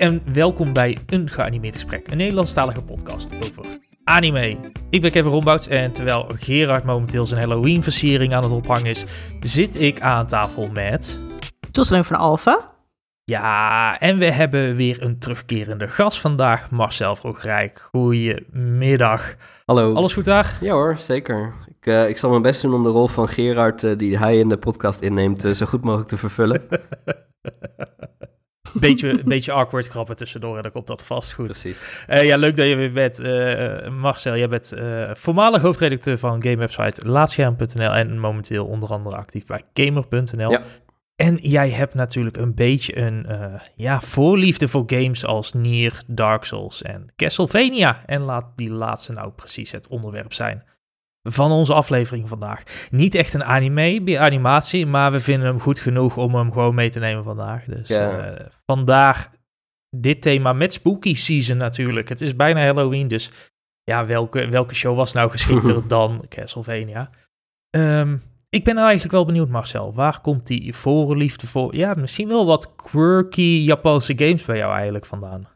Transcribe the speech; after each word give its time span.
en 0.00 0.22
welkom 0.32 0.72
bij 0.72 0.98
Een 1.06 1.28
Geanimeerd 1.28 1.74
Gesprek, 1.74 2.10
een 2.10 2.16
Nederlandstalige 2.16 2.82
podcast 2.82 3.32
over 3.46 3.64
anime. 4.04 4.56
Ik 4.90 5.00
ben 5.00 5.10
Kevin 5.10 5.30
Rombouts 5.30 5.68
en 5.68 5.92
terwijl 5.92 6.26
Gerard 6.34 6.84
momenteel 6.84 7.26
zijn 7.26 7.40
Halloween-versiering 7.40 8.34
aan 8.34 8.42
het 8.42 8.52
ophangen 8.52 8.86
is, 8.86 9.04
zit 9.40 9.80
ik 9.80 10.00
aan 10.00 10.26
tafel 10.26 10.68
met... 10.68 11.20
Jocelyn 11.72 12.04
van 12.04 12.16
Alfa. 12.16 12.70
Ja, 13.24 13.98
en 13.98 14.18
we 14.18 14.24
hebben 14.24 14.74
weer 14.74 15.02
een 15.02 15.18
terugkerende 15.18 15.88
gast 15.88 16.20
vandaag, 16.20 16.70
Marcel 16.70 17.16
Vroegrijk. 17.16 17.88
Goedemiddag. 17.92 19.34
Hallo. 19.64 19.94
Alles 19.94 20.12
goed 20.12 20.24
daar? 20.24 20.58
Ja 20.60 20.72
hoor, 20.72 20.98
zeker. 20.98 21.52
Ik, 21.80 21.86
uh, 21.86 22.08
ik 22.08 22.18
zal 22.18 22.30
mijn 22.30 22.42
best 22.42 22.62
doen 22.62 22.74
om 22.74 22.82
de 22.82 22.88
rol 22.88 23.06
van 23.08 23.28
Gerard, 23.28 23.82
uh, 23.82 23.98
die 23.98 24.18
hij 24.18 24.38
in 24.38 24.48
de 24.48 24.58
podcast 24.58 25.00
inneemt, 25.00 25.44
uh, 25.44 25.52
zo 25.52 25.66
goed 25.66 25.82
mogelijk 25.82 26.08
te 26.08 26.16
vervullen. 26.16 26.62
beetje, 28.80 29.20
beetje 29.24 29.52
awkward 29.52 29.86
grappen 29.86 30.16
tussendoor 30.16 30.56
en 30.56 30.62
dan 30.62 30.72
komt 30.72 30.86
dat 30.86 31.04
vast 31.04 31.32
goed. 31.32 31.46
Precies. 31.46 32.04
ja, 32.06 32.36
leuk 32.36 32.56
dat 32.56 32.68
je 32.68 32.76
weer 32.76 32.92
bent. 32.92 33.18
Marcel, 33.92 34.36
jij 34.36 34.48
bent 34.48 34.74
voormalig 35.12 35.62
hoofdredacteur 35.62 36.18
van 36.18 36.42
gamewebsite 36.42 37.08
Laatscherm.nl 37.08 37.92
en 37.92 38.18
momenteel 38.18 38.66
onder 38.66 38.88
andere 38.88 39.16
actief 39.16 39.46
bij 39.46 39.62
Gamer.nl. 39.74 40.50
Ja. 40.50 40.62
En 41.16 41.36
jij 41.36 41.70
hebt 41.70 41.94
natuurlijk 41.94 42.36
een 42.36 42.54
beetje 42.54 42.98
een 42.98 43.26
ja, 43.74 44.00
voorliefde 44.00 44.68
voor 44.68 44.82
games 44.86 45.24
als 45.24 45.52
Nier, 45.52 46.02
Dark 46.06 46.44
Souls 46.44 46.82
en 46.82 47.12
Castlevania. 47.16 48.02
En 48.06 48.20
laat 48.20 48.46
die 48.56 48.70
laatste 48.70 49.12
nou 49.12 49.30
precies 49.30 49.70
het 49.70 49.88
onderwerp 49.88 50.32
zijn 50.32 50.64
van 51.22 51.50
onze 51.50 51.74
aflevering 51.74 52.28
vandaag. 52.28 52.62
Niet 52.90 53.14
echt 53.14 53.34
een 53.34 53.44
anime, 53.44 54.18
animatie, 54.18 54.86
maar 54.86 55.12
we 55.12 55.20
vinden 55.20 55.48
hem 55.48 55.60
goed 55.60 55.78
genoeg 55.78 56.16
om 56.16 56.34
hem 56.34 56.52
gewoon 56.52 56.74
mee 56.74 56.88
te 56.88 56.98
nemen 56.98 57.24
vandaag. 57.24 57.64
Dus 57.64 57.88
ja. 57.88 58.30
uh, 58.30 58.46
vandaag 58.66 59.28
dit 59.96 60.22
thema 60.22 60.52
met 60.52 60.72
Spooky 60.72 61.14
Season 61.14 61.56
natuurlijk. 61.56 62.08
Het 62.08 62.20
is 62.20 62.36
bijna 62.36 62.64
Halloween, 62.64 63.08
dus 63.08 63.30
ja, 63.82 64.06
welke, 64.06 64.48
welke 64.48 64.74
show 64.74 64.96
was 64.96 65.12
nou 65.12 65.30
geschikter 65.30 65.88
dan 65.88 66.24
Castlevania? 66.28 67.10
Um, 67.76 68.22
ik 68.48 68.64
ben 68.64 68.78
eigenlijk 68.78 69.12
wel 69.12 69.24
benieuwd, 69.24 69.48
Marcel. 69.48 69.94
Waar 69.94 70.20
komt 70.20 70.46
die 70.46 70.74
voorliefde 70.74 71.46
voor? 71.46 71.76
Ja, 71.76 71.94
misschien 71.94 72.28
wel 72.28 72.46
wat 72.46 72.74
quirky 72.76 73.62
Japanse 73.64 74.12
games 74.16 74.44
bij 74.44 74.56
jou 74.56 74.72
eigenlijk 74.74 75.06
vandaan. 75.06 75.48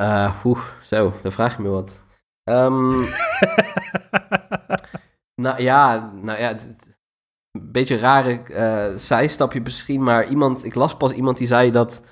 Uh, 0.00 0.44
oeh, 0.44 0.60
zo, 0.82 1.12
dan 1.22 1.32
vraag 1.32 1.56
je 1.56 1.62
me 1.62 1.68
wat. 1.68 2.02
Um, 2.44 2.90
nou 5.40 5.62
ja, 5.62 6.12
nou 6.22 6.38
ja, 6.38 6.50
een 7.50 7.72
beetje 7.72 7.94
een 7.94 8.00
rare 8.00 8.40
uh, 8.50 8.96
zijstapje 8.96 9.60
misschien, 9.60 10.02
maar 10.02 10.28
iemand, 10.28 10.64
ik 10.64 10.74
las 10.74 10.96
pas 10.96 11.12
iemand 11.12 11.38
die 11.38 11.46
zei 11.46 11.70
dat, 11.70 12.02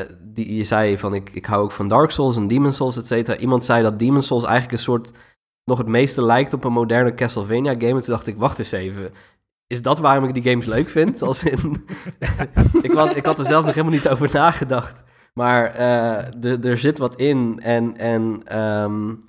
uh, 0.00 0.06
die 0.20 0.56
je 0.56 0.64
zei 0.64 0.98
van 0.98 1.14
ik, 1.14 1.30
ik 1.30 1.46
hou 1.46 1.62
ook 1.62 1.72
van 1.72 1.88
Dark 1.88 2.10
Souls 2.10 2.36
en 2.36 2.46
Demon 2.46 2.72
Souls, 2.72 2.96
et 2.96 3.06
cetera. 3.06 3.36
Iemand 3.36 3.64
zei 3.64 3.82
dat 3.82 3.98
Demon 3.98 4.22
Souls 4.22 4.44
eigenlijk 4.44 4.72
een 4.72 4.84
soort, 4.84 5.10
nog 5.64 5.78
het 5.78 5.86
meeste 5.86 6.22
lijkt 6.22 6.52
op 6.52 6.64
een 6.64 6.72
moderne 6.72 7.14
Castlevania 7.14 7.72
game. 7.72 7.94
En 7.94 8.00
toen 8.00 8.14
dacht 8.14 8.26
ik, 8.26 8.36
wacht 8.36 8.58
eens 8.58 8.72
even, 8.72 9.12
is 9.66 9.82
dat 9.82 9.98
waarom 9.98 10.24
ik 10.24 10.34
die 10.34 10.50
games 10.50 10.66
leuk 10.66 10.88
vind? 10.88 11.22
Als 11.22 11.44
in, 11.44 11.86
ik, 12.82 12.92
had, 12.92 13.16
ik 13.16 13.26
had 13.26 13.38
er 13.38 13.46
zelf 13.46 13.64
nog 13.64 13.74
helemaal 13.74 13.96
niet 13.96 14.08
over 14.08 14.30
nagedacht. 14.32 15.02
Maar 15.34 15.78
uh, 15.78 16.64
er 16.64 16.78
zit 16.78 16.98
wat 16.98 17.16
in. 17.16 17.60
En, 17.62 17.96
en 17.96 18.58
um, 18.58 19.24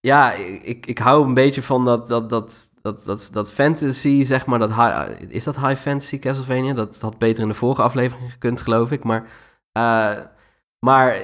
ja, 0.00 0.32
ik, 0.62 0.86
ik 0.86 0.98
hou 0.98 1.26
een 1.26 1.34
beetje 1.34 1.62
van 1.62 1.84
dat, 1.84 2.08
dat, 2.08 2.30
dat, 2.30 2.70
dat, 2.86 3.02
dat, 3.04 3.28
dat 3.32 3.50
fantasy, 3.50 4.22
zeg 4.22 4.46
maar. 4.46 4.58
Dat 4.58 4.74
high, 4.74 5.10
is 5.28 5.44
dat 5.44 5.56
high 5.56 5.80
fantasy 5.80 6.18
Castlevania? 6.18 6.74
Dat 6.74 7.00
had 7.00 7.18
beter 7.18 7.42
in 7.42 7.48
de 7.48 7.54
vorige 7.54 7.82
aflevering 7.82 8.32
gekund, 8.32 8.60
geloof 8.60 8.90
ik. 8.90 9.04
Maar, 9.04 9.22
uh, 9.78 10.24
maar 10.78 11.20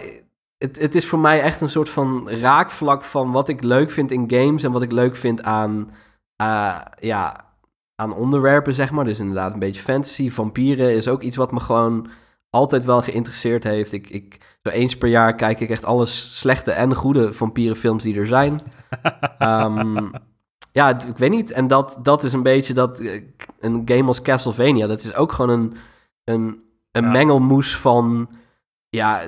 het, 0.58 0.78
het 0.80 0.94
is 0.94 1.06
voor 1.06 1.18
mij 1.18 1.40
echt 1.40 1.60
een 1.60 1.68
soort 1.68 1.88
van 1.88 2.30
raakvlak 2.30 3.04
van 3.04 3.32
wat 3.32 3.48
ik 3.48 3.62
leuk 3.62 3.90
vind 3.90 4.10
in 4.10 4.30
games 4.30 4.62
en 4.62 4.72
wat 4.72 4.82
ik 4.82 4.92
leuk 4.92 5.16
vind 5.16 5.42
aan, 5.42 5.90
uh, 6.42 6.80
ja, 7.00 7.44
aan 7.94 8.14
onderwerpen, 8.14 8.74
zeg 8.74 8.90
maar. 8.90 9.04
Dus 9.04 9.20
inderdaad 9.20 9.52
een 9.52 9.58
beetje 9.58 9.82
fantasy. 9.82 10.30
Vampieren 10.30 10.94
is 10.94 11.08
ook 11.08 11.22
iets 11.22 11.36
wat 11.36 11.52
me 11.52 11.60
gewoon 11.60 12.08
altijd 12.50 12.84
wel 12.84 13.02
geïnteresseerd 13.02 13.64
heeft. 13.64 13.92
Ik, 13.92 14.10
ik, 14.10 14.58
zo 14.62 14.68
eens 14.68 14.96
per 14.96 15.08
jaar 15.08 15.34
kijk 15.34 15.60
ik 15.60 15.70
echt 15.70 15.84
alle 15.84 16.06
slechte 16.06 16.72
en 16.72 16.94
goede 16.94 17.32
vampierenfilms 17.32 18.02
die 18.02 18.16
er 18.16 18.26
zijn. 18.26 18.60
um, 19.38 20.10
ja, 20.72 21.06
ik 21.06 21.16
weet 21.16 21.30
niet. 21.30 21.50
En 21.50 21.66
dat, 21.66 21.98
dat 22.02 22.24
is 22.24 22.32
een 22.32 22.42
beetje 22.42 22.74
dat... 22.74 23.00
Een 23.60 23.82
game 23.84 24.06
als 24.06 24.22
Castlevania, 24.22 24.86
dat 24.86 25.02
is 25.02 25.14
ook 25.14 25.32
gewoon 25.32 25.60
een, 25.60 25.74
een, 26.24 26.62
een 26.92 27.04
ja. 27.04 27.10
mengelmoes 27.10 27.76
van... 27.76 28.28
Ja, 28.88 29.22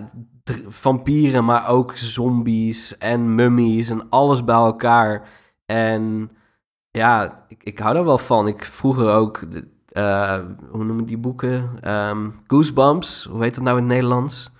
vampieren, 0.68 1.44
maar 1.44 1.68
ook 1.68 1.96
zombies 1.96 2.98
en 2.98 3.34
mummies 3.34 3.90
en 3.90 4.08
alles 4.08 4.44
bij 4.44 4.54
elkaar. 4.54 5.28
En 5.66 6.30
ja, 6.90 7.44
ik, 7.48 7.62
ik 7.62 7.78
hou 7.78 7.94
daar 7.94 8.04
wel 8.04 8.18
van. 8.18 8.48
Ik 8.48 8.64
vroeger 8.64 9.08
ook, 9.08 9.44
uh, 9.92 10.38
hoe 10.70 10.84
noem 10.84 10.98
ik 10.98 11.08
die 11.08 11.18
boeken? 11.18 11.70
Um, 12.08 12.34
Goosebumps, 12.46 13.24
hoe 13.30 13.42
heet 13.42 13.54
dat 13.54 13.64
nou 13.64 13.76
in 13.76 13.82
het 13.82 13.92
Nederlands? 13.92 14.50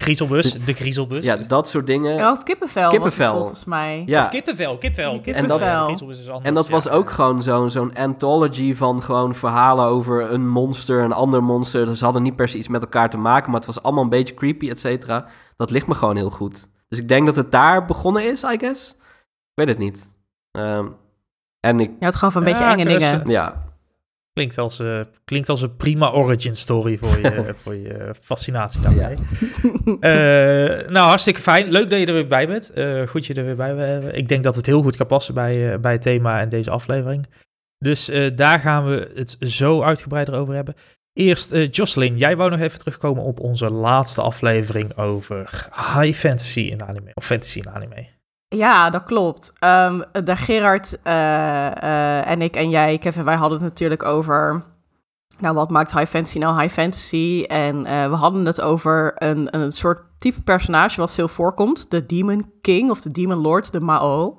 Griezelbus, 0.00 0.52
de 0.64 0.72
griezelbus. 0.72 1.24
Ja, 1.24 1.36
dat 1.36 1.68
soort 1.68 1.86
dingen. 1.86 2.14
Ja, 2.14 2.32
of 2.32 2.42
kippenvel, 2.42 2.90
kippenvel. 2.90 3.38
volgens 3.38 3.64
mij. 3.64 4.02
Ja. 4.06 4.22
Of 4.22 4.28
kippenvel, 4.28 4.78
kippenvel. 4.78 5.20
Kippenvel. 5.20 5.60
En 5.60 5.96
dat, 6.26 6.42
en 6.42 6.54
dat 6.54 6.68
was 6.68 6.88
ook 6.88 7.10
gewoon 7.10 7.42
zo'n 7.42 7.70
zo'n 7.70 7.94
anthology 7.94 8.74
van 8.74 9.02
gewoon 9.02 9.34
verhalen 9.34 9.84
over 9.84 10.32
een 10.32 10.48
monster, 10.48 11.02
een 11.02 11.12
ander 11.12 11.42
monster. 11.42 11.96
Ze 11.96 12.04
hadden 12.04 12.22
niet 12.22 12.36
per 12.36 12.48
se 12.48 12.58
iets 12.58 12.68
met 12.68 12.82
elkaar 12.82 13.10
te 13.10 13.18
maken, 13.18 13.50
maar 13.50 13.60
het 13.60 13.74
was 13.74 13.82
allemaal 13.82 14.02
een 14.02 14.10
beetje 14.10 14.34
creepy, 14.34 14.70
et 14.70 14.80
cetera. 14.80 15.26
Dat 15.56 15.70
ligt 15.70 15.86
me 15.86 15.94
gewoon 15.94 16.16
heel 16.16 16.30
goed. 16.30 16.68
Dus 16.88 16.98
ik 16.98 17.08
denk 17.08 17.26
dat 17.26 17.36
het 17.36 17.50
daar 17.50 17.84
begonnen 17.84 18.24
is, 18.24 18.42
I 18.42 18.58
guess. 18.58 18.90
Ik 18.90 19.54
weet 19.54 19.68
het 19.68 19.78
niet. 19.78 20.14
Um, 20.58 20.96
en 21.60 21.80
ik... 21.80 21.90
Ja, 22.00 22.06
het 22.06 22.14
gewoon 22.14 22.32
van 22.32 22.42
een 22.42 22.52
beetje 22.52 22.64
enge 22.64 22.84
dingen. 22.84 23.22
Ja. 23.26 23.68
Klinkt 24.40 24.58
als, 24.58 24.80
uh, 24.80 25.00
klinkt 25.24 25.48
als 25.48 25.62
een 25.62 25.76
prima 25.76 26.10
origin 26.10 26.54
story 26.54 26.96
voor 26.96 27.18
je, 27.20 27.54
voor 27.62 27.74
je 27.74 28.14
fascinatie 28.20 28.80
daarmee. 28.80 29.16
Ja. 30.00 30.80
uh, 30.80 30.88
nou, 30.94 31.08
hartstikke 31.08 31.40
fijn. 31.40 31.70
Leuk 31.70 31.90
dat 31.90 31.98
je 31.98 32.06
er 32.06 32.12
weer 32.12 32.26
bij 32.26 32.46
bent. 32.46 32.70
Uh, 32.74 33.06
goed 33.06 33.26
je 33.26 33.34
er 33.34 33.44
weer 33.44 33.56
bij 33.56 33.74
bent. 33.74 34.16
Ik 34.16 34.28
denk 34.28 34.42
dat 34.42 34.56
het 34.56 34.66
heel 34.66 34.82
goed 34.82 34.96
kan 34.96 35.06
passen 35.06 35.34
bij, 35.34 35.80
bij 35.80 35.92
het 35.92 36.02
thema 36.02 36.40
en 36.40 36.48
deze 36.48 36.70
aflevering. 36.70 37.26
Dus 37.78 38.10
daar 38.34 38.60
gaan 38.60 38.84
we 38.84 39.10
het 39.14 39.36
zo 39.40 39.82
uitgebreider 39.82 40.34
over 40.34 40.54
hebben. 40.54 40.74
Eerst, 41.12 41.54
Jocelyn, 41.70 42.16
jij 42.16 42.36
wou 42.36 42.50
nog 42.50 42.60
even 42.60 42.78
terugkomen 42.78 43.22
op 43.22 43.40
onze 43.40 43.70
laatste 43.70 44.20
aflevering 44.20 44.96
over 44.96 45.68
high 45.94 46.18
fantasy 46.18 46.60
in 46.60 46.82
anime. 46.82 47.10
Of 47.14 47.24
fantasy 47.24 47.58
in 47.58 47.70
anime. 47.70 48.19
Ja, 48.56 48.90
dat 48.90 49.04
klopt. 49.04 49.52
Um, 49.64 50.04
de 50.24 50.36
Gerard 50.36 50.98
uh, 51.04 51.12
uh, 51.12 52.30
en 52.30 52.42
ik 52.42 52.54
en 52.54 52.70
jij, 52.70 52.98
Kevin, 52.98 53.24
wij 53.24 53.36
hadden 53.36 53.58
het 53.58 53.68
natuurlijk 53.68 54.02
over... 54.02 54.62
Nou, 55.38 55.54
wat 55.54 55.70
maakt 55.70 55.92
high 55.92 56.10
fantasy 56.10 56.38
nou 56.38 56.60
high 56.60 56.74
fantasy? 56.74 57.44
En 57.46 57.76
uh, 57.76 58.08
we 58.08 58.14
hadden 58.14 58.44
het 58.44 58.60
over 58.60 59.12
een, 59.14 59.56
een 59.56 59.72
soort 59.72 60.00
type 60.18 60.42
personage 60.42 61.00
wat 61.00 61.12
veel 61.12 61.28
voorkomt. 61.28 61.90
De 61.90 62.06
Demon 62.06 62.52
King 62.60 62.90
of 62.90 63.00
de 63.00 63.10
Demon 63.10 63.38
Lord, 63.38 63.72
de 63.72 63.80
Mao. 63.80 64.38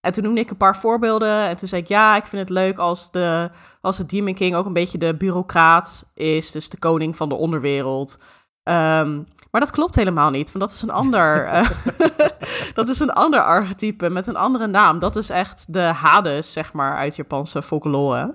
En 0.00 0.12
toen 0.12 0.24
noemde 0.24 0.40
ik 0.40 0.50
een 0.50 0.56
paar 0.56 0.76
voorbeelden. 0.76 1.48
En 1.48 1.56
toen 1.56 1.68
zei 1.68 1.82
ik, 1.82 1.88
ja, 1.88 2.16
ik 2.16 2.24
vind 2.24 2.42
het 2.42 2.50
leuk 2.50 2.78
als 2.78 3.10
de, 3.10 3.50
als 3.80 3.96
de 3.96 4.06
Demon 4.06 4.34
King 4.34 4.54
ook 4.54 4.66
een 4.66 4.72
beetje 4.72 4.98
de 4.98 5.16
bureaucraat 5.16 6.10
is. 6.14 6.50
Dus 6.50 6.68
de 6.68 6.78
koning 6.78 7.16
van 7.16 7.28
de 7.28 7.34
onderwereld. 7.34 8.18
Um, 8.62 9.26
maar 9.50 9.60
dat 9.60 9.70
klopt 9.70 9.94
helemaal 9.94 10.30
niet, 10.30 10.52
want 10.52 10.64
dat 10.64 10.74
is 10.74 10.82
een 10.82 10.90
ander, 10.90 11.44
uh, 11.44 11.70
dat 12.74 12.88
is 12.88 13.00
een 13.00 13.12
ander 13.12 13.42
archetype 13.42 14.10
met 14.10 14.26
een 14.26 14.36
andere 14.36 14.66
naam. 14.66 14.98
Dat 14.98 15.16
is 15.16 15.30
echt 15.30 15.72
de 15.72 15.80
Hades, 15.80 16.52
zeg 16.52 16.72
maar, 16.72 16.96
uit 16.96 17.16
Japanse 17.16 17.62
folklore. 17.62 18.34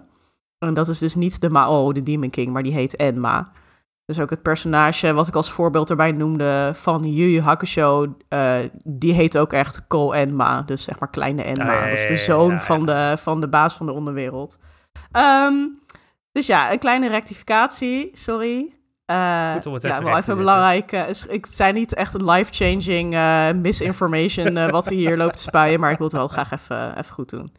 En 0.59 0.73
dat 0.73 0.87
is 0.87 0.99
dus 0.99 1.15
niet 1.15 1.41
de 1.41 1.49
Mao, 1.49 1.91
de 1.91 2.03
Demon 2.03 2.29
King, 2.29 2.53
maar 2.53 2.63
die 2.63 2.73
heet 2.73 2.95
Enma. 2.95 3.51
Dus 4.05 4.19
ook 4.19 4.29
het 4.29 4.41
personage 4.41 5.13
wat 5.13 5.27
ik 5.27 5.35
als 5.35 5.51
voorbeeld 5.51 5.89
erbij 5.89 6.11
noemde 6.11 6.71
van 6.75 7.03
Yu 7.03 7.25
Yu 7.25 7.41
Hakusho, 7.41 8.15
uh, 8.29 8.57
die 8.83 9.13
heet 9.13 9.37
ook 9.37 9.53
echt 9.53 9.87
Ko 9.87 10.11
Enma, 10.11 10.61
dus 10.61 10.83
zeg 10.83 10.99
maar 10.99 11.09
kleine 11.09 11.43
Enma. 11.43 11.63
Ah, 11.63 11.73
ja, 11.73 11.83
ja, 11.83 11.89
dat 11.89 11.97
is 11.97 12.07
de 12.07 12.17
zoon 12.17 12.59
Van, 12.59 12.85
de, 12.85 13.15
van 13.17 13.41
de 13.41 13.49
baas 13.49 13.73
van 13.75 13.85
de 13.85 13.91
onderwereld. 13.91 14.57
Um, 15.11 15.79
dus 16.31 16.45
ja, 16.45 16.71
een 16.71 16.79
kleine 16.79 17.09
rectificatie, 17.09 18.09
sorry. 18.13 18.74
Uh, 19.11 19.53
Goed 19.53 19.65
om 19.65 19.73
het 19.73 19.81
ja, 19.83 19.91
even 19.91 20.03
wel 20.03 20.17
even 20.17 20.37
belangrijk. 20.37 20.91
Uh, 20.91 21.09
is- 21.09 21.25
ik 21.25 21.45
zei 21.45 21.73
niet 21.73 21.93
echt 21.93 22.13
een 22.13 22.29
life-changing 22.29 23.13
uh, 23.13 23.51
misinformation 23.51 24.71
wat 24.71 24.85
we 24.85 24.95
hier 24.95 25.17
lopen 25.17 25.35
te 25.35 25.41
spuien, 25.41 25.79
maar 25.79 25.91
ik 25.91 25.97
wil 25.97 26.07
het 26.07 26.15
wel 26.15 26.27
graag 26.27 26.51
even, 26.51 26.97
even 26.97 27.13
goed 27.13 27.29
doen. 27.29 27.53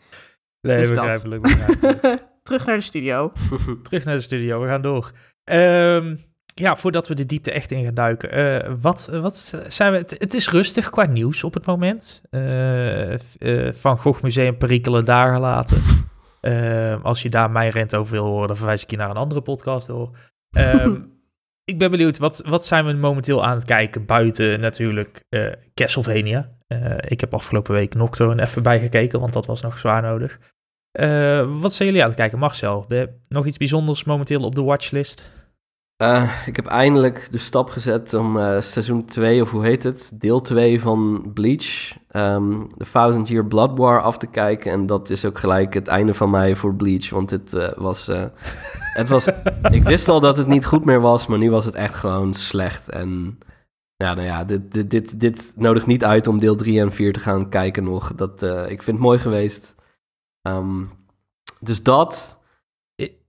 Nee, 0.60 0.76
Dus 0.76 0.88
begrijpelijk, 0.88 1.42
begrijpelijk. 1.42 2.24
Terug 2.42 2.66
naar 2.66 2.76
de 2.76 2.82
studio. 2.82 3.32
Terug 3.82 4.04
naar 4.04 4.14
de 4.14 4.20
studio, 4.20 4.60
we 4.60 4.68
gaan 4.68 4.82
door. 4.82 5.10
Ehm, 5.44 6.16
ja, 6.54 6.76
voordat 6.76 7.08
we 7.08 7.14
de 7.14 7.26
diepte 7.26 7.52
echt 7.52 7.70
in 7.70 7.84
gaan 7.84 7.94
duiken. 7.94 8.30
eh, 8.30 8.72
wat, 8.80 9.08
wat 9.12 9.54
zijn 9.68 9.92
we... 9.92 9.98
Het, 9.98 10.14
het 10.18 10.34
is 10.34 10.50
rustig 10.50 10.90
qua 10.90 11.04
nieuws 11.04 11.44
op 11.44 11.54
het 11.54 11.66
moment. 11.66 12.22
Eh, 12.30 13.12
eh, 13.14 13.72
Van 13.74 13.98
Gogh 13.98 14.22
Museum 14.22 14.56
perikelen 14.56 15.04
daar 15.04 15.34
gelaten. 15.34 15.82
Ehm, 16.40 16.98
als 17.02 17.22
je 17.22 17.30
daar 17.30 17.50
mijn 17.50 17.70
rent 17.70 17.94
over 17.96 18.12
wil 18.12 18.24
horen, 18.24 18.46
dan 18.46 18.56
verwijs 18.56 18.82
ik 18.82 18.90
je 18.90 18.96
naar 18.96 19.10
een 19.10 19.16
andere 19.16 19.40
podcast 19.42 19.86
door. 19.86 20.10
Ehm, 20.50 21.00
ik 21.66 21.78
ben 21.78 21.90
benieuwd, 21.90 22.18
wat, 22.18 22.42
wat 22.46 22.64
zijn 22.64 22.84
we 22.84 22.92
momenteel 22.92 23.44
aan 23.44 23.54
het 23.54 23.64
kijken 23.64 24.06
buiten 24.06 24.60
natuurlijk 24.60 25.24
uh, 25.30 25.52
Castlevania? 25.74 26.56
Uh, 26.68 26.94
ik 26.98 27.20
heb 27.20 27.34
afgelopen 27.34 27.74
week 27.74 27.94
Nocturne 27.94 28.42
even 28.42 28.62
bijgekeken, 28.62 29.20
want 29.20 29.32
dat 29.32 29.46
was 29.46 29.62
nog 29.62 29.78
zwaar 29.78 30.02
nodig. 30.02 30.38
Uh, 31.00 31.60
wat 31.60 31.72
zijn 31.72 31.88
jullie 31.88 32.02
aan 32.02 32.08
het 32.08 32.18
kijken, 32.18 32.38
Marcel? 32.38 32.86
Nog 33.28 33.46
iets 33.46 33.56
bijzonders 33.56 34.04
momenteel 34.04 34.42
op 34.42 34.54
de 34.54 34.62
watchlist? 34.62 35.30
Ik 36.46 36.56
heb 36.56 36.66
eindelijk 36.66 37.28
de 37.30 37.38
stap 37.38 37.70
gezet 37.70 38.14
om 38.14 38.36
seizoen 38.60 39.04
2, 39.04 39.42
of 39.42 39.50
hoe 39.50 39.64
heet 39.64 39.82
het, 39.82 40.10
deel 40.14 40.40
2 40.40 40.80
van 40.80 41.30
Bleach, 41.34 41.96
um, 42.12 42.68
The 42.76 42.90
Thousand 42.92 43.28
Year 43.28 43.46
Blood 43.46 43.78
War, 43.78 44.02
af 44.02 44.18
te 44.18 44.26
kijken. 44.26 44.72
En 44.72 44.86
dat 44.86 45.10
is 45.10 45.24
ook 45.24 45.38
gelijk 45.38 45.74
het 45.74 45.88
einde 45.88 46.14
van 46.14 46.30
mij 46.30 46.56
voor 46.56 46.74
Bleach, 46.74 47.10
want 47.10 47.30
het 47.30 47.74
was 47.76 48.06
het 48.96 49.08
was, 49.08 49.26
ik 49.70 49.82
wist 49.82 50.08
al 50.08 50.20
dat 50.20 50.36
het 50.36 50.46
niet 50.46 50.64
goed 50.64 50.84
meer 50.84 51.00
was, 51.00 51.26
maar 51.26 51.38
nu 51.38 51.50
was 51.50 51.64
het 51.64 51.74
echt 51.74 51.94
gewoon 51.94 52.34
slecht. 52.34 52.88
En 52.88 53.38
ja, 53.96 54.14
nou 54.14 54.26
ja, 54.26 54.44
dit, 54.44 54.72
dit, 54.72 54.90
dit, 54.90 55.20
dit 55.20 55.52
nodigt 55.56 55.86
niet 55.86 56.04
uit 56.04 56.26
om 56.26 56.38
deel 56.38 56.56
3 56.56 56.80
en 56.80 56.92
4 56.92 57.12
te 57.12 57.20
gaan 57.20 57.48
kijken 57.48 57.84
nog. 57.84 58.14
Dat, 58.14 58.42
ik 58.42 58.82
vind 58.82 58.96
het 58.96 59.06
mooi 59.06 59.18
geweest. 59.18 59.74
Um, 60.48 60.90
dus 61.60 61.82
dat, 61.82 62.40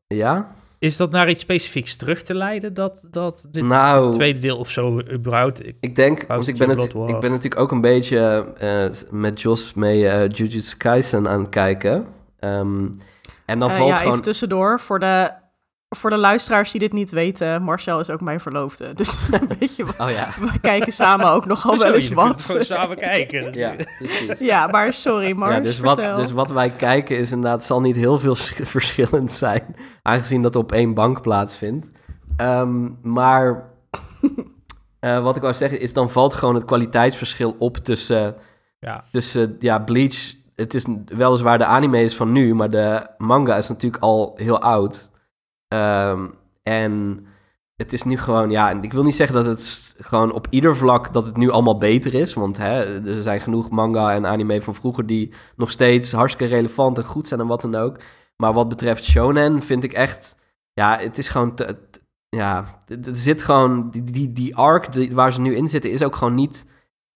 ja. 0.08 0.56
Is 0.80 0.98
dat 0.98 1.12
naar 1.12 1.30
iets 1.30 1.42
specifieks 1.42 1.96
terug 1.96 2.22
te 2.22 2.34
leiden, 2.34 2.74
dat, 2.74 3.08
dat 3.12 3.48
dit 3.52 3.64
nou, 3.64 4.12
tweede 4.12 4.40
deel 4.40 4.58
of 4.58 4.70
zo 4.70 5.02
überhaupt? 5.12 5.66
Ik, 5.66 5.76
ik 5.80 5.96
denk, 5.96 6.28
want 6.28 6.48
ik 6.48 6.58
ben, 6.58 6.70
het, 6.70 6.84
ik 6.84 7.20
ben 7.20 7.32
natuurlijk 7.32 7.60
ook 7.60 7.72
een 7.72 7.82
beetje 7.82 8.46
uh, 8.62 9.20
met 9.22 9.42
Jos 9.42 9.74
mee 9.74 10.04
uh, 10.04 10.30
Jujutsu 10.30 10.78
Kaisen 10.78 11.28
aan 11.28 11.40
het 11.40 11.50
kijken. 11.50 12.06
Um, 12.40 12.98
en 13.46 13.60
dan 13.60 13.70
uh, 13.70 13.76
valt 13.76 13.90
ja, 13.90 13.96
gewoon... 13.96 14.12
even 14.12 14.24
tussendoor, 14.24 14.80
voor 14.80 15.00
de 15.00 15.32
voor 15.98 16.10
de 16.10 16.18
luisteraars 16.18 16.72
die 16.72 16.80
dit 16.80 16.94
niet 16.94 17.12
weten, 17.12 17.62
Marcel 17.64 18.00
is 18.00 18.10
ook 18.10 18.22
mijn 18.22 18.40
verloofde. 18.40 18.94
Dus 18.98 19.30
weet 19.60 19.76
je, 19.76 19.84
oh, 19.98 20.10
ja. 20.10 20.30
we 20.40 20.60
kijken 20.62 20.94
samen 20.94 21.32
ook 21.32 21.46
nogal 21.46 21.78
wel 21.78 21.94
eens 21.94 22.10
wat. 22.10 22.42
Gewoon 22.42 22.66
samen 22.66 22.98
kijken. 22.98 23.54
ja, 23.60 23.76
precies. 23.98 24.40
ja, 24.40 24.68
maar 24.68 24.94
sorry 24.94 25.32
Mars, 25.32 25.56
ja, 25.56 25.60
dus, 25.60 25.80
wat, 25.80 25.96
dus 26.16 26.32
wat 26.32 26.50
wij 26.50 26.70
kijken 26.70 27.18
is 27.18 27.32
inderdaad, 27.32 27.64
zal 27.64 27.82
niet 27.82 27.96
heel 27.96 28.20
veel 28.20 28.36
verschillend 28.64 29.32
zijn. 29.32 29.76
Aangezien 30.02 30.42
dat 30.42 30.56
op 30.56 30.72
één 30.72 30.94
bank 30.94 31.22
plaatsvindt. 31.22 31.90
Um, 32.42 32.98
maar 33.02 33.70
uh, 35.02 35.24
wat 35.24 35.36
ik 35.36 35.42
wou 35.42 35.54
zeggen 35.54 35.80
is, 35.80 35.94
dan 35.94 36.10
valt 36.10 36.34
gewoon 36.34 36.56
het 36.56 36.66
kwaliteitsverschil 36.66 37.56
op 37.60 37.78
tussen, 37.78 38.36
ja. 38.80 39.04
tussen 39.12 39.56
ja, 39.60 39.80
Bleach... 39.80 40.36
Het 40.56 40.74
is 40.74 40.86
weliswaar 41.06 41.58
de 41.58 41.66
anime 41.66 42.04
is 42.04 42.16
van 42.16 42.32
nu, 42.32 42.56
maar 42.56 42.70
de 42.70 43.08
manga 43.18 43.58
is 43.58 43.68
natuurlijk 43.68 44.04
al 44.04 44.34
heel 44.36 44.62
oud. 44.62 45.10
Um, 45.74 46.34
en 46.64 47.26
het 47.76 47.94
is 47.94 48.04
nu 48.04 48.18
gewoon, 48.18 48.50
ja, 48.50 48.70
ik 48.82 48.94
wil 48.94 49.04
niet 49.04 49.16
zeggen 49.16 49.36
dat 49.36 49.46
het 49.46 49.96
gewoon 50.00 50.32
op 50.32 50.48
ieder 50.50 50.76
vlak 50.76 51.14
dat 51.14 51.26
het 51.26 51.38
nu 51.38 51.50
allemaal 51.50 51.78
beter 51.78 52.14
is. 52.14 52.34
Want 52.34 52.58
hè, 52.58 53.04
er 53.08 53.22
zijn 53.22 53.40
genoeg 53.40 53.70
manga 53.70 54.14
en 54.14 54.26
anime 54.26 54.62
van 54.62 54.76
vroeger 54.76 55.06
die 55.06 55.34
nog 55.56 55.72
steeds 55.72 56.12
hartstikke 56.12 56.56
relevant 56.56 56.98
en 56.98 57.04
goed 57.04 57.28
zijn 57.28 57.40
en 57.40 57.48
wat 57.48 57.62
dan 57.62 57.76
ook. 57.76 57.98
Maar 58.38 58.54
wat 58.54 58.70
betreft 58.70 59.04
shonen 59.04 59.62
vind 59.62 59.84
ik 59.84 59.94
echt, 59.94 60.38
ja, 60.74 60.98
het 61.00 61.18
is 61.18 61.28
gewoon, 61.28 61.56
te, 61.56 61.78
ja, 62.30 62.84
er 62.88 63.16
zit 63.16 63.44
gewoon, 63.44 63.90
die, 63.90 64.04
die, 64.04 64.34
die 64.34 64.56
arc 64.56 64.92
die, 64.92 65.16
waar 65.16 65.34
ze 65.34 65.42
nu 65.42 65.56
in 65.56 65.70
zitten 65.70 65.92
is 65.92 66.04
ook 66.04 66.16
gewoon 66.16 66.34
niet, 66.34 66.66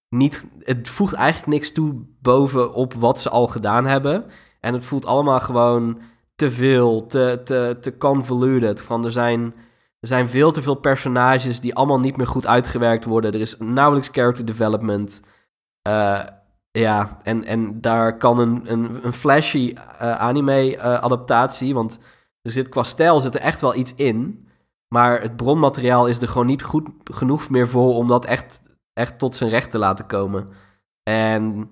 niet, 0.10 0.48
het 0.60 0.90
voegt 0.90 1.14
eigenlijk 1.14 1.54
niks 1.54 1.72
toe 1.72 1.94
bovenop 2.22 2.94
wat 2.94 3.20
ze 3.20 3.30
al 3.30 3.48
gedaan 3.48 3.86
hebben. 3.86 4.26
En 4.60 4.74
het 4.74 4.86
voelt 4.86 5.06
allemaal 5.06 5.40
gewoon 5.40 6.02
te 6.36 6.52
veel, 6.52 7.06
te, 7.08 7.42
te, 7.44 7.78
te 7.82 7.98
convoluted. 7.98 8.82
Van 8.82 9.06
er 9.06 9.12
zijn, 9.12 9.54
er 10.00 10.08
zijn 10.08 10.30
veel 10.30 10.52
te 10.52 10.62
veel 10.62 10.76
personages 10.76 11.60
die 11.60 11.76
allemaal 11.76 12.00
niet 12.00 12.18
meer 12.18 12.28
goed 12.28 12.48
uitgewerkt 12.48 13.06
worden. 13.06 13.34
Er 13.34 13.40
is 13.40 13.56
nauwelijks 13.60 14.10
character 14.12 14.46
development. 14.46 15.22
Uh, 15.88 16.22
ja, 16.72 17.18
en, 17.24 17.44
en 17.44 17.82
daar 17.82 18.18
kan 18.18 18.40
een, 18.40 18.62
een, 18.72 19.00
een 19.06 19.14
flashy 19.14 19.74
uh, 19.76 20.20
anime-adaptatie, 20.20 21.70
uh, 21.70 21.76
want 21.76 22.00
er 22.42 22.52
zit 22.52 22.70
qua 22.70 22.84
stijl 22.84 23.20
zit 23.20 23.36
er 23.36 23.42
echt 23.42 23.62
wel 23.62 23.76
iets 23.76 23.96
in. 23.96 24.48
Maar 24.88 25.22
het 25.22 25.36
bronmateriaal 25.36 26.08
is 26.08 26.22
er 26.22 26.28
gewoon 26.28 26.46
niet 26.46 26.64
goed 26.64 26.90
genoeg 27.04 27.50
meer 27.50 27.68
voor 27.68 27.96
om 27.96 28.08
dat 28.08 28.26
echt, 28.26 28.62
echt 28.94 29.20
tot 29.20 29.36
zijn 29.36 29.50
recht 29.50 29.72
te 29.72 29.78
laten 29.78 30.06
komen. 30.06 30.50
En 31.04 31.70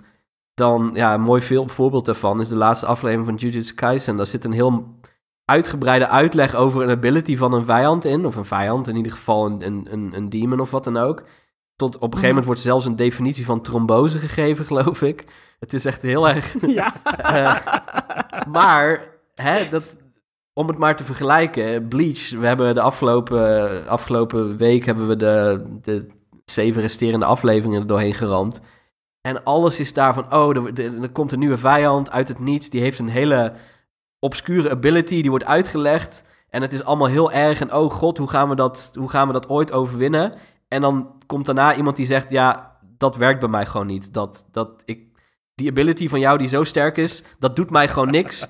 dan, 0.59 0.91
ja, 0.93 1.13
een 1.13 1.21
mooi 1.21 1.41
veel 1.41 1.67
voorbeeld 1.67 2.05
daarvan 2.05 2.39
is 2.39 2.47
de 2.47 2.55
laatste 2.55 2.85
aflevering 2.85 3.25
van 3.25 3.35
Jujutsu 3.35 3.73
Kaisen. 3.73 4.17
Daar 4.17 4.25
zit 4.25 4.43
een 4.43 4.51
heel 4.51 4.97
uitgebreide 5.45 6.07
uitleg 6.07 6.55
over 6.55 6.81
een 6.81 6.89
ability 6.89 7.37
van 7.37 7.53
een 7.53 7.65
vijand 7.65 8.05
in. 8.05 8.25
Of 8.25 8.35
een 8.35 8.45
vijand, 8.45 8.87
in 8.87 8.95
ieder 8.95 9.11
geval 9.11 9.45
een, 9.45 9.93
een, 9.93 10.09
een, 10.13 10.29
demon 10.29 10.59
of 10.59 10.71
wat 10.71 10.83
dan 10.83 10.97
ook. 10.97 11.23
Tot 11.75 11.95
op 11.95 12.01
een 12.01 12.09
gegeven 12.09 12.27
moment 12.27 12.45
wordt 12.45 12.61
zelfs 12.61 12.85
een 12.85 12.95
definitie 12.95 13.45
van 13.45 13.61
trombose 13.61 14.17
gegeven, 14.17 14.65
geloof 14.65 15.01
ik. 15.01 15.25
Het 15.59 15.73
is 15.73 15.85
echt 15.85 16.01
heel 16.01 16.29
erg... 16.29 16.55
Ja. 16.67 16.93
uh, 17.05 17.77
maar, 18.55 19.03
hè, 19.35 19.69
dat, 19.69 19.95
om 20.53 20.67
het 20.67 20.77
maar 20.77 20.95
te 20.95 21.03
vergelijken, 21.03 21.87
Bleach, 21.87 22.29
we 22.29 22.47
hebben 22.47 22.75
de 22.75 22.81
afgelopen, 22.81 23.87
afgelopen 23.87 24.57
week 24.57 24.85
hebben 24.85 25.07
we 25.07 25.15
de, 25.15 25.65
de 25.81 26.07
zeven 26.45 26.81
resterende 26.81 27.25
afleveringen 27.25 27.81
er 27.81 27.87
doorheen 27.87 28.13
geramd. 28.13 28.61
En 29.21 29.43
alles 29.43 29.79
is 29.79 29.93
daarvan, 29.93 30.33
oh, 30.33 30.55
er, 30.55 31.01
er, 31.01 31.09
komt 31.09 31.31
een 31.31 31.39
nieuwe 31.39 31.57
vijand 31.57 32.11
uit 32.11 32.27
het 32.27 32.39
niets. 32.39 32.69
Die 32.69 32.81
heeft 32.81 32.99
een 32.99 33.09
hele 33.09 33.53
obscure 34.19 34.69
ability, 34.69 35.21
die 35.21 35.29
wordt 35.29 35.45
uitgelegd. 35.45 36.23
En 36.49 36.61
het 36.61 36.73
is 36.73 36.83
allemaal 36.83 37.07
heel 37.07 37.31
erg. 37.31 37.61
En 37.61 37.73
oh 37.73 37.91
god, 37.91 38.17
hoe 38.17 38.29
gaan 38.29 38.49
we 38.49 38.55
dat, 38.55 38.91
hoe 38.93 39.09
gaan 39.09 39.27
we 39.27 39.33
dat 39.33 39.49
ooit 39.49 39.71
overwinnen? 39.71 40.33
En 40.67 40.81
dan 40.81 41.11
komt 41.25 41.45
daarna 41.45 41.75
iemand 41.75 41.95
die 41.95 42.05
zegt, 42.05 42.29
ja, 42.29 42.77
dat 42.97 43.15
werkt 43.15 43.39
bij 43.39 43.49
mij 43.49 43.65
gewoon 43.65 43.87
niet. 43.87 44.13
Dat, 44.13 44.45
dat 44.51 44.81
ik, 44.85 45.07
die 45.55 45.69
ability 45.69 46.07
van 46.07 46.19
jou 46.19 46.37
die 46.37 46.47
zo 46.47 46.63
sterk 46.63 46.97
is, 46.97 47.23
dat 47.39 47.55
doet 47.55 47.69
mij 47.69 47.87
gewoon 47.87 48.09
niks. 48.09 48.47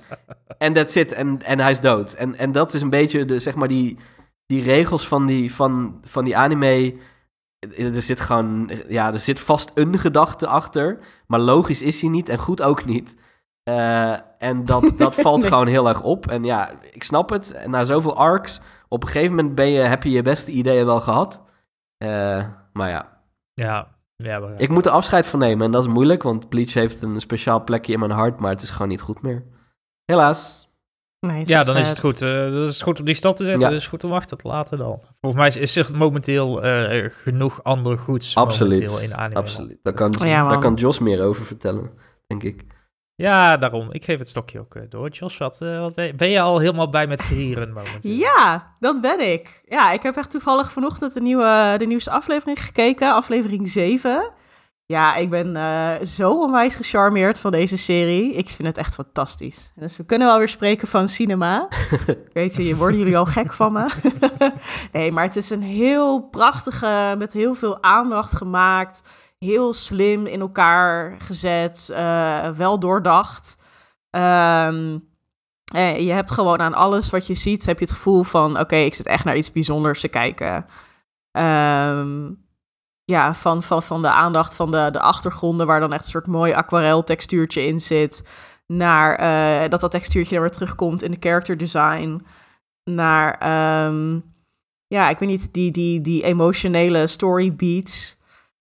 En 0.58 0.72
that's 0.72 0.94
it. 0.94 1.12
En, 1.12 1.42
en 1.42 1.60
hij 1.60 1.70
is 1.70 1.80
dood. 1.80 2.12
En, 2.12 2.36
en 2.36 2.52
dat 2.52 2.74
is 2.74 2.82
een 2.82 2.90
beetje, 2.90 3.24
de, 3.24 3.38
zeg 3.38 3.54
maar, 3.54 3.68
die, 3.68 3.98
die 4.46 4.62
regels 4.62 5.08
van 5.08 5.26
die, 5.26 5.54
van, 5.54 6.00
van 6.04 6.24
die 6.24 6.36
anime 6.36 6.94
er 7.60 8.02
zit 8.02 8.20
gewoon, 8.20 8.70
ja, 8.88 9.12
er 9.12 9.20
zit 9.20 9.40
vast 9.40 9.70
een 9.74 9.98
gedachte 9.98 10.46
achter, 10.46 10.98
maar 11.26 11.40
logisch 11.40 11.82
is 11.82 12.00
hij 12.00 12.10
niet 12.10 12.28
en 12.28 12.38
goed 12.38 12.62
ook 12.62 12.84
niet. 12.84 13.16
Uh, 13.68 14.16
en 14.38 14.64
dat, 14.64 14.92
dat 14.96 15.14
valt 15.14 15.44
gewoon 15.44 15.66
heel 15.66 15.88
erg 15.88 16.02
op. 16.02 16.26
En 16.26 16.44
ja, 16.44 16.70
ik 16.92 17.02
snap 17.02 17.30
het. 17.30 17.52
En 17.52 17.70
na 17.70 17.84
zoveel 17.84 18.16
arcs, 18.16 18.60
op 18.88 19.02
een 19.02 19.08
gegeven 19.08 19.36
moment 19.36 19.54
ben 19.54 19.68
je, 19.68 19.80
heb 19.80 20.02
je 20.02 20.10
je 20.10 20.22
beste 20.22 20.52
ideeën 20.52 20.86
wel 20.86 21.00
gehad. 21.00 21.42
Uh, 22.04 22.46
maar 22.72 22.88
ja. 22.88 23.18
Ja, 23.54 23.88
ja, 24.16 24.54
Ik 24.56 24.68
moet 24.68 24.86
er 24.86 24.92
afscheid 24.92 25.26
van 25.26 25.38
nemen 25.38 25.64
en 25.64 25.70
dat 25.70 25.82
is 25.82 25.92
moeilijk, 25.92 26.22
want 26.22 26.48
Bleach 26.48 26.74
heeft 26.74 27.02
een 27.02 27.20
speciaal 27.20 27.64
plekje 27.64 27.92
in 27.92 27.98
mijn 27.98 28.10
hart, 28.10 28.40
maar 28.40 28.50
het 28.50 28.62
is 28.62 28.70
gewoon 28.70 28.88
niet 28.88 29.00
goed 29.00 29.22
meer. 29.22 29.44
Helaas. 30.04 30.69
Nee, 31.20 31.42
ja, 31.46 31.62
dan 31.62 31.76
is 31.76 31.88
het 31.88 32.00
goed. 32.00 32.22
Uh, 32.22 32.52
dat 32.52 32.68
is 32.68 32.82
goed 32.82 32.98
om 32.98 33.04
die 33.04 33.14
stap 33.14 33.36
te 33.36 33.44
zetten. 33.44 33.70
Ja. 33.70 33.76
is 33.76 33.86
goed 33.86 34.04
om 34.04 34.10
wachten 34.10 34.38
te 34.38 34.48
laten 34.48 34.78
dan. 34.78 35.00
Volgens 35.20 35.54
mij 35.54 35.62
is 35.62 35.76
er 35.76 35.96
momenteel 35.96 36.64
uh, 36.64 37.04
genoeg 37.10 37.62
andere 37.62 37.96
goeds 37.96 38.36
Absoluut. 38.36 39.00
in 39.00 39.14
anime. 39.14 39.40
Absoluut. 39.40 39.78
Daar 39.82 39.92
kan, 39.92 40.14
ja, 40.18 40.48
daar 40.48 40.58
kan 40.58 40.74
Jos 40.74 40.98
meer 40.98 41.22
over 41.22 41.44
vertellen, 41.44 41.90
denk 42.26 42.42
ik. 42.42 42.64
Ja, 43.14 43.56
daarom. 43.56 43.88
Ik 43.90 44.04
geef 44.04 44.18
het 44.18 44.28
stokje 44.28 44.58
ook 44.58 44.74
uh, 44.74 44.82
door. 44.88 45.08
Jos, 45.08 45.38
wat, 45.38 45.58
wat 45.58 45.94
ben, 45.94 46.06
je, 46.06 46.14
ben, 46.14 46.30
je, 46.30 46.40
al 46.40 46.58
helemaal 46.58 46.90
bij 46.90 47.06
met 47.06 47.22
vieren 47.22 47.72
momenteel? 47.72 48.12
Ja, 48.12 48.76
dat 48.78 49.00
ben 49.00 49.32
ik. 49.32 49.62
Ja, 49.64 49.92
ik 49.92 50.02
heb 50.02 50.16
echt 50.16 50.30
toevallig 50.30 50.72
vanochtend 50.72 51.14
de, 51.14 51.20
nieuwe, 51.20 51.74
de 51.78 51.86
nieuwste 51.86 52.10
aflevering 52.10 52.64
gekeken. 52.64 53.14
Aflevering 53.14 53.68
7. 53.68 54.32
Ja, 54.90 55.14
ik 55.14 55.30
ben 55.30 55.56
uh, 55.56 56.06
zo 56.06 56.40
onwijs 56.40 56.74
gecharmeerd 56.74 57.40
van 57.40 57.50
deze 57.50 57.76
serie. 57.76 58.32
Ik 58.32 58.48
vind 58.48 58.68
het 58.68 58.76
echt 58.76 58.94
fantastisch. 58.94 59.72
Dus 59.74 59.96
we 59.96 60.04
kunnen 60.04 60.28
wel 60.28 60.38
weer 60.38 60.48
spreken 60.48 60.88
van 60.88 61.08
cinema. 61.08 61.68
Weet 62.32 62.54
je, 62.54 62.76
worden 62.76 62.98
jullie 62.98 63.16
al 63.16 63.26
gek 63.26 63.52
van 63.52 63.72
me? 63.72 63.90
nee, 64.92 65.12
maar 65.12 65.24
het 65.24 65.36
is 65.36 65.50
een 65.50 65.62
heel 65.62 66.20
prachtige, 66.20 67.14
met 67.18 67.32
heel 67.32 67.54
veel 67.54 67.82
aandacht 67.82 68.36
gemaakt. 68.36 69.02
Heel 69.38 69.72
slim 69.72 70.26
in 70.26 70.40
elkaar 70.40 71.16
gezet. 71.18 71.88
Uh, 71.92 72.50
wel 72.50 72.78
doordacht. 72.78 73.58
Um, 74.10 75.08
je 75.74 76.12
hebt 76.12 76.30
gewoon 76.30 76.60
aan 76.60 76.74
alles 76.74 77.10
wat 77.10 77.26
je 77.26 77.34
ziet, 77.34 77.66
heb 77.66 77.78
je 77.78 77.84
het 77.84 77.94
gevoel 77.94 78.22
van... 78.22 78.58
oké, 78.58 78.76
ik 78.76 78.94
zit 78.94 79.06
echt 79.06 79.24
naar 79.24 79.36
iets 79.36 79.52
bijzonders 79.52 80.00
te 80.00 80.08
kijken. 80.08 80.66
Um, 81.32 82.48
ja, 83.10 83.34
van, 83.34 83.62
van, 83.62 83.82
van 83.82 84.02
de 84.02 84.08
aandacht 84.08 84.56
van 84.56 84.70
de, 84.70 84.88
de 84.92 85.00
achtergronden, 85.00 85.66
waar 85.66 85.80
dan 85.80 85.92
echt 85.92 86.04
een 86.04 86.10
soort 86.10 86.26
mooi 86.26 86.52
aquarel 86.52 87.04
textuurtje 87.04 87.66
in 87.66 87.80
zit, 87.80 88.22
naar 88.66 89.20
uh, 89.62 89.68
dat 89.68 89.80
dat 89.80 89.90
textuurtje 89.90 90.34
dan 90.34 90.42
weer 90.42 90.52
terugkomt 90.52 91.02
in 91.02 91.10
de 91.10 91.16
character 91.20 91.56
design, 91.56 92.26
naar, 92.84 93.28
um, 93.86 94.24
ja, 94.86 95.08
ik 95.08 95.18
weet 95.18 95.28
niet, 95.28 95.52
die, 95.52 95.70
die, 95.70 96.00
die 96.00 96.22
emotionele 96.22 97.06
story 97.06 97.54
beats. 97.54 98.18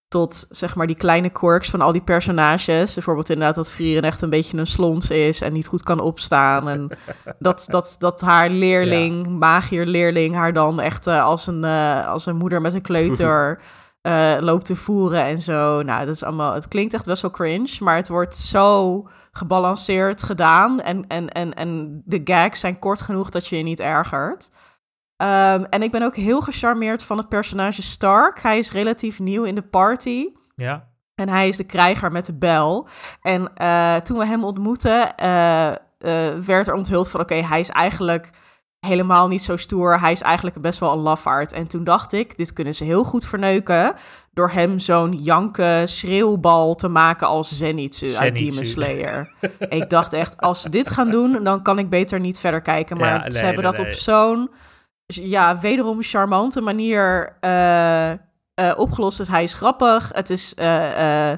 tot 0.08 0.48
zeg 0.50 0.76
maar 0.76 0.88
die 0.88 0.96
kleine 0.96 1.30
quirks 1.30 1.70
van 1.70 1.82
al 1.82 1.92
die 1.92 2.02
personages. 2.02 2.94
Bijvoorbeeld 2.94 3.30
inderdaad 3.30 3.56
dat 3.56 3.72
Frieren 3.72 4.04
echt 4.04 4.22
een 4.22 4.30
beetje 4.30 4.58
een 4.58 4.68
slons 4.68 5.10
is 5.10 5.42
en 5.42 5.54
niet 5.54 5.68
goed 5.68 5.84
kan 5.84 6.00
opstaan. 6.00 6.70
En 6.70 6.90
dat, 7.40 7.68
dat, 7.70 7.96
dat 8.00 8.22
haar 8.22 8.50
leerling, 8.50 9.28
magierleerling, 9.28 10.36
haar 10.36 10.54
dan 10.54 10.80
echt 10.80 11.08
eh, 11.08 11.24
als, 11.24 11.48
een, 11.48 11.64
eh, 11.64 12.08
als 12.08 12.26
een 12.26 12.38
moeder 12.38 12.62
met 12.62 12.74
een 12.74 12.82
kleuter 12.82 13.60
uh, 14.08 14.38
loopt 14.40 14.66
te 14.66 14.76
voeren 14.76 15.24
en 15.24 15.42
zo. 15.42 15.82
Nou, 15.82 16.06
dat 16.06 16.16
is 16.16 16.24
allemaal, 16.24 16.54
het 16.54 16.68
klinkt 16.68 16.94
echt 16.94 17.06
best 17.06 17.22
wel 17.22 17.32
cringe, 17.32 17.78
maar 17.80 17.96
het 17.96 18.08
wordt 18.08 18.36
zo 18.36 19.04
gebalanceerd 19.32 20.24
gedaan. 20.24 20.82
En, 20.82 21.08
en, 21.08 21.30
en, 21.30 21.54
en 21.54 22.02
de 22.06 22.22
gags 22.24 22.60
zijn 22.60 22.80
kort 22.80 23.02
genoeg 23.02 23.30
dat 23.30 23.48
je 23.48 23.58
je 23.58 23.64
niet 23.64 23.80
ergert. 23.80 24.52
Um, 25.22 25.66
en 25.66 25.82
ik 25.82 25.92
ben 25.92 26.04
ook 26.04 26.16
heel 26.16 26.42
gecharmeerd 26.42 27.04
van 27.04 27.18
het 27.18 27.30
personage 27.30 27.82
Stark. 27.82 28.42
Hij 28.42 28.58
is 28.58 28.72
relatief 28.72 29.20
nieuw 29.20 29.44
in 29.44 29.56
de 29.56 29.62
party. 29.62 30.28
Ja. 30.56 30.88
En 31.16 31.30
hij 31.30 31.48
is 31.48 31.58
de 31.58 31.64
krijger 31.64 32.12
met 32.12 32.26
de 32.26 32.38
bel. 32.38 32.88
En 33.22 33.52
uh, 33.62 33.96
toen 33.96 34.18
we 34.18 34.26
hem 34.26 34.44
ontmoetten, 34.44 35.14
uh, 35.24 35.68
uh, 35.68 35.76
werd 36.46 36.68
er 36.68 36.74
onthuld 36.74 37.10
van... 37.10 37.20
oké, 37.20 37.34
okay, 37.34 37.48
hij 37.48 37.60
is 37.60 37.70
eigenlijk 37.70 38.30
helemaal 38.80 39.28
niet 39.28 39.44
zo 39.44 39.58
stoer. 39.58 40.00
Hij 40.00 40.12
is 40.12 40.22
eigenlijk 40.22 40.62
best 40.62 40.80
wel 40.80 40.92
een 40.92 41.00
lafaard. 41.00 41.52
En 41.52 41.68
toen 41.68 41.84
dacht 41.84 42.14
ik, 42.14 42.38
dit 42.38 42.54
kunnen 42.54 42.76
ze 42.76 42.84
heel 42.84 43.04
goed 43.04 43.26
verneuken... 43.26 43.94
door 44.34 44.50
hem 44.50 44.80
zo'n 44.80 45.14
janke 45.14 45.82
schreeuwbal 45.86 46.76
te 46.76 46.88
maken 46.88 47.28
als 47.28 47.58
Zenitsu, 47.58 48.10
Zenitsu. 48.10 48.24
uit 48.24 48.38
Demon 48.38 48.66
Slayer. 48.66 49.32
ik 49.70 49.90
dacht 49.90 50.14
echt, 50.14 50.42
als 50.42 50.62
ze 50.62 50.70
dit 50.70 50.90
gaan 50.90 51.12
doen, 51.12 51.44
dan 51.44 51.62
kan 51.62 51.80
ik 51.80 51.90
beter 51.90 52.20
niet 52.20 52.40
verder 52.40 52.62
kijken. 52.62 52.98
Maar 52.98 53.14
ja, 53.14 53.22
nee, 53.22 53.32
ze 53.32 53.38
hebben 53.38 53.64
nee, 53.64 53.72
dat 53.74 53.82
nee. 53.82 53.92
op 53.92 53.98
zo'n 53.98 54.50
ja, 55.06 55.60
wederom 55.60 56.02
charmante 56.02 56.62
manier 56.62 57.38
uh, 57.42 58.12
uh, 58.12 58.16
opgelost. 58.78 59.18
Dus 59.18 59.28
hij 59.28 59.44
is 59.44 59.54
grappig. 59.54 60.12
Het 60.14 60.30
is. 60.30 60.54
Uh, 60.60 61.32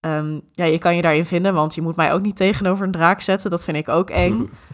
um, 0.00 0.42
ja, 0.52 0.64
je 0.64 0.78
kan 0.78 0.96
je 0.96 1.02
daarin 1.02 1.26
vinden, 1.26 1.54
want 1.54 1.74
je 1.74 1.82
moet 1.82 1.96
mij 1.96 2.12
ook 2.12 2.22
niet 2.22 2.36
tegenover 2.36 2.86
een 2.86 2.92
draak 2.92 3.20
zetten. 3.20 3.50
Dat 3.50 3.64
vind 3.64 3.76
ik 3.76 3.88
ook 3.88 4.10
eng. 4.10 4.50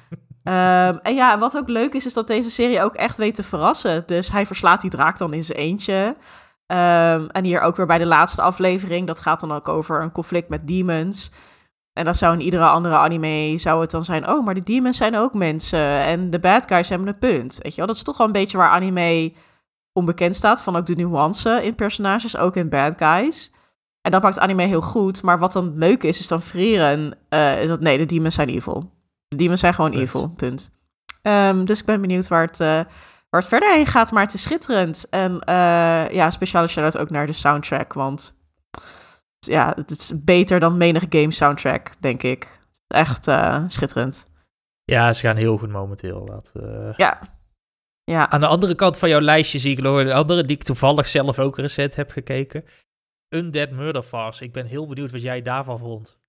um, 0.45 0.99
en 1.03 1.15
ja, 1.15 1.39
wat 1.39 1.57
ook 1.57 1.69
leuk 1.69 1.95
is, 1.95 2.07
is 2.07 2.15
dat 2.15 2.27
deze 2.27 2.51
serie 2.51 2.83
ook 2.83 2.95
echt 2.95 3.17
weet 3.17 3.35
te 3.35 3.43
verrassen. 3.43 4.03
Dus 4.07 4.33
hij 4.33 4.47
verslaat 4.47 4.81
die 4.81 4.91
draak 4.91 5.19
dan 5.19 5.33
in 5.33 5.45
zijn 5.45 5.59
eentje. 5.59 6.17
Um, 6.67 7.31
en 7.31 7.45
hier 7.45 7.61
ook 7.61 7.77
weer 7.77 7.87
bij 7.87 7.99
de 7.99 8.07
laatste 8.07 8.43
aflevering. 8.43 9.07
Dat 9.07 9.21
gaat 9.21 9.41
dan 9.41 9.53
ook 9.53 9.69
over 9.69 10.03
een 10.03 10.13
conflict 10.13 10.49
met 10.49 10.67
demons. 10.67 11.31
En 11.93 12.05
dat 12.05 12.17
zou 12.17 12.35
in 12.35 12.41
iedere 12.41 12.67
andere 12.67 12.95
anime 12.95 13.59
zou 13.59 13.81
het 13.81 13.91
dan 13.91 14.05
zijn... 14.05 14.29
oh, 14.29 14.45
maar 14.45 14.55
de 14.55 14.61
demons 14.61 14.97
zijn 14.97 15.17
ook 15.17 15.35
mensen 15.35 16.01
en 16.01 16.31
de 16.31 16.39
bad 16.39 16.67
guys 16.67 16.89
hebben 16.89 17.09
een 17.09 17.19
punt. 17.19 17.59
Weet 17.63 17.73
je 17.73 17.77
wel, 17.77 17.87
dat 17.87 17.97
is 17.97 18.03
toch 18.03 18.17
wel 18.17 18.27
een 18.27 18.33
beetje 18.33 18.57
waar 18.57 18.71
anime 18.71 19.33
onbekend 19.93 20.37
staat... 20.37 20.63
van 20.63 20.77
ook 20.77 20.87
de 20.87 20.95
nuance 20.95 21.65
in 21.65 21.75
personages, 21.75 22.37
ook 22.37 22.57
in 22.57 22.69
bad 22.69 22.95
guys. 22.97 23.53
En 24.01 24.11
dat 24.11 24.23
maakt 24.23 24.39
anime 24.39 24.63
heel 24.63 24.81
goed. 24.83 25.23
Maar 25.23 25.39
wat 25.39 25.53
dan 25.53 25.79
leuk 25.79 26.03
is, 26.03 26.19
is 26.19 26.29
dan 26.29 26.43
Frieren... 26.43 27.19
Uh, 27.31 27.63
is 27.63 27.69
dat 27.69 27.81
nee, 27.81 27.99
de 27.99 28.07
demons 28.07 28.35
zijn 28.35 28.49
evil. 28.49 28.93
De 29.37 29.43
demons 29.43 29.61
zijn 29.61 29.75
gewoon 29.75 29.91
punt. 29.91 30.03
evil, 30.03 30.29
punt. 30.29 30.71
Um, 31.23 31.65
dus 31.65 31.81
ik 31.81 31.87
ben 31.87 32.01
benieuwd 32.01 32.29
waar 32.29 32.47
het, 32.47 32.61
uh, 32.61 32.67
waar 33.31 33.41
het 33.41 33.47
verder 33.47 33.73
heen 33.73 33.87
gaat, 33.87 34.13
maar 34.13 34.23
het 34.23 34.35
is 34.35 34.43
schitterend. 34.43 35.07
En 35.11 35.33
uh, 35.33 36.11
ja, 36.11 36.31
speciale 36.31 36.67
shout-out 36.67 37.03
ook 37.03 37.11
naar 37.11 37.27
de 37.27 37.33
soundtrack, 37.33 37.93
want 37.93 38.37
ja, 39.39 39.73
het 39.77 39.91
is 39.91 40.13
beter 40.25 40.61
dan 40.61 40.77
menige 40.77 41.07
game 41.09 41.33
soundtrack, 41.33 41.93
denk 42.01 42.23
ik. 42.23 42.59
Echt 42.87 43.27
uh, 43.27 43.65
schitterend. 43.69 44.27
Ja, 44.85 45.13
ze 45.13 45.27
gaan 45.27 45.37
heel 45.37 45.59
goed 45.59 45.71
momenteel. 45.71 46.25
Dat, 46.25 46.53
uh... 46.57 46.93
Ja. 46.97 47.19
ja. 48.05 48.31
Aan 48.31 48.41
de 48.41 48.47
andere 48.47 48.75
kant 48.75 48.99
van 48.99 49.09
jouw 49.09 49.21
lijstje 49.21 49.59
zie 49.59 49.73
ik 49.73 49.83
nog 49.83 49.99
een 49.99 50.13
andere 50.13 50.45
die 50.45 50.57
ik 50.57 50.63
toevallig 50.63 51.07
zelf 51.07 51.39
ook 51.39 51.59
recent 51.59 51.95
heb 51.95 52.11
gekeken. 52.11 52.65
Undead 53.29 53.71
Murder 53.71 54.03
Farce. 54.03 54.45
Ik 54.45 54.53
ben 54.53 54.67
heel 54.67 54.87
benieuwd 54.87 55.11
wat 55.11 55.23
jij 55.23 55.43
daarvan 55.43 55.79
vond. 55.79 56.23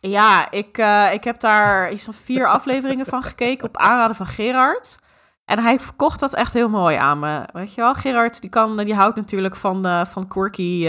Ja, 0.00 0.50
ik, 0.50 0.78
uh, 0.78 1.12
ik 1.12 1.24
heb 1.24 1.40
daar 1.40 1.92
iets 1.92 2.04
van 2.04 2.14
vier 2.14 2.48
afleveringen 2.56 3.06
van 3.06 3.22
gekeken 3.22 3.68
op 3.68 3.76
aanraden 3.76 4.16
van 4.16 4.26
Gerard. 4.26 4.98
En 5.44 5.58
hij 5.58 5.80
verkocht 5.80 6.20
dat 6.20 6.34
echt 6.34 6.52
heel 6.52 6.68
mooi 6.68 6.96
aan 6.96 7.18
me. 7.18 7.42
Weet 7.52 7.74
je 7.74 7.80
wel, 7.80 7.94
Gerard 7.94 8.40
die, 8.40 8.50
kan, 8.50 8.76
die 8.76 8.94
houdt 8.94 9.16
natuurlijk 9.16 9.56
van, 9.56 9.86
uh, 9.86 10.04
van 10.04 10.28
quirky 10.28 10.88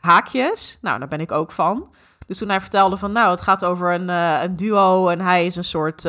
haakjes. 0.00 0.78
Nou, 0.80 0.98
daar 0.98 1.08
ben 1.08 1.20
ik 1.20 1.32
ook 1.32 1.52
van. 1.52 1.94
Dus 2.26 2.38
toen 2.38 2.48
hij 2.48 2.60
vertelde 2.60 2.96
van, 2.96 3.12
nou, 3.12 3.30
het 3.30 3.40
gaat 3.40 3.64
over 3.64 3.92
een, 3.92 4.08
een 4.08 4.56
duo 4.56 5.08
en 5.08 5.20
hij 5.20 5.46
is 5.46 5.56
een 5.56 5.64
soort 5.64 6.02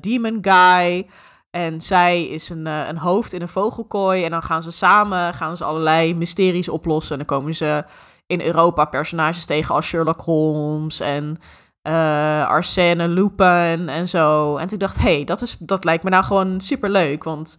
demon 0.00 0.38
guy. 0.40 1.06
En 1.50 1.80
zij 1.80 2.24
is 2.24 2.48
een, 2.48 2.66
een 2.66 2.98
hoofd 2.98 3.32
in 3.32 3.42
een 3.42 3.48
vogelkooi. 3.48 4.24
En 4.24 4.30
dan 4.30 4.42
gaan 4.42 4.62
ze 4.62 4.70
samen, 4.70 5.34
gaan 5.34 5.56
ze 5.56 5.64
allerlei 5.64 6.14
mysteries 6.14 6.68
oplossen. 6.68 7.12
En 7.12 7.26
dan 7.26 7.38
komen 7.38 7.54
ze 7.54 7.84
in 8.32 8.40
Europa 8.40 8.84
personages 8.84 9.44
tegen 9.44 9.74
als 9.74 9.86
Sherlock 9.86 10.20
Holmes 10.20 11.00
en 11.00 11.38
Arsène 12.48 13.08
Lupin 13.08 13.88
en 13.88 14.08
zo. 14.08 14.56
En 14.56 14.66
toen 14.66 14.78
dacht 14.78 14.96
ik, 14.96 15.02
hey, 15.02 15.24
dat, 15.24 15.42
is, 15.42 15.56
dat 15.58 15.84
lijkt 15.84 16.04
me 16.04 16.10
nou 16.10 16.24
gewoon 16.24 16.60
super 16.60 16.90
leuk. 16.90 17.24
Want, 17.24 17.58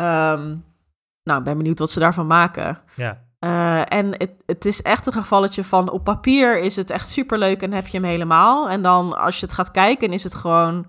um, 0.00 0.64
nou, 1.22 1.38
ik 1.38 1.44
ben 1.44 1.56
benieuwd 1.56 1.78
wat 1.78 1.90
ze 1.90 1.98
daarvan 1.98 2.26
maken. 2.26 2.78
Ja. 2.94 3.22
Uh, 3.44 3.92
en 3.92 4.12
het, 4.12 4.32
het 4.46 4.64
is 4.64 4.82
echt 4.82 5.06
een 5.06 5.12
gevalletje 5.12 5.64
van 5.64 5.90
op 5.90 6.04
papier 6.04 6.58
is 6.58 6.76
het 6.76 6.90
echt 6.90 7.08
superleuk 7.08 7.62
en 7.62 7.72
heb 7.72 7.86
je 7.86 7.98
hem 7.98 8.06
helemaal. 8.06 8.68
En 8.68 8.82
dan 8.82 9.18
als 9.18 9.40
je 9.40 9.46
het 9.46 9.54
gaat 9.54 9.70
kijken 9.70 10.12
is 10.12 10.24
het 10.24 10.34
gewoon 10.34 10.86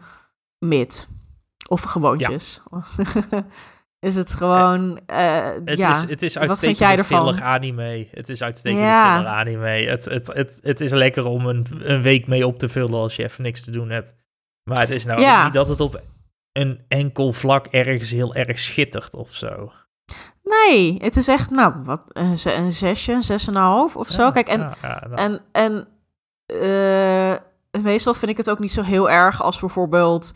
mid. 0.59 1.07
Of 1.69 1.81
gewoontjes. 1.81 2.61
Ja. 2.71 2.83
is 4.05 4.15
het 4.15 4.33
gewoon, 4.33 4.99
uh, 5.11 5.49
het 5.65 5.77
ja. 5.77 5.91
Is, 5.91 6.09
het 6.09 6.21
is 6.21 6.37
uitstekend 6.37 7.05
fillig 7.05 7.41
anime. 7.41 8.07
Het 8.11 8.29
is 8.29 8.41
uitstekend 8.41 8.81
ja. 8.81 9.15
fillig 9.17 9.31
anime. 9.31 9.89
Het, 9.89 10.05
het, 10.05 10.27
het, 10.27 10.59
het 10.61 10.81
is 10.81 10.91
lekker 10.91 11.25
om 11.25 11.45
een, 11.45 11.65
een 11.79 12.01
week 12.01 12.27
mee 12.27 12.47
op 12.47 12.59
te 12.59 12.69
vullen 12.69 12.99
als 12.99 13.15
je 13.15 13.23
even 13.23 13.43
niks 13.43 13.63
te 13.63 13.71
doen 13.71 13.89
hebt. 13.89 14.13
Maar 14.69 14.79
het 14.79 14.89
is 14.89 15.05
nou 15.05 15.21
ja. 15.21 15.43
niet 15.43 15.53
dat 15.53 15.69
het 15.69 15.79
op 15.79 16.01
een 16.51 16.79
enkel 16.87 17.33
vlak 17.33 17.65
ergens 17.65 18.11
heel 18.11 18.35
erg 18.35 18.59
schittert 18.59 19.15
of 19.15 19.33
zo. 19.33 19.71
Nee, 20.43 20.97
het 20.97 21.15
is 21.15 21.27
echt, 21.27 21.49
nou, 21.49 21.73
wat, 21.83 22.01
een, 22.07 22.37
een 22.45 22.71
zesje, 22.71 23.11
een 23.11 23.23
zes 23.23 23.47
en 23.47 23.55
een 23.55 23.61
half 23.61 23.95
of 23.95 24.07
zo. 24.07 24.31
Kijk, 24.31 24.47
en, 24.47 24.59
ja, 24.59 24.75
ja, 24.81 25.01
en, 25.15 25.41
en 25.51 25.87
uh, 26.53 27.35
meestal 27.83 28.13
vind 28.13 28.31
ik 28.31 28.37
het 28.37 28.49
ook 28.49 28.59
niet 28.59 28.73
zo 28.73 28.81
heel 28.81 29.09
erg 29.09 29.41
als 29.41 29.59
bijvoorbeeld 29.59 30.33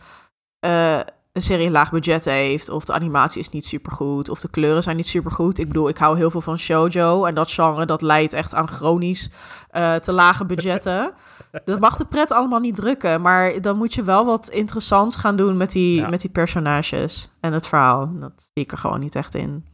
uh, 0.66 1.00
een 1.32 1.42
serie 1.42 1.66
een 1.66 1.72
laag 1.72 1.90
budget 1.90 2.24
heeft, 2.24 2.68
of 2.68 2.84
de 2.84 2.92
animatie 2.92 3.40
is 3.40 3.50
niet 3.50 3.66
supergoed, 3.66 4.28
of 4.28 4.40
de 4.40 4.50
kleuren 4.50 4.82
zijn 4.82 4.96
niet 4.96 5.06
supergoed. 5.06 5.58
Ik 5.58 5.66
bedoel, 5.66 5.88
ik 5.88 5.96
hou 5.96 6.16
heel 6.16 6.30
veel 6.30 6.40
van 6.40 6.58
shoujo 6.58 7.24
en 7.24 7.34
dat 7.34 7.52
genre, 7.52 7.86
dat 7.86 8.02
leidt 8.02 8.32
echt 8.32 8.54
aan 8.54 8.68
chronisch 8.68 9.30
uh, 9.72 9.94
te 9.94 10.12
lage 10.12 10.44
budgetten. 10.44 11.12
dat 11.64 11.80
mag 11.80 11.96
de 11.96 12.04
pret 12.04 12.32
allemaal 12.32 12.60
niet 12.60 12.74
drukken, 12.74 13.20
maar 13.20 13.60
dan 13.60 13.76
moet 13.76 13.94
je 13.94 14.02
wel 14.02 14.24
wat 14.24 14.48
interessants 14.48 15.16
gaan 15.16 15.36
doen 15.36 15.56
met 15.56 15.70
die, 15.70 16.08
met 16.08 16.20
die 16.20 16.30
personages 16.30 17.30
en 17.40 17.52
het 17.52 17.66
verhaal. 17.66 18.18
Dat 18.18 18.32
zie 18.36 18.64
ik 18.64 18.72
er 18.72 18.78
gewoon 18.78 19.00
niet 19.00 19.14
echt 19.14 19.34
in. 19.34 19.64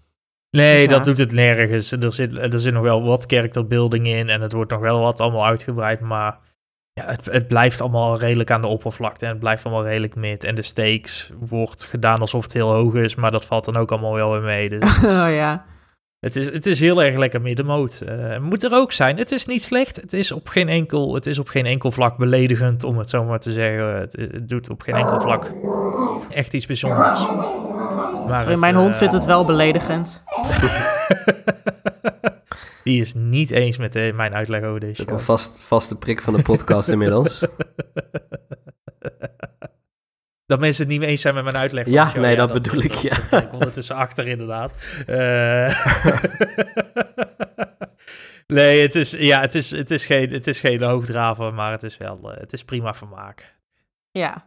Nee, 0.51 0.83
ja. 0.83 0.89
dat 0.89 1.05
doet 1.05 1.19
het 1.19 1.33
nergens. 1.33 1.93
Er 1.93 2.13
zit, 2.13 2.37
er 2.37 2.61
zit 2.61 2.73
nog 2.73 2.83
wel 2.83 3.03
wat 3.03 3.25
character 3.27 3.67
building 3.67 4.07
in 4.07 4.29
en 4.29 4.41
het 4.41 4.53
wordt 4.53 4.71
nog 4.71 4.81
wel 4.81 5.01
wat 5.01 5.21
allemaal 5.21 5.47
uitgebreid, 5.47 6.01
maar 6.01 6.39
ja, 7.01 7.07
het, 7.07 7.25
het 7.25 7.49
blijft 7.49 7.81
allemaal 7.81 8.19
redelijk 8.19 8.51
aan 8.51 8.61
de 8.61 8.67
oppervlakte 8.67 9.25
en 9.25 9.31
het 9.31 9.41
blijft 9.41 9.65
allemaal 9.65 9.85
redelijk 9.85 10.15
mid. 10.15 10.45
En 10.45 10.55
de 10.55 10.63
stakes 10.63 11.31
wordt 11.39 11.85
gedaan 11.85 12.21
alsof 12.21 12.43
het 12.43 12.53
heel 12.53 12.73
hoog 12.73 12.95
is, 12.95 13.15
maar 13.15 13.31
dat 13.31 13.45
valt 13.45 13.65
dan 13.65 13.77
ook 13.77 13.91
allemaal 13.91 14.15
wel 14.15 14.31
weer 14.31 14.41
mee. 14.41 14.69
Dus 14.69 14.99
oh 15.03 15.35
ja. 15.35 15.65
Het 16.21 16.37
is, 16.37 16.47
het 16.47 16.67
is 16.67 16.81
heel 16.81 17.03
erg 17.03 17.17
lekker 17.17 17.41
middenmoot. 17.41 18.03
Uh, 18.09 18.39
moet 18.39 18.63
er 18.63 18.73
ook 18.73 18.93
zijn. 18.93 19.17
Het 19.19 19.33
is 19.33 19.47
niet 19.47 19.63
slecht. 19.63 19.97
Het 19.97 20.13
is 20.13 20.33
op 20.33 20.49
geen 20.49 20.69
enkel, 20.69 21.15
het 21.15 21.27
is 21.27 21.39
op 21.39 21.49
geen 21.49 21.67
enkel 21.67 21.91
vlak 21.91 22.17
beledigend, 22.17 22.85
om 22.85 22.99
het 22.99 23.11
zo 23.11 23.25
maar 23.25 23.41
te 23.41 23.53
zeggen. 23.53 23.99
Het, 23.99 24.13
het 24.13 24.49
doet 24.49 24.71
op 24.71 24.83
geen 24.83 24.95
enkel 24.95 25.21
vlak 25.21 25.51
echt 26.31 26.55
iets 26.55 26.67
bijzonders. 26.67 27.27
Maar 27.29 28.39
Sorry, 28.39 28.51
het, 28.51 28.61
mijn 28.61 28.75
uh, 28.75 28.81
hond 28.81 28.97
vindt 28.97 29.15
het 29.15 29.25
wel 29.25 29.45
beledigend. 29.45 30.23
Die 32.87 33.01
is 33.01 33.15
niet 33.15 33.51
eens 33.51 33.77
met 33.77 33.93
de, 33.93 34.13
mijn 34.15 34.35
uitleg 34.35 34.63
over 34.63 34.81
deze 34.81 35.03
show. 35.03 35.13
Een 35.13 35.21
vast, 35.21 35.59
vaste 35.59 35.99
prik 35.99 36.23
van 36.23 36.35
de 36.37 36.43
podcast 36.43 36.89
inmiddels. 36.89 37.39
Dat 40.47 40.61
mensen 40.61 40.83
het 40.83 40.93
niet 40.93 41.01
mee 41.01 41.09
eens 41.09 41.21
zijn 41.21 41.35
met 41.35 41.43
mijn 41.43 41.57
uitleg. 41.57 41.85
Van 41.85 41.93
ja, 41.93 42.05
de 42.05 42.11
show. 42.11 42.23
nee, 42.23 42.31
ja, 42.31 42.37
dat, 42.37 42.53
dat, 42.53 42.63
bedoel 42.63 42.83
ik, 42.83 42.93
ja. 42.93 43.17
Dat 43.31 43.43
ik 43.43 43.53
ondertussen 43.53 43.97
achter, 43.97 44.29
inderdaad. 44.29 44.75
Uh, 45.07 45.85
nee, 48.59 48.83
het 48.83 48.95
is, 48.95 49.11
ja, 49.11 49.41
het 49.41 49.55
is, 49.55 49.71
het 49.71 49.91
is 49.91 50.07
geen, 50.07 50.33
het 50.33 50.47
is 50.47 50.61
geen 50.61 50.83
hoogdraver, 50.83 51.55
maar 51.55 51.73
het 51.73 51.83
is 51.83 51.97
wel, 51.97 52.21
uh, 52.23 52.41
het 52.41 52.53
is 52.53 52.65
prima 52.65 52.95
vermaak. 52.95 53.57
Ja. 54.11 54.47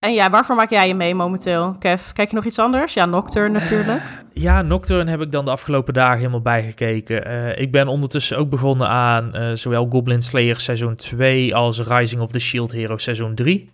En 0.00 0.14
ja, 0.14 0.30
waarvoor 0.30 0.56
maak 0.56 0.70
jij 0.70 0.88
je 0.88 0.94
mee 0.94 1.14
momenteel, 1.14 1.76
Kev? 1.78 2.12
Kijk 2.12 2.28
je 2.28 2.34
nog 2.34 2.44
iets 2.44 2.58
anders? 2.58 2.94
Ja, 2.94 3.06
Nocturne 3.06 3.58
natuurlijk. 3.58 4.02
Ja, 4.32 4.62
Nocturne 4.62 5.10
heb 5.10 5.20
ik 5.20 5.32
dan 5.32 5.44
de 5.44 5.50
afgelopen 5.50 5.94
dagen 5.94 6.18
helemaal 6.18 6.40
bijgekeken. 6.40 7.28
Uh, 7.28 7.58
ik 7.58 7.72
ben 7.72 7.88
ondertussen 7.88 8.38
ook 8.38 8.50
begonnen 8.50 8.88
aan 8.88 9.36
uh, 9.36 9.50
zowel 9.54 9.86
Goblin 9.90 10.22
Slayer 10.22 10.60
seizoen 10.60 10.94
2 10.94 11.54
als 11.54 11.80
Rising 11.80 12.22
of 12.22 12.30
the 12.30 12.38
Shield 12.38 12.72
Hero 12.72 12.98
seizoen 12.98 13.34
3. 13.34 13.70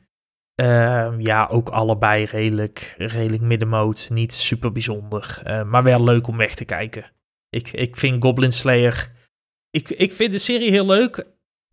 Uh, 0.60 1.08
ja, 1.18 1.46
ook 1.50 1.68
allebei 1.68 2.24
redelijk, 2.24 2.94
redelijk 2.96 3.42
middenmoot. 3.42 4.08
Niet 4.12 4.32
super 4.32 4.72
bijzonder, 4.72 5.42
maar 5.66 5.82
wel 5.82 6.04
leuk 6.04 6.26
om 6.26 6.36
weg 6.36 6.54
te 6.54 6.64
kijken. 6.64 7.04
Ik, 7.50 7.72
ik 7.72 7.96
vind 7.96 8.22
Goblin 8.22 8.52
Slayer 8.52 9.10
ik, 9.76 9.90
ik 9.90 10.12
vind 10.12 10.32
de 10.32 10.38
serie 10.38 10.70
heel 10.70 10.86
leuk. 10.86 11.26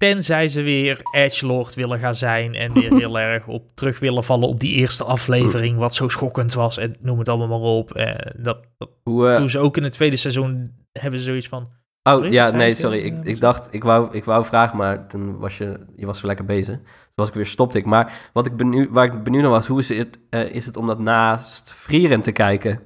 Tenzij 0.04 0.48
ze 0.48 0.62
weer 0.62 1.00
Edgelord 1.12 1.74
willen 1.74 2.00
gaan 2.00 2.16
zijn. 2.16 2.56
En 2.56 2.74
weer 2.74 2.96
heel 3.04 3.20
erg 3.20 3.48
op 3.48 3.76
terug 3.76 4.00
willen 4.00 4.24
vallen 4.24 4.48
op 4.48 4.60
die 4.60 4.74
eerste 4.74 5.04
aflevering. 5.04 5.78
Wat 5.78 5.94
zo 5.94 6.08
schokkend 6.08 6.54
was. 6.54 6.78
En 6.78 6.96
noem 7.00 7.20
het 7.20 7.30
allemaal 7.30 7.60
maar 7.60 7.70
op. 7.70 7.94
En 7.94 8.36
dat, 8.38 8.58
dat 8.78 8.90
Hoe, 9.04 9.30
eh, 9.30 9.38
doen 9.38 9.50
ze 9.50 9.60
ook 9.60 9.78
in 9.78 9.84
het 9.84 9.92
tweede 9.92 10.16
seizoen. 10.16 10.72
Hebben 10.92 11.20
ze 11.20 11.26
zoiets 11.26 11.48
van. 11.48 11.62
oh, 11.62 12.14
Sorry, 12.14 12.32
ja, 12.32 12.50
nee, 12.52 12.76
sorry. 12.76 13.00
Ik, 13.00 13.24
ik 13.24 13.40
dacht, 13.40 13.74
ik 13.74 13.84
wou, 13.84 14.16
ik 14.16 14.24
wou 14.24 14.46
vragen, 14.46 14.78
maar 14.78 15.08
toen 15.08 15.38
was 15.38 15.58
je, 15.58 15.80
je 15.96 16.06
was 16.06 16.18
weer 16.18 16.28
lekker 16.28 16.46
bezig. 16.46 16.76
Toen 16.76 16.86
was 17.14 17.28
ik 17.28 17.34
weer 17.34 17.46
stopte 17.46 17.78
ik. 17.78 17.86
Maar 17.86 18.30
wat 18.34 18.46
ik 18.46 18.56
benieuwd, 18.56 18.90
waar 18.90 19.06
ik 19.06 19.24
benieuwd 19.24 19.42
naar 19.42 19.52
was, 19.52 19.68
hoe 19.68 19.80
is 19.80 19.90
het, 19.90 20.20
eh, 20.30 20.56
is 20.56 20.66
het 20.66 20.78
om 20.78 20.88
dat 20.88 21.00
naast 21.00 21.74
Frieren 21.74 22.22
te 22.22 22.32
kijken? 22.32 22.82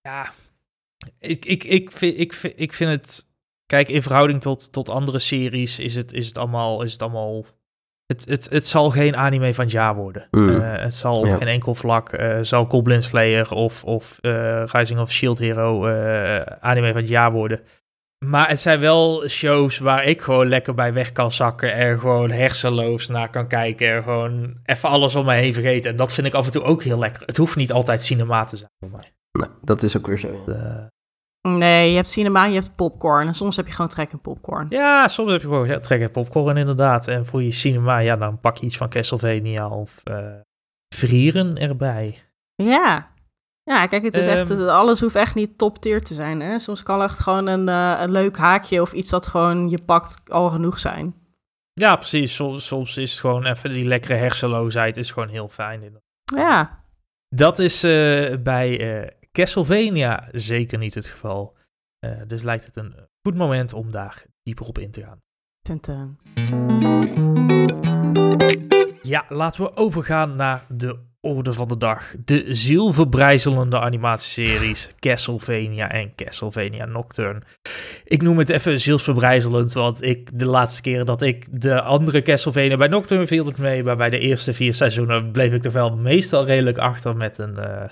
Ja, 0.00 0.32
ik, 1.18 1.44
ik, 1.44 1.64
ik, 1.64 1.92
vind, 1.92 2.18
ik, 2.18 2.32
vind, 2.32 2.54
ik 2.56 2.72
vind 2.72 2.90
het. 2.90 3.26
Kijk, 3.72 3.88
in 3.88 4.02
verhouding 4.02 4.40
tot, 4.40 4.72
tot 4.72 4.88
andere 4.88 5.18
series 5.18 5.78
is 5.78 5.94
het, 5.94 6.12
is 6.12 6.26
het 6.26 6.38
allemaal. 6.38 6.82
Is 6.82 6.92
het, 6.92 7.02
allemaal 7.02 7.44
het, 8.06 8.24
het, 8.28 8.48
het 8.50 8.66
zal 8.66 8.90
geen 8.90 9.16
anime 9.16 9.54
van 9.54 9.64
het 9.64 9.72
jaar 9.72 9.94
worden. 9.94 10.26
Mm. 10.30 10.48
Eh, 10.60 10.82
het 10.82 10.94
zal 10.94 11.12
op 11.18 11.26
Ja. 11.26 11.36
geen 11.36 11.48
enkel 11.48 11.74
vlak. 11.74 12.08
eh, 12.12 12.38
zal 12.40 12.64
Goblin 12.64 13.02
Slayer 13.02 13.50
of, 13.50 13.84
of 13.84 14.18
eh, 14.20 14.62
Rising 14.66 15.00
of 15.00 15.10
Shield 15.12 15.38
Hero 15.38 15.86
anime 16.60 16.86
van 16.92 17.00
het 17.00 17.08
jaar 17.08 17.32
worden. 17.32 17.60
Maar 18.24 18.48
het 18.48 18.60
zijn 18.60 18.80
wel 18.80 19.28
shows 19.28 19.78
waar 19.78 20.04
ik 20.04 20.20
gewoon 20.20 20.48
lekker 20.48 20.74
bij 20.74 20.92
weg 20.92 21.12
kan 21.12 21.30
zakken. 21.30 21.72
En 21.72 21.98
gewoon 21.98 22.30
hersenloos 22.30 23.08
naar 23.08 23.30
kan 23.30 23.46
kijken. 23.48 23.88
En 23.94 24.02
gewoon 24.02 24.56
even 24.64 24.88
alles 24.88 25.14
om 25.14 25.24
mij 25.24 25.40
heen 25.40 25.52
vergeten. 25.54 25.90
En 25.90 25.96
dat 25.96 26.12
vind 26.12 26.26
ik 26.26 26.34
af 26.34 26.44
en 26.46 26.50
toe 26.52 26.62
ook 26.62 26.82
heel 26.82 26.98
lekker. 26.98 27.22
Het 27.26 27.36
hoeft 27.36 27.56
niet 27.56 27.72
altijd 27.72 28.02
cinema 28.02 28.44
te 28.44 28.56
zijn 28.56 28.70
voor 28.80 28.90
mij. 28.90 29.12
Nee, 29.38 29.48
dat 29.62 29.82
is 29.82 29.96
ook 29.96 30.06
weer 30.06 30.18
zo. 30.18 30.42
ja. 30.46 30.88
Nee, 31.42 31.90
je 31.90 31.96
hebt 31.96 32.10
cinema, 32.10 32.44
je 32.44 32.54
hebt 32.54 32.76
popcorn. 32.76 33.26
En 33.26 33.34
soms 33.34 33.56
heb 33.56 33.66
je 33.66 33.72
gewoon 33.72 33.88
trek 33.90 34.12
in 34.12 34.20
popcorn. 34.20 34.66
Ja, 34.68 35.08
soms 35.08 35.30
heb 35.32 35.40
je 35.40 35.46
gewoon 35.48 35.80
trek 35.80 36.00
en 36.00 36.10
popcorn 36.10 36.56
inderdaad. 36.56 37.08
En 37.08 37.26
voor 37.26 37.42
je 37.42 37.52
cinema, 37.52 37.98
ja, 37.98 38.16
dan 38.16 38.40
pak 38.40 38.56
je 38.56 38.66
iets 38.66 38.76
van 38.76 38.88
Castlevania 38.88 39.68
of 39.68 40.00
eh 40.04 40.16
Vrieren 40.94 41.56
erbij. 41.56 42.22
Ja. 42.54 43.10
Ja, 43.62 43.86
kijk, 43.86 44.02
het 44.02 44.16
is 44.16 44.26
echt, 44.26 44.50
Ehm. 44.50 44.68
alles 44.68 45.00
hoeft 45.00 45.14
echt 45.14 45.34
niet 45.34 45.58
top 45.58 45.78
tier 45.78 46.02
te 46.02 46.14
zijn. 46.14 46.40
Hè? 46.40 46.58
Soms 46.58 46.82
kan 46.82 47.02
echt 47.02 47.18
gewoon 47.18 47.46
een, 47.46 47.68
eh, 47.68 48.00
een 48.00 48.10
leuk 48.10 48.36
haakje 48.36 48.80
of 48.82 48.92
iets 48.92 49.10
dat 49.10 49.26
gewoon 49.26 49.70
je 49.70 49.82
pakt 49.84 50.30
al 50.30 50.50
genoeg 50.50 50.78
zijn. 50.78 51.14
Ja, 51.72 51.96
precies. 51.96 52.34
Soms, 52.34 52.66
soms 52.66 52.96
is 52.96 53.10
het 53.10 53.20
gewoon 53.20 53.46
even 53.46 53.70
die 53.70 53.84
lekkere 53.84 54.14
hersenloosheid 54.14 54.96
is 54.96 55.10
gewoon 55.10 55.28
heel 55.28 55.48
fijn. 55.48 55.82
Ja. 56.36 56.84
Dat 57.28 57.58
is 57.58 57.82
eh, 57.84 58.36
bij 58.42 58.78
Castlevania 59.38 60.28
zeker 60.32 60.78
niet 60.78 60.94
het 60.94 61.06
geval. 61.06 61.56
Eh, 61.98 62.10
dus 62.26 62.42
lijkt 62.42 62.64
het 62.64 62.76
een 62.76 62.94
goed 63.22 63.36
moment 63.36 63.72
om 63.72 63.90
daar 63.90 64.24
dieper 64.42 64.66
op 64.66 64.78
in 64.78 64.90
te 64.90 65.02
gaan. 65.02 65.20
Ten. 65.80 66.18
Ja, 69.02 69.24
laten 69.28 69.62
we 69.62 69.76
overgaan 69.76 70.36
naar 70.36 70.64
de 70.68 70.98
orde 71.20 71.52
van 71.52 71.68
de 71.68 71.76
dag. 71.76 72.14
De 72.24 72.54
zielverbrijzelende 72.54 73.80
animatieseries 73.80 74.90
Castlevania 74.98 75.90
en 75.90 76.14
Castlevania 76.14 76.84
Nocturne. 76.84 77.42
Ik 78.04 78.22
noem 78.22 78.38
het 78.38 78.48
even 78.48 78.80
zielsverbrijzelend, 78.80 79.72
want 79.72 80.02
ik, 80.02 80.38
de 80.38 80.46
laatste 80.46 80.82
keren 80.82 81.06
dat 81.06 81.22
ik 81.22 81.62
de 81.62 81.82
andere 81.82 82.22
Castlevania 82.22 82.76
bij 82.76 82.88
Nocturne 82.88 83.26
viel 83.26 83.46
het 83.46 83.58
mee, 83.58 83.82
maar 83.84 83.96
bij 83.96 84.10
de 84.10 84.18
eerste 84.18 84.52
vier 84.52 84.74
seizoenen 84.74 85.30
bleef 85.30 85.52
ik 85.52 85.64
er 85.64 85.72
wel 85.72 85.96
meestal 85.96 86.44
redelijk 86.44 86.78
achter 86.78 87.16
met 87.16 87.38
een, 87.38 87.58
eh, 87.58 87.90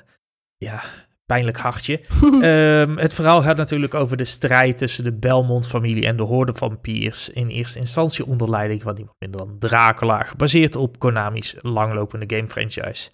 ja, 0.57 0.83
pijnlijk 1.27 1.57
hartje. 1.57 2.01
Ehm, 2.41 2.97
het 2.97 3.15
verhaal 3.15 3.43
gaat 3.43 3.57
natuurlijk 3.57 3.95
over 3.95 4.17
de 4.17 4.25
strijd 4.25 4.77
tussen 4.77 5.05
de 5.05 5.13
Belmont-familie 5.13 6.07
en 6.07 6.17
de 6.17 6.23
horde 6.23 6.55
vampiers. 6.55 7.29
In 7.29 7.49
eerste 7.49 7.79
instantie 7.79 8.27
onder 8.27 8.51
leiding 8.51 8.83
van 8.83 8.95
niemand 8.95 9.17
minder 9.19 9.41
dan 9.41 9.59
Dracula, 9.59 10.23
gebaseerd 10.23 10.77
op 10.77 10.99
Konami's 10.99 11.55
langlopende 11.61 12.37
game-franchise. 12.37 13.11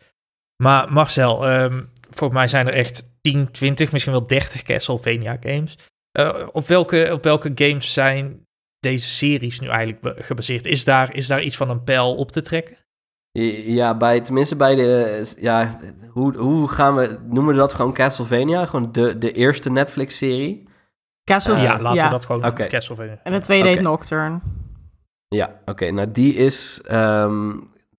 Maar 0.63 0.93
Marcel, 0.93 1.47
ehm, 1.47 1.83
volgens 2.11 2.39
mij 2.39 2.49
zijn 2.49 2.67
er 2.67 2.75
echt 2.75 3.19
10, 3.21 3.51
20, 3.51 3.93
misschien 3.93 4.13
wel 4.13 4.27
30 4.27 4.63
Castlevania-games. 4.63 5.79
Eh, 6.11 6.49
op, 6.53 6.67
welke, 6.67 7.09
op 7.13 7.25
welke 7.25 7.53
games 7.55 7.93
zijn 7.93 8.47
deze 8.79 9.09
series 9.09 9.61
nu 9.61 9.69
eigenlijk 9.69 10.25
gebaseerd? 10.25 10.67
Is 10.67 10.85
daar, 10.85 11.15
is 11.15 11.27
daar 11.27 11.43
iets 11.43 11.57
van 11.57 11.71
een 11.71 11.85
pijl 11.85 12.15
op 12.15 12.31
te 12.31 12.41
trekken? 12.41 12.77
Ja, 13.33 13.97
bij, 13.97 14.21
tenminste 14.21 14.57
bij 14.57 14.75
de, 14.75 15.03
eh, 15.05 15.43
ja, 15.43 15.71
hoe, 16.11 16.37
hoe 16.37 16.69
gaan 16.69 16.95
we, 16.95 17.19
noemen 17.29 17.53
we 17.53 17.59
dat 17.61 17.73
gewoon 17.73 17.93
Castlevania? 17.93 18.67
Gewoon 18.67 18.93
de, 18.93 19.19
de 19.19 19.33
eerste 19.33 19.71
Netflix-serie? 19.71 20.69
Castle, 21.25 21.55
Eh, 21.55 21.63
ja, 21.63 21.81
laten 21.81 22.05
we 22.05 22.11
dat 22.11 22.25
gewoon. 22.25 22.55
Castlevania. 22.55 23.21
En 23.23 23.33
de 23.33 23.41
tweede 23.41 23.69
heet 23.69 23.77
Oké. 23.79 23.89
Nocturne. 23.89 24.41
Ja, 25.29 25.61
oké. 25.65 25.91
nou, 25.91 26.11
die 26.13 26.35
is, 26.35 26.81
ehm, 26.87 27.51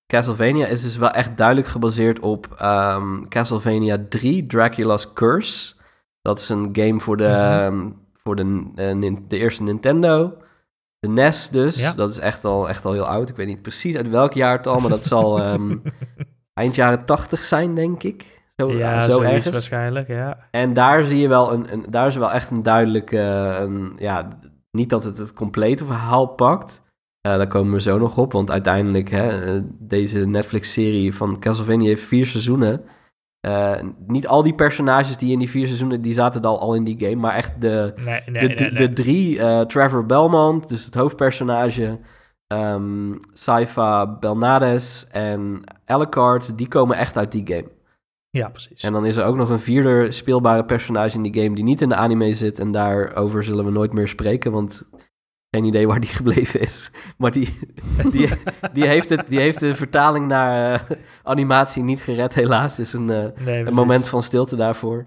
Castlevania 0.08 0.66
is 0.66 0.82
dus 0.82 0.98
wel 0.98 1.12
echt 1.12 1.38
duidelijk 1.38 1.68
gebaseerd 1.68 2.20
op 2.20 2.48
ehm, 2.58 3.28
Castlevania 3.28 3.98
3, 4.10 4.46
Dracula's 4.46 5.14
Curse. 5.14 5.74
Dat 6.22 6.40
is 6.40 6.50
een 6.50 6.70
game 6.72 7.00
voor 7.00 7.18
de, 7.18 7.24
Mhm. 7.24 7.34
ehm, 7.34 7.90
voor 8.14 8.36
de, 8.36 8.72
eh, 8.76 9.16
de 9.28 9.38
eerste 9.38 9.64
Nintendo. 9.64 10.34
De 11.04 11.10
NES 11.10 11.50
dus, 11.50 11.80
Ja. 11.82 11.94
dat 11.94 12.10
is 12.12 12.20
echt 12.20 12.46
al, 12.46 12.70
echt 12.70 12.86
al 12.86 12.92
heel 12.94 13.08
oud. 13.08 13.30
Ik 13.30 13.36
weet 13.36 13.48
niet 13.48 13.62
precies 13.62 13.96
uit 13.96 14.10
welk 14.10 14.34
jaartal, 14.34 14.80
maar 14.80 14.90
dat 14.90 15.06
zal 15.06 15.40
ehm, 15.44 15.78
eind 16.54 16.76
jaren 16.76 17.06
80 17.06 17.42
zijn, 17.42 17.76
denk 17.76 18.04
ik. 18.04 18.42
Zo, 18.58 18.72
ja, 18.72 19.00
zo 19.02 19.22
ergens. 19.22 19.50
waarschijnlijk, 19.50 20.08
ja. 20.08 20.38
En 20.52 20.74
daar 20.74 21.04
zie 21.04 21.20
je 21.20 21.28
wel 21.28 21.54
een, 21.54 21.74
een 21.74 21.86
daar 21.90 22.08
is 22.08 22.16
wel 22.16 22.32
echt 22.32 22.52
een 22.52 22.64
duidelijke, 22.64 23.18
een, 23.60 23.94
ja, 23.98 24.28
niet 24.72 24.90
dat 24.90 25.04
het 25.04 25.18
het 25.18 25.34
complete 25.34 25.86
verhaal 25.86 26.26
pakt. 26.26 26.84
Eh, 27.22 27.38
daar 27.38 27.48
komen 27.48 27.74
we 27.74 27.82
zo 27.82 27.98
nog 27.98 28.18
op, 28.18 28.32
want 28.32 28.52
uiteindelijk, 28.52 29.10
hè, 29.10 29.56
eh, 29.56 29.62
deze 29.80 30.26
Netflix-serie 30.26 31.14
van 31.14 31.40
Castlevania 31.40 31.88
heeft 31.88 32.04
vier 32.04 32.26
seizoenen. 32.26 32.82
Eh, 33.44 33.76
niet 34.08 34.28
al 34.28 34.44
die 34.44 34.54
personages 34.54 35.18
die 35.18 35.32
in 35.32 35.40
die 35.40 35.50
vier 35.50 35.66
seizoenen, 35.66 36.02
die 36.02 36.14
zaten 36.14 36.42
al, 36.42 36.60
al 36.60 36.74
in 36.74 36.84
die 36.84 37.00
game, 37.00 37.16
maar 37.16 37.34
echt 37.34 37.62
de, 37.62 37.94
Nee, 37.96 38.22
nee, 38.26 38.56
de, 38.56 38.64
nee, 38.64 38.74
de, 38.74 38.94
drie, 38.94 39.40
eh, 39.40 39.62
Trevor 39.62 40.06
Belmont, 40.06 40.70
dus 40.70 40.86
het 40.86 40.96
hoofdpersonage, 40.96 42.00
ehm 42.48 43.14
Saifa 43.34 44.18
Belnades 44.20 45.08
en 45.12 45.62
Alucard, 45.86 46.58
die 46.58 46.68
komen 46.68 46.98
echt 46.98 47.18
uit 47.18 47.32
die 47.32 47.48
game. 47.48 47.72
Ja, 48.30 48.50
precies. 48.50 48.84
En 48.84 48.94
dan 48.94 49.06
is 49.06 49.18
er 49.18 49.26
ook 49.26 49.36
nog 49.36 49.50
een 49.50 49.60
vierde 49.60 50.12
speelbare 50.12 50.66
personage 50.66 51.16
in 51.16 51.22
die 51.22 51.42
game 51.42 51.56
die 51.56 51.64
niet 51.64 51.82
in 51.82 51.90
de 51.90 51.96
anime 51.96 52.34
zit. 52.34 52.60
En 52.60 52.72
daarover 52.72 53.44
zullen 53.44 53.66
we 53.66 53.72
nooit 53.72 53.94
meer 53.94 54.08
spreken, 54.08 54.52
want 54.52 54.90
geen 55.54 55.64
idee 55.64 55.88
waar 55.88 56.00
die 56.00 56.10
gebleven 56.20 56.60
is. 56.60 56.92
Maar 57.18 57.32
die, 57.32 57.60
die, 58.12 58.30
die, 58.74 58.86
heeft, 58.86 59.10
het, 59.10 59.28
die 59.28 59.40
heeft 59.40 59.60
de 59.60 59.76
vertaling 59.76 60.28
naar 60.28 60.74
eh, 60.74 60.98
animatie 61.24 61.84
niet 61.84 62.02
gered, 62.02 62.34
helaas. 62.34 62.76
Dus 62.76 62.94
een, 62.94 63.10
eh, 63.10 63.26
Nee, 63.46 63.66
een 63.66 63.74
moment 63.74 64.08
van 64.08 64.24
stilte 64.24 64.56
daarvoor. 64.56 65.06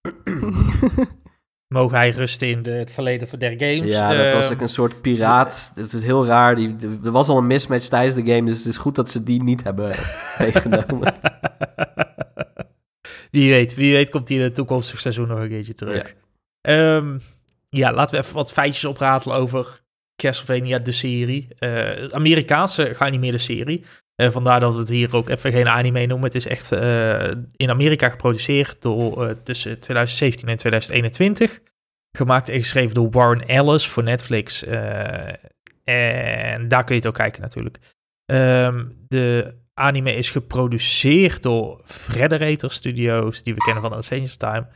Mogen 1.74 1.96
hij 1.96 2.10
rusten 2.10 2.48
in 2.48 2.62
de, 2.62 2.70
het 2.70 2.90
verleden 2.90 3.28
van 3.28 3.38
der 3.38 3.50
games. 3.50 3.92
Ja, 3.92 4.14
dat 4.14 4.32
was 4.32 4.44
Ehm, 4.44 4.52
ook 4.52 4.60
een 4.60 4.68
soort 4.68 5.00
piraat. 5.00 5.72
Het 5.74 5.92
is 5.92 6.02
heel 6.02 6.26
raar. 6.26 6.54
Die, 6.54 6.76
er 7.04 7.10
was 7.10 7.28
al 7.28 7.38
een 7.38 7.46
mismatch 7.46 7.86
tijdens 7.88 8.14
de 8.14 8.32
game, 8.32 8.44
dus 8.44 8.58
het 8.58 8.66
is 8.66 8.76
goed 8.76 8.94
dat 8.94 9.10
ze 9.10 9.22
die 9.22 9.42
niet 9.42 9.62
hebben 9.62 9.94
meegenomen. 10.38 11.14
wie 13.30 13.50
weet, 13.50 13.74
wie 13.74 13.92
weet 13.92 14.10
komt 14.10 14.28
hij 14.28 14.36
in 14.38 14.42
het 14.42 14.54
toekomstig 14.54 15.00
seizoen 15.00 15.28
nog 15.28 15.38
een 15.38 15.48
keertje 15.48 15.74
terug. 15.74 16.14
Ja, 16.60 17.02
ja 17.68 17.92
laten 17.92 18.14
we 18.14 18.22
even 18.22 18.34
wat 18.34 18.52
feitjes 18.52 18.84
opratelen 18.84 19.36
over 19.36 19.79
Castlevania, 20.20 20.78
de 20.78 20.92
serie. 20.92 21.48
Eh 21.58 22.08
Amerikaanse 22.10 22.94
geanimeerde 22.94 23.38
serie. 23.38 23.84
Eh, 24.14 24.30
vandaar 24.30 24.60
dat 24.60 24.72
we 24.72 24.78
het 24.78 24.88
hier 24.88 25.16
ook 25.16 25.28
even 25.28 25.52
geen 25.52 25.68
anime 25.68 26.06
noemen. 26.06 26.26
Het 26.26 26.34
is 26.34 26.46
echt 26.46 26.72
eh, 26.72 27.30
in 27.56 27.70
Amerika 27.70 28.08
geproduceerd 28.08 28.82
door, 28.82 29.42
tussen 29.42 29.78
2017 29.78 30.48
en 30.48 30.56
2021. 30.56 31.60
Gemaakt 32.16 32.48
en 32.48 32.58
geschreven 32.58 32.94
door 32.94 33.10
Warren 33.10 33.46
Ellis 33.46 33.88
voor 33.88 34.02
Netflix. 34.02 34.64
en 35.84 36.68
daar 36.68 36.84
kun 36.84 36.94
je 36.94 37.00
het 37.00 37.06
ook 37.06 37.14
kijken 37.14 37.42
natuurlijk. 37.42 37.78
Ehm, 38.26 38.84
de 39.08 39.54
anime 39.74 40.14
is 40.14 40.30
geproduceerd 40.30 41.42
door 41.42 41.80
Frederator 41.84 42.70
Studios, 42.70 43.42
die 43.42 43.54
we 43.54 43.60
kennen 43.60 43.82
van 43.82 43.92
Adventure 43.92 44.36
Time. 44.36 44.66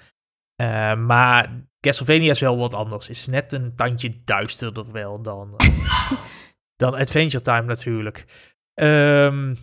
Maar 1.07 1.50
Castlevania 1.84 2.30
is 2.30 2.40
wel 2.40 2.56
wat 2.56 2.74
anders. 2.74 3.08
Is 3.08 3.26
net 3.26 3.52
een 3.52 3.74
tandje 3.76 4.12
duisterder 4.24 4.92
wel 4.92 5.22
dan, 5.22 5.54
eh, 5.56 6.12
dan 6.82 6.94
Adventure 6.94 7.42
Time 7.42 7.62
natuurlijk. 7.62 8.24
Ehm, 8.74 9.54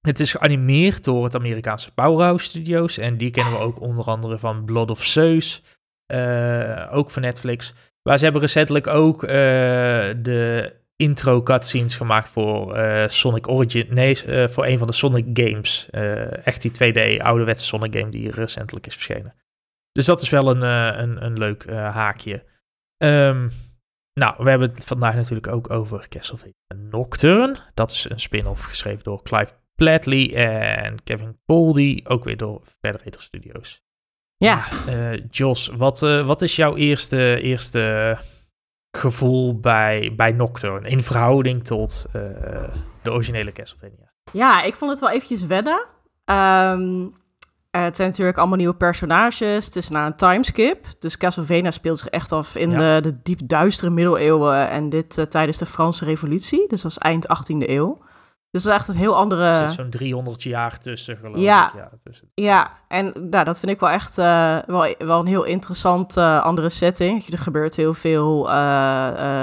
het 0.00 0.20
is 0.20 0.30
geanimeerd 0.30 1.04
door 1.04 1.24
het 1.24 1.34
Amerikaanse 1.34 1.94
Powerhouse 1.94 2.46
Studios. 2.46 2.98
En 2.98 3.16
die 3.16 3.30
kennen 3.30 3.52
we 3.52 3.58
ook 3.58 3.80
onder 3.80 4.04
andere 4.04 4.38
van 4.38 4.64
Blood 4.64 4.90
of 4.90 5.04
Zeus. 5.04 5.62
eh, 6.06 6.88
ook 6.90 7.10
van 7.10 7.22
Netflix. 7.22 7.74
Maar 8.02 8.18
ze 8.18 8.24
hebben 8.24 8.42
recentelijk 8.42 8.86
ook 8.86 9.22
eh, 9.22 9.30
de 10.16 10.72
intro 10.96 11.42
cutscenes 11.42 11.96
gemaakt 11.96 12.28
voor 12.28 12.78
Sonic 13.06 13.48
Origin. 13.48 13.86
Nee, 13.90 14.16
voor 14.48 14.66
een 14.66 14.78
van 14.78 14.86
de 14.86 14.92
Sonic 14.92 15.26
games. 15.32 15.88
Echt 16.44 16.62
die 16.62 16.70
2D 16.70 17.22
ouderwetse 17.22 17.66
Sonic 17.66 17.96
game 17.96 18.10
die 18.10 18.30
recentelijk 18.30 18.86
is 18.86 18.94
verschenen. 18.94 19.34
Dus 19.92 20.06
dat 20.06 20.20
is 20.20 20.30
wel 20.30 20.56
een, 20.56 20.62
eh, 20.62 21.00
een, 21.00 21.24
een 21.24 21.38
leuk 21.38 21.64
eh, 21.64 21.94
haakje. 21.94 22.44
Ehm, 22.96 23.48
nou, 24.12 24.34
we 24.38 24.50
hebben 24.50 24.68
het 24.68 24.84
vandaag 24.84 25.14
natuurlijk 25.14 25.46
ook 25.46 25.70
over 25.70 26.08
Castlevania 26.08 26.52
Nocturne. 26.90 27.58
Dat 27.74 27.90
is 27.90 28.10
een 28.10 28.20
spin-off 28.20 28.64
geschreven 28.64 29.04
door 29.04 29.22
Clive 29.22 29.52
Platley 29.74 30.34
en 30.34 31.02
Kevin 31.02 31.38
Poldy, 31.44 32.00
ook 32.04 32.24
weer 32.24 32.36
door 32.36 32.60
Federator 32.80 33.22
Studios. 33.22 33.82
Ja. 34.36 34.64
Uh, 34.88 35.20
Jos, 35.30 35.68
wat, 35.76 36.02
uh, 36.02 36.26
wat 36.26 36.42
is 36.42 36.56
jouw 36.56 36.76
eerste, 36.76 37.40
eerste 37.40 38.18
gevoel 38.96 39.60
bij, 39.60 40.12
bij 40.16 40.32
Nocturne 40.32 40.88
in 40.88 41.00
verhouding 41.00 41.64
tot 41.64 42.06
uh, 42.16 42.22
de 43.02 43.12
originele 43.12 43.52
Castlevania? 43.52 44.12
Ja, 44.32 44.62
ik 44.62 44.74
vond 44.74 44.90
het 44.90 45.00
wel 45.00 45.10
eventjes 45.10 45.46
wennen. 45.46 45.86
Um, 46.24 47.14
het 47.80 47.96
zijn 47.96 48.08
natuurlijk 48.08 48.38
allemaal 48.38 48.56
nieuwe 48.56 48.74
personages. 48.74 49.64
Het 49.64 49.76
is 49.76 49.88
na 49.88 50.06
een 50.06 50.16
timeskip. 50.16 50.86
Dus 50.98 51.16
Castlevania 51.16 51.70
speelt 51.70 51.98
zich 51.98 52.08
echt 52.08 52.32
af 52.32 52.56
in 52.56 52.70
ja. 52.70 52.76
de, 52.76 53.10
de 53.10 53.22
diep 53.22 53.40
duistere 53.44 53.90
middeleeuwen. 53.90 54.68
En 54.68 54.88
dit 54.88 55.18
uh, 55.18 55.24
tijdens 55.24 55.58
de 55.58 55.66
Franse 55.66 56.04
revolutie. 56.04 56.68
Dus 56.68 56.82
dat 56.82 56.90
is 56.90 56.98
eind 56.98 57.26
18e 57.26 57.56
eeuw. 57.68 57.98
Dus 58.50 58.62
dat 58.62 58.72
is 58.72 58.78
echt 58.78 58.88
een 58.88 58.94
heel 58.94 59.16
andere... 59.16 59.44
Er 59.44 59.68
zit 59.68 59.76
zo'n 59.76 59.90
300 59.90 60.42
jaar 60.42 60.78
tussen, 60.78 61.16
geloof 61.16 61.38
ja. 61.38 61.68
ik. 61.68 61.74
Ja, 61.74 61.90
tussen. 62.02 62.28
ja, 62.34 62.70
en 62.88 63.12
nou, 63.30 63.44
dat 63.44 63.58
vind 63.58 63.72
ik 63.72 63.80
wel 63.80 63.90
echt 63.90 64.18
uh, 64.18 64.58
wel, 64.66 64.94
wel 64.98 65.20
een 65.20 65.26
heel 65.26 65.44
interessant 65.44 66.16
andere 66.16 66.68
setting. 66.68 67.26
Er 67.26 67.38
gebeurt 67.38 67.76
heel 67.76 67.94
veel 67.94 68.44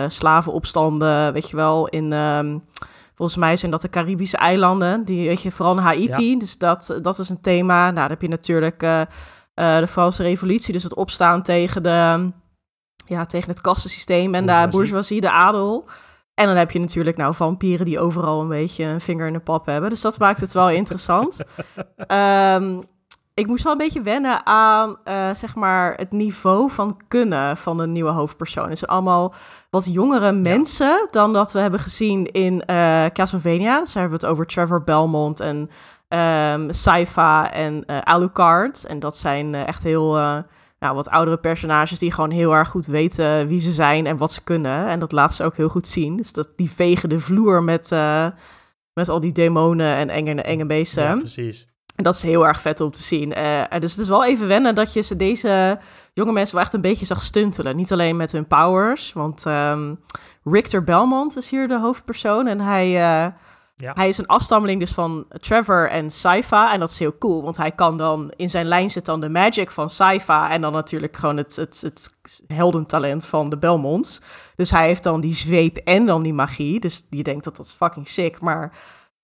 slavenopstanden, 0.08 1.34
weet 1.34 1.50
je 1.50 1.56
wel, 1.56 1.88
in... 1.88 2.12
Um, 2.14 2.64
Volgens 3.20 3.40
mij 3.40 3.58
zijn 3.58 3.72
dat 3.72 3.82
de 3.82 3.90
Caribische 3.90 4.38
eilanden, 4.38 5.04
die 5.04 5.28
weet 5.28 5.42
je, 5.42 5.52
vooral 5.52 5.78
in 5.78 5.84
Haiti. 5.84 6.30
Ja. 6.30 6.40
Dus 6.40 6.58
dat, 6.58 7.00
dat 7.02 7.20
is 7.20 7.30
een 7.30 7.42
thema. 7.42 7.84
Nou, 7.84 7.96
dan 7.96 8.10
heb 8.10 8.22
je 8.22 8.28
natuurlijk 8.28 8.84
uh, 8.84 9.02
uh, 9.56 9.78
de 9.78 9.88
Franse 9.88 10.24
Revolutie, 10.24 10.74
dus 10.74 10.84
het 10.84 10.96
opstaan 10.96 11.42
tegen, 11.42 11.84
de, 11.84 12.32
ja, 13.06 13.26
tegen 13.26 13.50
het 13.50 13.62
kastensysteem 13.62 14.36
en 14.36 14.46
de 14.46 14.68
bourgeoisie, 14.70 15.22
de 15.22 15.32
adel. 15.32 15.86
En 16.34 16.46
dan 16.46 16.56
heb 16.56 16.72
je 16.72 16.80
natuurlijk 16.80 17.18
nou 17.18 17.34
vampieren 17.34 17.86
die 17.86 18.00
overal 18.00 18.42
een 18.42 18.48
beetje 18.48 18.84
een 18.84 19.02
vinger 19.02 19.28
in 19.28 19.34
de 19.34 19.40
pap 19.40 19.66
hebben. 19.66 19.90
Dus 19.90 20.02
dat 20.02 20.20
maakt 20.20 20.40
het 20.40 20.54
wel 20.54 20.70
interessant. 20.70 21.44
um, 22.08 22.84
ik 23.40 23.48
moest 23.48 23.64
wel 23.64 23.72
een 23.72 23.78
beetje 23.78 24.02
wennen 24.02 24.46
aan 24.46 24.96
uh, 25.06 25.34
zeg 25.34 25.56
maar 25.56 25.94
het 25.96 26.12
niveau 26.12 26.72
van 26.72 27.00
kunnen 27.08 27.58
van 27.58 27.78
de 27.78 27.88
nieuwe 27.88 28.12
hoofdpersoon. 28.12 28.70
Het 28.70 28.78
zijn 28.78 28.92
allemaal 28.92 29.34
wat 29.70 29.94
jongere 29.94 30.32
mensen 30.32 30.88
ja. 30.88 31.08
dan 31.12 31.34
dat 31.34 31.52
we 31.52 31.60
hebben 31.60 31.80
gezien 31.80 32.26
in 32.26 32.64
uh, 32.70 33.06
Castlevania. 33.06 33.80
Dus 33.80 33.94
hebben 33.94 34.20
we 34.20 34.26
het 34.26 34.34
over 34.34 34.46
Trevor 34.46 34.84
Belmont 34.84 35.40
en 35.40 35.70
um, 36.54 36.74
Saifa 36.74 37.52
en 37.52 37.84
uh, 37.88 37.98
Alucard. 38.00 38.86
En 38.86 39.00
dat 39.00 39.18
zijn 39.18 39.56
echt 39.56 39.84
heel 39.84 40.14
nou, 40.80 40.96
wat 40.96 41.10
oudere 41.10 41.38
personages 41.38 42.00
die 42.00 42.12
gewoon 42.12 42.32
heel 42.32 42.56
erg 42.56 42.70
goed 42.70 42.86
weten 42.86 43.48
wie 43.48 43.60
ze 43.60 43.72
zijn 43.72 44.06
en 44.06 44.18
wat 44.18 44.32
ze 44.32 44.44
kunnen. 44.44 44.88
En 44.88 45.00
dat 45.00 45.12
laat 45.12 45.34
ze 45.34 45.44
ook 45.44 45.56
heel 45.56 45.70
goed 45.70 45.88
zien. 45.88 46.18
Dus 46.18 46.34
dat, 46.34 46.54
die 46.56 46.72
vegen 46.72 47.10
de 47.10 47.20
vloer 47.20 47.64
met, 47.64 47.96
met 48.94 49.10
al 49.10 49.20
die 49.20 49.32
demonen 49.32 49.96
en 49.96 50.10
enge, 50.10 50.42
enge 50.42 50.66
beesten. 50.66 51.04
Ja, 51.04 51.16
precies. 51.16 51.69
En 52.00 52.06
dat 52.06 52.16
is 52.16 52.22
heel 52.22 52.48
erg 52.48 52.62
vet 52.62 52.80
om 52.82 52.92
te 52.92 53.04
zien. 53.04 53.38
Uh, 53.38 53.64
dus 53.80 53.92
het 53.92 54.02
is 54.02 54.08
wel 54.08 54.26
even 54.26 54.48
wennen 54.48 54.76
dat 54.76 54.94
je 54.94 55.02
ze 55.02 55.16
deze 55.16 55.80
jonge 56.14 56.32
mensen 56.32 56.56
wel 56.56 56.64
echt 56.64 56.74
een 56.74 56.82
beetje 56.82 57.06
zag 57.06 57.24
stuntelen. 57.24 57.76
Niet 57.76 57.92
alleen 57.92 58.16
met 58.16 58.32
hun 58.32 58.48
powers, 58.48 59.14
want 59.14 59.46
um, 59.46 60.00
Richter 60.44 60.84
Belmont 60.84 61.38
is 61.38 61.50
hier 61.50 61.68
de 61.68 61.80
hoofdpersoon. 61.80 62.48
En 62.48 62.60
hij, 62.60 62.88
uh, 62.88 63.34
ja. 63.76 63.92
hij 63.94 64.10
is 64.10 64.18
een 64.18 64.28
afstammeling 64.28 64.80
dus 64.80 64.92
van 64.92 65.26
Trevor 65.30 65.90
en 65.90 66.10
Saifa. 66.10 66.74
En 66.74 66.80
dat 66.80 66.90
is 66.90 67.00
heel 67.00 67.18
cool, 67.18 67.44
want 67.44 67.58
hij 67.58 67.72
kan 67.72 67.98
dan... 67.98 68.32
In 68.36 68.50
zijn 68.50 68.66
lijn 68.66 68.90
zit 68.90 69.06
dan 69.06 69.20
de 69.20 69.30
magic 69.30 69.72
van 69.72 69.90
Saifa... 69.90 70.50
en 70.52 70.62
dan 70.62 70.74
natuurlijk 70.74 71.18
gewoon 71.18 71.38
het, 71.38 71.56
het, 71.56 71.82
het 71.82 72.16
heldentalent 72.48 73.26
van 73.26 73.50
de 73.50 73.58
Belmonts. 73.58 74.22
Dus 74.56 74.72
hij 74.72 74.88
heeft 74.88 75.04
dan 75.04 75.22
die 75.22 75.34
zweep 75.34 75.78
en 75.78 76.06
dan 76.06 76.24
die 76.24 76.34
magie. 76.34 76.80
Dus 76.80 77.06
je 77.10 77.24
denkt 77.24 77.44
dat 77.44 77.56
dat 77.56 77.66
is 77.66 77.72
fucking 77.72 78.08
sick, 78.08 78.42
maar... 78.42 78.72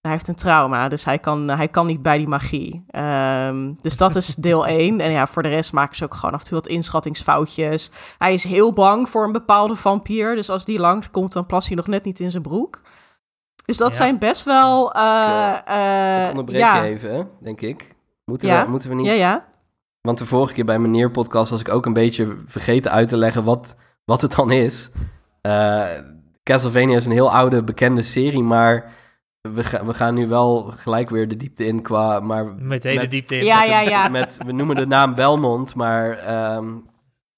Hij 0.06 0.14
heeft 0.14 0.28
een 0.28 0.36
trauma, 0.36 0.90
dus 0.90 1.06
hij 1.06 1.20
kan, 1.20 1.48
hij 1.48 1.68
kan 1.68 1.86
niet 1.86 2.02
bij 2.02 2.18
die 2.18 2.28
magie. 2.28 2.86
Um, 2.92 3.76
dus 3.82 3.98
dat 3.98 4.16
is 4.16 4.36
deel 4.36 4.68
1. 4.88 5.00
En 5.00 5.12
ja, 5.12 5.28
voor 5.28 5.44
de 5.44 5.50
rest 5.50 5.74
maken 5.74 5.96
ze 5.96 6.04
ook 6.04 6.14
gewoon 6.14 6.36
af 6.36 6.40
en 6.40 6.48
toe 6.48 6.58
wat 6.58 6.68
inschattingsfoutjes. 6.68 7.92
Hij 8.18 8.34
is 8.34 8.44
heel 8.44 8.74
bang 8.74 9.10
voor 9.10 9.24
een 9.24 9.32
bepaalde 9.32 9.76
vampier. 9.76 10.36
Dus 10.36 10.50
als 10.50 10.66
die 10.66 10.80
langskomt, 10.80 11.34
dan 11.34 11.46
plas 11.46 11.68
hij 11.68 11.76
nog 11.76 11.88
net 11.88 12.04
niet 12.04 12.20
in 12.20 12.32
zijn 12.32 12.44
broek. 12.44 12.82
Dus 13.66 13.78
dat 13.78 13.90
ja. 13.90 13.96
zijn 13.96 14.20
best 14.20 14.44
wel... 14.44 14.96
Uh, 14.96 15.54
uh, 15.70 16.24
ik 16.24 16.30
onderbreek 16.30 16.60
ja. 16.60 16.84
je 16.84 16.90
even, 16.90 17.30
denk 17.42 17.62
ik. 17.62 17.96
Moeten, 18.26 18.48
ja. 18.48 18.66
we, 18.66 18.72
moeten 18.72 18.90
we 18.90 18.96
niet... 18.96 19.06
Ja, 19.06 19.14
ja. 19.14 19.46
Want 20.02 20.18
de 20.18 20.26
vorige 20.26 20.54
keer 20.54 20.66
bij 20.66 20.80
meneer 20.80 21.12
podcast 21.12 21.50
was 21.52 21.60
ik 21.60 21.70
ook 21.70 21.86
een 21.86 21.94
beetje 21.94 22.38
vergeten 22.46 22.92
uit 22.92 23.08
te 23.08 23.18
leggen 23.18 23.44
wat, 23.44 23.76
wat 24.06 24.22
het 24.22 24.36
dan 24.36 24.52
is. 24.52 24.92
Uh, 25.42 25.86
Castlevania 26.44 26.96
is 26.96 27.06
een 27.06 27.12
heel 27.12 27.32
oude, 27.32 27.64
bekende 27.64 28.02
serie, 28.02 28.44
maar 28.44 28.92
we, 29.54 29.64
ga, 29.64 29.86
we 29.86 29.94
gaan 29.94 30.14
nu 30.14 30.28
wel 30.28 30.64
gelijk 30.64 31.10
weer 31.10 31.28
de 31.28 31.38
diepte 31.38 31.66
in 31.66 31.82
qua... 31.82 32.20
Maar 32.20 32.46
Meteen 32.46 32.96
met, 32.96 33.04
de 33.04 33.10
diepte 33.10 33.36
in. 33.36 33.46
Ja, 33.46 33.60
met, 33.60 33.70
ja, 33.70 33.80
ja. 33.80 34.08
Met, 34.08 34.38
we 34.46 34.52
noemen 34.52 34.76
de 34.76 34.88
naam 34.88 35.16
Belmont, 35.16 35.76
maar 35.76 36.56
um, 36.56 36.86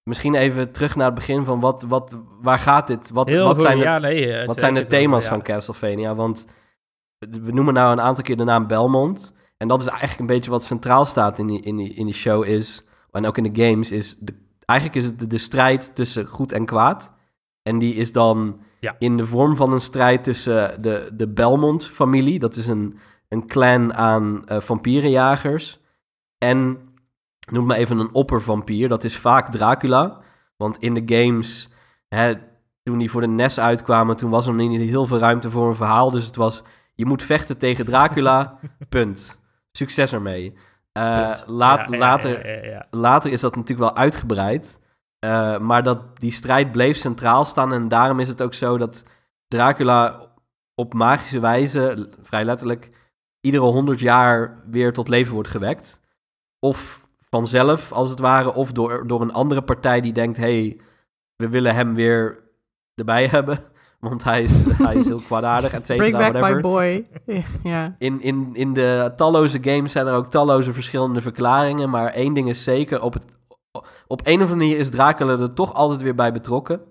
misschien 0.03 0.35
even 0.35 0.71
terug 0.71 0.95
naar 0.95 1.05
het 1.05 1.15
begin 1.15 1.45
van 1.45 1.59
wat, 1.59 1.85
wat, 1.87 2.17
waar 2.41 2.59
gaat 2.59 2.87
dit? 2.87 3.09
Wat, 3.09 3.29
Heel 3.29 3.45
wat 3.45 3.55
goed, 3.55 3.65
zijn 3.65 3.77
de, 3.77 3.83
ja, 3.83 3.97
nee, 3.97 4.27
het, 4.27 4.47
wat 4.47 4.59
zijn 4.59 4.73
de 4.73 4.83
thema's 4.83 5.23
ja. 5.23 5.29
van 5.29 5.41
Castlevania? 5.41 6.15
Want 6.15 6.45
we 7.19 7.51
noemen 7.51 7.73
nou 7.73 7.91
een 7.91 8.01
aantal 8.01 8.23
keer 8.23 8.37
de 8.37 8.43
naam 8.43 8.67
Belmont. 8.67 9.33
En 9.57 9.67
dat 9.67 9.81
is 9.81 9.87
eigenlijk 9.87 10.19
een 10.19 10.35
beetje 10.35 10.51
wat 10.51 10.63
centraal 10.63 11.05
staat 11.05 11.39
in 11.39 11.47
die, 11.47 11.61
in 11.61 11.75
die, 11.75 11.93
in 11.93 12.05
die 12.05 12.15
show 12.15 12.45
is... 12.45 12.85
En 13.11 13.25
ook 13.25 13.37
in 13.37 13.53
de 13.53 13.63
games 13.63 13.91
is... 13.91 14.17
De, 14.17 14.33
eigenlijk 14.65 14.99
is 14.99 15.05
het 15.05 15.19
de, 15.19 15.27
de 15.27 15.37
strijd 15.37 15.95
tussen 15.95 16.27
goed 16.27 16.51
en 16.51 16.65
kwaad. 16.65 17.13
En 17.63 17.79
die 17.79 17.93
is 17.93 18.11
dan 18.11 18.59
ja. 18.87 18.95
in 18.99 19.17
de 19.17 19.25
vorm 19.25 19.55
van 19.55 19.73
een 19.73 19.81
strijd 19.81 20.23
tussen 20.23 20.81
de, 20.81 21.09
de 21.13 21.27
Belmont-familie. 21.27 22.39
Dat 22.39 22.55
is 22.55 22.67
een, 22.67 22.97
een 23.29 23.47
clan 23.47 23.93
aan 23.93 24.43
uh, 24.51 24.59
vampierenjagers. 24.59 25.79
En 26.37 26.77
noem 27.51 27.65
maar 27.65 27.77
even 27.77 27.97
een 27.97 28.13
oppervampier. 28.13 28.89
Dat 28.89 29.03
is 29.03 29.17
vaak 29.17 29.51
Dracula. 29.51 30.19
Want 30.57 30.77
in 30.77 30.93
de 30.93 31.15
games, 31.15 31.69
hè, 32.07 32.33
toen 32.83 32.97
die 32.97 33.11
voor 33.11 33.21
de 33.21 33.27
NES 33.27 33.59
uitkwamen... 33.59 34.15
toen 34.15 34.29
was 34.29 34.47
er 34.47 34.53
niet 34.53 34.81
heel 34.81 35.05
veel 35.05 35.19
ruimte 35.19 35.51
voor 35.51 35.67
een 35.67 35.75
verhaal. 35.75 36.11
Dus 36.11 36.25
het 36.25 36.35
was, 36.35 36.63
je 36.93 37.05
moet 37.05 37.23
vechten 37.23 37.57
tegen 37.57 37.85
Dracula, 37.85 38.59
punt. 38.89 39.41
Succes 39.71 40.13
ermee. 40.13 40.53
Uh, 40.53 41.33
laat, 41.45 41.87
ja, 41.87 41.87
ja, 41.89 41.97
later, 41.97 42.65
ja, 42.69 42.87
later 42.91 43.31
is 43.31 43.41
dat 43.41 43.55
natuurlijk 43.55 43.89
wel 43.89 43.97
uitgebreid... 43.97 44.79
Uh, 45.27 45.57
maar 45.57 45.83
dat 45.83 46.19
die 46.19 46.31
strijd 46.31 46.71
bleef 46.71 46.97
centraal 46.97 47.45
staan 47.45 47.73
en 47.73 47.87
daarom 47.87 48.19
is 48.19 48.27
het 48.27 48.41
ook 48.41 48.53
zo 48.53 48.77
dat 48.77 49.03
Dracula 49.47 50.21
op 50.75 50.93
magische 50.93 51.39
wijze, 51.39 52.09
vrij 52.21 52.45
letterlijk, 52.45 52.87
iedere 53.41 53.63
honderd 53.63 53.99
jaar 53.99 54.61
weer 54.69 54.93
tot 54.93 55.07
leven 55.07 55.33
wordt 55.33 55.49
gewekt. 55.49 56.01
Of 56.59 57.07
vanzelf, 57.29 57.91
als 57.91 58.09
het 58.09 58.19
ware, 58.19 58.53
of 58.53 58.71
door, 58.71 59.07
door 59.07 59.21
een 59.21 59.33
andere 59.33 59.61
partij 59.61 60.01
die 60.01 60.13
denkt, 60.13 60.37
hey, 60.37 60.79
we 61.35 61.49
willen 61.49 61.75
hem 61.75 61.93
weer 61.93 62.39
erbij 62.95 63.27
hebben, 63.37 63.59
want 63.99 64.23
hij 64.23 64.43
is, 64.43 64.63
hij 64.63 64.95
is 64.95 65.07
heel 65.07 65.21
kwaadaardig, 65.21 65.73
et 65.73 65.85
cetera, 65.85 66.09
Bring 66.09 66.17
back 66.17 66.31
whatever. 66.31 66.55
my 66.55 66.61
boy. 66.61 67.05
ja. 67.71 67.95
In, 67.97 68.21
in, 68.21 68.49
in 68.53 68.73
de 68.73 69.13
talloze 69.15 69.57
games 69.61 69.91
zijn 69.91 70.07
er 70.07 70.13
ook 70.13 70.31
talloze 70.31 70.73
verschillende 70.73 71.21
verklaringen, 71.21 71.89
maar 71.89 72.07
één 72.07 72.33
ding 72.33 72.49
is 72.49 72.63
zeker, 72.63 73.01
op 73.01 73.13
het 73.13 73.25
op 74.07 74.21
een 74.23 74.35
of 74.35 74.41
andere 74.41 74.55
manier 74.55 74.77
is 74.77 74.89
Dracula 74.89 75.39
er 75.39 75.53
toch 75.53 75.73
altijd 75.73 76.01
weer 76.01 76.15
bij 76.15 76.31
betrokken. 76.31 76.81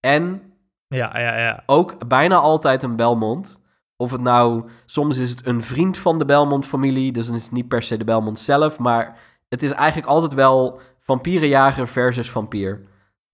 En 0.00 0.42
ja, 0.88 1.18
ja, 1.18 1.38
ja. 1.38 1.62
ook 1.66 2.08
bijna 2.08 2.36
altijd 2.36 2.82
een 2.82 2.96
Belmont. 2.96 3.60
Of 3.96 4.10
het 4.10 4.20
nou, 4.20 4.64
soms 4.86 5.18
is 5.18 5.30
het 5.30 5.46
een 5.46 5.62
vriend 5.62 5.98
van 5.98 6.18
de 6.18 6.24
Belmont-familie, 6.24 7.12
dus 7.12 7.26
dan 7.26 7.34
is 7.34 7.42
het 7.42 7.52
niet 7.52 7.68
per 7.68 7.82
se 7.82 7.96
de 7.96 8.04
Belmont 8.04 8.38
zelf, 8.38 8.78
maar 8.78 9.18
het 9.48 9.62
is 9.62 9.70
eigenlijk 9.70 10.08
altijd 10.08 10.34
wel 10.34 10.80
vampierenjager 11.00 11.88
versus 11.88 12.30
vampier. 12.30 12.80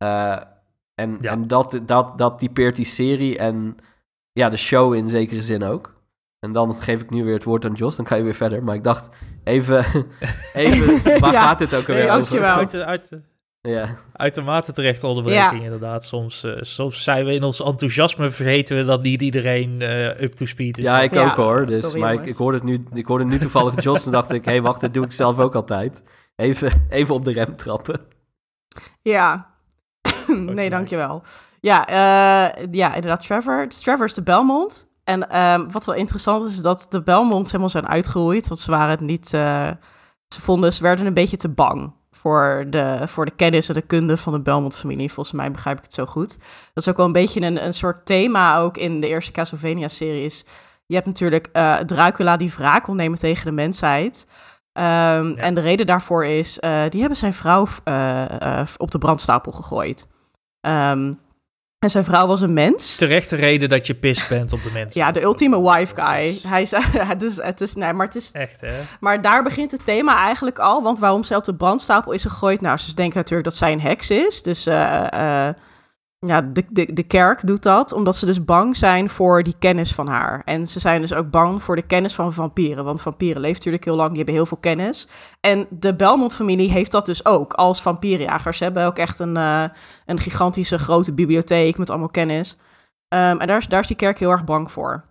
Uh, 0.03 0.37
en 0.95 1.19
Ja. 1.21 1.31
en 1.31 1.49
dat, 1.49 1.81
dat, 1.87 2.19
dat 2.19 2.39
typeert 2.39 2.77
die 2.77 2.85
serie 2.85 3.39
en 3.39 3.77
ja, 4.33 4.49
de 4.49 4.57
show 4.57 4.95
in 4.95 5.09
zekere 5.09 5.43
zin 5.43 5.63
ook. 5.63 5.95
En 6.41 6.53
dan 6.53 6.75
geef 6.75 7.01
ik 7.01 7.11
nu 7.11 7.25
weer 7.25 7.35
het 7.35 7.45
woord 7.45 7.65
aan 7.65 7.73
Jos, 7.73 7.97
dan 7.97 8.07
ga 8.07 8.15
je 8.15 8.23
weer 8.23 8.35
verder. 8.35 8.63
Maar 8.65 8.75
ik 8.75 8.85
dacht, 8.85 9.09
even, 9.45 9.85
even 10.55 11.21
waar 11.21 11.33
Ja. 11.33 11.43
gaat 11.43 11.59
dit 11.59 11.75
ook 11.75 11.89
alweer 11.89 12.07
Nee, 12.09 12.17
over? 12.17 12.45
Uit, 12.45 12.71
de- 12.71 12.85
uit, 12.85 13.09
de- 13.09 13.21
Ja. 13.61 13.95
uitermate 14.13 14.73
terechte 14.73 15.07
onderbreking, 15.07 15.59
Ja. 15.59 15.65
inderdaad. 15.65 16.05
Soms, 16.05 16.45
eh, 16.45 16.53
soms 16.61 17.03
zijn 17.03 17.25
we 17.25 17.35
in 17.35 17.43
ons 17.43 17.63
enthousiasme 17.63 18.31
vergeten 18.31 18.77
we 18.77 18.85
dat 18.85 19.03
niet 19.03 19.23
iedereen 19.23 19.81
eh, 19.83 20.23
up 20.23 20.33
to 20.33 20.45
speed 20.47 20.79
is. 20.79 20.85
Ja, 20.85 21.01
ik 21.01 21.15
Ja, 21.15 21.25
ook 21.31 21.37
hoor. 21.37 21.67
Dus, 21.67 21.85
sorry, 21.85 22.01
maar 22.01 22.13
ik, 22.13 22.27
ik, 22.27 22.37
hoorde 22.37 22.57
het 22.57 22.67
nu, 22.67 22.85
ik 22.95 23.07
hoorde 23.07 23.25
nu 23.25 23.39
toevallig 23.39 23.83
Jos 23.85 24.07
en 24.07 24.13
dacht 24.13 24.33
ik, 24.33 24.45
hé 24.45 24.51
hey, 24.51 24.63
wacht, 24.63 24.81
dit 24.81 24.95
doe 24.95 25.05
ik 25.05 25.13
zelf 25.13 25.39
ook 25.39 25.55
altijd. 25.55 26.03
Even, 26.37 26.87
even 26.89 27.15
op 27.15 27.25
de 27.25 27.33
rem 27.33 27.57
trappen. 27.57 28.01
Ja. 29.03 29.55
nee, 30.27 30.71
dankjewel. 30.71 31.23
Ja, 31.61 31.87
eh, 31.87 32.67
ja, 32.71 32.95
inderdaad, 32.95 33.23
Trevor. 33.27 33.65
Dus 33.69 33.81
Trevor 33.81 34.05
is 34.07 34.15
de 34.15 34.23
Belmont. 34.23 34.88
En 35.09 35.31
ehm, 35.31 35.71
wat 35.71 35.85
wel 35.85 35.95
interessant 35.95 36.47
is, 36.47 36.53
is 36.53 36.63
dat 36.63 36.87
de 36.91 37.03
Belmonts 37.03 37.51
helemaal 37.51 37.71
zijn 37.71 37.89
uitgeroeid. 37.89 38.49
Want 38.49 38.61
ze 38.61 38.71
waren 38.71 38.91
het 38.91 39.01
niet... 39.01 39.35
eh, 39.35 39.71
ze 40.29 40.41
vonden, 40.41 40.73
ze 40.73 40.83
werden 40.83 41.07
een 41.07 41.15
beetje 41.15 41.37
te 41.37 41.49
bang 41.49 41.93
voor 42.11 42.67
de, 42.71 43.03
voor 43.07 43.25
de 43.25 43.31
kennis 43.31 43.69
en 43.69 43.75
de 43.75 43.83
kunde 43.83 44.17
van 44.17 44.33
de 44.33 44.41
Belmont-familie. 44.41 45.13
Volgens 45.13 45.37
mij 45.37 45.51
begrijp 45.51 45.79
ik 45.79 45.85
het 45.85 45.95
zo 45.95 46.07
goed. 46.07 46.39
Dat 46.75 46.85
is 46.85 46.89
ook 46.89 46.97
wel 46.97 47.07
een 47.07 47.13
beetje 47.13 47.41
een, 47.41 47.65
een 47.65 47.75
soort 47.75 48.07
thema 48.07 48.59
ook 48.59 48.77
in 48.77 49.01
de 49.01 49.09
eerste 49.09 49.33
Castlevania-serie. 49.33 50.25
is 50.25 50.45
Je 50.87 50.95
hebt 50.95 51.07
natuurlijk 51.07 51.49
uh, 51.53 51.77
Dracula 51.77 52.37
die 52.37 52.53
wraak 52.57 52.87
wil 52.87 52.95
nemen 52.95 53.19
tegen 53.19 53.45
de 53.45 53.53
mensheid. 53.53 54.27
Um, 54.73 55.35
En 55.35 55.55
de 55.55 55.61
reden 55.61 55.87
daarvoor 55.87 56.25
is, 56.25 56.59
uh, 56.61 56.89
die 56.89 57.01
hebben 57.01 57.19
zijn 57.19 57.35
vrouw 57.35 57.67
op 58.77 58.91
de 58.91 58.99
brandstapel 58.99 59.53
gegooid. 59.53 60.07
Um, 60.61 61.19
en 61.79 61.91
zijn 61.91 62.05
vrouw 62.05 62.27
was 62.27 62.41
een 62.41 62.53
mens. 62.53 62.97
Terechte 62.97 63.37
reden 63.37 63.69
dat 63.69 63.87
je 63.87 63.95
pis 63.95 64.27
bent 64.27 64.53
op 64.53 64.63
de 64.63 64.71
mensen. 64.71 65.01
ja, 65.01 65.13
de 65.13 65.23
ultieme 65.23 65.61
wife 65.61 65.95
guy. 65.95 66.39
Hij 66.47 66.67
zei, 66.67 66.85
het 67.13 67.23
is, 67.23 67.43
het 67.43 67.61
is, 67.61 67.75
nee, 67.75 67.93
maar 67.93 68.07
het 68.07 68.15
is... 68.15 68.31
Echt, 68.33 68.61
hè? 68.61 68.81
Maar 69.01 69.23
daar 69.23 69.43
begint 69.43 69.73
het 69.73 69.85
thema 69.85 70.17
eigenlijk 70.25 70.59
al. 70.59 70.83
Want 70.83 70.99
waarom 70.99 71.23
ze 71.23 71.37
op 71.37 71.45
de 71.45 71.55
brandstapel 71.55 72.13
is 72.13 72.23
gegooid? 72.23 72.61
Nou, 72.61 72.79
ze 72.79 72.95
denken 72.95 73.17
natuurlijk 73.17 73.49
dat 73.49 73.57
zij 73.57 73.73
een 73.73 73.81
heks 73.81 74.11
is. 74.11 74.43
Dus 74.43 74.67
uh, 74.67 75.07
uh, 75.15 75.49
ja, 76.27 76.41
de, 76.43 76.65
de, 76.69 76.93
de 76.93 77.03
kerk 77.03 77.47
doet 77.47 77.63
dat. 77.63 77.93
Omdat 77.93 78.17
ze 78.17 78.27
dus 78.27 78.45
bang 78.45 78.77
zijn 78.77 79.09
voor 79.09 79.43
die 79.43 79.55
kennis 79.59 79.95
van 79.95 80.07
haar. 80.07 80.43
En 80.45 80.69
ze 80.69 80.81
zijn 80.81 81.01
dus 81.01 81.13
ook 81.13 81.31
bang 81.31 81.63
voor 81.63 81.77
de 81.77 81.87
kennis 81.87 82.15
van 82.15 82.33
vampieren. 82.33 82.85
Want 82.85 83.01
vampieren 83.01 83.41
leven 83.41 83.57
natuurlijk 83.57 83.85
heel 83.85 83.97
lang. 83.97 84.09
Die 84.09 84.17
hebben 84.17 84.35
heel 84.35 84.47
veel 84.47 84.57
kennis. 84.57 85.09
En 85.41 85.67
de 85.71 85.95
Belmont-familie 85.95 86.71
heeft 86.71 86.91
dat 86.91 87.07
dus 87.07 87.25
ook. 87.25 87.53
Als 87.53 87.83
vampierjagers. 87.83 88.57
Ze 88.57 88.65
hebben 88.65 88.87
ook 88.87 88.99
echt 88.99 89.19
een, 89.19 89.37
uh, 89.37 89.65
een 90.07 90.21
gigantische 90.21 90.79
grote 90.79 91.15
bibliotheek 91.15 91.79
met 91.79 91.91
allemaal 91.91 92.09
kennis. 92.09 92.57
Um, 93.15 93.41
en 93.41 93.47
daar 93.47 93.59
is, 93.59 93.67
daar 93.67 93.81
is 93.81 93.87
die 93.87 93.97
kerk 93.97 94.19
heel 94.19 94.31
erg 94.31 94.45
bang 94.45 94.73
voor. 94.73 95.05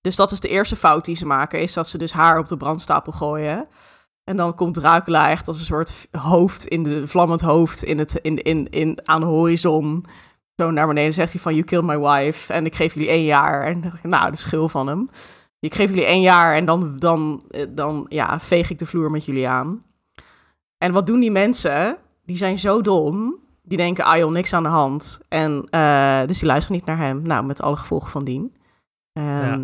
Dus 0.00 0.16
dat 0.16 0.32
is 0.32 0.40
de 0.40 0.48
eerste 0.48 0.76
fout 0.76 1.04
die 1.04 1.16
ze 1.16 1.26
maken. 1.26 1.60
Is 1.60 1.72
dat 1.72 1.88
ze 1.88 1.98
dus 1.98 2.12
haar 2.12 2.38
op 2.38 2.48
de 2.48 2.56
brandstapel 2.56 3.12
gooien. 3.12 3.68
En 4.24 4.36
dan 4.36 4.54
komt 4.54 4.74
Dracula 4.74 5.30
echt 5.30 5.48
als 5.48 5.58
een 5.58 5.64
soort 5.64 6.08
hoofd 6.10 6.66
in 6.66 6.82
de 6.82 7.06
vlammend 7.06 7.40
hoofd 7.40 7.82
in 7.82 7.98
het, 7.98 8.14
in, 8.14 8.42
in, 8.42 8.70
in, 8.70 8.98
aan 9.04 9.20
de 9.20 9.26
horizon 9.26 10.06
zo 10.56 10.70
naar 10.70 10.86
beneden 10.86 11.14
zegt 11.14 11.32
hij 11.32 11.40
van, 11.40 11.54
you 11.54 11.64
killed 11.64 11.84
my 11.84 11.98
wife 11.98 12.52
en 12.52 12.66
ik 12.66 12.74
geef 12.74 12.94
jullie 12.94 13.08
één 13.08 13.24
jaar. 13.24 13.62
En 13.62 13.80
dacht 13.80 13.96
ik, 13.96 14.04
nou, 14.04 14.30
de 14.30 14.36
schil 14.36 14.68
van 14.68 14.86
hem. 14.86 15.08
Ik 15.60 15.74
geef 15.74 15.88
jullie 15.88 16.04
één 16.04 16.20
jaar 16.20 16.54
en 16.54 16.64
dan, 16.64 16.96
dan, 16.96 17.42
dan 17.68 18.06
ja, 18.08 18.40
veeg 18.40 18.70
ik 18.70 18.78
de 18.78 18.86
vloer 18.86 19.10
met 19.10 19.24
jullie 19.24 19.48
aan. 19.48 19.82
En 20.78 20.92
wat 20.92 21.06
doen 21.06 21.20
die 21.20 21.30
mensen? 21.30 21.96
Die 22.24 22.36
zijn 22.36 22.58
zo 22.58 22.80
dom. 22.80 23.34
Die 23.62 23.78
denken, 23.78 24.04
ah 24.04 24.16
joh, 24.16 24.30
niks 24.30 24.52
aan 24.52 24.62
de 24.62 24.68
hand. 24.68 25.20
En 25.28 25.66
uh, 25.70 26.20
dus 26.26 26.38
die 26.38 26.48
luisteren 26.48 26.76
niet 26.76 26.86
naar 26.86 26.98
hem. 26.98 27.22
Nou, 27.22 27.44
met 27.44 27.62
alle 27.62 27.76
gevolgen 27.76 28.10
van 28.10 28.24
dien. 28.24 28.56
Um, 29.12 29.24
ja. 29.24 29.58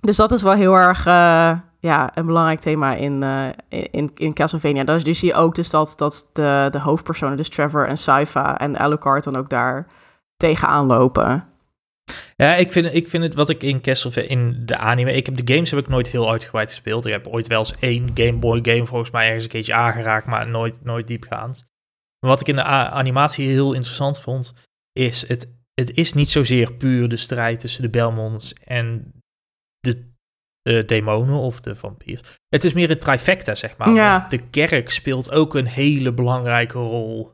Dus 0.00 0.16
dat 0.16 0.32
is 0.32 0.42
wel 0.42 0.52
heel 0.52 0.74
erg 0.74 1.06
uh, 1.06 1.58
ja, 1.78 2.10
een 2.16 2.26
belangrijk 2.26 2.60
thema 2.60 2.94
in, 2.94 3.22
uh, 3.22 3.48
in, 3.68 4.10
in 4.14 4.34
Castlevania. 4.34 4.84
Dus, 4.84 5.04
dus 5.04 5.18
zie 5.18 5.28
je 5.28 5.34
ook 5.34 5.54
dus 5.54 5.70
dat, 5.70 5.94
dat 5.96 6.30
de, 6.32 6.68
de 6.70 6.80
hoofdpersonen, 6.80 7.36
dus 7.36 7.48
Trevor 7.48 7.86
en 7.86 7.98
Saifa 7.98 8.58
en 8.58 8.78
Alucard 8.78 9.24
dan 9.24 9.36
ook 9.36 9.48
daar 9.48 9.86
tegenaan 10.42 10.86
lopen. 10.86 11.46
Ja, 12.36 12.54
ik 12.54 12.72
vind, 12.72 12.94
ik 12.94 13.08
vind 13.08 13.22
het 13.22 13.34
wat 13.34 13.50
ik 13.50 13.62
in 13.62 13.80
Castlevania, 13.80 14.28
in 14.28 14.62
de 14.66 14.76
anime, 14.76 15.12
ik 15.12 15.26
heb 15.26 15.36
de 15.36 15.54
games 15.54 15.70
heb 15.70 15.80
ik 15.80 15.88
nooit 15.88 16.08
heel 16.08 16.30
uitgebreid 16.30 16.68
gespeeld. 16.68 17.06
Ik 17.06 17.12
heb 17.12 17.26
ooit 17.26 17.46
wel 17.46 17.58
eens 17.58 17.74
één 17.78 18.10
Game 18.14 18.38
Boy 18.38 18.58
game 18.62 18.86
volgens 18.86 19.10
mij 19.10 19.26
ergens 19.26 19.44
een 19.44 19.50
keertje 19.50 19.74
aangeraakt, 19.74 20.26
maar 20.26 20.48
nooit, 20.48 20.84
nooit 20.84 21.06
diepgaand. 21.06 21.64
Wat 22.18 22.40
ik 22.40 22.48
in 22.48 22.56
de 22.56 22.62
animatie 22.62 23.48
heel 23.48 23.72
interessant 23.72 24.20
vond, 24.20 24.54
is 24.92 25.28
het, 25.28 25.52
het 25.74 25.96
is 25.96 26.12
niet 26.12 26.28
zozeer 26.28 26.72
puur 26.72 27.08
de 27.08 27.16
strijd 27.16 27.60
tussen 27.60 27.82
de 27.82 27.90
Belmonts 27.90 28.54
en 28.54 29.12
de 29.80 30.10
uh, 30.68 30.86
demonen 30.86 31.38
of 31.38 31.60
de 31.60 31.74
vampiers. 31.74 32.20
Het 32.48 32.64
is 32.64 32.72
meer 32.72 32.90
een 32.90 32.98
trifecta, 32.98 33.54
zeg 33.54 33.76
maar. 33.76 33.90
Ja. 33.90 34.26
De 34.28 34.48
kerk 34.48 34.90
speelt 34.90 35.30
ook 35.30 35.54
een 35.54 35.66
hele 35.66 36.12
belangrijke 36.12 36.78
rol 36.78 37.32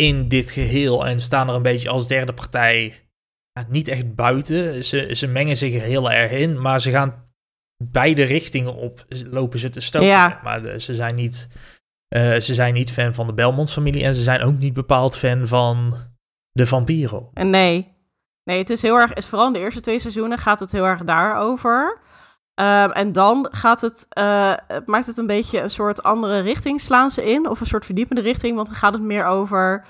in 0.00 0.28
dit 0.28 0.50
geheel 0.50 1.06
en 1.06 1.20
staan 1.20 1.48
er 1.48 1.54
een 1.54 1.62
beetje 1.62 1.88
als 1.88 2.08
derde 2.08 2.32
partij 2.32 2.94
ja, 3.52 3.66
niet 3.68 3.88
echt 3.88 4.14
buiten. 4.14 4.84
Ze, 4.84 5.14
ze 5.14 5.26
mengen 5.26 5.56
zich 5.56 5.74
er 5.74 5.82
heel 5.82 6.10
erg 6.10 6.30
in, 6.30 6.60
maar 6.60 6.80
ze 6.80 6.90
gaan 6.90 7.28
beide 7.84 8.22
richtingen 8.22 8.74
op, 8.74 9.04
lopen 9.30 9.58
ze 9.58 9.68
te 9.68 9.80
stoken. 9.80 10.08
Ja. 10.08 10.40
Maar 10.42 10.62
de, 10.62 10.80
ze, 10.80 10.94
zijn 10.94 11.14
niet, 11.14 11.48
uh, 12.14 12.38
ze 12.38 12.54
zijn 12.54 12.74
niet 12.74 12.92
fan 12.92 13.14
van 13.14 13.26
de 13.26 13.34
Belmont-familie 13.34 14.04
en 14.04 14.14
ze 14.14 14.22
zijn 14.22 14.42
ook 14.42 14.58
niet 14.58 14.72
bepaald 14.72 15.16
fan 15.16 15.48
van 15.48 15.94
de 16.52 16.66
Vampiro. 16.66 17.30
En 17.34 17.50
nee, 17.50 17.94
nee, 18.44 18.58
het 18.58 18.70
is 18.70 18.82
heel 18.82 18.98
erg, 18.98 19.12
is 19.12 19.26
vooral 19.26 19.46
in 19.46 19.52
de 19.52 19.58
eerste 19.58 19.80
twee 19.80 19.98
seizoenen 19.98 20.38
gaat 20.38 20.60
het 20.60 20.72
heel 20.72 20.84
erg 20.84 21.04
daarover. 21.04 22.00
Um, 22.60 22.90
en 22.90 23.12
dan 23.12 23.48
gaat 23.50 23.80
het, 23.80 24.06
uh, 24.18 24.52
maakt 24.86 25.06
het 25.06 25.16
een 25.16 25.26
beetje 25.26 25.60
een 25.60 25.70
soort 25.70 26.02
andere 26.02 26.40
richting 26.40 26.80
slaan 26.80 27.10
ze 27.10 27.24
in. 27.24 27.48
Of 27.48 27.60
een 27.60 27.66
soort 27.66 27.84
verdiepende 27.84 28.20
richting. 28.20 28.54
Want 28.54 28.66
dan 28.66 28.76
gaat 28.76 28.92
het 28.92 29.02
meer 29.02 29.24
over 29.24 29.84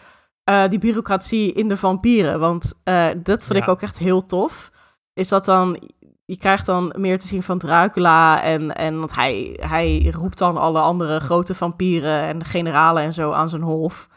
uh, 0.51 0.69
die 0.69 0.79
bureaucratie 0.79 1.53
in 1.53 1.69
de 1.69 1.77
vampieren. 1.77 2.41
Want 2.41 2.73
uh, 2.85 3.07
dat 3.17 3.45
vind 3.45 3.59
ja. 3.59 3.65
ik 3.65 3.69
ook 3.69 3.83
echt 3.83 3.99
heel 3.99 4.27
tof. 4.27 4.71
Is 5.13 5.29
dat 5.29 5.45
dan, 5.45 5.81
je 6.25 6.37
krijgt 6.37 6.67
dan 6.67 6.95
meer 6.97 7.19
te 7.19 7.27
zien 7.27 7.43
van 7.43 7.59
Dracula. 7.59 8.43
En, 8.43 8.75
en 8.75 8.99
want 8.99 9.15
hij, 9.15 9.57
hij 9.61 10.11
roept 10.15 10.39
dan 10.39 10.57
alle 10.57 10.81
andere 10.81 11.21
grote 11.21 11.55
vampieren 11.55 12.23
en 12.23 12.45
generalen 12.45 13.03
en 13.03 13.13
zo 13.13 13.33
aan 13.33 13.49
zijn 13.49 13.63
hof. 13.63 14.09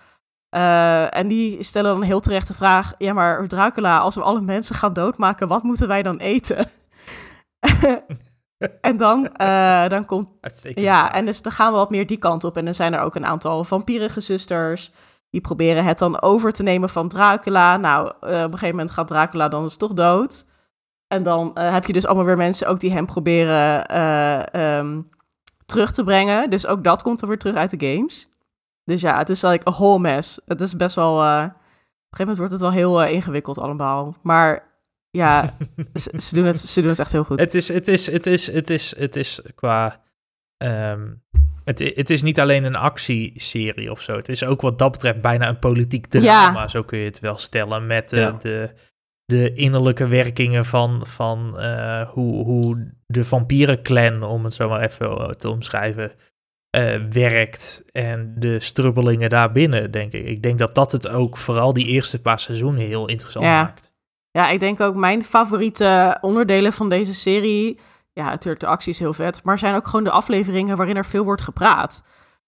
en 1.09 1.27
die 1.27 1.63
stellen 1.63 1.91
dan 1.93 2.01
heel 2.01 2.19
terecht 2.19 2.47
de 2.47 2.53
vraag: 2.53 2.93
ja, 2.97 3.13
maar 3.13 3.47
Dracula, 3.47 3.97
als 3.97 4.15
we 4.15 4.21
alle 4.21 4.41
mensen 4.41 4.75
gaan 4.75 4.93
doodmaken, 4.93 5.47
wat 5.47 5.63
moeten 5.63 5.87
wij 5.87 6.03
dan 6.03 6.17
eten? 6.17 6.69
En 8.81 8.97
dan, 8.97 9.29
uh, 9.41 9.87
dan 9.87 10.05
komt. 10.05 10.27
Uitstekend. 10.41 10.85
Ja, 10.85 11.13
en 11.13 11.25
dus 11.25 11.41
dan 11.41 11.51
gaan 11.51 11.71
we 11.71 11.77
wat 11.77 11.89
meer 11.89 12.07
die 12.07 12.17
kant 12.17 12.43
op. 12.43 12.57
En 12.57 12.65
dan 12.65 12.73
zijn 12.73 12.93
er 12.93 12.99
ook 12.99 13.15
een 13.15 13.25
aantal 13.25 13.63
vampierige 13.63 14.19
zusters. 14.19 14.91
Die 15.29 15.41
proberen 15.41 15.83
het 15.83 15.97
dan 15.97 16.21
over 16.21 16.51
te 16.51 16.63
nemen 16.63 16.89
van 16.89 17.07
Dracula. 17.07 17.77
Nou, 17.77 18.05
uh, 18.05 18.11
op 18.11 18.31
een 18.31 18.51
gegeven 18.51 18.69
moment 18.69 18.91
gaat 18.91 19.07
Dracula 19.07 19.47
dan 19.47 19.63
dus 19.63 19.77
toch 19.77 19.93
dood. 19.93 20.45
En 21.07 21.23
dan 21.23 21.51
uh, 21.57 21.71
heb 21.71 21.85
je 21.85 21.93
dus 21.93 22.05
allemaal 22.05 22.25
weer 22.25 22.37
mensen 22.37 22.67
ook 22.67 22.79
die 22.79 22.91
hem 22.91 23.05
proberen 23.05 23.99
um, 24.61 25.09
terug 25.65 25.91
te 25.91 26.03
brengen. 26.03 26.49
Dus 26.49 26.67
ook 26.67 26.83
dat 26.83 27.01
komt 27.01 27.21
er 27.21 27.27
weer 27.27 27.37
terug 27.37 27.55
uit 27.55 27.79
de 27.79 27.93
games. 27.93 28.27
Dus 28.83 29.01
ja, 29.01 29.17
het 29.17 29.29
is 29.29 29.41
like 29.41 29.69
a 29.69 29.71
whole 29.71 29.99
mess. 29.99 30.39
Het 30.45 30.61
is 30.61 30.75
best 30.75 30.95
wel. 30.95 31.13
op 31.15 31.21
een 31.21 31.49
gegeven 31.49 31.55
moment 32.17 32.37
wordt 32.37 32.51
het 32.51 32.61
wel 32.61 32.71
heel 32.71 33.03
ingewikkeld 33.03 33.57
allemaal. 33.57 34.15
Maar 34.21 34.72
ja, 35.17 35.55
ze, 35.93 36.11
ze, 36.21 36.35
doen 36.35 36.45
het, 36.45 36.59
ze 36.59 36.81
doen 36.81 36.89
het 36.89 36.99
echt 36.99 37.11
heel 37.11 37.23
goed. 37.23 37.39
Het 37.39 37.53
is, 37.53 37.67
het 37.67 37.87
is, 37.87 38.05
het 38.11 38.25
is, 38.25 38.51
het 38.51 38.69
is, 38.69 38.95
het 38.97 39.15
is 39.15 39.41
qua. 39.55 40.01
Um, 40.57 41.23
het, 41.63 41.79
het 41.79 42.09
is 42.09 42.21
niet 42.21 42.39
alleen 42.39 42.63
een 42.63 42.75
actieserie 42.75 43.91
of 43.91 44.01
zo. 44.01 44.15
Het 44.15 44.29
is 44.29 44.43
ook 44.43 44.61
wat 44.61 44.79
dat 44.79 44.91
betreft 44.91 45.21
bijna 45.21 45.47
een 45.47 45.59
politiek 45.59 46.05
drama. 46.05 46.61
Ja. 46.61 46.67
Zo 46.67 46.83
kun 46.83 46.99
je 46.99 47.05
het 47.05 47.19
wel 47.19 47.37
stellen. 47.37 47.87
Met 47.87 48.13
uh, 48.13 48.19
ja. 48.19 48.31
de, 48.31 48.69
de 49.25 49.53
innerlijke 49.53 50.07
werkingen 50.07 50.65
van, 50.65 51.07
van 51.07 51.55
uh, 51.57 52.09
hoe, 52.09 52.45
hoe 52.45 52.93
de 53.05 53.23
vampierenclan, 53.23 54.23
om 54.23 54.43
het 54.43 54.53
zo 54.53 54.69
maar 54.69 54.81
even 54.81 55.37
te 55.37 55.49
omschrijven, 55.49 56.11
uh, 56.77 56.95
werkt. 57.09 57.83
En 57.91 58.33
de 58.37 58.59
strubbelingen 58.59 59.29
daarbinnen, 59.29 59.91
denk 59.91 60.13
ik. 60.13 60.25
Ik 60.25 60.43
denk 60.43 60.57
dat 60.57 60.75
dat 60.75 60.91
het 60.91 61.09
ook 61.09 61.37
vooral 61.37 61.73
die 61.73 61.85
eerste 61.85 62.21
paar 62.21 62.39
seizoenen 62.39 62.85
heel 62.85 63.07
interessant 63.07 63.45
ja. 63.45 63.63
maakt. 63.63 63.92
Ja, 64.33 64.49
ik 64.49 64.59
denk 64.59 64.79
ook 64.79 64.95
mijn 64.95 65.23
favoriete 65.23 66.17
onderdelen 66.21 66.73
van 66.73 66.89
deze 66.89 67.13
serie. 67.13 67.79
Ja, 68.13 68.29
natuurlijk, 68.29 68.59
de 68.59 68.67
actie 68.67 68.91
is 68.91 68.99
heel 68.99 69.13
vet. 69.13 69.43
Maar 69.43 69.59
zijn 69.59 69.75
ook 69.75 69.85
gewoon 69.85 70.03
de 70.03 70.11
afleveringen 70.11 70.77
waarin 70.77 70.95
er 70.95 71.05
veel 71.05 71.23
wordt 71.23 71.41
gepraat. 71.41 72.03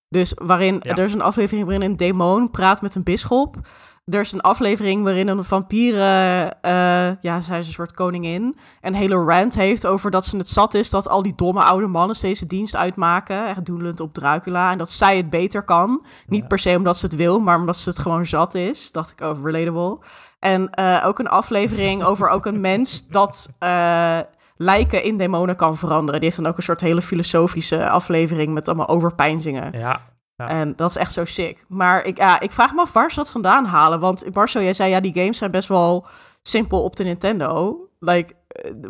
Dus 0.10 0.34
waarin 0.36 0.80
ja. 0.80 0.96
er 0.96 1.04
is 1.04 1.14
een 1.14 1.22
aflevering 1.22 1.66
waarin 1.66 1.90
een 1.90 1.98
demon 1.98 2.52
praat 2.52 2.82
met 2.82 2.96
een 2.96 3.04
bisschop. 3.04 3.58
Er 4.06 4.20
is 4.20 4.32
een 4.32 4.42
aflevering 4.42 5.04
waarin 5.04 5.28
een 5.28 5.44
vampieren, 5.44 6.58
uh, 6.66 7.22
ja, 7.22 7.40
zij 7.42 7.60
is 7.60 7.68
een 7.68 7.74
soort 7.74 7.94
koningin, 7.94 8.58
een 8.82 8.94
hele 8.94 9.16
rant 9.16 9.56
heeft 9.56 9.86
over 9.86 10.12
dat 10.12 10.26
ze 10.26 10.38
het 10.38 10.50
zat 10.50 10.74
is 10.74 10.90
dat 10.90 11.08
al 11.08 11.22
die 11.22 11.36
domme 11.36 11.64
oude 11.64 11.88
mannen 11.88 12.16
steeds 12.16 12.40
de 12.40 12.48
dienst 12.48 12.76
uitmaken, 12.76 13.48
echt 13.48 13.66
doelend 13.66 14.00
op 14.00 14.14
Dracula, 14.14 14.72
en 14.72 14.78
dat 14.78 14.92
zij 14.92 15.18
het 15.18 15.30
beter 15.30 15.64
kan. 15.64 16.06
Niet 16.28 16.42
ja. 16.42 16.48
per 16.48 16.60
se 16.60 16.76
omdat 16.78 16.98
ze 16.98 17.06
het 17.06 17.16
wil, 17.16 17.40
maar 17.40 17.60
omdat 17.60 17.78
ze 17.78 17.90
het 17.90 18.00
gewoon 18.00 18.26
zat 18.26 18.54
is. 18.54 18.92
Dacht 18.92 19.12
ik 19.12 19.22
over 19.22 19.52
relatable. 19.52 20.00
En 20.46 20.70
uh, 20.80 21.04
ook 21.06 21.20
een 21.20 21.28
aflevering 21.28 22.04
over 22.04 22.30
ook 22.30 22.46
een 22.46 22.62
mens 22.62 23.08
dat 23.08 23.50
uh, 23.60 24.20
lijken 24.56 25.04
in 25.04 25.18
demonen 25.18 25.56
kan 25.56 25.78
veranderen. 25.78 26.20
Die 26.20 26.30
heeft 26.30 26.42
dan 26.42 26.52
ook 26.52 26.58
een 26.58 26.64
soort 26.64 26.82
hele 26.82 27.02
filosofische 27.02 27.90
aflevering 27.90 28.54
met 28.54 28.68
allemaal 28.68 28.88
overpeinzingen. 28.88 29.78
Ja. 29.78 30.02
ja. 30.36 30.48
En 30.48 30.76
dat 30.76 30.90
is 30.90 30.96
echt 30.96 31.14
zo 31.14 31.26
sick. 31.26 31.66
Maar 31.68 32.04
ik, 32.04 32.18
ja, 32.18 32.40
ik 32.40 32.52
vraag 32.52 32.74
me 32.74 32.82
af 32.82 32.94
waar 32.94 33.10
ze 33.10 33.16
dat 33.16 33.32
vandaan 33.32 33.66
halen. 33.66 34.00
Want 34.00 34.34
Marcel, 34.34 34.62
jij 34.62 34.74
zei 34.74 34.90
ja, 34.90 35.00
die 35.00 35.14
games 35.14 35.38
zijn 35.38 35.52
best 35.52 35.68
wel 35.68 36.06
simpel 36.42 36.84
op 36.84 36.96
de 36.96 37.04
Nintendo. 37.04 37.80
Like, 38.00 38.34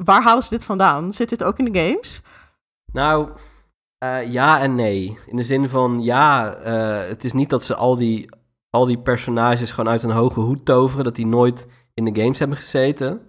waar 0.04 0.24
halen 0.24 0.44
ze 0.44 0.50
dit 0.50 0.66
vandaan? 0.66 1.14
Zit 1.14 1.30
dit 1.30 1.44
ook 1.44 1.60
in 1.60 1.72
de 1.72 1.80
games? 1.80 2.22
Nou, 2.92 3.30
uh, 4.04 4.32
ja 4.32 4.60
en 4.60 4.76
nee. 4.76 5.18
In 5.28 5.36
de 5.36 5.44
zin 5.44 5.70
van 5.70 6.00
ja, 6.00 6.56
het 7.08 7.24
is 7.24 7.34
niet 7.34 7.50
dat 7.50 7.64
ze 7.64 7.76
al 7.76 7.96
die 7.96 8.30
al 8.76 8.86
die 8.86 8.98
personages 8.98 9.72
gewoon 9.72 9.92
uit 9.92 10.04
een 10.04 10.10
hoge 10.10 10.40
hoed 10.40 10.66
toveren, 10.66 11.04
dat 11.04 11.16
die 11.16 11.28
nooit 11.28 11.68
in 11.94 12.06
de 12.06 12.22
games 12.22 12.40
hebben 12.40 12.58
gezeten. 12.58 13.22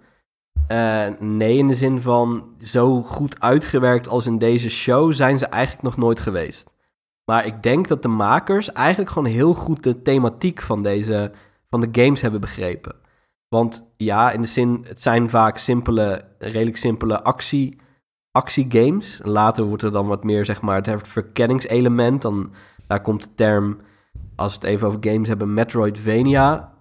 Uh, 0.71 1.07
nee, 1.19 1.57
in 1.57 1.67
de 1.67 1.75
zin 1.75 2.01
van 2.01 2.55
zo 2.59 3.01
goed 3.01 3.39
uitgewerkt 3.39 4.07
als 4.07 4.25
in 4.25 4.37
deze 4.37 4.69
show 4.69 5.13
zijn 5.13 5.39
ze 5.39 5.45
eigenlijk 5.45 5.83
nog 5.83 5.97
nooit 5.97 6.19
geweest. 6.19 6.73
Maar 7.25 7.45
ik 7.45 7.63
denk 7.63 7.87
dat 7.87 8.01
de 8.01 8.07
makers 8.07 8.71
eigenlijk 8.71 9.11
gewoon 9.11 9.31
heel 9.31 9.53
goed 9.53 9.83
de 9.83 10.01
thematiek 10.01 10.61
van 10.61 10.83
deze 10.83 11.31
van 11.69 11.81
de 11.81 12.01
games 12.01 12.21
hebben 12.21 12.41
begrepen. 12.41 12.95
Want 13.47 13.93
ja, 13.97 14.31
in 14.31 14.41
de 14.41 14.47
zin, 14.47 14.85
het 14.87 15.01
zijn 15.01 15.29
vaak 15.29 15.57
simpele, 15.57 16.21
redelijk 16.39 16.77
simpele 16.77 17.23
actie, 17.23 17.77
actiegames. 18.31 19.21
Later 19.23 19.63
wordt 19.63 19.83
er 19.83 19.91
dan 19.91 20.07
wat 20.07 20.23
meer, 20.23 20.45
zeg 20.45 20.61
maar, 20.61 20.81
het 20.81 21.07
verkenningselement. 21.07 22.21
Dan, 22.21 22.53
daar 22.87 23.01
komt 23.01 23.23
de 23.23 23.33
term, 23.35 23.77
als 24.37 24.53
we 24.53 24.59
het 24.59 24.69
even 24.69 24.87
over 24.87 24.99
games 25.01 25.27
hebben, 25.27 25.53
Metroidvania. 25.53 26.73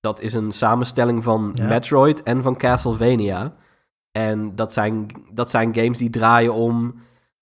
Dat 0.00 0.20
is 0.20 0.32
een 0.32 0.52
samenstelling 0.52 1.22
van 1.22 1.50
Ja. 1.54 1.66
Metroid 1.66 2.22
en 2.22 2.42
van 2.42 2.56
Castlevania. 2.56 3.54
En 4.12 4.56
dat 4.56 4.72
zijn, 4.72 5.06
dat 5.32 5.50
zijn 5.50 5.74
games 5.74 5.98
die 5.98 6.10
draaien 6.10 6.54
om... 6.54 6.94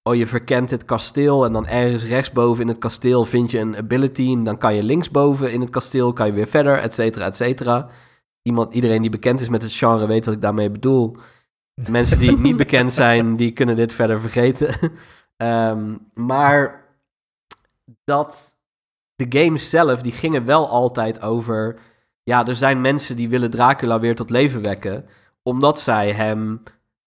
Oh, 0.02 0.14
je 0.14 0.26
verkent 0.26 0.70
het 0.70 0.84
kasteel 0.84 1.44
en 1.44 1.52
dan 1.52 1.66
ergens 1.66 2.04
rechtsboven 2.04 2.62
in 2.62 2.68
het 2.68 2.78
kasteel 2.78 3.24
vind 3.24 3.50
je 3.50 3.58
een 3.58 3.76
ability... 3.76 4.32
en 4.32 4.44
dan 4.44 4.58
kan 4.58 4.74
je 4.74 4.82
linksboven 4.82 5.52
in 5.52 5.60
het 5.60 5.70
kasteel 5.70 6.12
kan 6.12 6.26
je 6.26 6.32
weer 6.32 6.46
verder, 6.46 6.78
et 6.78 6.94
cetera, 6.94 7.24
et 7.24 7.36
cetera. 7.36 7.88
Iemand, 8.42 8.74
iedereen 8.74 9.02
die 9.02 9.10
bekend 9.10 9.40
is 9.40 9.48
met 9.48 9.62
het 9.62 9.72
genre 9.72 10.06
weet 10.06 10.24
wat 10.24 10.34
ik 10.34 10.40
daarmee 10.40 10.70
bedoel. 10.70 11.16
Mensen 11.88 12.18
die 12.18 12.38
niet 12.38 12.56
bekend 12.56 12.92
zijn, 12.92 13.36
die 13.36 13.52
kunnen 13.52 13.76
dit 13.76 13.92
verder 13.92 14.20
vergeten. 14.20 14.74
Ehm, 15.36 15.96
maar 16.14 16.84
dat 18.04 18.51
de 19.28 19.38
games 19.42 19.70
zelf, 19.70 20.00
die 20.02 20.12
gingen 20.12 20.44
wel 20.44 20.68
altijd 20.68 21.22
over... 21.22 21.78
Ja, 22.22 22.46
er 22.46 22.56
zijn 22.56 22.80
mensen 22.80 23.16
die 23.16 23.28
willen 23.28 23.50
Dracula 23.50 24.00
weer 24.00 24.16
tot 24.16 24.30
leven 24.30 24.62
wekken... 24.62 25.04
omdat 25.42 25.80
zij 25.80 26.12
hem... 26.12 26.62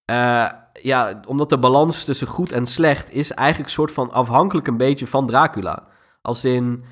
eh, 0.06 0.45
ja, 0.82 1.19
omdat 1.28 1.49
de 1.49 1.60
balans 1.60 2.06
tussen 2.06 2.28
goed 2.28 2.51
en 2.51 2.65
slecht 2.65 3.13
is 3.13 3.32
eigenlijk 3.32 3.69
soort 3.69 3.91
van 3.91 4.12
afhankelijk 4.12 4.67
een 4.67 4.78
beetje 4.78 5.08
van 5.08 5.28
Dracula. 5.28 5.88
Als 6.21 6.45
in 6.45 6.84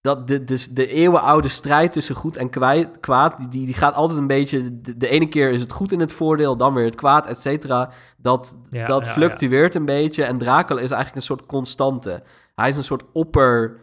dat 0.00 0.28
de, 0.28 0.44
de, 0.44 0.72
de 0.72 0.86
eeuwenoude 0.86 1.48
strijd 1.48 1.92
tussen 1.92 2.14
goed 2.14 2.36
en 2.36 2.50
kwaad, 3.00 3.36
die, 3.38 3.66
die, 3.66 3.74
gaat 3.74 3.94
altijd 3.94 4.18
een 4.18 4.26
beetje... 4.26 4.80
De, 4.80 4.96
de 4.96 5.08
ene 5.08 5.28
keer 5.28 5.50
is 5.50 5.60
het 5.60 5.72
goed 5.72 5.92
in 5.92 6.00
het 6.00 6.12
voordeel, 6.12 6.56
dan 6.56 6.74
weer 6.74 6.84
het 6.84 6.94
kwaad, 6.94 7.26
et 7.26 7.40
cetera. 7.40 7.90
Dat, 8.16 8.56
Ja, 8.70 8.86
dat 8.86 9.04
ja, 9.04 9.12
fluctueert 9.12 9.74
een 9.74 9.84
beetje. 9.84 10.24
En 10.24 10.38
Dracula 10.38 10.80
is 10.80 10.90
eigenlijk 10.90 11.16
een 11.16 11.36
soort 11.36 11.46
constante. 11.46 12.22
Hij 12.54 12.68
is 12.68 12.76
een 12.76 12.84
soort 12.84 13.04
opper 13.12 13.80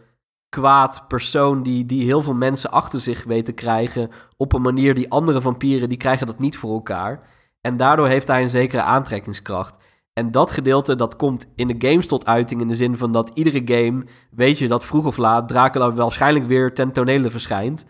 kwaad 0.50 1.04
persoon 1.08 1.62
die, 1.62 1.86
die 1.86 2.04
heel 2.04 2.22
veel 2.22 2.34
mensen 2.34 2.70
achter 2.70 3.00
zich 3.00 3.24
weet 3.24 3.44
te 3.44 3.52
krijgen... 3.52 4.10
op 4.36 4.52
een 4.52 4.62
manier 4.62 4.94
die 4.94 5.10
andere 5.10 5.40
vampieren, 5.40 5.88
die 5.88 5.98
krijgen 5.98 6.26
dat 6.26 6.38
niet 6.38 6.56
voor 6.56 6.72
elkaar. 6.72 7.18
En 7.60 7.76
daardoor 7.76 8.08
heeft 8.08 8.28
hij 8.28 8.42
een 8.42 8.48
zekere 8.48 8.82
aantrekkingskracht. 8.82 9.76
En 10.12 10.30
dat 10.30 10.50
gedeelte, 10.50 10.94
dat 10.94 11.16
komt 11.16 11.46
in 11.56 11.66
de 11.66 11.88
games 11.88 12.06
tot 12.06 12.26
uiting... 12.26 12.60
in 12.60 12.68
de 12.68 12.74
zin 12.74 12.96
van 12.96 13.12
dat 13.12 13.30
iedere 13.34 13.62
game, 13.64 14.04
weet 14.30 14.58
je 14.58 14.68
dat 14.68 14.84
vroeg 14.84 15.06
of 15.06 15.16
laat... 15.16 15.48
Dracula 15.48 15.92
waarschijnlijk 15.92 16.46
weer 16.46 16.74
ten 16.74 16.92
tonele 16.92 17.30
verschijnt... 17.30 17.84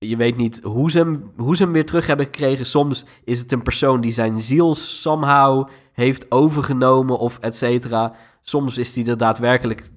Je 0.00 0.16
weet 0.16 0.36
niet 0.36 0.60
hoe 0.62 0.90
ze, 0.90 0.98
hem, 0.98 1.32
hoe 1.36 1.56
ze 1.56 1.62
hem 1.62 1.72
weer 1.72 1.86
terug 1.86 2.06
hebben 2.06 2.26
gekregen. 2.26 2.66
Soms 2.66 3.04
is 3.24 3.38
het 3.38 3.52
een 3.52 3.62
persoon 3.62 4.00
die 4.00 4.12
zijn 4.12 4.40
ziel 4.40 4.74
somehow 4.74 5.68
heeft 5.92 6.30
overgenomen 6.30 7.18
of 7.18 7.38
et 7.38 7.56
cetera. 7.56 8.12
Soms 8.42 8.78
is 8.78 8.94
hij 8.94 9.06
er 9.06 9.16
daadwerkelijk 9.16 9.90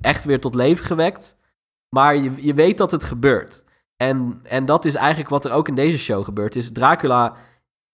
echt 0.00 0.24
weer 0.24 0.40
tot 0.40 0.54
leven 0.54 0.84
gewekt. 0.84 1.35
Maar 1.96 2.16
je, 2.16 2.30
je 2.36 2.54
weet 2.54 2.78
dat 2.78 2.90
het 2.90 3.04
gebeurt. 3.04 3.64
En, 3.96 4.40
en 4.42 4.64
dat 4.64 4.84
is 4.84 4.94
eigenlijk 4.94 5.28
wat 5.28 5.44
er 5.44 5.52
ook 5.52 5.68
in 5.68 5.74
deze 5.74 5.98
show 5.98 6.24
gebeurt. 6.24 6.56
Is 6.56 6.72
Dracula... 6.72 7.34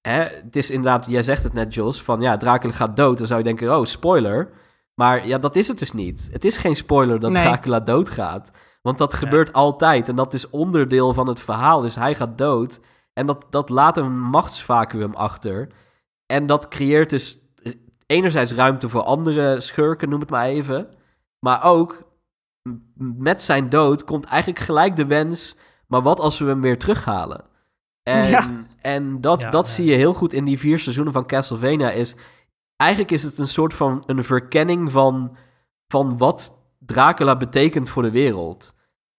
Hè, 0.01 0.23
het 0.23 0.57
is 0.57 0.71
inderdaad, 0.71 1.07
jij 1.09 1.23
zegt 1.23 1.43
het 1.43 1.53
net, 1.53 1.75
Jos, 1.75 2.03
van 2.03 2.21
ja, 2.21 2.37
Dracula 2.37 2.73
gaat 2.73 2.97
dood. 2.97 3.19
Dan 3.19 3.27
zou 3.27 3.39
je 3.39 3.45
denken, 3.45 3.79
oh, 3.79 3.85
spoiler. 3.85 4.51
Maar 4.95 5.27
ja, 5.27 5.39
dat 5.39 5.57
is 5.57 5.69
het 5.69 5.79
dus 5.79 5.93
niet. 5.93 6.29
Het 6.33 6.45
is 6.45 6.57
geen 6.57 6.77
spoiler 6.77 7.21
dat 7.21 7.31
Nee. 7.31 7.43
Dracula 7.43 7.81
doodgaat. 7.81 8.53
Want 8.83 8.99
dat 8.99 9.15
gebeurt 9.15 9.53
altijd. 9.53 10.09
En 10.09 10.17
dat 10.17 10.35
is 10.35 10.51
onderdeel 10.51 11.15
van 11.15 11.27
het 11.27 11.41
verhaal. 11.41 11.81
Dus 11.81 11.95
hij 11.95 12.15
gaat 12.15 12.39
dood. 12.39 12.81
En 13.13 13.27
dat, 13.27 13.47
dat 13.51 13.69
laat 13.69 13.97
een 13.97 14.21
machtsvacuum 14.21 15.15
achter. 15.15 15.69
En 16.27 16.47
dat 16.47 16.69
creëert 16.69 17.11
dus 17.11 17.39
enerzijds 18.07 18.53
ruimte 18.53 18.89
voor 18.89 19.03
andere 19.03 19.61
schurken, 19.61 20.09
noem 20.09 20.21
het 20.21 20.31
maar 20.31 20.47
even. 20.47 20.89
Maar 21.39 21.65
ook 21.65 22.12
met 22.97 23.43
zijn 23.43 23.69
dood 23.69 24.05
komt 24.05 24.25
eigenlijk 24.25 24.65
gelijk 24.65 24.97
de 24.97 25.07
wens. 25.07 25.57
Maar 25.87 26.03
wat 26.03 26.21
als 26.21 26.39
we 26.39 26.45
hem 26.47 26.61
weer 26.61 26.79
terughalen? 26.79 27.45
En, 28.03 28.29
Ja. 28.29 28.65
en 28.81 29.21
dat, 29.21 29.41
Ja, 29.41 29.51
dat 29.51 29.67
ja. 29.67 29.73
zie 29.73 29.85
je 29.85 29.95
heel 29.95 30.13
goed 30.15 30.33
in 30.33 30.45
die 30.45 30.59
vier 30.59 30.79
seizoenen 30.79 31.13
van 31.13 31.27
Castlevania. 31.27 31.91
Is, 31.91 32.17
eigenlijk 32.77 33.11
is 33.11 33.23
het 33.23 33.39
een 33.39 33.49
soort 33.49 33.75
van 33.75 34.03
een 34.07 34.25
verkenning 34.25 34.91
van, 34.91 35.37
van 35.89 36.19
wat 36.19 36.59
Dracula 36.79 37.37
betekent 37.37 37.89
voor 37.89 38.03
de 38.03 38.11
wereld. 38.11 38.75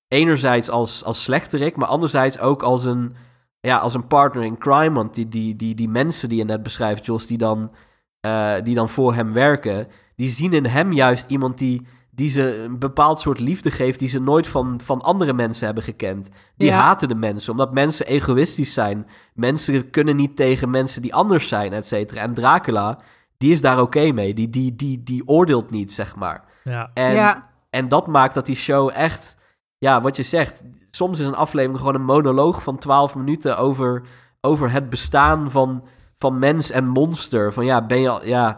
Enerzijds 0.08 0.70
als, 0.70 1.04
als 1.04 1.24
slechterik, 1.24 1.76
maar 1.76 1.88
anderzijds 1.88 2.40
ook 2.40 2.64
als 2.64 2.86
een, 2.86 3.16
ja, 3.60 3.78
als 3.78 3.94
een 3.94 4.08
partner 4.08 4.44
in 4.44 4.58
crime. 4.58 4.92
Want 4.96 5.14
die, 5.14 5.30
die, 5.30 5.56
die, 5.56 5.76
die 5.76 5.90
mensen 5.90 6.30
die 6.30 6.38
je 6.38 6.44
net 6.44 6.64
beschrijft, 6.64 7.06
Jos, 7.06 7.28
die 7.28 7.38
dan, 7.38 7.72
eh, 8.20 8.56
die 8.64 8.76
dan 8.76 8.90
voor 8.90 9.14
hem 9.14 9.34
werken, 9.34 9.88
die 10.16 10.28
zien 10.30 10.54
in 10.54 10.66
hem 10.66 10.92
juist 10.92 11.30
iemand 11.30 11.58
die, 11.58 11.88
die 12.16 12.30
ze 12.30 12.58
een 12.58 12.80
bepaald 12.80 13.20
soort 13.20 13.40
liefde 13.40 13.72
geeft 13.72 14.00
die 14.00 14.08
ze 14.08 14.22
nooit 14.22 14.48
van, 14.48 14.80
van 14.84 15.02
andere 15.02 15.34
mensen 15.34 15.66
hebben 15.66 15.84
gekend. 15.84 16.30
Die 16.56 16.68
Ja. 16.68 16.82
haten 16.82 17.08
de 17.08 17.16
mensen, 17.16 17.52
omdat 17.52 17.74
mensen 17.74 18.06
egoïstisch 18.06 18.74
zijn. 18.74 19.08
Mensen 19.34 19.90
kunnen 19.90 20.16
niet 20.16 20.36
tegen 20.36 20.70
mensen 20.70 21.02
die 21.02 21.14
anders 21.14 21.48
zijn, 21.48 21.74
et 21.74 21.88
cetera. 21.88 22.22
En 22.22 22.34
Dracula, 22.34 23.00
die 23.38 23.52
is 23.52 23.62
daar 23.62 23.82
oké 23.82 24.12
mee. 24.12 24.34
Die, 24.34 24.50
die, 24.50 24.76
die, 24.76 25.04
die 25.04 25.28
oordeelt 25.28 25.70
niet, 25.72 25.92
zeg 25.92 26.16
maar. 26.16 26.44
Ja. 26.64 26.92
En, 26.94 27.14
ja, 27.14 27.50
en 27.70 27.88
dat 27.88 28.08
maakt 28.08 28.34
dat 28.34 28.46
die 28.46 28.56
show 28.56 28.90
echt, 28.94 29.38
ja, 29.78 30.02
wat 30.02 30.16
je 30.16 30.24
zegt, 30.24 30.64
soms 30.92 31.20
is 31.20 31.26
een 31.26 31.36
aflevering 31.36 31.80
gewoon 31.80 31.96
een 31.96 32.06
monoloog 32.06 32.64
van 32.64 32.78
12 32.78 33.16
minuten 33.16 33.58
over, 33.58 34.02
over 34.42 34.72
het 34.72 34.90
bestaan 34.90 35.52
van, 35.52 35.84
van 36.18 36.40
mens 36.40 36.72
en 36.72 36.88
monster. 36.88 37.54
Van 37.54 37.66
ja, 37.66 37.86
ben 37.86 38.00
je 38.00 38.10
al, 38.10 38.26
ja. 38.26 38.58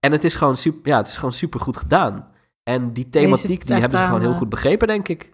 En 0.00 0.12
het 0.12 0.24
is 0.24 0.34
gewoon 0.34 0.56
super, 0.56 0.90
ja, 0.90 0.96
het 0.96 1.06
is 1.06 1.16
gewoon 1.16 1.32
super 1.32 1.60
goed 1.60 1.76
gedaan. 1.76 2.28
En 2.62 2.92
die 2.92 3.08
thematiek, 3.08 3.66
die 3.66 3.76
hebben 3.76 3.98
ze 3.98 4.04
gewoon 4.04 4.20
heel 4.20 4.30
eh, 4.30 4.36
goed 4.36 4.48
begrepen, 4.48 4.86
denk 4.88 5.08
ik. 5.08 5.32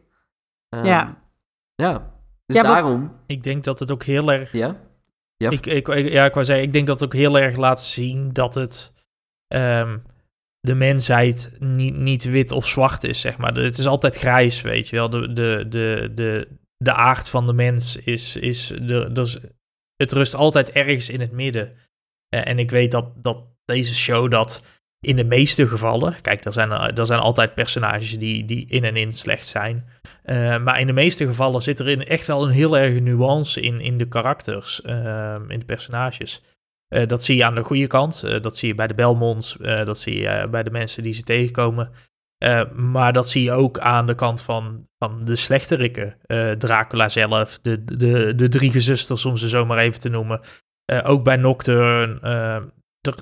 Ehm, 0.69 0.85
Ja. 0.85 1.23
Ja. 1.75 2.17
Dus 2.47 2.57
Ja, 2.57 2.63
wat- 2.63 2.73
daarom, 2.73 3.13
Ik 3.27 3.43
denk 3.43 3.65
dat 3.65 3.79
het 3.79 3.91
ook 3.91 4.03
heel 4.03 4.33
erg 4.33 4.53
ja. 4.53 4.81
Ja, 5.37 5.51
Ik, 5.51 5.67
ik, 5.67 5.89
ik- 5.89 6.09
ja, 6.13 6.25
ik 6.25 6.33
wou 6.35 6.45
zeggen, 6.45 6.65
ik 6.67 6.73
denk 6.73 6.87
dat 6.87 7.01
het 7.01 7.09
ook 7.09 7.15
heel 7.21 7.39
erg 7.39 7.57
laat 7.57 7.83
zien 7.83 8.33
dat 8.33 8.55
het 8.55 8.93
ehm, 9.47 9.99
de 10.61 10.75
mensheid 10.75 11.57
niet, 11.59 11.97
niet 11.97 12.25
wit 12.25 12.53
of 12.53 12.67
zwart 12.67 13.05
is, 13.05 13.21
zeg 13.21 13.39
maar. 13.39 13.55
Het 13.55 13.79
is 13.79 13.87
altijd 13.87 14.17
grijs, 14.17 14.61
weet 14.61 14.89
je 14.89 14.97
wel. 14.97 15.11
De, 15.11 15.33
de, 15.33 15.65
de, 15.69 16.11
de, 16.15 16.49
de 16.77 16.93
aard 16.93 17.31
van 17.31 17.47
de 17.47 17.53
mens 17.53 17.97
is, 17.97 18.37
is 18.37 18.67
de, 18.83 19.13
dus 19.13 19.39
het 19.97 20.13
rust 20.13 20.35
altijd 20.35 20.71
ergens 20.71 21.09
in 21.11 21.21
het 21.21 21.33
midden. 21.33 21.77
Eh, 22.29 22.47
en 22.47 22.59
ik 22.59 22.71
weet 22.71 22.91
dat, 22.91 23.13
dat 23.17 23.45
deze 23.65 23.95
show 23.95 24.31
dat 24.31 24.63
in 25.01 25.17
de 25.17 25.25
meeste 25.25 25.69
gevallen, 25.69 26.21
kijk, 26.21 26.45
er 26.45 26.53
zijn, 26.53 26.71
er 26.71 27.07
zijn 27.07 27.21
altijd 27.21 27.55
personages 27.55 28.19
die, 28.19 28.45
die 28.45 28.67
in 28.69 28.85
en 28.85 28.97
in 28.97 29.13
slecht 29.13 29.47
zijn. 29.47 29.89
Eh, 30.23 30.59
maar 30.59 30.81
in 30.81 30.87
de 30.87 30.93
meeste 30.93 31.27
gevallen 31.27 31.63
zit 31.63 31.79
er 31.79 31.89
in 31.89 32.07
echt 32.07 32.27
wel 32.27 32.45
een 32.45 32.51
heel 32.51 32.79
erge 32.79 32.99
nuance 32.99 33.61
in, 33.61 33.81
in 33.81 33.99
de 33.99 34.09
karakters, 34.09 34.83
ehm, 34.83 35.51
in 35.51 35.59
de 35.59 35.65
personages. 35.65 36.43
Eh, 36.89 37.07
dat 37.07 37.25
zie 37.25 37.37
je 37.37 37.45
aan 37.45 37.55
de 37.55 37.63
goede 37.63 37.87
kant, 37.87 38.23
eh, 38.23 38.41
dat 38.41 38.57
zie 38.57 38.69
je 38.69 38.75
bij 38.75 38.87
de 38.87 38.95
Belmonts, 38.95 39.57
dat 39.61 39.99
zie 39.99 40.21
je 40.21 40.49
bij 40.51 40.63
de 40.63 40.71
mensen 40.71 41.03
die 41.03 41.13
ze 41.13 41.23
tegenkomen. 41.23 41.91
Maar 42.75 43.13
dat 43.13 43.29
zie 43.29 43.43
je 43.43 43.53
ook 43.53 43.79
aan 43.79 44.07
de 44.07 44.15
kant 44.15 44.43
van, 44.43 44.87
van 44.99 45.25
de 45.25 45.37
slechterikken. 45.37 46.17
Dracula 46.59 47.09
zelf, 47.09 47.59
de, 47.63 47.85
de, 47.85 48.35
de 48.35 48.49
drie 48.49 48.71
gezusters, 48.71 49.25
om 49.25 49.37
ze 49.37 49.49
zo 49.49 49.67
maar 49.67 49.79
even 49.79 50.01
te 50.01 50.09
noemen. 50.09 50.41
Ook 51.03 51.25
bij 51.25 51.37
Nocturne. 51.37 52.21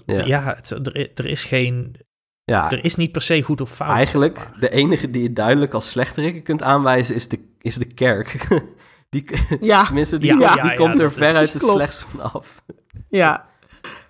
Er, 0.07 0.17
Ja. 0.17 0.25
ja, 0.25 0.55
het, 0.57 0.71
er, 0.71 1.11
er 1.15 1.27
is 1.27 1.45
geen, 1.45 1.97
ja. 2.45 2.71
er 2.71 2.85
is 2.85 2.97
niet 2.97 3.13
per 3.13 3.23
se 3.23 3.43
goed 3.43 3.61
of 3.61 3.71
fout. 3.75 3.91
Eigenlijk, 3.91 4.37
maar. 4.39 4.61
de 4.61 4.71
enige 4.71 5.11
die 5.11 5.23
je 5.23 5.33
duidelijk 5.33 5.75
als 5.75 5.91
slechterikken 5.91 6.43
kunt 6.43 6.63
aanwijzen, 6.63 7.15
is 7.15 7.29
de, 7.29 7.55
is 7.61 7.75
de 7.75 7.87
kerk. 7.95 8.47
die, 9.11 9.25
ja, 9.61 9.85
tenminste, 9.85 10.19
die, 10.19 10.39
Ja, 10.39 10.55
die 10.55 10.65
ja, 10.71 10.75
komt 10.75 10.99
er 10.99 11.13
veruit 11.13 11.53
het 11.53 11.59
klopt. 11.63 11.75
slechtst 11.75 12.05
vanaf. 12.05 12.63
ja. 13.09 13.47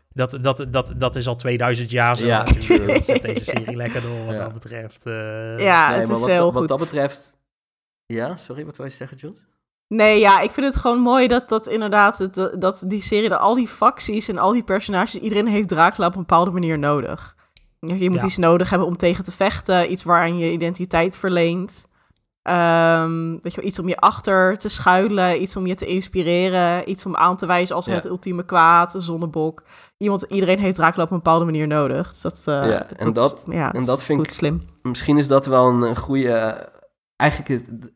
Dat, 0.09 0.39
dat, 0.41 0.67
dat, 0.71 0.93
dat 0.97 1.17
is 1.17 1.27
al 1.29 1.37
2000 1.37 1.91
jaar 1.91 2.17
zo. 2.17 2.27
Ja, 2.27 2.43
natuurlijk. 2.45 2.93
Dat 2.93 3.05
zet 3.05 3.23
deze 3.23 3.45
serie 3.51 3.77
lekker 3.77 4.01
door 4.03 4.25
wat 4.27 4.35
Ja. 4.37 4.45
dat 4.45 4.53
betreft. 4.53 5.07
eh. 5.07 5.13
ja 5.59 5.91
Nee, 5.91 5.99
het 5.99 6.09
maar 6.09 6.17
is 6.17 6.23
wat, 6.23 6.27
heel 6.27 6.37
dat- 6.45 6.53
wat 6.53 6.61
goed. 6.61 6.69
dat 6.69 6.79
betreft... 6.79 7.39
Ja, 8.07 8.37
sorry, 8.37 8.65
wat 8.65 8.77
wil 8.77 8.87
je 8.87 8.93
zeggen, 8.93 9.17
John? 9.17 9.39
Nee, 9.89 10.19
ja, 10.21 10.41
ik 10.41 10.51
vind 10.51 10.67
het 10.67 10.77
gewoon 10.77 11.01
mooi 11.01 11.27
dat, 11.27 11.49
dat 11.49 11.67
inderdaad, 11.69 12.19
het, 12.19 12.35
dat 12.59 12.85
die 12.87 13.03
serie, 13.03 13.29
dat 13.29 13.41
al 13.41 13.55
die 13.55 13.69
facties 13.69 14.29
en 14.29 14.39
al 14.39 14.53
die 14.53 14.65
personages, 14.65 15.19
iedereen 15.21 15.47
heeft 15.47 15.69
Dracula 15.69 16.07
op 16.07 16.13
een 16.15 16.21
bepaalde 16.21 16.51
manier 16.51 16.79
nodig. 16.79 17.35
Je 17.81 18.11
moet 18.11 18.21
Ja. 18.21 18.27
iets 18.27 18.37
nodig 18.37 18.71
hebben 18.71 18.89
om 18.89 18.97
tegen 18.97 19.25
te 19.25 19.33
vechten, 19.33 19.93
iets 19.93 20.03
waaraan 20.03 20.39
je 20.39 20.51
identiteit 20.53 21.17
verleent. 21.17 21.89
Ehm, 22.43 23.37
weet 23.43 23.55
je 23.55 23.61
iets 23.61 23.79
om 23.79 23.89
je 23.89 23.97
achter 23.97 24.57
te 24.59 24.69
schuilen, 24.69 25.43
iets 25.43 25.57
om 25.57 25.67
je 25.67 25.75
te 25.75 25.87
inspireren, 25.87 26.91
iets 26.91 27.07
om 27.07 27.17
aan 27.17 27.37
te 27.37 27.47
wijzen 27.47 27.77
als 27.77 27.87
Ja. 27.87 27.93
het 27.93 28.05
ultieme 28.05 28.45
kwaad, 28.45 28.95
een 28.95 29.01
zonnebok. 29.01 29.63
Iemand, 29.97 30.23
iedereen 30.23 30.59
heeft 30.59 30.77
Dracula 30.77 31.05
op 31.05 31.11
een 31.11 31.17
bepaalde 31.17 31.45
manier 31.45 31.67
nodig. 31.67 32.11
Dus 32.11 32.21
dat, 32.21 32.43
eh, 32.47 32.71
Ja, 32.71 32.87
en 32.97 33.13
dat- 33.13 33.47
ja, 33.51 33.73
en 33.73 33.85
dat 33.85 34.03
vind 34.03 34.19
goed 34.19 34.29
ik- 34.29 34.35
slim. 34.35 34.63
Misschien 34.83 35.19
is 35.19 35.29
dat 35.29 35.47
wel 35.47 35.67
een, 35.69 35.83
een 35.83 35.97
goede. 35.97 36.69
eigenlijk, 37.17 37.51
het- 37.51 37.93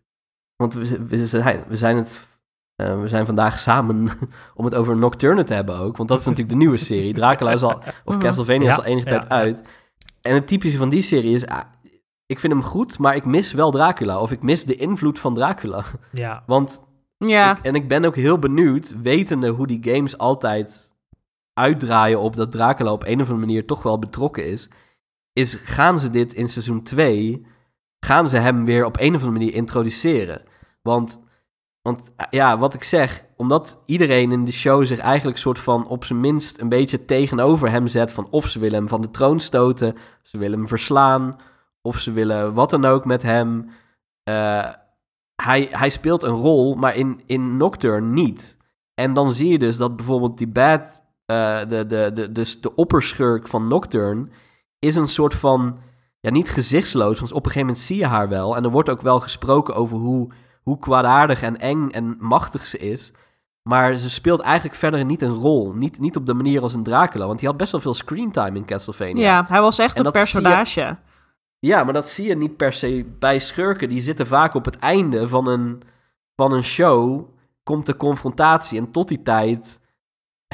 want 0.61 0.75
we, 0.75 1.05
we, 1.07 1.27
zijn, 1.27 1.65
we 1.69 1.77
zijn 1.77 1.97
het. 1.97 2.29
eh, 2.77 3.01
we 3.01 3.09
zijn 3.09 3.27
vandaag 3.27 3.59
samen 3.59 4.09
om 4.55 4.65
het 4.65 4.75
over 4.75 4.97
Nocturne 4.97 5.43
te 5.43 5.55
hebben 5.55 5.77
ook. 5.79 5.97
Want 5.97 6.09
dat 6.09 6.19
is 6.19 6.25
natuurlijk 6.25 6.51
de 6.53 6.57
nieuwe 6.59 6.77
serie. 6.77 7.15
Dracula 7.15 7.53
is 7.53 7.63
al. 7.63 7.77
Of 8.05 8.15
Mhm. 8.15 8.19
Castlevania 8.19 8.69
is 8.69 8.75
Ja, 8.77 8.81
al 8.83 8.85
enige 8.89 9.09
ja, 9.11 9.19
tijd 9.19 9.31
ja. 9.31 9.37
uit. 9.39 9.69
En 10.23 10.35
het 10.35 10.47
typische 10.47 10.79
van 10.79 10.89
die 10.89 11.03
serie 11.03 11.35
is. 11.35 11.47
ah, 11.47 11.61
ik 12.27 12.39
vind 12.39 12.53
hem 12.53 12.63
goed, 12.63 12.99
maar 12.99 13.17
ik 13.17 13.25
mis 13.25 13.53
wel 13.53 13.71
Dracula. 13.71 14.21
Of 14.21 14.31
ik 14.33 14.43
mis 14.43 14.65
de 14.65 14.77
invloed 14.77 15.19
van 15.19 15.35
Dracula. 15.35 15.85
Ja, 16.13 16.43
Want 16.47 16.85
Ja, 17.19 17.51
ik, 17.57 17.65
en 17.65 17.75
ik 17.75 17.89
ben 17.89 18.05
ook 18.05 18.17
heel 18.17 18.39
benieuwd, 18.39 18.95
wetende 19.03 19.49
hoe 19.49 19.67
die 19.67 19.79
games 19.95 20.19
altijd 20.19 20.95
uitdraaien 21.55 22.21
op 22.21 22.37
dat 22.37 22.53
Dracula 22.53 22.93
op 22.93 23.03
een 23.05 23.13
of 23.21 23.29
andere 23.31 23.47
manier 23.47 23.67
toch 23.67 23.83
wel 23.83 23.99
betrokken 23.99 24.47
is. 24.47 24.69
Is 25.33 25.55
gaan 25.55 25.99
ze 25.99 26.11
dit 26.11 26.35
in 26.35 26.49
seizoen 26.49 26.83
2, 26.83 27.47
gaan 28.07 28.29
ze 28.29 28.37
hem 28.37 28.65
weer 28.65 28.85
op 28.85 28.97
een 29.01 29.15
of 29.15 29.23
andere 29.23 29.31
manier 29.39 29.55
introduceren? 29.55 30.43
Want, 30.83 31.21
want 31.83 32.11
eh, 32.17 32.27
ja, 32.31 32.59
wat 32.59 32.75
ik 32.75 32.83
zeg, 32.83 33.27
omdat 33.37 33.83
iedereen 33.87 34.33
in 34.33 34.45
de 34.45 34.53
show 34.53 34.87
zich 34.87 34.99
eigenlijk 34.99 35.39
soort 35.39 35.59
van 35.59 35.87
op 35.87 36.05
zijn 36.05 36.21
minst 36.21 36.61
een 36.61 36.69
beetje 36.69 37.05
tegenover 37.05 37.71
hem 37.71 37.87
zet 37.87 38.13
van 38.13 38.29
of 38.31 38.49
ze 38.49 38.59
willen 38.59 38.79
hem 38.79 38.89
van 38.89 39.01
de 39.01 39.11
troon 39.11 39.41
stoten, 39.41 39.97
ze 40.23 40.39
willen 40.39 40.59
hem 40.59 40.69
verslaan, 40.69 41.37
of 41.83 41.99
ze 41.99 42.13
willen 42.13 42.55
wat 42.55 42.71
dan 42.71 42.85
ook 42.85 43.05
met 43.05 43.23
hem. 43.23 43.71
Eh, 44.23 44.69
hij, 45.43 45.69
hij 45.71 45.91
speelt 45.91 46.23
een 46.23 46.35
rol, 46.35 46.75
maar 46.75 46.97
in, 46.97 47.21
in 47.27 47.57
Nocturne 47.57 48.07
niet. 48.07 48.57
En 48.95 49.13
dan 49.13 49.33
zie 49.33 49.49
je 49.49 49.59
dus 49.59 49.77
dat 49.77 49.97
bijvoorbeeld 49.97 50.39
die 50.39 50.49
bad, 50.49 51.01
eh, 51.27 51.59
de, 51.69 51.87
de, 51.87 52.11
de, 52.15 52.33
dus 52.33 52.61
de 52.61 52.75
opperschurk 52.75 53.49
van 53.49 53.69
Nocturne, 53.69 54.29
is 54.79 54.97
een 54.97 55.09
soort 55.09 55.35
van, 55.35 55.79
ja, 56.21 56.31
niet 56.31 56.51
gezichtsloos, 56.51 57.19
want 57.19 57.33
op 57.33 57.45
een 57.45 57.51
gegeven 57.51 57.67
moment 57.67 57.85
zie 57.85 57.97
je 57.97 58.07
haar 58.07 58.29
wel. 58.29 58.57
En 58.57 58.65
er 58.65 58.71
wordt 58.71 58.89
ook 58.89 59.01
wel 59.01 59.21
gesproken 59.21 59.75
over 59.75 59.97
hoe, 59.97 60.29
hoe 60.71 60.79
kwaadaardig 60.79 61.43
en 61.43 61.57
eng 61.59 61.89
en 61.91 62.17
machtig 62.19 62.67
ze 62.67 62.79
is. 62.79 63.13
Maar 63.63 63.97
ze 63.97 64.11
speelt 64.11 64.41
eigenlijk 64.41 64.75
verder 64.79 65.05
niet 65.05 65.23
een 65.23 65.35
rol. 65.35 65.73
Niet, 65.73 65.99
niet 65.99 66.17
op 66.17 66.27
de 66.27 66.35
manier 66.35 66.63
als 66.63 66.75
een 66.75 66.83
Dracula, 66.83 67.27
want 67.27 67.39
die 67.39 67.49
had 67.49 67.57
best 67.57 67.73
wel 67.73 67.81
veel 67.81 67.95
screentime 67.95 68.57
in 68.57 68.65
Castlevania. 68.65 69.23
ja, 69.23 69.45
hij 69.49 69.61
was 69.61 69.79
echt 69.79 69.99
En 69.99 70.07
een 70.07 70.13
je- 70.13 70.19
personage. 70.19 70.99
Ja, 71.59 71.85
maar 71.85 71.93
dat 71.93 72.09
zie 72.09 72.27
je 72.29 72.37
niet 72.37 72.57
per 72.57 72.73
se 72.73 73.05
bij 73.19 73.39
schurken. 73.39 73.89
Die 73.89 74.01
zitten 74.01 74.27
vaak 74.27 74.55
op 74.55 74.65
het 74.65 74.79
einde 74.79 75.29
van 75.29 75.49
een, 75.49 75.83
van 76.37 76.53
een 76.53 76.65
show. 76.65 77.29
Komt 77.63 77.87
de 77.87 77.97
confrontatie. 77.97 78.79
En 78.79 78.91
tot 78.91 79.09
die 79.09 79.23
tijd 79.23 79.81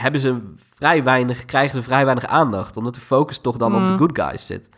hebben 0.00 0.20
ze 0.20 0.54
vrij 0.74 1.02
weinig, 1.04 1.44
krijgen 1.44 1.76
ze 1.76 1.82
vrij 1.82 2.04
weinig 2.04 2.26
aandacht. 2.26 2.76
Omdat 2.76 2.94
de 2.94 3.00
focus 3.00 3.38
toch 3.38 3.56
dan 3.56 3.74
op 3.74 3.80
Mm. 3.80 3.88
de 3.88 3.96
good 3.96 4.18
guys 4.18 4.46
zit. 4.46 4.68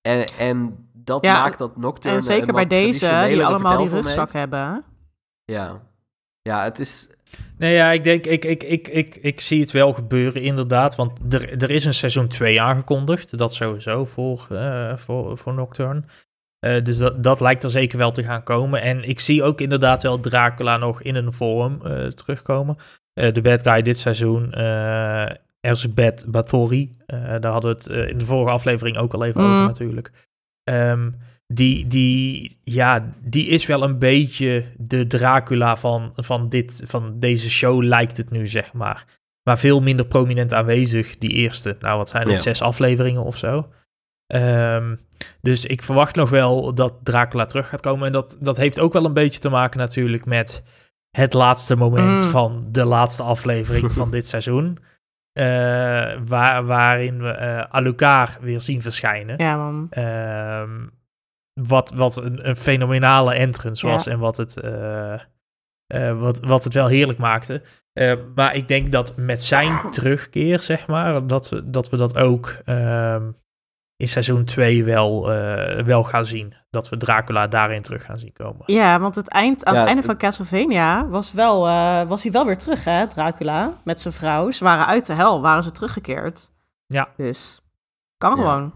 En, 0.00 0.24
en 0.38 0.85
dat 1.06 1.24
Ja, 1.24 1.42
maakt 1.42 1.58
dat 1.58 1.76
Nocturne 1.76 2.16
En 2.16 2.22
zeker 2.22 2.52
bij 2.52 2.66
deze, 2.66 3.24
die 3.28 3.44
allemaal 3.44 3.78
die 3.78 3.88
rugzak 3.88 4.18
heeft. 4.18 4.32
hebben. 4.32 4.84
Ja. 5.44 5.82
ja, 6.42 6.64
het 6.64 6.78
is... 6.78 7.10
Nee, 7.58 7.74
ja, 7.74 7.90
ik 7.92 8.04
denk, 8.04 8.26
ik, 8.26 8.44
ik, 8.44 8.62
ik, 8.62 8.88
ik, 8.88 9.16
ik 9.16 9.40
zie 9.40 9.60
het 9.60 9.70
wel 9.70 9.92
gebeuren 9.92 10.42
inderdaad, 10.42 10.94
want 10.96 11.34
er, 11.34 11.62
er 11.62 11.70
is 11.70 11.84
een 11.84 11.94
seizoen 11.94 12.28
2 12.28 12.60
aangekondigd, 12.60 13.38
dat 13.38 13.54
sowieso 13.54 14.04
voor, 14.04 14.46
eh, 14.50 14.96
voor, 14.96 15.38
voor 15.38 15.54
Nocturne. 15.54 16.02
Eh, 16.58 16.84
dus 16.84 16.98
dat, 16.98 17.22
dat 17.24 17.40
lijkt 17.40 17.62
er 17.62 17.70
zeker 17.70 17.98
wel 17.98 18.10
te 18.10 18.22
gaan 18.22 18.42
komen. 18.42 18.80
En 18.82 19.08
ik 19.08 19.20
zie 19.20 19.42
ook 19.42 19.60
inderdaad 19.60 20.02
wel 20.02 20.20
Dracula 20.20 20.76
nog 20.76 21.02
in 21.02 21.14
een 21.14 21.32
vorm 21.32 21.80
eh, 21.84 22.06
terugkomen. 22.06 22.76
Eh, 23.12 23.32
de 23.32 23.40
bad 23.40 23.62
guy 23.62 23.82
dit 23.82 23.98
seizoen, 23.98 24.52
eh 24.52 25.30
Erzsebet 25.60 26.24
Bathory, 26.28 26.96
eh, 27.06 27.18
daar 27.40 27.52
hadden 27.52 27.76
we 27.76 27.76
het 27.96 28.08
in 28.10 28.18
de 28.18 28.24
vorige 28.24 28.50
aflevering 28.52 28.96
ook 28.96 29.14
al 29.14 29.24
even 29.24 29.40
Mm. 29.42 29.52
over 29.52 29.66
natuurlijk. 29.66 30.10
Ehm, 30.66 31.10
die, 31.46 31.86
die, 31.86 32.58
ja, 32.64 33.12
die 33.20 33.46
is 33.46 33.66
wel 33.66 33.82
een 33.82 33.98
beetje 33.98 34.64
de 34.76 35.06
Dracula 35.06 35.76
van, 35.76 36.12
van, 36.14 36.48
dit, 36.48 36.82
van 36.84 37.18
deze 37.18 37.50
show, 37.50 37.82
lijkt 37.82 38.16
het 38.16 38.30
nu, 38.30 38.46
zeg 38.46 38.72
maar. 38.72 39.04
Maar 39.42 39.58
veel 39.58 39.80
minder 39.80 40.06
prominent 40.06 40.54
aanwezig, 40.54 41.18
die 41.18 41.30
eerste. 41.30 41.76
Nou, 41.80 41.98
wat 41.98 42.08
zijn 42.08 42.28
Ja. 42.28 42.36
zes 42.36 42.62
afleveringen 42.62 43.22
of 43.22 43.36
zo. 43.36 43.68
Ehm, 44.26 44.96
dus 45.40 45.64
ik 45.64 45.82
verwacht 45.82 46.16
nog 46.16 46.30
wel 46.30 46.74
dat 46.74 46.94
Dracula 47.02 47.44
terug 47.44 47.68
gaat 47.68 47.80
komen. 47.80 48.06
En 48.06 48.12
dat, 48.12 48.36
dat 48.40 48.56
heeft 48.56 48.80
ook 48.80 48.92
wel 48.92 49.04
een 49.04 49.12
beetje 49.12 49.40
te 49.40 49.48
maken 49.48 49.78
natuurlijk 49.78 50.24
met 50.24 50.62
het 51.10 51.32
laatste 51.32 51.76
moment 51.76 52.22
Mm. 52.24 52.28
van 52.30 52.66
de 52.70 52.84
laatste 52.84 53.22
aflevering 53.22 53.92
van 53.92 54.10
dit 54.16 54.26
seizoen. 54.28 54.78
Eh, 55.36 56.18
waar, 56.26 56.64
waarin 56.64 57.22
we 57.22 57.28
eh 57.28 57.60
Alucard 57.60 58.40
weer 58.40 58.60
zien 58.60 58.82
verschijnen. 58.82 59.38
Ja, 59.38 59.56
man. 59.56 59.86
Ehm, 59.90 60.86
wat, 61.60 61.92
wat 61.94 62.16
een, 62.16 62.48
een 62.48 62.56
fenomenale 62.56 63.34
entrance 63.34 63.86
was 63.86 64.04
Ja. 64.04 64.12
en 64.12 64.18
wat 64.18 64.36
het, 64.36 64.60
eh, 64.60 65.14
wat, 66.18 66.40
wat 66.40 66.64
het 66.64 66.74
wel 66.74 66.86
heerlijk 66.86 67.18
maakte. 67.18 67.62
Maar 68.34 68.54
ik 68.54 68.68
denk 68.68 68.92
dat 68.92 69.16
met 69.16 69.44
zijn 69.44 69.80
terugkeer, 69.90 70.60
zeg 70.60 70.86
maar, 70.86 71.26
dat 71.26 71.48
we 71.48 71.70
dat, 71.70 71.88
we 71.90 71.96
dat 71.96 72.16
ook 72.16 72.56
ehm, 72.64 73.30
in 73.96 74.08
seizoen 74.08 74.44
2 74.44 74.84
wel, 74.84 75.32
eh, 75.32 75.84
wel 75.84 76.04
gaan 76.04 76.26
zien. 76.26 76.54
Dat 76.70 76.88
we 76.88 76.96
Dracula 76.96 77.46
daarin 77.46 77.82
terug 77.82 78.04
gaan 78.04 78.18
zien 78.18 78.32
komen. 78.32 78.62
Ja, 78.66 79.00
want 79.00 79.14
het 79.14 79.28
eind, 79.28 79.64
aan 79.64 79.72
Ja, 79.74 79.78
het 79.78 79.88
einde 79.88 80.02
het- 80.02 80.10
van 80.10 80.18
Castlevania 80.20 81.08
was, 81.08 81.32
wel, 81.32 81.66
eh, 81.66 82.02
was 82.02 82.22
hij 82.22 82.32
wel 82.32 82.44
weer 82.46 82.58
terug, 82.58 82.84
hè, 82.84 83.06
Dracula, 83.06 83.80
met 83.84 84.00
zijn 84.00 84.14
vrouw. 84.14 84.50
Ze 84.50 84.64
waren 84.64 84.86
uit 84.86 85.06
de 85.06 85.12
hel, 85.12 85.40
waren 85.40 85.62
ze 85.62 85.70
teruggekeerd. 85.70 86.50
Ja. 86.86 87.08
Dus, 87.16 87.60
kan 88.18 88.30
Ja. 88.30 88.36
gewoon. 88.36 88.72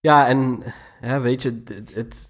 Ja, 0.00 0.26
en 0.26 0.58
hè, 1.00 1.20
weet 1.20 1.42
je, 1.42 1.62
het, 1.66 1.94
het- 1.94 2.28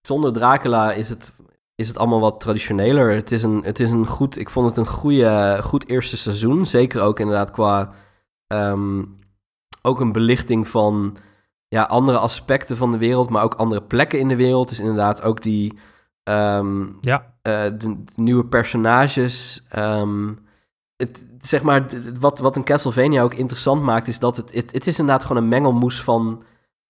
zonder 0.00 0.32
Dracula 0.32 0.92
is 0.92 1.08
het, 1.08 1.34
is 1.74 1.88
het 1.88 1.98
allemaal 1.98 2.20
wat 2.20 2.40
traditioneler. 2.40 3.14
Het 3.14 3.32
is 3.32 3.42
een, 3.42 3.62
het 3.64 3.80
is 3.80 3.90
een 3.90 4.06
goed, 4.06 4.38
ik 4.38 4.50
vond 4.50 4.66
het 4.68 4.76
een 4.76 4.86
goede, 4.86 5.58
goed 5.62 5.88
eerste 5.88 6.16
seizoen. 6.16 6.66
Zeker 6.66 7.00
ook 7.02 7.20
inderdaad 7.20 7.50
qua 7.50 7.90
ehm, 8.46 9.02
ook 9.82 10.00
een 10.00 10.12
belichting 10.12 10.68
van 10.68 11.16
ja, 11.70 11.82
andere 11.82 12.18
aspecten 12.18 12.76
van 12.76 12.92
de 12.92 12.98
wereld, 12.98 13.30
maar 13.30 13.42
ook 13.42 13.54
andere 13.54 13.82
plekken 13.82 14.18
in 14.18 14.28
de 14.28 14.36
wereld. 14.36 14.68
Dus 14.68 14.80
inderdaad 14.80 15.22
ook 15.22 15.42
die 15.42 15.78
ehm, 16.22 16.86
Ja, 17.00 17.34
eh, 17.42 17.62
de, 17.62 18.04
de 18.04 18.12
nieuwe 18.16 18.44
personages. 18.44 19.64
ehm, 19.68 20.32
het, 20.96 21.26
zeg 21.38 21.62
maar, 21.62 21.86
wat, 22.20 22.38
wat 22.38 22.56
een 22.56 22.64
Castlevania 22.64 23.22
ook 23.22 23.34
interessant 23.34 23.82
maakt, 23.82 24.08
is 24.08 24.18
dat 24.18 24.36
het, 24.36 24.54
het, 24.54 24.72
het 24.72 24.86
is 24.86 24.98
inderdaad 24.98 25.24
gewoon 25.24 25.42
een 25.42 25.48
mengelmoes 25.48 26.02
van, 26.02 26.42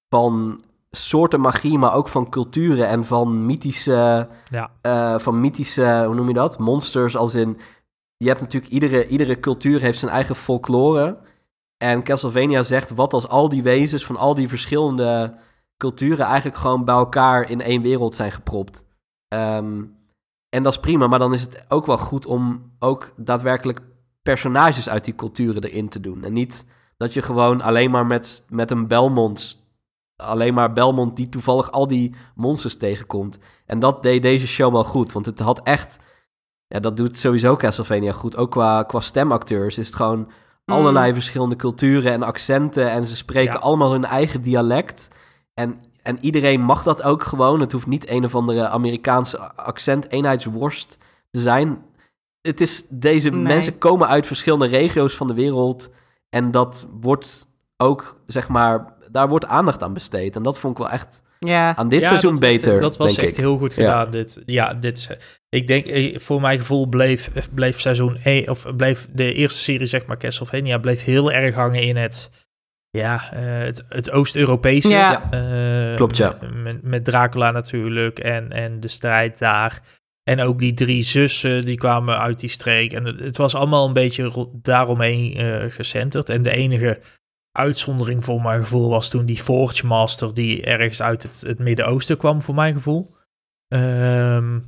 van 0.08 0.60
soorten 0.90 1.40
magie, 1.40 1.78
maar 1.78 1.94
ook 1.94 2.08
van 2.08 2.30
culturen 2.30 2.88
en 2.88 3.04
van 3.04 3.46
mythische, 3.46 4.28
ja, 4.50 4.70
eh, 4.80 5.18
van 5.18 5.40
mythische, 5.40 6.02
hoe 6.06 6.14
noem 6.14 6.28
je 6.28 6.34
dat? 6.34 6.58
Monsters, 6.58 7.16
als 7.16 7.34
in, 7.34 7.58
je 8.16 8.28
hebt 8.28 8.40
natuurlijk, 8.40 8.72
iedere, 8.72 9.06
iedere 9.06 9.40
cultuur 9.40 9.80
heeft 9.80 9.98
zijn 9.98 10.10
eigen 10.10 10.36
folklore. 10.36 11.18
En 11.82 12.02
Castlevania 12.02 12.62
zegt, 12.62 12.90
wat 12.90 13.12
als 13.12 13.28
al 13.28 13.48
die 13.48 13.62
wezens 13.62 14.04
van 14.06 14.16
al 14.16 14.34
die 14.34 14.48
verschillende 14.48 15.34
culturen 15.76 16.26
eigenlijk 16.26 16.56
gewoon 16.56 16.84
bij 16.84 16.94
elkaar 16.94 17.50
in 17.50 17.60
één 17.60 17.82
wereld 17.82 18.14
zijn 18.14 18.32
gepropt. 18.32 18.84
Ehm, 19.28 19.82
en 20.48 20.62
dat 20.62 20.72
is 20.72 20.80
prima, 20.80 21.06
maar 21.06 21.18
dan 21.18 21.32
is 21.32 21.40
het 21.40 21.64
ook 21.68 21.86
wel 21.86 21.98
goed 21.98 22.26
om 22.26 22.72
ook 22.78 23.12
daadwerkelijk 23.16 23.80
personages 24.22 24.88
uit 24.88 25.04
die 25.04 25.14
culturen 25.14 25.64
erin 25.64 25.88
te 25.88 26.00
doen. 26.00 26.24
En 26.24 26.32
niet 26.32 26.64
dat 26.96 27.12
je 27.12 27.22
gewoon 27.22 27.60
alleen 27.60 27.90
maar 27.90 28.06
met, 28.06 28.44
met 28.48 28.70
een 28.70 28.86
Belmont, 28.88 29.66
alleen 30.16 30.54
maar 30.54 30.72
Belmont 30.72 31.16
die 31.16 31.28
toevallig 31.28 31.70
al 31.70 31.86
die 31.86 32.14
monsters 32.34 32.76
tegenkomt. 32.76 33.38
En 33.66 33.78
dat 33.78 34.02
deed 34.02 34.22
deze 34.22 34.46
show 34.46 34.72
wel 34.72 34.84
goed, 34.84 35.12
want 35.12 35.26
het 35.26 35.38
had 35.38 35.62
echt, 35.62 35.98
ja, 36.66 36.80
dat 36.80 36.96
doet 36.96 37.18
sowieso 37.18 37.56
Castlevania 37.56 38.12
goed. 38.12 38.36
Ook 38.36 38.50
qua, 38.50 38.82
qua 38.82 39.00
stemacteurs 39.00 39.78
is 39.78 39.86
het 39.86 39.96
gewoon 39.96 40.30
allerlei 40.72 41.12
verschillende 41.12 41.56
culturen 41.56 42.12
en 42.12 42.22
accenten 42.22 42.90
en 42.90 43.04
ze 43.04 43.16
spreken 43.16 43.52
Ja. 43.54 43.58
allemaal 43.58 43.92
hun 43.92 44.04
eigen 44.04 44.42
dialect. 44.42 45.08
En, 45.54 45.80
en 46.02 46.18
iedereen 46.20 46.60
mag 46.60 46.82
dat 46.82 47.02
ook 47.02 47.24
gewoon. 47.24 47.60
Het 47.60 47.72
hoeft 47.72 47.86
niet 47.86 48.08
een 48.10 48.24
of 48.24 48.34
andere 48.34 48.68
Amerikaanse 48.68 49.52
accent-eenheidsworst 49.54 50.98
te 51.30 51.40
zijn. 51.40 51.82
Het 52.40 52.60
is, 52.60 52.86
deze 52.88 53.30
Nee. 53.30 53.40
mensen 53.42 53.78
komen 53.78 54.08
uit 54.08 54.26
verschillende 54.26 54.66
regio's 54.66 55.16
van 55.16 55.26
de 55.26 55.34
wereld. 55.34 55.90
En 56.30 56.50
dat 56.50 56.86
wordt 57.00 57.48
ook, 57.76 58.16
zeg 58.26 58.48
maar, 58.48 58.92
daar 59.10 59.28
wordt 59.28 59.46
aandacht 59.46 59.82
aan 59.82 59.92
besteed. 59.92 60.36
En 60.36 60.42
dat 60.42 60.58
vond 60.58 60.72
ik 60.72 60.78
wel 60.78 60.90
echt 60.92 61.22
Ja, 61.46 61.76
aan 61.76 61.88
dit 61.88 62.00
Ja, 62.00 62.06
seizoen 62.08 62.30
dat, 62.30 62.40
beter, 62.40 62.80
Dat 62.80 62.96
was 62.96 63.06
denk 63.14 63.18
echt 63.28 63.36
ik. 63.36 63.44
heel 63.44 63.58
goed 63.58 63.74
Ja. 63.74 63.82
gedaan. 63.82 64.10
Dit, 64.10 64.42
ja, 64.46 64.74
dit, 64.74 65.18
ik 65.48 65.66
denk, 65.66 65.86
eh, 65.86 66.18
voor 66.18 66.40
mijn 66.40 66.58
gevoel 66.58 66.86
bleef, 66.86 67.30
bleef 67.54 67.80
seizoen 67.80 68.18
1, 68.24 68.48
of 68.48 68.76
bleef 68.76 69.06
de 69.12 69.34
eerste 69.34 69.58
serie, 69.58 69.86
zeg 69.86 70.06
maar, 70.06 70.16
Castlevania, 70.18 70.78
bleef 70.78 71.04
heel 71.04 71.32
erg 71.32 71.54
hangen 71.54 71.82
in 71.82 71.96
het 71.96 72.30
ja, 72.90 73.32
eh, 73.32 73.40
het, 73.42 73.84
het 73.88 74.10
Oost-Europese. 74.10 74.88
Ja. 74.88 75.30
eh, 75.30 75.96
Klopt, 75.96 76.16
ja. 76.16 76.38
Met, 76.62 76.82
met 76.82 77.04
Dracula 77.04 77.50
natuurlijk 77.50 78.18
en, 78.18 78.52
en 78.52 78.80
de 78.80 78.88
strijd 78.88 79.38
daar. 79.38 79.80
En 80.22 80.40
ook 80.40 80.58
die 80.58 80.74
drie 80.74 81.02
zussen, 81.02 81.64
die 81.64 81.76
kwamen 81.76 82.18
uit 82.18 82.40
die 82.40 82.48
streek. 82.50 82.92
En 82.92 83.04
het, 83.04 83.20
het 83.20 83.36
was 83.36 83.54
allemaal 83.54 83.86
een 83.86 83.92
beetje 83.92 84.22
ro- 84.24 84.50
daaromheen 84.62 85.36
eh 85.36 85.64
gecenterd. 85.70 86.28
En 86.30 86.42
de 86.42 86.50
enige 86.50 86.98
uitzondering 87.52 88.24
voor 88.24 88.42
mijn 88.42 88.60
gevoel 88.60 88.88
was 88.88 89.10
toen 89.10 89.26
die 89.26 89.42
Forge 89.42 89.86
Master... 89.86 90.34
die 90.34 90.64
ergens 90.64 91.02
uit 91.02 91.22
het, 91.22 91.40
het 91.46 91.58
Midden-Oosten 91.58 92.16
kwam, 92.16 92.40
voor 92.40 92.54
mijn 92.54 92.74
gevoel. 92.74 93.14
Ehm, 93.68 94.60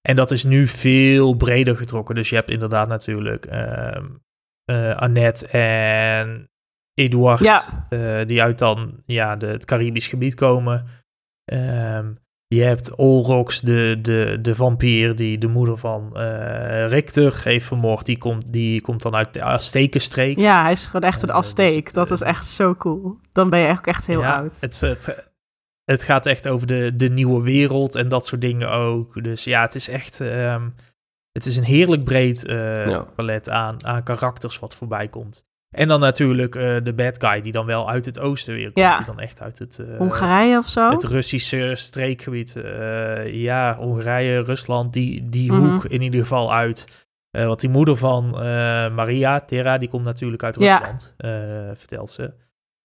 en 0.00 0.16
dat 0.16 0.30
is 0.30 0.44
nu 0.44 0.68
veel 0.68 1.34
breder 1.34 1.76
getrokken. 1.76 2.14
Dus 2.14 2.28
je 2.28 2.36
hebt 2.36 2.50
inderdaad 2.50 2.88
natuurlijk 2.88 3.46
eh, 3.46 4.96
Annette 4.96 5.46
en 5.46 6.50
Eduard... 6.94 7.40
Ja. 7.40 7.86
eh, 7.88 8.26
die 8.26 8.42
uit 8.42 8.58
dan 8.58 9.02
ja, 9.06 9.36
de, 9.36 9.46
het 9.46 9.64
Caribisch 9.64 10.06
gebied 10.06 10.34
komen. 10.34 10.86
Ehm, 11.44 12.12
je 12.54 12.62
hebt 12.62 12.94
Olrox, 12.94 13.60
de, 13.60 13.98
de, 14.02 14.38
de 14.42 14.54
vampier 14.54 15.16
die 15.16 15.38
de 15.38 15.46
moeder 15.46 15.76
van 15.78 16.16
eh, 16.16 16.86
Richter 16.86 17.40
heeft 17.44 17.66
vermoord. 17.66 18.06
Die 18.06 18.18
komt, 18.18 18.52
die 18.52 18.80
komt 18.80 19.02
dan 19.02 19.14
uit 19.14 19.34
de 19.34 19.42
Aztekenstreek. 19.42 20.38
Ja, 20.38 20.62
hij 20.62 20.72
is 20.72 20.86
gewoon 20.86 21.10
echt 21.10 21.22
een 21.22 21.28
Eh, 21.28 21.34
Azteek. 21.34 21.92
dat 21.92 22.06
eh, 22.06 22.12
is 22.12 22.20
echt 22.20 22.46
zo 22.46 22.74
cool. 22.74 23.18
Dan 23.32 23.50
ben 23.50 23.58
je 23.58 23.64
eigenlijk 23.66 23.96
echt 23.96 24.06
heel 24.06 24.20
Ja, 24.20 24.36
oud. 24.36 24.56
Het, 24.60 24.80
het, 24.80 25.30
het 25.84 26.02
gaat 26.02 26.26
echt 26.26 26.48
over 26.48 26.66
de, 26.66 26.92
de 26.96 27.08
nieuwe 27.08 27.42
wereld 27.42 27.94
en 27.94 28.08
dat 28.08 28.26
soort 28.26 28.40
dingen 28.40 28.70
ook. 28.70 29.24
Dus 29.24 29.44
ja, 29.44 29.60
het 29.62 29.74
is 29.74 29.88
echt... 29.88 30.20
ehm, 30.20 30.68
het 31.32 31.46
is 31.46 31.56
een 31.56 31.64
heerlijk 31.64 32.04
breed 32.04 32.46
eh, 32.46 32.86
Ja. 32.86 33.02
palet 33.14 33.48
aan, 33.50 33.84
aan 33.86 34.02
karakters 34.02 34.58
wat 34.58 34.74
voorbij 34.74 35.08
komt. 35.08 35.44
En 35.70 35.88
dan 35.88 36.00
natuurlijk 36.00 36.54
eh, 36.54 36.76
de 36.82 36.92
bad 36.94 37.24
guy 37.24 37.40
die 37.40 37.52
dan 37.52 37.66
wel 37.66 37.90
uit 37.90 38.04
het 38.04 38.20
oosten 38.20 38.54
weer 38.54 38.64
komt. 38.72 38.76
Ja. 38.86 38.96
Die 38.96 39.06
dan 39.06 39.20
echt 39.20 39.40
uit 39.40 39.58
het... 39.58 39.78
eh, 39.78 39.96
Hongarije 39.98 40.58
of 40.58 40.66
zo? 40.68 40.90
het 40.90 41.04
Russische 41.04 41.70
streekgebied. 41.74 42.56
eh, 42.56 43.34
ja, 43.42 43.76
Hongarije, 43.76 44.40
Rusland, 44.40 44.92
die, 44.92 45.28
die 45.28 45.52
Mhm. 45.52 45.60
hoek 45.70 45.84
in 45.84 46.02
ieder 46.02 46.20
geval 46.20 46.54
uit. 46.54 47.06
Want 47.30 47.60
die 47.60 47.70
moeder 47.70 47.96
van 47.96 48.30
Maria, 48.94 49.40
Terra, 49.40 49.78
die 49.78 49.88
komt 49.88 50.04
natuurlijk 50.04 50.42
uit. 50.44 50.56
Rusland, 50.56 51.14
vertelt 51.78 52.10
ze. 52.10 52.32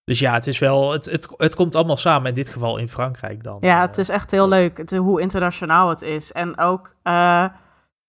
Dus 0.04 0.20
ja, 0.20 0.34
het 0.34 0.48
is 0.48 0.60
wel, 0.60 0.92
het, 0.92 1.06
het, 1.06 1.28
het 1.38 1.56
komt 1.56 1.76
allemaal 1.76 1.98
samen, 1.98 2.28
in 2.30 2.34
dit 2.34 2.50
geval 2.50 2.78
in 2.78 2.88
Frankrijk 2.90 3.44
dan. 3.44 3.58
Ja, 3.62 3.82
het 3.82 3.98
is 3.98 4.10
echt 4.10 4.32
heel 4.32 4.48
leuk 4.48 4.78
het, 4.78 4.92
hoe 4.96 5.22
internationaal 5.22 5.90
het 5.90 6.02
is. 6.02 6.32
En 6.32 6.58
ook, 6.60 6.96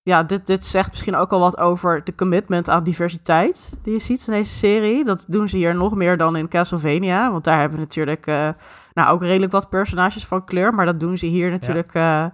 ja, 0.06 0.22
dit, 0.22 0.46
dit 0.46 0.64
zegt 0.64 0.90
misschien 0.90 1.16
ook 1.16 1.32
al 1.32 1.38
wat 1.38 1.58
over 1.58 2.04
de 2.04 2.14
commitment 2.14 2.68
aan 2.68 2.84
diversiteit 2.84 3.76
die 3.82 3.92
je 3.92 3.98
ziet 3.98 4.26
in 4.26 4.32
deze 4.32 4.52
serie. 4.52 5.04
Dat 5.04 5.24
doen 5.28 5.48
ze 5.48 5.56
hier 5.56 5.74
nog 5.74 5.94
meer 5.94 6.16
dan 6.16 6.36
in 6.36 6.48
Castlevania. 6.48 7.30
Want 7.30 7.44
daar 7.44 7.58
hebben 7.58 7.78
we 7.78 7.84
natuurlijk 7.84 8.26
uh, 8.26 8.48
nou, 8.92 9.10
ook 9.10 9.22
redelijk 9.22 9.52
wat 9.52 9.68
personages 9.68 10.26
van 10.26 10.44
kleur. 10.44 10.74
Maar 10.74 10.86
dat 10.86 11.00
doen 11.00 11.18
ze 11.18 11.26
hier 11.26 11.50
natuurlijk, 11.50 11.92
ja, 11.92 12.24
uh, 12.24 12.30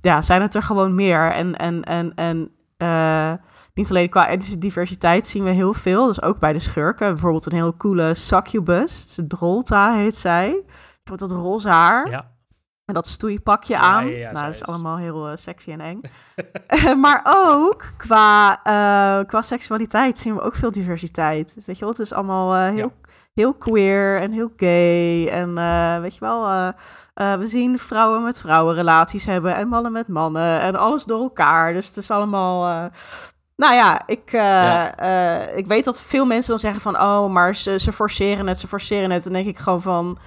ja 0.00 0.22
zijn 0.22 0.42
het 0.42 0.54
er 0.54 0.62
gewoon 0.62 0.94
meer. 0.94 1.30
En, 1.30 1.56
en, 1.56 1.84
en, 1.84 2.14
en 2.14 2.50
uh, 2.78 3.32
niet 3.74 3.90
alleen 3.90 4.08
qua 4.08 4.28
etnische 4.28 4.58
diversiteit 4.58 5.28
zien 5.28 5.44
we 5.44 5.50
heel 5.50 5.74
veel. 5.74 6.06
Dus 6.06 6.22
ook 6.22 6.38
bij 6.38 6.52
de 6.52 6.58
schurken. 6.58 7.10
Bijvoorbeeld 7.10 7.46
een 7.46 7.52
heel 7.52 7.76
coole 7.76 8.14
succubus. 8.14 9.18
Drolta 9.28 9.94
heet 9.94 10.16
zij. 10.16 10.62
Met 11.10 11.18
dat 11.18 11.30
roze 11.30 11.68
haar. 11.68 12.10
Ja. 12.10 12.29
En 12.90 12.96
dat 12.96 13.06
stoeipakje 13.06 13.76
aan. 13.76 14.08
Ja, 14.08 14.32
nou, 14.32 14.44
dat 14.44 14.54
is 14.54 14.60
is. 14.60 14.66
allemaal 14.66 14.96
heel 14.96 15.30
uh, 15.30 15.36
sexy 15.36 15.70
en 15.70 15.80
eng. 15.80 16.00
maar 17.04 17.22
ook 17.24 17.84
qua, 17.96 18.50
uh, 18.52 19.26
qua 19.26 19.42
seksualiteit 19.42 20.18
zien 20.18 20.34
we 20.34 20.40
ook 20.40 20.54
veel 20.54 20.70
diversiteit. 20.70 21.54
Dus 21.54 21.64
weet 21.64 21.78
je 21.78 21.84
wel, 21.84 21.90
het 21.90 22.02
is 22.02 22.12
allemaal 22.12 22.56
uh, 22.56 22.74
heel, 22.74 22.92
heel 23.34 23.54
queer 23.54 24.20
en 24.20 24.32
heel 24.32 24.52
gay. 24.56 25.28
En 25.28 25.54
weet 26.00 26.14
je 26.14 26.20
wel, 26.20 26.72
we 27.38 27.46
zien 27.46 27.78
vrouwen 27.78 28.22
met 28.22 28.40
vrouwen 28.40 28.74
relaties 28.74 29.26
hebben 29.26 29.54
en 29.54 29.68
mannen 29.68 29.92
met 29.92 30.08
mannen. 30.08 30.60
En 30.60 30.76
alles 30.76 31.04
door 31.04 31.22
elkaar. 31.22 31.72
Dus 31.72 31.86
het 31.86 31.96
is 31.96 32.10
allemaal... 32.10 32.90
Nou 33.56 33.74
ja, 33.74 34.02
ik, 34.06 34.30
ja. 34.30 34.98
ik 35.48 35.66
weet 35.66 35.84
dat 35.84 36.02
veel 36.02 36.24
mensen 36.24 36.50
dan 36.50 36.58
zeggen 36.58 36.80
van... 36.80 37.00
Oh, 37.00 37.30
maar 37.30 37.54
ze, 37.54 37.78
ze 37.78 37.92
forceren 37.92 38.46
het, 38.46 38.58
ze 38.58 38.68
forceren 38.68 39.10
het. 39.10 39.26
En 39.26 39.32
dan 39.32 39.42
denk 39.42 39.56
ik 39.56 39.62
gewoon 39.62 39.82
van 39.82 40.18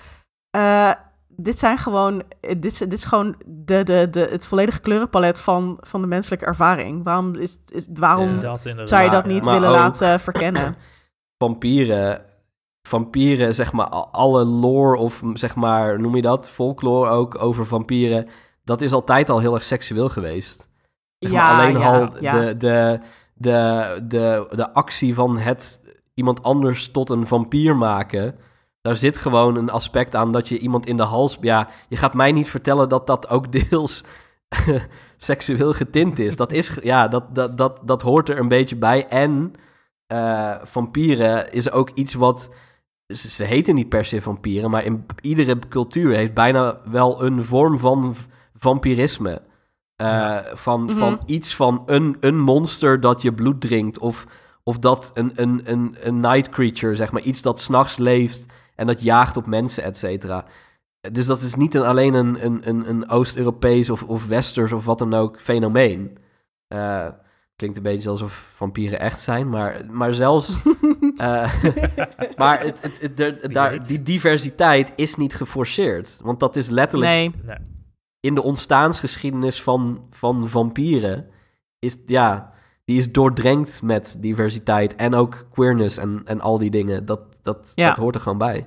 dit 1.35 1.59
zijn 1.59 1.77
gewoon, 1.77 2.23
dit 2.39 2.65
is, 2.65 2.77
dit 2.77 2.93
is 2.93 3.05
gewoon 3.05 3.35
de, 3.45 3.83
de, 3.83 4.07
de, 4.09 4.19
het 4.19 4.45
volledige 4.45 4.81
kleurenpalet 4.81 5.41
van, 5.41 5.77
van 5.81 6.01
de 6.01 6.07
menselijke 6.07 6.45
ervaring. 6.45 7.03
Waarom, 7.03 7.35
is, 7.35 7.59
is, 7.71 7.87
waarom 7.93 8.41
ja, 8.41 8.57
zou 8.85 9.03
je 9.03 9.09
dat 9.09 9.25
niet 9.25 9.45
maar 9.45 9.53
willen 9.53 9.69
ook, 9.69 9.75
laten 9.75 10.19
verkennen? 10.19 10.75
Vampieren, 11.43 12.25
vampieren, 12.87 13.55
zeg 13.55 13.71
maar, 13.71 13.87
alle 13.89 14.45
lore 14.45 14.97
of 14.97 15.21
zeg 15.33 15.55
maar, 15.55 15.99
noem 15.99 16.15
je 16.15 16.21
dat, 16.21 16.49
folklore 16.49 17.09
ook 17.09 17.41
over 17.41 17.65
vampieren, 17.65 18.27
dat 18.63 18.81
is 18.81 18.93
altijd 18.93 19.29
al 19.29 19.39
heel 19.39 19.53
erg 19.53 19.63
seksueel 19.63 20.09
geweest. 20.09 20.69
Zeg 21.17 21.31
maar, 21.31 21.41
ja, 21.41 21.61
alleen 21.61 21.79
ja, 21.79 21.99
al 21.99 22.21
ja. 22.21 22.39
de, 22.39 22.57
de, 22.57 22.99
de, 23.33 23.99
de, 24.07 24.47
de 24.55 24.73
actie 24.73 25.13
van 25.13 25.37
het 25.37 25.81
iemand 26.13 26.43
anders 26.43 26.91
tot 26.91 27.09
een 27.09 27.27
vampier 27.27 27.75
maken 27.75 28.35
daar 28.83 28.95
zit 28.95 29.17
gewoon 29.17 29.55
een 29.55 29.69
aspect 29.69 30.15
aan 30.15 30.31
dat 30.31 30.47
je 30.47 30.59
iemand 30.59 30.85
in 30.85 30.97
de 30.97 31.03
hals... 31.03 31.37
Ja, 31.41 31.67
je 31.89 31.95
gaat 31.95 32.13
mij 32.13 32.31
niet 32.31 32.49
vertellen 32.49 32.89
dat 32.89 33.07
dat 33.07 33.29
ook 33.29 33.51
deels 33.51 34.03
seksueel 35.17 35.73
getint 35.73 36.19
is. 36.19 36.35
Dat 36.35 36.51
is, 36.51 36.77
ja, 36.81 37.07
dat, 37.07 37.35
dat, 37.35 37.57
dat, 37.57 37.81
dat 37.83 38.01
hoort 38.01 38.29
er 38.29 38.39
een 38.39 38.47
beetje 38.47 38.75
bij. 38.75 39.07
En 39.07 39.53
uh, 40.13 40.55
vampieren 40.63 41.53
is 41.53 41.71
ook 41.71 41.89
iets 41.93 42.13
wat... 42.13 42.51
Ze, 43.07 43.29
ze 43.29 43.43
heten 43.43 43.75
niet 43.75 43.89
per 43.89 44.05
se 44.05 44.21
vampieren, 44.21 44.69
maar 44.69 44.83
in 44.83 45.05
iedere 45.21 45.59
cultuur 45.69 46.15
heeft 46.15 46.33
bijna 46.33 46.81
wel 46.85 47.23
een 47.23 47.45
vorm 47.45 47.79
van 47.79 48.15
vampirisme. 48.55 49.41
Uh, 50.01 50.07
ja. 50.07 50.45
van, 50.53 50.81
mm 50.81 50.87
-hmm. 50.87 50.97
van 50.97 51.21
iets 51.25 51.55
van 51.55 51.83
een, 51.85 52.17
een 52.19 52.39
monster 52.39 52.99
dat 52.99 53.21
je 53.21 53.33
bloed 53.33 53.61
drinkt 53.61 53.97
of... 53.97 54.25
Of 54.65 54.79
dat 54.79 55.11
een, 55.13 55.31
een, 55.35 55.61
een, 55.63 55.95
een 55.99 56.19
night 56.19 56.49
creature, 56.49 56.95
zeg 56.95 57.11
maar, 57.11 57.21
iets 57.21 57.41
dat 57.41 57.59
s'nachts 57.59 57.97
leeft 57.97 58.45
en 58.75 58.87
dat 58.87 59.01
jaagt 59.01 59.37
op 59.37 59.45
mensen, 59.45 59.83
et 59.83 59.97
cetera. 59.97 60.45
Dus 61.11 61.25
dat 61.25 61.41
is 61.41 61.55
niet 61.55 61.75
een, 61.75 61.83
alleen 61.83 62.13
een, 62.13 62.45
een, 62.45 62.69
een, 62.69 62.89
een 62.89 63.09
Oost-Europees 63.09 63.89
of, 63.89 64.03
of 64.03 64.25
Westers 64.25 64.71
of 64.71 64.85
wat 64.85 64.97
dan 64.97 65.13
ook 65.13 65.41
fenomeen. 65.41 66.17
Uh, 66.73 67.07
klinkt 67.55 67.77
een 67.77 67.83
beetje 67.83 68.09
alsof 68.09 68.51
vampieren 68.53 68.99
echt 68.99 69.19
zijn, 69.19 69.49
maar, 69.49 69.85
maar 69.89 70.13
zelfs... 70.13 70.57
uh, 71.21 71.53
maar 72.35 72.63
het, 72.63 72.81
het, 72.81 73.01
het, 73.01 73.17
de, 73.17 73.49
daar, 73.51 73.83
die 73.83 74.01
diversiteit 74.01 74.93
is 74.95 75.15
niet 75.15 75.35
geforceerd. 75.35 76.19
Want 76.23 76.39
dat 76.39 76.55
is 76.55 76.69
letterlijk... 76.69 77.11
Nee. 77.45 77.57
In 78.19 78.35
de 78.35 78.43
ontstaansgeschiedenis 78.43 79.63
van, 79.63 80.07
van 80.11 80.49
vampieren 80.49 81.27
is... 81.79 81.97
Ja, 82.05 82.52
die 82.85 82.97
is 82.97 83.11
doordrenkt 83.11 83.81
met 83.81 84.17
diversiteit 84.19 84.95
en 84.95 85.15
ook 85.15 85.45
queerness 85.51 85.97
en, 85.97 86.21
en 86.25 86.41
al 86.41 86.57
die 86.57 86.71
dingen. 86.71 87.05
Dat, 87.05 87.21
dat, 87.41 87.71
ja. 87.75 87.87
dat 87.87 87.97
hoort 87.97 88.15
er 88.15 88.21
gewoon 88.21 88.37
bij. 88.37 88.65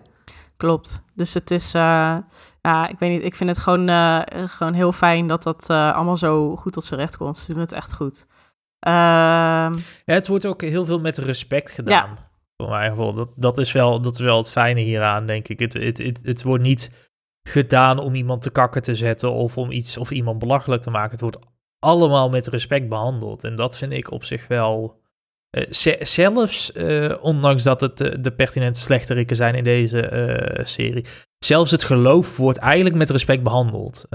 Klopt. 0.57 1.03
Dus 1.15 1.35
het 1.35 1.51
is, 1.51 1.75
uh, 1.75 2.17
ja, 2.63 2.89
ik 2.89 2.99
weet 2.99 3.11
niet, 3.11 3.23
ik 3.23 3.35
vind 3.35 3.51
het 3.51 3.59
gewoon, 3.59 3.89
uh, 3.89 4.23
gewoon 4.33 4.73
heel 4.73 4.93
fijn 4.93 5.27
dat 5.27 5.43
dat 5.43 5.71
uh, 5.71 5.95
allemaal 5.95 6.17
zo 6.17 6.57
goed 6.57 6.73
tot 6.73 6.85
zijn 6.85 7.01
recht 7.01 7.17
komt. 7.17 7.39
Ze 7.39 7.53
doen 7.53 7.63
het 7.63 7.73
echt 7.73 7.95
goed. 7.95 8.27
Uh, 8.87 8.93
ja, 8.93 9.73
het 10.05 10.27
wordt 10.27 10.47
ook 10.47 10.61
heel 10.61 10.85
veel 10.85 11.01
met 11.01 11.19
respect 11.19 11.71
gedaan. 11.71 12.09
Ja. 12.17 12.31
Voor 12.57 12.69
mijn 12.69 12.91
gevoel. 12.91 13.15
Dat, 13.15 13.29
dat, 13.37 13.59
is 13.59 13.73
wel, 13.73 14.01
dat 14.01 14.15
is 14.15 14.21
wel 14.21 14.37
het 14.37 14.51
fijne 14.51 14.81
hieraan, 14.81 15.27
denk 15.27 15.49
ik. 15.49 15.59
Het, 15.59 15.73
het, 15.73 15.99
het, 15.99 16.21
het 16.23 16.43
wordt 16.43 16.63
niet 16.63 17.11
gedaan 17.49 17.99
om 17.99 18.15
iemand 18.15 18.43
te 18.43 18.51
kakken 18.51 18.83
te 18.83 18.95
zetten 18.95 19.33
of 19.33 19.59
om 19.59 19.71
iets 19.71 19.99
of 19.99 20.11
iemand 20.11 20.39
belachelijk 20.39 20.83
te 20.83 20.91
maken. 20.91 21.11
Het 21.11 21.21
wordt 21.21 21.39
allemaal 21.87 22.29
met 22.29 22.47
respect 22.47 22.89
behandeld. 22.89 23.45
En 23.45 23.57
dat 23.57 23.79
vind 23.79 23.93
ik 23.93 24.11
op 24.11 24.25
zich 24.25 24.47
wel. 24.47 25.01
Uh, 25.51 25.65
zelfs, 26.01 26.71
uh, 26.75 27.15
ondanks 27.21 27.63
dat 27.63 27.81
het 27.81 28.01
uh, 28.01 28.15
de 28.21 28.33
pertinente 28.33 28.81
slechterikken 28.81 29.37
zijn 29.37 29.55
in 29.55 29.65
deze 29.65 30.61
serie, 30.63 31.05
zelfs 31.39 31.71
het 31.71 31.85
geloof 31.85 32.37
wordt 32.37 32.59
eigenlijk 32.59 32.95
met 32.95 33.11
respect 33.11 33.43
behandeld. 33.43 34.07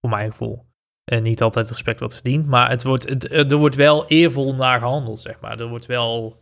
voor 0.00 0.10
mijn 0.10 0.30
gevoel. 0.30 0.64
En 1.04 1.22
niet 1.22 1.42
altijd 1.42 1.70
respect 1.70 2.00
wat 2.00 2.14
verdient, 2.14 2.46
maar 2.46 2.70
het 2.70 2.82
wordt, 2.82 3.08
het, 3.08 3.32
er 3.32 3.56
wordt 3.56 3.74
wel 3.74 4.06
eervol 4.06 4.54
naar 4.54 4.78
gehandeld, 4.78 5.18
zeg 5.18 5.40
maar. 5.40 5.60
Er 5.60 5.68
wordt 5.68 5.86
wel 5.86 6.40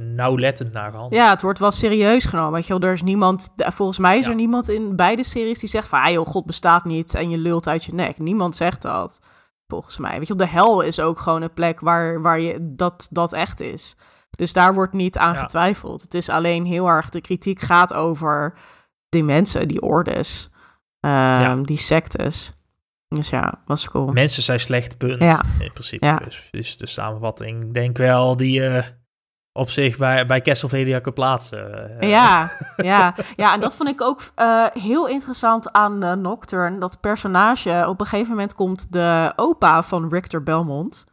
nauwlettend 0.00 0.72
naar 0.72 0.90
gehandeld. 0.90 1.14
Ja, 1.14 1.30
het 1.30 1.42
wordt 1.42 1.58
wel 1.58 1.70
serieus 1.70 2.24
genomen. 2.24 2.52
Weet 2.52 2.66
je 2.66 2.78
wel, 2.78 2.88
er 2.88 2.94
is 2.94 3.02
niemand, 3.02 3.54
volgens 3.56 3.98
mij 3.98 4.18
is 4.18 4.24
ja. 4.24 4.30
er 4.30 4.36
niemand 4.36 4.68
in 4.68 4.96
beide 4.96 5.24
series 5.24 5.58
die 5.58 5.68
zegt 5.68 5.88
van, 5.88 6.00
ah 6.00 6.12
joh, 6.12 6.26
God 6.26 6.46
bestaat 6.46 6.84
niet 6.84 7.14
en 7.14 7.30
je 7.30 7.38
lult 7.38 7.68
uit 7.68 7.84
je 7.84 7.94
nek. 7.94 8.18
Niemand 8.18 8.56
zegt 8.56 8.82
dat, 8.82 9.18
volgens 9.66 9.98
mij. 9.98 10.18
Weet 10.18 10.26
je 10.26 10.34
wel, 10.36 10.46
de 10.46 10.52
hel 10.52 10.80
is 10.80 11.00
ook 11.00 11.18
gewoon 11.18 11.42
een 11.42 11.52
plek 11.52 11.80
waar, 11.80 12.22
waar 12.22 12.40
je 12.40 12.56
dat, 12.60 13.08
dat 13.10 13.32
echt 13.32 13.60
is. 13.60 13.96
Dus 14.30 14.52
daar 14.52 14.74
wordt 14.74 14.92
niet 14.92 15.18
aan 15.18 15.34
ja. 15.34 15.40
getwijfeld. 15.40 16.02
Het 16.02 16.14
is 16.14 16.28
alleen 16.28 16.64
heel 16.64 16.88
erg, 16.88 17.08
de 17.08 17.20
kritiek 17.20 17.60
gaat 17.60 17.94
over 17.94 18.54
die 19.08 19.24
mensen, 19.24 19.68
die 19.68 19.82
ordes, 19.82 20.48
um, 21.00 21.10
ja. 21.10 21.56
die 21.56 21.78
sectes. 21.78 22.52
Dus 23.08 23.28
ja, 23.28 23.62
was 23.66 23.88
cool. 23.88 24.12
Mensen 24.12 24.42
zijn 24.42 24.60
slecht, 24.60 24.98
punt. 24.98 25.22
Ja. 25.22 25.42
In 25.58 25.72
principe. 25.72 26.20
Dus, 26.24 26.48
dus 26.50 26.76
de 26.76 26.86
samenvatting, 26.86 27.74
denk 27.74 27.96
wel, 27.96 28.36
die... 28.36 28.60
Uh 28.60 28.82
op 29.56 29.70
zich 29.70 29.96
bij, 29.96 30.26
bij 30.26 30.40
Castlevania 30.40 30.98
kunt 30.98 31.14
plaatsen. 31.14 31.98
Eh, 32.00 32.08
Ja, 32.08 32.50
ja, 32.76 33.14
ja, 33.36 33.52
en 33.52 33.60
dat 33.60 33.74
vond 33.74 33.88
ik 33.88 34.00
ook 34.00 34.20
eh, 34.34 34.66
heel 34.72 35.08
interessant 35.08 35.72
aan 35.72 36.02
eh, 36.02 36.12
Nocturne. 36.12 36.78
Dat 36.78 37.00
personage, 37.00 37.84
op 37.88 38.00
een 38.00 38.06
gegeven 38.06 38.30
moment 38.30 38.54
komt 38.54 38.92
de 38.92 39.32
opa 39.36 39.82
van 39.82 40.08
Richter 40.08 40.42
Belmont. 40.42 41.06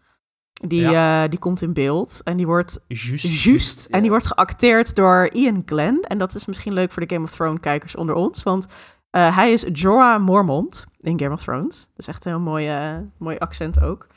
Die, 0.54 0.88
die 1.30 1.40
komt 1.40 1.62
in 1.62 1.74
beeld 1.74 2.22
en 2.24 2.38
die 2.38 2.46
wordt 2.46 2.84
Juist. 2.88 3.44
juist. 3.44 3.86
En 3.86 3.96
ja. 3.96 4.02
die 4.02 4.10
wordt 4.10 4.28
geacteerd 4.28 4.96
door 4.96 5.30
Ian 5.34 5.64
Glenn. 5.66 6.02
En 6.08 6.18
dat 6.18 6.36
is 6.36 6.46
misschien 6.46 6.74
leuk 6.74 6.92
voor 6.92 7.08
de 7.08 7.14
Game 7.14 7.26
of 7.26 7.32
Thrones 7.32 7.60
kijkers 7.60 7.96
onder 7.96 8.16
ons. 8.16 8.44
Want 8.44 8.68
hij 9.10 9.52
is 9.52 9.66
Jorah 9.74 10.22
Mormont 10.24 10.86
in 11.00 11.20
Game 11.20 11.34
of 11.34 11.44
Thrones. 11.44 11.80
Dat 11.80 11.98
is 11.98 12.08
echt 12.08 12.26
een 12.26 12.32
heel 12.32 12.40
mooi, 12.40 12.72
mooi 13.18 13.38
accent 13.38 13.82
ook. 13.82 14.08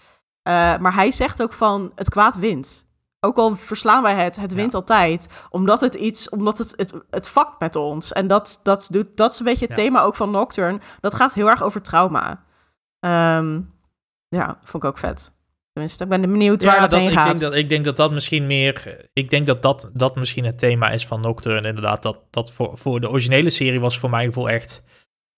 Maar 0.42 0.94
hij 0.94 1.10
zegt 1.10 1.42
ook 1.42 1.52
van 1.52 1.92
het 1.94 2.08
kwaad 2.08 2.36
wint. 2.36 2.86
Ook 3.24 3.36
al 3.36 3.56
verslaan 3.56 4.02
wij 4.02 4.14
het, 4.14 4.36
het 4.36 4.52
wint 4.52 4.72
Ja. 4.72 4.78
altijd. 4.78 5.28
Omdat 5.50 5.80
het 5.80 5.94
iets, 5.94 6.28
omdat 6.28 6.58
het, 6.58 6.72
het, 6.76 6.92
het 7.10 7.28
vakt 7.28 7.60
met 7.60 7.76
ons. 7.76 8.12
En 8.12 8.26
dat, 8.26 8.60
dat, 8.62 8.88
doet, 8.90 9.06
dat 9.16 9.32
is 9.32 9.38
een 9.38 9.44
beetje 9.44 9.66
het 9.66 9.76
Ja. 9.76 9.82
thema 9.82 10.02
ook 10.02 10.14
van 10.16 10.30
Nocturne. 10.30 10.78
Dat 11.00 11.14
gaat 11.14 11.34
heel 11.34 11.50
erg 11.50 11.62
over 11.62 11.82
trauma. 11.82 12.44
Ehm, 13.00 13.60
ja, 14.28 14.58
vond 14.64 14.82
ik 14.82 14.88
ook 14.90 14.98
vet. 14.98 15.32
Tenminste, 15.72 16.02
ik 16.04 16.10
ben 16.10 16.20
benieuwd 16.20 16.64
waar 16.64 16.74
Ja, 16.74 16.80
dat, 16.80 16.90
dat, 16.90 16.98
heen 16.98 17.08
ik, 17.08 17.14
gaat. 17.14 17.26
denk 17.26 17.40
dat, 17.40 17.54
ik 17.54 17.68
denk 17.68 17.84
dat 17.84 17.96
dat 17.96 18.12
misschien 18.12 18.46
meer... 18.46 19.06
Ik 19.12 19.30
denk 19.30 19.46
dat 19.46 19.62
dat, 19.62 19.90
dat 19.92 20.16
misschien 20.16 20.44
het 20.44 20.58
thema 20.58 20.90
is 20.90 21.06
van 21.06 21.20
Nocturne. 21.20 21.68
Inderdaad, 21.68 22.02
dat, 22.02 22.18
dat 22.30 22.52
voor, 22.52 22.78
voor 22.78 23.00
de 23.00 23.08
originele 23.08 23.50
serie 23.50 23.80
was 23.80 23.98
voor 23.98 24.10
mijn 24.10 24.26
gevoel 24.26 24.48
echt... 24.50 24.82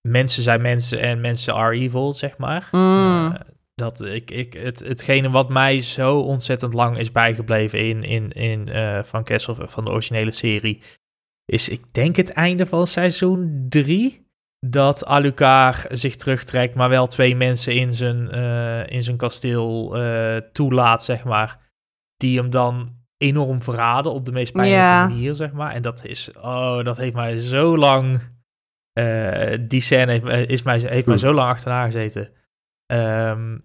Mensen 0.00 0.42
zijn 0.42 0.60
mensen 0.62 1.00
en 1.00 1.20
mensen 1.20 1.54
are 1.54 1.76
evil, 1.78 2.12
zeg 2.12 2.38
maar. 2.38 2.68
Mm. 2.70 3.32
Eh, 3.34 3.40
dat 3.76 4.04
ik, 4.04 4.30
ik, 4.30 4.52
het, 4.52 4.78
hetgene 4.80 5.30
wat 5.30 5.48
mij 5.48 5.80
zo 5.82 6.18
ontzettend 6.20 6.72
lang 6.74 6.98
is 6.98 7.12
bijgebleven 7.12 7.78
in, 7.78 8.02
in, 8.02 8.30
in 8.32 8.68
eh, 8.68 9.02
van 9.02 9.24
Castle, 9.24 9.68
van 9.68 9.84
de 9.84 9.90
originele 9.90 10.32
serie... 10.32 10.82
is 11.44 11.68
ik 11.68 11.92
denk 11.92 12.16
het 12.16 12.30
einde 12.30 12.66
van 12.66 12.86
seizoen 12.86 13.66
3 13.68 14.24
dat 14.66 15.04
Alucard 15.06 15.98
zich 15.98 16.16
terugtrekt, 16.16 16.74
maar 16.74 16.88
wel 16.88 17.06
twee 17.06 17.36
mensen 17.36 17.74
in 17.74 17.94
zijn, 17.94 18.30
eh, 18.30 18.86
in 18.86 19.02
zijn 19.02 19.16
kasteel 19.16 19.96
eh, 19.96 20.36
toelaat, 20.52 21.04
zeg 21.04 21.24
maar. 21.24 21.70
Die 22.16 22.38
hem 22.38 22.50
dan 22.50 22.94
enorm 23.16 23.62
verraden 23.62 24.12
op 24.12 24.24
de 24.24 24.32
meest 24.32 24.52
pijnlijke 24.52 24.82
Ja. 24.82 25.06
manier, 25.08 25.34
zeg 25.34 25.52
maar. 25.52 25.72
En 25.72 25.82
dat 25.82 26.04
is, 26.04 26.30
oh, 26.32 26.84
dat 26.84 26.96
heeft 26.96 27.14
mij 27.14 27.40
zo 27.40 27.76
lang, 27.76 28.20
eh, 28.92 29.58
die 29.60 29.80
scène 29.80 30.10
heeft, 30.12 30.24
mij- 30.24 30.44
is 30.46 30.62
mij, 30.62 30.78
heeft 30.78 31.06
mij 31.06 31.16
zo 31.16 31.32
lang 31.32 31.48
achterna 31.48 31.84
gezeten. 31.84 32.30
Ehm, 32.86 33.58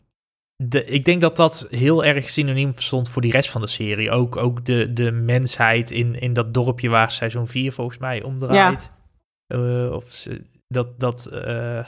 de, 0.55 0.86
ik 0.86 1.05
denk 1.05 1.22
dat 1.22 1.36
dat 1.36 1.67
heel 1.69 2.05
erg 2.05 2.30
synoniem 2.30 2.74
stond 2.74 3.09
voor 3.09 3.22
die 3.22 3.32
rest 3.32 3.49
van 3.49 3.61
de 3.61 3.67
serie. 3.67 4.11
Ook, 4.11 4.36
ook 4.38 4.65
de, 4.65 4.93
de 4.93 5.11
mensheid 5.11 5.91
in, 5.91 6.19
in 6.19 6.34
dat 6.34 6.53
dorpje 6.53 6.89
waar 6.89 7.11
seizoen 7.11 7.47
4 7.47 7.72
volgens 7.72 7.97
mij 7.97 8.24
om 8.24 8.39
draait. 8.39 8.91
Eh, 9.47 9.91
of 9.91 10.28
dat, 10.67 10.99
dat, 10.99 11.26
eh, 11.26 11.86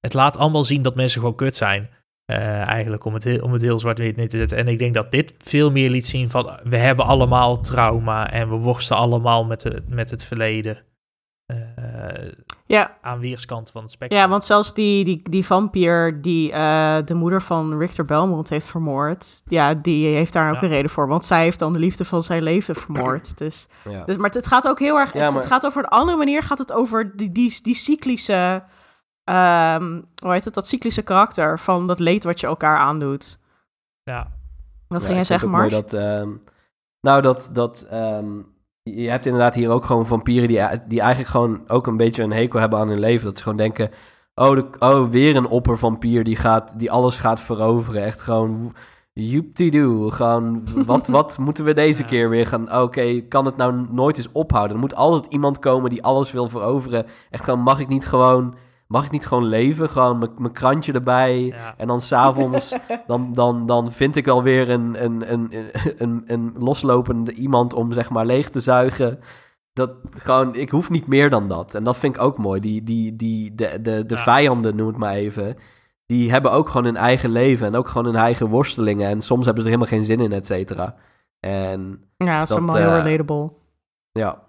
het 0.00 0.14
laat 0.14 0.36
allemaal 0.36 0.64
zien 0.64 0.82
dat 0.82 0.94
mensen 0.94 1.20
gewoon 1.20 1.36
kut 1.36 1.56
zijn. 1.56 1.90
Eh, 2.24 2.62
eigenlijk 2.62 3.04
om 3.04 3.14
het, 3.14 3.24
heel, 3.24 3.42
om 3.42 3.52
het 3.52 3.62
heel 3.62 3.78
zwart-wit 3.78 4.16
neer 4.16 4.28
te 4.28 4.36
zetten. 4.36 4.58
En 4.58 4.68
ik 4.68 4.78
denk 4.78 4.94
dat 4.94 5.10
dit 5.10 5.34
veel 5.38 5.70
meer 5.70 5.90
liet 5.90 6.06
zien 6.06 6.30
van... 6.30 6.60
we 6.64 6.76
hebben 6.76 7.04
allemaal 7.04 7.58
trauma 7.58 8.30
en 8.30 8.48
we 8.48 8.56
worstelen 8.56 9.02
allemaal 9.02 9.44
met, 9.44 9.60
de, 9.60 9.82
met 9.88 10.10
het 10.10 10.24
verleden. 10.24 10.78
Eh, 12.20 12.32
Ja, 12.66 12.96
aan 13.02 13.18
weerskanten 13.18 13.72
van 13.72 13.82
het 13.82 13.90
spectrum. 13.90 14.20
Ja, 14.22 14.28
want 14.28 14.44
zelfs 14.44 14.74
die, 14.74 15.04
die, 15.04 15.20
die 15.30 15.46
vampier 15.46 16.22
die 16.22 16.52
eh, 16.52 16.96
de 17.04 17.14
moeder 17.14 17.42
van 17.42 17.78
Richter 17.78 18.04
Belmont 18.04 18.48
heeft 18.48 18.66
vermoord, 18.66 19.42
ja, 19.46 19.74
die 19.74 20.06
heeft 20.14 20.32
daar 20.32 20.48
ook 20.48 20.54
Ja. 20.54 20.62
een 20.62 20.68
reden 20.68 20.90
voor. 20.90 21.08
Want 21.08 21.24
zij 21.24 21.42
heeft 21.42 21.58
dan 21.58 21.72
de 21.72 21.78
liefde 21.78 22.04
van 22.04 22.22
zijn 22.22 22.42
leven 22.42 22.74
vermoord. 22.74 23.38
Dus, 23.38 23.66
Ja. 23.90 24.04
dus, 24.04 24.16
maar 24.16 24.24
het, 24.26 24.34
het 24.34 24.46
gaat 24.46 24.68
ook 24.68 24.78
heel 24.78 24.96
erg, 24.98 25.12
Ja, 25.12 25.20
het, 25.20 25.28
maar- 25.32 25.38
het 25.42 25.50
gaat 25.52 25.66
over 25.66 25.82
een 25.82 25.88
andere 25.90 26.16
manier, 26.18 26.42
gaat 26.42 26.58
het 26.58 26.72
over 26.72 27.16
die, 27.16 27.32
die, 27.32 27.58
die 27.62 27.74
cyclische, 27.74 28.62
ehm, 29.24 30.00
hoe 30.22 30.32
heet 30.32 30.44
het, 30.44 30.54
dat 30.54 30.66
cyclische 30.66 31.02
karakter 31.02 31.58
van 31.58 31.86
dat 31.86 32.00
leed 32.00 32.24
wat 32.24 32.40
je 32.40 32.46
elkaar 32.46 32.76
aandoet. 32.76 33.38
Ja. 34.02 34.30
Wat 34.88 35.00
Ja, 35.00 35.04
ging 35.06 35.14
jij 35.18 35.24
zeggen, 35.24 35.50
Mars? 35.50 35.72
Dat, 35.72 35.92
ehm, 35.92 36.30
nou, 37.00 37.22
dat, 37.22 37.50
dat 37.52 37.86
ehm, 37.90 38.26
je 38.94 39.08
hebt 39.08 39.26
inderdaad 39.26 39.54
hier 39.54 39.70
ook 39.70 39.84
gewoon 39.84 40.06
vampieren 40.06 40.48
die, 40.48 40.60
die 40.88 41.00
eigenlijk 41.00 41.30
gewoon 41.30 41.60
ook 41.66 41.86
een 41.86 41.96
beetje 41.96 42.22
een 42.22 42.32
hekel 42.32 42.60
hebben 42.60 42.78
aan 42.78 42.88
hun 42.88 42.98
leven. 42.98 43.24
Dat 43.26 43.36
ze 43.36 43.42
gewoon 43.42 43.58
denken, 43.58 43.90
oh, 44.34 44.50
de, 44.54 44.66
oh 44.78 45.10
weer 45.10 45.36
een 45.36 45.46
oppervampier 45.46 46.24
die, 46.24 46.36
gaat, 46.36 46.78
die 46.78 46.90
alles 46.90 47.18
gaat 47.18 47.40
veroveren. 47.40 48.04
Echt 48.04 48.22
gewoon, 48.22 48.74
joeptie-doe. 49.12 50.10
Gewoon, 50.10 50.62
wat, 50.86 51.06
wat 51.18 51.38
moeten 51.38 51.64
we 51.64 51.72
deze 51.72 52.02
Ja. 52.02 52.08
keer 52.08 52.28
weer 52.30 52.46
gaan... 52.46 52.80
Oké, 52.82 53.20
kan 53.20 53.44
het 53.44 53.56
nou 53.56 53.86
nooit 53.90 54.16
eens 54.16 54.32
ophouden? 54.32 54.74
Er 54.76 54.80
moet 54.82 54.94
altijd 54.94 55.26
iemand 55.32 55.58
komen 55.58 55.90
die 55.90 56.02
alles 56.02 56.32
wil 56.32 56.48
veroveren. 56.48 57.06
Echt 57.30 57.44
gewoon, 57.44 57.60
mag 57.60 57.80
ik 57.80 57.88
niet 57.88 58.06
gewoon... 58.06 58.54
Mag 58.86 59.04
ik 59.04 59.10
niet 59.10 59.26
gewoon 59.26 59.44
leven? 59.44 59.88
Gewoon 59.88 60.18
mijn- 60.18 60.30
mijn 60.38 60.52
krantje 60.52 60.92
erbij. 60.92 61.40
Ja. 61.44 61.74
En 61.76 61.86
dan 61.86 62.00
s'avonds, 62.00 62.76
dan, 63.06 63.34
dan, 63.34 63.66
dan 63.66 63.92
vind 63.92 64.16
ik 64.16 64.24
wel 64.24 64.42
weer 64.42 64.70
een, 64.70 65.04
een, 65.04 65.32
een, 65.32 65.50
een, 65.96 66.22
een 66.26 66.52
loslopende 66.58 67.32
iemand 67.32 67.74
om 67.74 67.92
zeg 67.92 68.10
maar 68.10 68.26
leeg 68.26 68.48
te 68.50 68.60
zuigen. 68.60 69.18
Dat 69.72 69.90
gewoon, 70.12 70.54
ik 70.54 70.70
hoef 70.70 70.90
niet 70.90 71.06
meer 71.06 71.30
dan 71.30 71.48
dat. 71.48 71.74
En 71.74 71.84
dat 71.84 71.96
vind 71.96 72.16
ik 72.16 72.22
ook 72.22 72.38
mooi. 72.38 72.60
Die, 72.60 72.82
die, 72.82 73.16
die, 73.16 73.54
de 73.54 73.78
de, 73.82 74.06
de 74.06 74.14
Ja. 74.14 74.22
vijanden, 74.22 74.76
noem 74.76 74.86
het 74.86 74.96
maar 74.96 75.14
even. 75.14 75.56
Die 76.06 76.30
hebben 76.30 76.52
ook 76.52 76.68
gewoon 76.68 76.84
hun 76.86 76.96
eigen 76.96 77.30
leven 77.30 77.66
en 77.66 77.74
ook 77.76 77.88
gewoon 77.88 78.06
hun 78.12 78.22
eigen 78.22 78.48
worstelingen. 78.48 79.08
En 79.08 79.22
soms 79.22 79.44
hebben 79.44 79.62
ze 79.62 79.68
er 79.70 79.74
helemaal 79.76 79.98
geen 79.98 80.06
zin 80.08 80.20
in, 80.24 80.32
et 80.32 80.46
cetera. 80.46 80.94
En 81.40 82.00
Ja, 82.16 82.38
dat 82.38 82.48
is 82.48 82.54
allemaal 82.56 82.76
heel 82.76 82.90
eh, 82.94 83.02
relatable. 83.02 83.52
ja, 84.12 84.42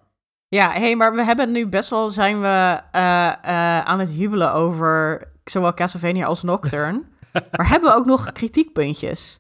Ja, 0.49 0.71
hey, 0.71 0.95
maar 0.95 1.15
we 1.15 1.23
hebben 1.23 1.51
nu 1.51 1.67
best 1.67 1.89
wel 1.89 2.09
zijn 2.09 2.41
we 2.41 2.81
eh, 2.91 3.27
eh, 3.27 3.85
aan 3.85 3.99
het 3.99 4.17
jubelen 4.17 4.53
over 4.53 5.27
zowel 5.43 5.73
Castlevania 5.73 6.25
als 6.25 6.43
Nocturne. 6.43 7.03
maar 7.57 7.69
hebben 7.69 7.89
we 7.89 7.95
ook 7.95 8.05
nog 8.05 8.31
kritiekpuntjes? 8.31 9.39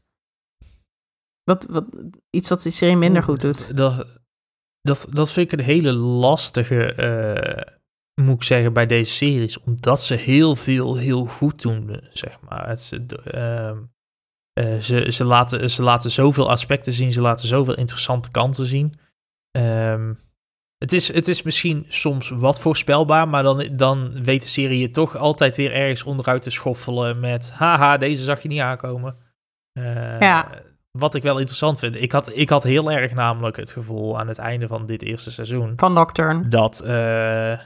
Wat, 1.43 1.65
wat, 1.69 1.85
iets 2.29 2.49
wat 2.49 2.61
die 2.61 2.71
serie 2.71 2.97
minder 2.97 3.23
goed 3.23 3.41
doet. 3.41 3.77
Dat, 3.77 4.05
dat, 4.81 5.07
dat 5.09 5.31
vind 5.31 5.51
ik 5.51 5.59
een 5.59 5.65
hele 5.65 5.93
lastige, 5.93 6.93
eh, 6.93 7.73
moet 8.21 8.35
ik 8.35 8.43
zeggen, 8.43 8.73
bij 8.73 8.85
deze 8.85 9.13
series. 9.13 9.59
Omdat 9.59 10.01
ze 10.01 10.15
heel 10.15 10.55
veel 10.55 10.95
heel 10.95 11.25
goed 11.25 11.61
doen, 11.61 12.01
zeg 12.09 12.41
maar. 12.41 12.67
Het, 12.67 12.81
ze, 12.81 13.05
ehm, 13.25 13.77
eh, 14.53 14.79
ze, 14.79 15.11
ze, 15.11 15.23
laten, 15.23 15.71
ze 15.71 15.83
laten 15.83 16.11
zoveel 16.11 16.49
aspecten 16.49 16.93
zien, 16.93 17.11
ze 17.11 17.21
laten 17.21 17.47
zoveel 17.47 17.77
interessante 17.77 18.31
kanten 18.31 18.65
zien. 18.65 18.99
Ehm, 19.51 20.13
het, 20.77 20.93
is, 20.93 21.13
het 21.13 21.27
is 21.27 21.41
misschien 21.41 21.85
soms 21.87 22.29
wat 22.29 22.59
voorspelbaar, 22.59 23.27
maar 23.27 23.43
dan, 23.43 23.69
dan 23.71 24.23
weet 24.23 24.41
de 24.41 24.47
serie 24.47 24.79
je 24.79 24.89
toch 24.89 25.17
altijd 25.17 25.55
weer 25.55 25.71
ergens 25.73 26.03
onderuit 26.03 26.41
te 26.41 26.49
schoffelen 26.49 27.19
met... 27.19 27.51
Haha, 27.51 27.97
deze 27.97 28.23
zag 28.23 28.41
je 28.41 28.47
niet 28.47 28.59
aankomen. 28.59 29.15
Eh, 29.73 30.19
Ja. 30.19 30.49
Wat 30.91 31.15
ik 31.15 31.23
wel 31.23 31.37
interessant 31.37 31.79
vind. 31.79 31.95
Ik 31.95 32.11
had, 32.11 32.37
ik 32.37 32.49
had 32.49 32.63
heel 32.63 32.91
erg 32.91 33.13
namelijk 33.13 33.55
het 33.57 33.71
gevoel 33.71 34.19
aan 34.19 34.27
het 34.27 34.37
einde 34.37 34.67
van 34.67 34.85
dit 34.85 35.01
eerste 35.01 35.31
seizoen... 35.31 35.73
Van 35.75 35.93
Nocturne. 35.93 36.47
dat 36.47 36.79
eh, 36.79 37.59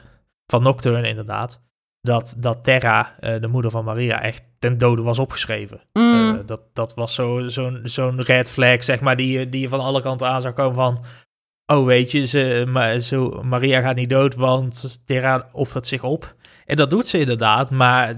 van 0.46 0.62
Nocturne 0.62 1.08
inderdaad... 1.08 1.62
dat, 2.00 2.34
dat 2.38 2.64
Terra, 2.64 3.14
eh, 3.20 3.40
de 3.40 3.46
moeder 3.46 3.70
van 3.70 3.84
Maria, 3.84 4.20
echt 4.22 4.44
ten 4.58 4.78
dode 4.78 5.02
was 5.02 5.18
opgeschreven. 5.18 5.80
Mm, 5.92 6.42
dat, 6.46 6.62
dat 6.72 6.94
was 6.94 7.14
zo- 7.14 7.46
zo'n 7.48 7.80
zo'n 7.82 8.22
red 8.22 8.50
flag, 8.50 8.84
zeg 8.84 9.00
maar, 9.00 9.16
die, 9.16 9.48
die 9.48 9.60
je 9.60 9.68
van 9.68 9.80
alle 9.80 10.02
kanten 10.02 10.28
aan 10.28 10.42
zou 10.42 10.54
komen 10.54 10.74
van... 10.74 11.04
Oh, 11.66 11.84
weet 11.86 12.10
je, 12.10 12.26
ze, 12.26 12.64
maar, 12.68 12.98
zo, 12.98 13.42
Maria 13.42 13.80
gaat 13.80 13.96
niet 13.96 14.10
dood, 14.10 14.34
want 14.34 15.02
Terra 15.06 15.48
offert 15.52 15.86
zich 15.86 16.02
op. 16.02 16.34
En 16.66 16.76
dat 16.76 16.90
doet 16.90 17.06
ze 17.06 17.18
inderdaad, 17.18 17.70
maar 17.70 18.14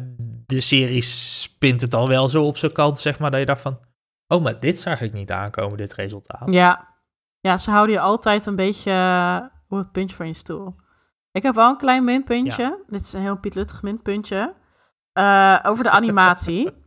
de 0.47 0.61
serie 0.61 1.03
spint 1.03 1.81
het 1.81 1.95
al 1.95 2.09
wel 2.09 2.29
zo 2.29 2.45
op 2.45 2.57
zijn 2.57 2.73
kant, 2.73 2.99
zeg 2.99 3.19
maar, 3.19 3.31
dat 3.31 3.41
je 3.41 3.47
dacht 3.47 3.61
van... 3.61 3.79
Oh, 4.27 4.43
maar 4.43 4.61
dit 4.61 4.79
zag 4.79 5.01
ik 5.01 5.13
niet 5.13 5.31
aankomen, 5.31 5.77
dit 5.77 5.95
resultaat. 5.95 6.53
ja. 6.53 6.95
ja, 7.41 7.59
ze 7.59 7.71
houden 7.71 7.95
je 7.95 8.01
altijd 8.01 8.47
een 8.47 8.57
beetje 8.57 8.91
eh, 8.91 9.41
op 9.69 9.79
het 9.79 9.93
puntje 9.93 10.17
van 10.17 10.27
je 10.27 10.35
stoel. 10.35 10.75
Ik 11.33 11.43
heb 11.43 11.55
wel 11.55 11.71
een 11.71 11.77
klein 11.77 12.05
minpuntje. 12.05 12.85
Dit 12.87 13.01
is 13.01 13.13
een 13.13 13.21
heel 13.21 13.39
pietluttig 13.39 13.83
minpuntje. 13.83 14.55
Eh, 15.13 15.59
over 15.63 15.85
de 15.85 15.91
animatie. 15.91 16.71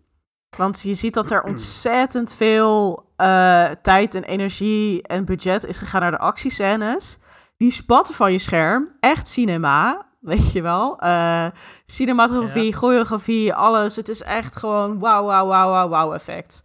Want 0.56 0.82
je 0.82 0.93
ziet 0.93 1.14
dat 1.14 1.32
er 1.32 1.43
ontzettend 1.52 2.34
veel 2.34 3.06
eh, 3.16 3.70
tijd 3.82 4.16
en 4.16 4.24
energie 4.24 5.02
en 5.02 5.26
budget 5.26 5.66
is 5.66 5.78
gegaan 5.78 6.02
naar 6.02 6.12
de 6.12 6.18
actiescènes. 6.18 7.18
Die 7.58 7.72
spatten 7.72 8.16
van 8.16 8.32
je 8.32 8.39
scherm. 8.39 8.89
Echt 9.00 9.28
cinema, 9.28 10.06
weet 10.20 10.52
je 10.52 10.62
wel. 10.62 11.00
Eh, 11.00 11.48
cinematografie, 11.86 12.74
choreografie, 12.74 13.54
alles. 13.54 13.95
Het 13.95 14.10
is 14.10 14.22
echt 14.22 14.56
gewoon 14.56 15.00
wauw, 15.00 15.26
wauw, 15.26 15.48
wauw, 15.48 15.70
wauw, 15.70 15.89
wauw 15.89 16.14
effect. 16.14 16.64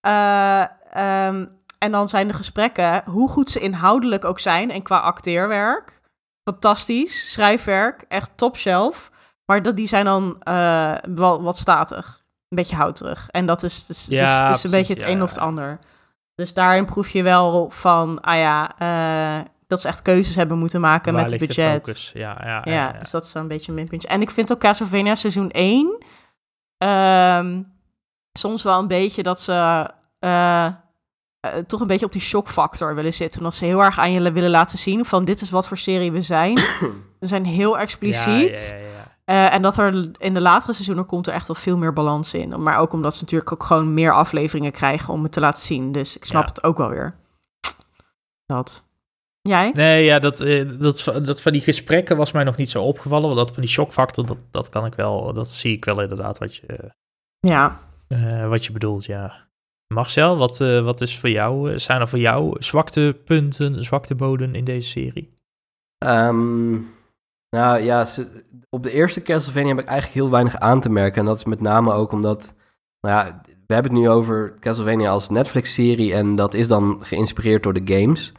Eh, 0.00 0.64
ehm, 0.92 1.46
en 1.78 1.92
dan 1.92 2.08
zijn 2.08 2.26
de 2.26 2.32
gesprekken, 2.32 3.02
hoe 3.10 3.28
goed 3.28 3.50
ze 3.50 3.60
inhoudelijk 3.60 4.24
ook 4.24 4.40
zijn 4.40 4.70
en 4.70 4.82
qua 4.82 4.98
acteerwerk. 4.98 6.00
Fantastisch, 6.50 7.32
schrijfwerk, 7.32 8.04
echt 8.08 8.30
top 8.34 8.56
shelf. 8.56 9.10
Maar 9.46 9.62
dat, 9.62 9.76
die 9.76 9.86
zijn 9.86 10.04
dan 10.04 10.36
wel 11.14 11.42
wat 11.42 11.58
statig. 11.58 12.23
Een 12.54 12.62
beetje 12.62 12.76
houterig. 12.76 13.28
En 13.30 13.46
dat 13.46 13.62
is, 13.62 13.86
dus, 13.86 14.02
het 14.02 14.12
is, 14.12 14.18
Ja, 14.20 14.46
het 14.46 14.56
is 14.56 14.64
een 14.64 14.70
beetje 14.70 14.92
het 14.92 15.02
ja, 15.02 15.08
een 15.08 15.16
ja. 15.16 15.22
of 15.22 15.28
het 15.28 15.38
ander. 15.38 15.78
Dus 16.34 16.54
daarin 16.54 16.84
proef 16.84 17.08
je 17.08 17.22
wel 17.22 17.70
van, 17.70 18.20
ah 18.20 18.36
ja, 18.36 18.78
eh, 18.78 19.44
dat 19.66 19.80
ze 19.80 19.88
echt 19.88 20.02
keuzes 20.02 20.34
hebben 20.34 20.58
moeten 20.58 20.80
maken 20.80 21.12
Waar 21.12 21.22
met 21.22 21.30
het 21.30 21.40
de 21.40 21.46
budget. 21.46 22.10
Ja, 22.14 22.38
ja, 22.42 22.46
Ja, 22.46 22.62
ja, 22.64 22.72
ja. 22.72 22.98
dus 22.98 23.10
dat 23.10 23.24
is 23.24 23.34
een 23.34 23.48
beetje 23.48 23.68
een 23.68 23.78
minpuntje. 23.78 24.08
En 24.08 24.20
ik 24.20 24.30
vind 24.30 24.52
ook 24.52 24.60
Castlevania 24.60 25.14
seizoen 25.14 25.50
1 25.50 26.04
ehm, 26.78 27.62
soms 28.32 28.62
wel 28.62 28.78
een 28.78 28.88
beetje 28.88 29.22
dat 29.22 29.40
ze 29.40 29.90
eh, 30.18 30.66
eh, 31.40 31.52
toch 31.66 31.80
een 31.80 31.86
beetje 31.86 32.06
op 32.06 32.12
die 32.12 32.20
shockfactor 32.20 32.94
willen 32.94 33.14
zitten. 33.14 33.38
Omdat 33.38 33.54
ze 33.54 33.64
heel 33.64 33.82
erg 33.82 33.98
aan 33.98 34.12
je 34.12 34.32
willen 34.32 34.50
laten 34.50 34.78
zien 34.78 35.04
van 35.04 35.24
dit 35.24 35.40
is 35.40 35.50
wat 35.50 35.68
voor 35.68 35.78
serie 35.78 36.12
we 36.12 36.22
zijn. 36.22 36.54
we 37.20 37.26
zijn 37.26 37.44
heel 37.44 37.78
expliciet. 37.78 38.74
Ja, 38.76 39.03
Eh, 39.24 39.54
en 39.54 39.62
dat 39.62 39.76
er 39.76 40.10
in 40.18 40.34
de 40.34 40.40
latere 40.40 40.72
seizoenen 40.72 41.06
komt 41.06 41.26
er 41.26 41.32
echt 41.32 41.46
wel 41.46 41.56
veel 41.56 41.76
meer 41.76 41.92
balans 41.92 42.34
in. 42.34 42.62
Maar 42.62 42.78
ook 42.78 42.92
omdat 42.92 43.14
ze 43.14 43.20
natuurlijk 43.22 43.52
ook 43.52 43.62
gewoon 43.62 43.94
meer 43.94 44.12
afleveringen 44.12 44.72
krijgen 44.72 45.12
om 45.14 45.22
het 45.22 45.32
te 45.32 45.40
laten 45.40 45.62
zien. 45.62 45.92
Dus 45.92 46.16
ik 46.16 46.24
snap 46.24 46.42
Ja. 46.42 46.48
het 46.48 46.64
ook 46.64 46.76
wel 46.76 46.88
weer. 46.88 47.14
Dat. 48.46 48.82
Jij? 49.40 49.70
Nee, 49.74 50.04
ja, 50.04 50.18
dat, 50.18 50.40
eh, 50.40 50.68
dat, 50.78 51.04
dat 51.22 51.42
van 51.42 51.52
die 51.52 51.60
gesprekken 51.60 52.16
was 52.16 52.32
mij 52.32 52.44
nog 52.44 52.56
niet 52.56 52.70
zo 52.70 52.82
opgevallen. 52.82 53.24
Want 53.26 53.36
dat 53.38 53.52
van 53.52 53.62
die 53.62 53.70
shockfactor, 53.72 54.26
dat, 54.26 54.36
dat 54.50 54.68
kan 54.68 54.86
ik 54.86 54.94
wel, 54.94 55.32
dat 55.32 55.50
zie 55.50 55.72
ik 55.76 55.84
wel 55.84 56.00
inderdaad 56.02 56.38
wat 56.38 56.56
je, 56.56 56.92
Ja. 57.40 57.78
eh, 58.08 58.48
wat 58.48 58.64
je 58.64 58.72
bedoelt, 58.72 59.04
ja. 59.04 59.46
Marcel, 59.94 60.36
wat, 60.36 60.60
eh, 60.60 60.80
wat 60.80 61.00
is 61.00 61.18
voor 61.18 61.28
jou, 61.30 61.78
zijn 61.78 62.00
er 62.00 62.08
voor 62.08 62.18
jou 62.18 62.56
zwaktepunten, 62.62 63.84
zwakteboden 63.84 64.54
in 64.54 64.64
deze 64.64 64.88
serie? 64.88 65.38
Ehm, 65.98 66.74
nou 67.54 67.78
ja, 67.80 68.04
ze- 68.04 68.42
op 68.70 68.82
de 68.82 68.90
eerste 68.90 69.22
Castlevania 69.22 69.68
heb 69.68 69.78
ik 69.78 69.86
eigenlijk 69.86 70.18
heel 70.20 70.30
weinig 70.30 70.56
aan 70.58 70.80
te 70.80 70.88
merken. 70.90 71.20
En 71.20 71.26
dat 71.26 71.36
is 71.38 71.44
met 71.44 71.60
name 71.60 71.92
ook 71.92 72.12
omdat, 72.12 72.54
nou 73.00 73.14
ja, 73.14 73.40
we 73.66 73.74
hebben 73.74 73.92
het 73.92 74.00
nu 74.00 74.08
over 74.08 74.54
Castlevania 74.60 75.10
als 75.10 75.28
Netflix-serie 75.30 76.14
en 76.14 76.36
dat 76.36 76.54
is 76.54 76.68
dan 76.68 76.98
geïnspireerd 77.00 77.62
door 77.62 77.72
de 77.84 77.94
games. 78.00 78.32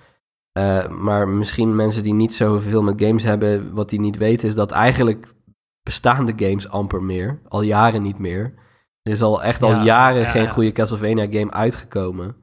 Eh, 0.51 0.87
maar 0.89 1.27
misschien 1.27 1.75
mensen 1.75 2.03
die 2.03 2.13
niet 2.13 2.33
zoveel 2.33 2.81
met 2.83 3.01
games 3.01 3.23
hebben, 3.23 3.73
wat 3.73 3.89
die 3.89 3.99
niet 3.99 4.17
weten, 4.17 4.47
is 4.47 4.55
dat 4.55 4.71
eigenlijk 4.71 5.33
bestaan 5.83 6.25
de 6.25 6.33
games 6.45 6.69
amper 6.69 7.03
meer. 7.03 7.39
Al 7.47 7.61
jaren 7.61 8.01
niet 8.01 8.19
meer. 8.19 8.53
Er 9.01 9.11
is 9.11 9.21
al 9.21 9.43
echt 9.43 9.63
al 9.63 9.71
Ja, 9.71 9.83
jaren 9.83 10.21
ja, 10.21 10.27
geen 10.27 10.43
ja. 10.43 10.49
goede 10.49 10.71
Castlevania-game 10.71 11.51
uitgekomen. 11.51 12.35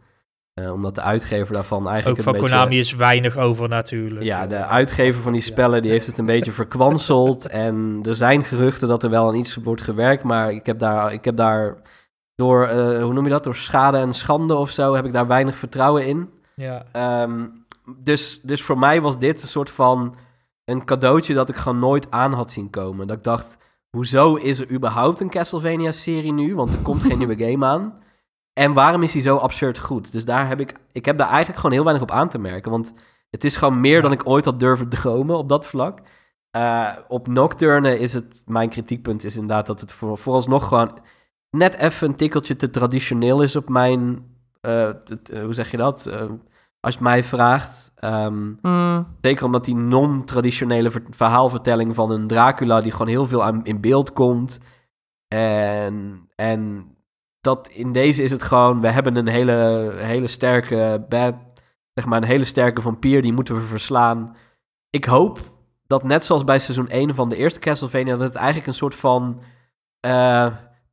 Eh, 0.54 0.72
omdat 0.72 0.94
de 0.94 1.00
uitgever 1.00 1.54
daarvan 1.54 1.88
eigenlijk 1.88 2.18
Ook 2.18 2.24
van 2.24 2.34
een 2.34 2.40
beetje... 2.40 2.56
Konami 2.56 2.78
is 2.78 2.94
weinig 2.94 3.36
over 3.36 3.68
natuurlijk. 3.68 4.24
Ja, 4.24 4.46
de 4.46 4.64
uitgever 4.64 5.22
van 5.22 5.32
die 5.32 5.40
spellen 5.40 5.82
die 5.82 5.90
heeft 5.90 6.06
het 6.06 6.18
een 6.18 6.26
beetje 6.26 6.52
verkwanseld. 6.52 7.46
En 7.66 8.00
er 8.02 8.14
zijn 8.14 8.42
geruchten 8.42 8.88
dat 8.88 9.02
er 9.02 9.10
wel 9.10 9.28
aan 9.28 9.34
iets 9.34 9.54
wordt 9.56 9.82
gewerkt. 9.82 10.22
Maar 10.22 10.52
ik 10.52 10.66
heb 10.66 10.78
daar, 10.78 11.12
ik 11.12 11.24
heb 11.24 11.36
daar 11.36 11.76
door, 12.34 12.66
eh, 12.66 13.02
hoe 13.02 13.12
noem 13.12 13.24
je 13.24 13.30
dat? 13.30 13.44
Door 13.44 13.56
schade 13.56 13.96
en 13.96 14.12
schande 14.12 14.54
of 14.54 14.70
zo, 14.70 14.94
heb 14.94 15.04
ik 15.04 15.12
daar 15.12 15.26
weinig 15.26 15.56
vertrouwen 15.56 16.06
in. 16.06 16.30
Ja. 16.54 16.84
Ehm, 16.92 17.46
dus, 17.96 18.40
dus 18.40 18.62
voor 18.62 18.78
mij 18.78 19.00
was 19.00 19.18
dit 19.18 19.42
een 19.42 19.48
soort 19.48 19.70
van 19.70 20.16
een 20.64 20.84
cadeautje 20.84 21.34
dat 21.34 21.48
ik 21.48 21.56
gewoon 21.56 21.78
nooit 21.78 22.10
aan 22.10 22.32
had 22.32 22.50
zien 22.50 22.70
komen. 22.70 23.06
Dat 23.06 23.16
ik 23.16 23.24
dacht, 23.24 23.58
hoezo 23.90 24.34
is 24.34 24.58
er 24.58 24.70
überhaupt 24.70 25.20
een 25.20 25.30
Castlevania-serie 25.30 26.32
nu? 26.32 26.54
Want 26.54 26.72
er 26.72 26.82
komt 26.82 27.02
geen 27.02 27.18
nieuwe 27.22 27.50
game 27.50 27.66
aan. 27.66 28.00
En 28.52 28.72
waarom 28.72 29.02
is 29.02 29.12
hij 29.12 29.22
zo 29.22 29.36
absurd 29.36 29.78
goed? 29.78 30.12
Dus 30.12 30.24
daar 30.24 30.48
heb 30.48 30.60
ik, 30.60 30.74
ik 30.92 31.04
heb 31.04 31.18
daar 31.18 31.28
eigenlijk 31.28 31.56
gewoon 31.56 31.72
heel 31.74 31.84
weinig 31.84 32.02
op 32.02 32.10
aan 32.10 32.28
te 32.28 32.38
merken. 32.38 32.70
Want 32.70 32.92
het 33.30 33.44
is 33.44 33.56
gewoon 33.56 33.80
meer 33.80 33.96
Ja. 33.96 34.00
dan 34.02 34.12
ik 34.12 34.28
ooit 34.28 34.44
had 34.44 34.60
durven 34.60 34.88
dromen 34.88 35.36
op 35.36 35.48
dat 35.48 35.66
vlak. 35.66 35.98
Eh, 36.50 36.88
op 37.08 37.26
Nocturne 37.26 37.98
is 37.98 38.12
het, 38.12 38.42
mijn 38.46 38.68
kritiekpunt 38.68 39.24
is 39.24 39.34
inderdaad 39.34 39.66
dat 39.66 39.80
het 39.80 39.92
voor, 39.92 40.18
vooralsnog 40.18 40.68
gewoon 40.68 40.98
net 41.50 41.74
even 41.76 42.08
een 42.08 42.16
tikkeltje 42.16 42.56
te 42.56 42.70
traditioneel 42.70 43.42
is 43.42 43.56
op 43.56 43.68
mijn, 43.68 44.24
eh, 44.60 44.88
t- 44.88 45.38
hoe 45.42 45.54
zeg 45.54 45.70
je 45.70 45.76
dat? 45.76 46.06
Eh, 46.06 46.20
als 46.80 46.94
je 46.94 46.98
het 46.98 47.00
mij 47.00 47.24
vraagt. 47.24 47.92
Mm, 48.00 48.58
Zeker 49.20 49.44
omdat 49.44 49.64
die 49.64 49.76
non-traditionele 49.76 50.90
ver- 50.90 51.02
verhaalvertelling 51.10 51.94
van 51.94 52.10
een 52.10 52.26
Dracula... 52.26 52.80
die 52.80 52.92
gewoon 52.92 53.06
heel 53.06 53.26
veel 53.26 53.44
aan, 53.44 53.64
in 53.64 53.80
beeld 53.80 54.12
komt. 54.12 54.58
En, 55.28 56.28
en 56.34 56.86
dat 57.42 57.68
in 57.68 57.92
deze 57.92 58.22
is 58.22 58.30
het 58.30 58.42
gewoon... 58.42 58.80
we 58.80 58.88
hebben 58.88 59.16
een 59.16 59.28
hele, 59.28 59.90
hele 59.96 60.26
sterke 60.26 61.06
bad... 61.08 61.34
zeg 61.94 62.06
maar 62.06 62.22
een 62.22 62.28
hele 62.28 62.44
sterke 62.44 62.82
vampier... 62.82 63.22
die 63.22 63.32
moeten 63.32 63.54
we 63.54 63.62
verslaan. 63.62 64.36
Ik 64.90 65.04
hoop 65.04 65.38
dat 65.86 66.02
net 66.04 66.24
zoals 66.24 66.44
bij 66.44 66.58
seizoen 66.58 66.88
1 66.88 67.14
van 67.14 67.28
de 67.28 67.36
eerste 67.36 67.60
Castlevania... 67.60 68.12
dat 68.16 68.20
het 68.28 68.34
eigenlijk 68.34 68.66
een 68.66 68.74
soort 68.74 68.94
van... 68.94 69.40
eh, 70.00 70.46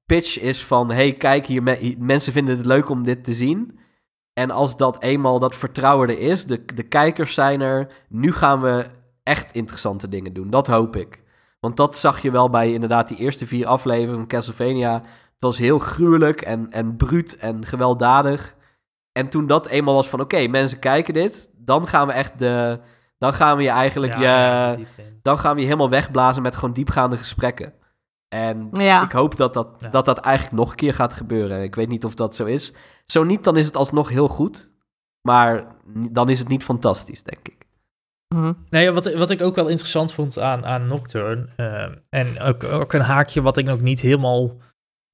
pitch 0.06 0.40
is 0.40 0.66
van... 0.66 0.92
hey, 0.92 1.14
kijk, 1.14 1.46
hier 1.46 1.64
me- 1.64 1.78
hier- 1.78 1.96
mensen 2.00 2.34
vinden 2.34 2.58
het 2.58 2.66
leuk 2.66 2.90
om 2.90 3.04
dit 3.04 3.24
te 3.24 3.34
zien... 3.34 3.80
En 4.34 4.52
als 4.52 4.78
dat 4.78 5.02
eenmaal 5.04 5.40
dat 5.40 5.56
vertrouwen 5.56 6.10
er 6.10 6.20
is, 6.20 6.46
de, 6.46 6.66
de 6.66 6.84
kijkers 6.84 7.34
zijn 7.34 7.62
er, 7.62 7.88
nu 8.10 8.34
gaan 8.34 8.62
we 8.62 8.86
echt 9.24 9.52
interessante 9.52 10.10
dingen 10.10 10.34
doen. 10.34 10.50
Dat 10.50 10.68
hoop 10.68 10.96
ik. 10.96 11.22
Want 11.60 11.78
dat 11.78 11.98
zag 11.98 12.22
je 12.22 12.32
wel 12.32 12.50
bij 12.50 12.74
inderdaad 12.74 13.08
die 13.08 13.18
eerste 13.18 13.48
vier 13.48 13.66
afleveringen 13.68 14.16
van 14.18 14.28
Castlevania. 14.28 15.02
Het 15.40 15.48
was 15.50 15.58
heel 15.58 15.80
gruwelijk 15.80 16.42
en, 16.42 16.72
en 16.72 16.96
bruut 16.96 17.38
en 17.38 17.66
gewelddadig. 17.66 18.56
En 19.12 19.30
toen 19.30 19.48
dat 19.48 19.68
eenmaal 19.68 19.94
was 19.94 20.10
van, 20.10 20.20
oké, 20.20 20.48
mensen 20.48 20.80
kijken 20.80 21.14
dit, 21.14 21.50
dan 21.58 21.88
gaan 21.88 22.08
we 22.08 22.14
echt 22.14 22.40
de... 22.40 22.80
Dan 23.18 23.34
gaan 23.34 23.58
we 23.58 23.64
je 23.64 23.70
eigenlijk 23.70 24.18
Ja, 24.18 24.72
je... 24.72 24.86
dan 25.22 25.38
gaan 25.40 25.54
we 25.56 25.60
je 25.60 25.66
helemaal 25.66 25.90
wegblazen 25.90 26.42
met 26.44 26.56
gewoon 26.56 26.74
diepgaande 26.74 27.18
gesprekken. 27.18 27.74
En 28.36 28.70
Ja. 28.72 29.04
ik 29.04 29.12
hoop 29.12 29.36
dat 29.36 29.54
dat, 29.54 29.76
Ja. 29.80 29.90
dat 29.90 30.06
dat 30.06 30.18
eigenlijk 30.20 30.56
nog 30.56 30.70
een 30.70 30.76
keer 30.76 30.94
gaat 30.94 31.14
gebeuren. 31.14 31.58
En 31.58 31.64
ik 31.64 31.76
weet 31.76 31.90
niet 31.90 32.06
of 32.06 32.14
dat 32.16 32.36
zo 32.36 32.46
is. 32.46 32.74
Zo 33.06 33.24
niet, 33.24 33.44
dan 33.44 33.58
is 33.58 33.66
het 33.66 33.76
alsnog 33.76 34.10
heel 34.10 34.28
goed. 34.28 34.70
Maar 35.22 35.66
dan 36.10 36.30
is 36.30 36.40
het 36.40 36.48
niet 36.48 36.64
fantastisch, 36.64 37.24
denk 37.24 37.48
ik. 37.48 37.66
mhm. 38.36 38.54
Nee, 38.70 38.92
wat, 38.92 39.14
wat 39.14 39.30
ik 39.30 39.42
ook 39.42 39.56
wel 39.56 39.68
interessant 39.68 40.14
vond 40.14 40.40
aan, 40.40 40.66
aan 40.66 40.88
Nocturne, 40.88 41.48
eh, 41.56 41.86
en 42.10 42.40
ook, 42.42 42.64
ook 42.64 42.94
een 42.94 43.02
haakje 43.02 43.42
wat 43.42 43.58
ik 43.58 43.66
nog 43.66 43.82
niet 43.82 44.00
helemaal 44.00 44.52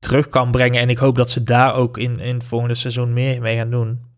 terug 0.06 0.30
kan 0.30 0.52
brengen, 0.52 0.82
en 0.82 0.90
ik 0.90 0.98
hoop 0.98 1.16
dat 1.16 1.30
ze 1.30 1.44
daar 1.44 1.76
ook 1.76 1.98
in, 1.98 2.20
in 2.20 2.36
het 2.36 2.46
volgende 2.46 2.76
seizoen 2.76 3.14
meer 3.14 3.42
mee 3.42 3.58
gaan 3.58 3.70
doen. 3.70 4.14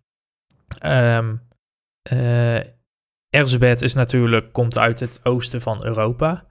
Erzsebet 3.30 3.82
is 3.82 3.94
natuurlijk, 3.94 4.54
komt 4.54 4.78
uit 4.78 5.00
het 5.00 5.20
oosten 5.24 5.62
van 5.62 5.86
Europa, 5.86 6.46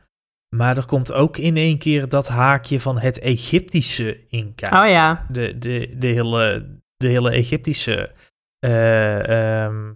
maar 0.56 0.76
er 0.76 0.86
komt 0.86 1.12
ook 1.12 1.36
in 1.36 1.56
één 1.56 1.78
keer 1.78 2.08
dat 2.08 2.28
haakje 2.28 2.80
van 2.80 2.98
het 2.98 3.18
Egyptische 3.18 4.26
in 4.28 4.54
Oh 4.62 4.88
ja. 4.88 5.26
de, 5.28 5.58
de, 5.58 5.94
de, 5.98 6.06
hele, 6.06 6.68
de 6.96 7.08
hele 7.08 7.30
Egyptische 7.30 8.12
eh, 8.58 9.64
ehm, 9.64 9.92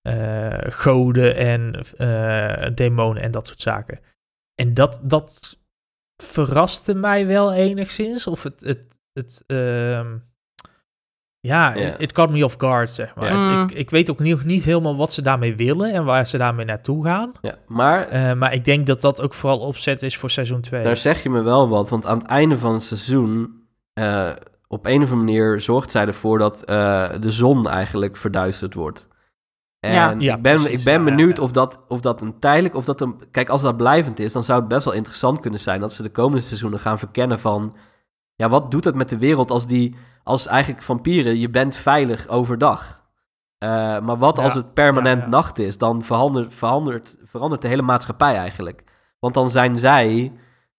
eh, 0.00 0.72
goden 0.72 1.36
en 1.36 1.84
demonen 2.74 3.22
en 3.22 3.30
dat 3.30 3.46
soort 3.46 3.60
zaken. 3.60 4.00
En 4.54 4.74
dat, 4.74 5.00
dat 5.02 5.59
verraste 6.22 6.94
mij 6.94 7.26
wel 7.26 7.52
enigszins. 7.52 8.26
Of 8.26 8.42
het, 8.42 8.60
het, 8.60 8.82
het 9.12 9.42
ehm, 9.46 10.16
ja, 11.40 11.74
it, 11.74 12.12
caught 12.12 12.34
me 12.34 12.44
off 12.44 12.54
guard, 12.58 12.90
zeg 12.90 13.14
maar. 13.14 13.32
Ja. 13.32 13.36
Het- 13.38 13.46
Mm. 13.46 13.62
ik, 13.68 13.74
ik 13.74 13.90
weet 13.90 14.10
ook 14.10 14.18
niet, 14.18 14.44
niet 14.44 14.64
helemaal 14.64 14.96
wat 14.96 15.12
ze 15.12 15.22
daarmee 15.22 15.56
willen 15.56 15.92
en 15.92 16.04
waar 16.04 16.26
ze 16.26 16.36
daarmee 16.38 16.64
naartoe 16.66 17.04
gaan. 17.04 17.32
Ja, 17.40 17.54
maar 17.66 18.08
Eh, 18.08 18.32
maar 18.32 18.52
ik 18.54 18.64
denk 18.64 18.86
dat 18.86 19.00
dat 19.00 19.20
ook 19.22 19.34
vooral 19.34 19.58
opzet 19.58 20.02
is 20.02 20.16
voor 20.16 20.30
seizoen 20.30 20.60
2. 20.60 20.82
daar 20.84 20.96
zeg 20.96 21.22
je 21.22 21.30
me 21.30 21.42
wel 21.42 21.68
wat. 21.68 21.88
Want 21.88 22.06
aan 22.06 22.18
het 22.18 22.26
einde 22.26 22.58
van 22.58 22.72
het 22.72 22.82
seizoen... 22.82 23.58
eh, 23.92 24.30
op 24.68 24.86
een 24.86 25.02
of 25.02 25.10
andere 25.10 25.16
manier 25.16 25.60
zorgt 25.60 25.90
zij 25.90 26.06
ervoor 26.06 26.38
dat 26.38 26.62
eh, 26.64 27.10
de 27.20 27.30
zon 27.30 27.68
eigenlijk 27.68 28.16
verduisterd 28.16 28.74
wordt. 28.74 29.06
En 29.80 29.94
Ja. 29.94 30.14
Ja, 30.18 30.36
ik 30.36 30.42
ben, 30.42 30.54
precies, 30.54 30.78
ik 30.78 30.84
ben 30.84 31.04
benieuwd 31.04 31.36
ja. 31.36 31.42
Of, 31.42 31.52
dat, 31.52 31.84
of 31.88 32.00
dat 32.00 32.20
een 32.20 32.38
tijdelijk... 32.38 32.74
Of 32.74 32.84
dat 32.84 33.00
een, 33.00 33.20
kijk, 33.30 33.48
als 33.48 33.62
dat 33.62 33.76
blijvend 33.76 34.18
is, 34.18 34.32
dan 34.32 34.42
zou 34.42 34.60
het 34.60 34.68
best 34.68 34.84
wel 34.84 34.94
interessant 34.94 35.40
kunnen 35.40 35.60
zijn... 35.60 35.80
dat 35.80 35.92
ze 35.92 36.02
de 36.02 36.10
komende 36.10 36.44
seizoenen 36.44 36.78
gaan 36.78 36.98
verkennen 36.98 37.38
van... 37.38 37.76
Ja, 38.34 38.48
wat 38.48 38.70
doet 38.70 38.84
het 38.84 38.94
met 38.94 39.08
de 39.08 39.18
wereld 39.18 39.50
als 39.50 39.66
die... 39.66 39.96
Als 40.22 40.46
eigenlijk 40.46 40.82
vampieren, 40.82 41.38
je 41.38 41.50
bent 41.50 41.76
veilig 41.76 42.28
overdag. 42.28 43.04
Eh, 43.58 43.68
maar 44.00 44.18
wat 44.18 44.36
Ja, 44.36 44.42
als 44.42 44.54
het 44.54 44.74
permanent 44.74 45.18
ja, 45.18 45.24
ja. 45.24 45.30
nacht 45.30 45.58
is? 45.58 45.78
Dan 45.78 46.04
verandert, 46.04 46.54
verandert, 46.54 47.16
verandert 47.24 47.62
de 47.62 47.68
hele 47.68 47.82
maatschappij 47.82 48.36
eigenlijk. 48.36 48.84
Want 49.18 49.34
dan 49.34 49.50
zijn 49.50 49.78
zij 49.78 50.32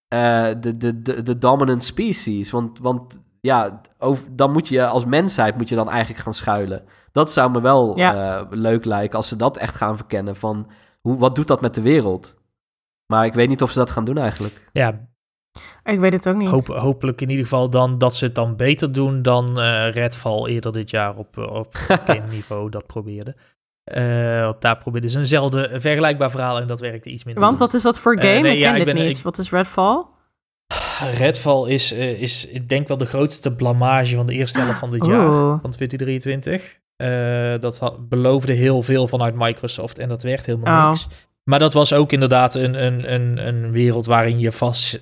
eh, 0.07 0.47
de, 0.59 0.77
de, 0.77 1.01
de, 1.01 1.23
de 1.23 1.37
dominant 1.37 1.83
species. 1.83 2.51
Want, 2.51 2.79
want 2.79 3.19
ja, 3.41 3.81
over, 3.99 4.23
dan 4.35 4.51
moet 4.51 4.67
je 4.67 4.85
als 4.87 5.05
mensheid 5.05 5.57
moet 5.57 5.69
je 5.69 5.75
dan 5.75 5.89
eigenlijk 5.89 6.19
gaan 6.23 6.33
schuilen. 6.33 6.83
Dat 7.11 7.31
zou 7.31 7.51
me 7.51 7.61
wel 7.61 7.97
Ja. 7.97 8.37
eh, 8.39 8.45
leuk 8.49 8.85
lijken 8.85 9.17
als 9.17 9.27
ze 9.27 9.35
dat 9.35 9.57
echt 9.57 9.75
gaan 9.75 9.97
verkennen. 9.97 10.35
Van 10.35 10.67
hoe, 11.01 11.17
wat 11.17 11.35
doet 11.35 11.47
dat 11.47 11.61
met 11.61 11.73
de 11.73 11.81
wereld? 11.81 12.37
Maar 13.13 13.25
ik 13.25 13.33
weet 13.33 13.49
niet 13.49 13.61
of 13.61 13.71
ze 13.71 13.79
dat 13.79 13.89
gaan 13.91 14.05
doen 14.05 14.17
eigenlijk. 14.17 14.69
Ja, 14.73 15.09
Ik 15.83 15.99
weet 15.99 16.13
het 16.13 16.27
ook 16.29 16.35
niet. 16.35 16.49
Hoop, 16.49 16.67
hopelijk 16.67 17.21
in 17.21 17.29
ieder 17.29 17.43
geval 17.43 17.69
dan 17.69 17.97
dat 17.97 18.15
ze 18.15 18.25
het 18.25 18.35
dan 18.35 18.55
beter 18.55 18.91
doen 18.91 19.21
dan 19.21 19.59
eh 19.59 19.91
Redfall 19.91 20.45
eerder 20.45 20.71
dit 20.73 20.89
jaar 20.89 21.15
op, 21.17 21.37
eh, 21.37 21.53
op 21.53 21.75
game 22.05 22.27
niveau 22.29 22.69
dat 22.69 22.85
probeerde. 22.85 23.35
Eh, 23.83 24.41
want 24.43 24.61
daar 24.61 24.77
probeerden 24.77 25.09
ze 25.09 25.19
eenzelfde 25.19 25.67
een 25.67 25.81
vergelijkbaar 25.81 26.31
verhaal 26.31 26.59
en 26.59 26.67
dat 26.67 26.79
werkte 26.79 27.09
iets 27.09 27.23
minder. 27.23 27.43
Want 27.43 27.59
wat 27.59 27.73
is 27.73 27.81
dat 27.81 27.99
voor 27.99 28.19
game? 28.19 28.39
nee, 28.39 28.53
ik 28.53 28.59
ja, 28.59 28.71
ken 28.71 28.79
ik 28.79 28.85
dit 28.85 28.95
ben- 28.95 29.05
niet. 29.05 29.17
ik- 29.17 29.23
Wat 29.23 29.37
is 29.37 29.51
Redfall? 29.51 30.05
Redfall 31.17 31.69
is, 31.69 31.93
eh, 31.93 32.21
is, 32.21 32.47
ik 32.47 32.69
denk 32.69 32.87
wel 32.87 32.97
de 32.97 33.05
grootste 33.05 33.55
blamage 33.55 34.15
van 34.15 34.27
de 34.27 34.33
eerste 34.33 34.59
helft 34.59 34.79
van 34.79 34.91
dit 34.91 35.05
jaar, 35.05 35.31
van 35.61 35.71
2023. 35.71 36.79
Eh, 36.95 37.59
dat 37.59 37.97
beloofde 38.09 38.53
heel 38.53 38.81
veel 38.81 39.07
vanuit 39.07 39.35
Microsoft 39.35 39.99
en 39.99 40.09
dat 40.09 40.23
werd 40.23 40.45
helemaal 40.45 40.83
Oh. 40.83 40.89
niks. 40.89 41.07
Maar 41.43 41.59
dat 41.59 41.73
was 41.73 41.93
ook 41.93 42.11
inderdaad 42.11 42.55
een, 42.55 42.85
een, 42.85 43.13
een, 43.13 43.47
een 43.47 43.71
wereld 43.71 44.05
waarin 44.05 44.39
je 44.39 44.51
vast, 44.51 44.99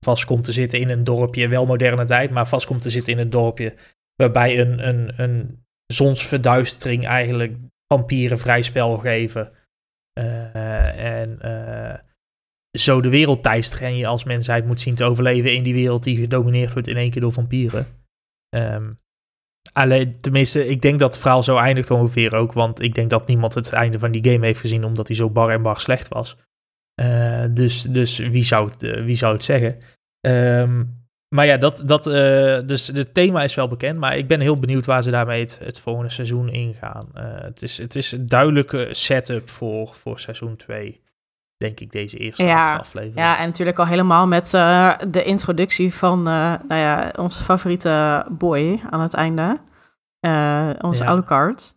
vast 0.00 0.24
komt 0.24 0.44
te 0.44 0.52
zitten 0.52 0.78
in 0.78 0.88
een 0.88 1.04
dorpje. 1.04 1.48
Wel 1.48 1.66
moderne 1.66 2.04
tijd, 2.04 2.30
maar 2.30 2.48
vast 2.48 2.66
komt 2.66 2.82
te 2.82 2.90
zitten 2.90 3.12
in 3.12 3.18
een 3.18 3.30
dorpje. 3.30 3.74
Waarbij 4.14 4.60
een, 4.60 4.88
een, 4.88 5.12
een 5.16 5.64
zonsverduistering 5.86 7.06
eigenlijk 7.06 7.56
vampieren 7.92 8.38
vrij 8.38 8.62
spel 8.62 8.98
geven. 8.98 9.50
Eh, 10.12 11.20
en 11.20 11.38
zo 12.70 13.00
de 13.00 13.10
wereld 13.10 13.42
teisteren. 13.42 13.88
En 13.88 13.96
je 13.96 14.06
als 14.06 14.24
mensheid 14.24 14.66
moet 14.66 14.80
zien 14.80 14.94
te 14.94 15.04
overleven 15.04 15.54
in 15.54 15.62
die 15.62 15.74
wereld 15.74 16.02
die 16.02 16.16
gedomineerd 16.16 16.72
wordt 16.72 16.88
in 16.88 16.96
één 16.96 17.10
keer 17.10 17.20
door 17.20 17.32
vampieren. 17.32 17.86
Ehm, 18.48 18.90
alleen, 19.72 20.20
tenminste, 20.20 20.66
ik 20.66 20.82
denk 20.82 20.98
dat 20.98 21.12
het 21.12 21.20
verhaal 21.20 21.42
zo 21.42 21.56
eindigt 21.56 21.90
ongeveer 21.90 22.34
ook. 22.34 22.52
Want 22.52 22.80
ik 22.80 22.94
denk 22.94 23.10
dat 23.10 23.26
niemand 23.26 23.54
het 23.54 23.72
einde 23.72 23.98
van 23.98 24.10
die 24.10 24.32
game 24.32 24.46
heeft 24.46 24.60
gezien 24.60 24.84
omdat 24.84 25.06
hij 25.06 25.16
zo 25.16 25.30
bar 25.30 25.50
en 25.50 25.62
bar 25.62 25.80
slecht 25.80 26.08
was. 26.08 26.36
Eh, 26.94 27.44
dus 27.50 27.82
dus 27.82 28.18
wie, 28.18 28.42
zou 28.42 28.70
het, 28.70 28.82
eh, 28.82 29.04
wie 29.04 29.14
zou 29.14 29.32
het 29.32 29.44
zeggen? 29.44 29.78
Ehm, 30.20 30.84
maar 31.34 31.46
ja, 31.46 31.56
dat, 31.56 31.82
dat, 31.86 32.06
eh, 32.06 32.60
dus 32.66 32.86
het 32.86 33.14
thema 33.14 33.42
is 33.42 33.54
wel 33.54 33.68
bekend. 33.68 33.98
Maar 33.98 34.16
ik 34.16 34.26
ben 34.26 34.40
heel 34.40 34.58
benieuwd 34.58 34.86
waar 34.86 35.02
ze 35.02 35.10
daarmee 35.10 35.40
het, 35.40 35.80
volgende 35.80 36.10
seizoen 36.10 36.48
ingaan. 36.48 37.08
Het, 37.14 37.62
is, 37.62 37.78
het 37.78 37.96
is 37.96 38.12
een 38.12 38.26
duidelijke 38.26 38.88
setup 38.90 39.50
voor, 39.50 39.94
voor 39.94 40.20
seizoen 40.20 40.56
2. 40.56 41.00
Denk 41.58 41.80
ik, 41.80 41.92
deze 41.92 42.16
eerste 42.16 42.42
Ja, 42.44 42.76
aflevering. 42.76 43.18
Ja, 43.18 43.38
en 43.38 43.46
natuurlijk 43.46 43.78
al 43.78 43.86
helemaal 43.86 44.26
met 44.26 44.54
eh, 44.54 44.92
de 45.08 45.24
introductie 45.24 45.94
van 45.94 46.18
eh, 46.18 46.34
nou 46.68 46.80
ja, 46.80 47.12
onze 47.16 47.42
favoriete 47.44 48.24
boy 48.30 48.82
aan 48.90 49.00
het 49.00 49.14
einde. 49.14 49.56
Eh, 50.20 50.70
onze 50.80 51.02
Ja. 51.02 51.08
Alucard. 51.08 51.74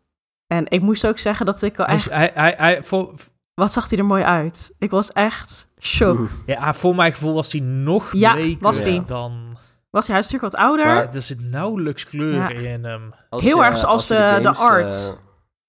En 0.48 0.66
ik 0.68 0.82
moest 0.82 1.08
ook 1.08 1.18
zeggen 1.18 1.46
dat 1.46 1.62
ik 1.62 1.80
al 1.80 1.86
echt... 1.86 2.10
hij, 2.10 2.32
hij, 2.34 2.54
hij, 2.58 2.84
voor, 2.84 3.14
Wat 3.54 3.74
zag 3.74 3.90
hij 3.90 3.98
er 4.00 4.06
mooi 4.06 4.24
uit? 4.24 4.74
Ik 4.80 4.90
was 4.92 5.12
echt 5.12 5.68
shook. 5.80 6.30
ja, 6.46 6.74
voor 6.74 6.96
mijn 6.96 7.12
gevoel 7.12 7.34
was 7.34 7.52
hij 7.52 7.62
nog 7.62 8.14
Ja, 8.14 8.34
bleker 8.34 8.62
was 8.62 8.82
die. 8.82 9.06
dan... 9.06 9.58
Was 9.90 10.08
hij, 10.08 10.16
hij 10.16 10.26
is 10.26 10.32
natuurlijk 10.32 10.54
wat 10.54 10.64
ouder. 10.66 10.86
Maar- 10.86 11.14
Er 11.16 11.22
zit 11.22 11.42
nauwelijks 11.42 12.04
kleur 12.06 12.34
Ja. 12.34 12.50
in 12.50 12.84
hem. 12.84 13.14
Als 13.30 13.44
Heel 13.44 13.58
je- 13.58 13.64
erg 13.66 13.78
zoals 13.78 14.08
de- 14.08 14.16
de 14.42 14.56
games, 14.56 14.60
art. 14.60 15.18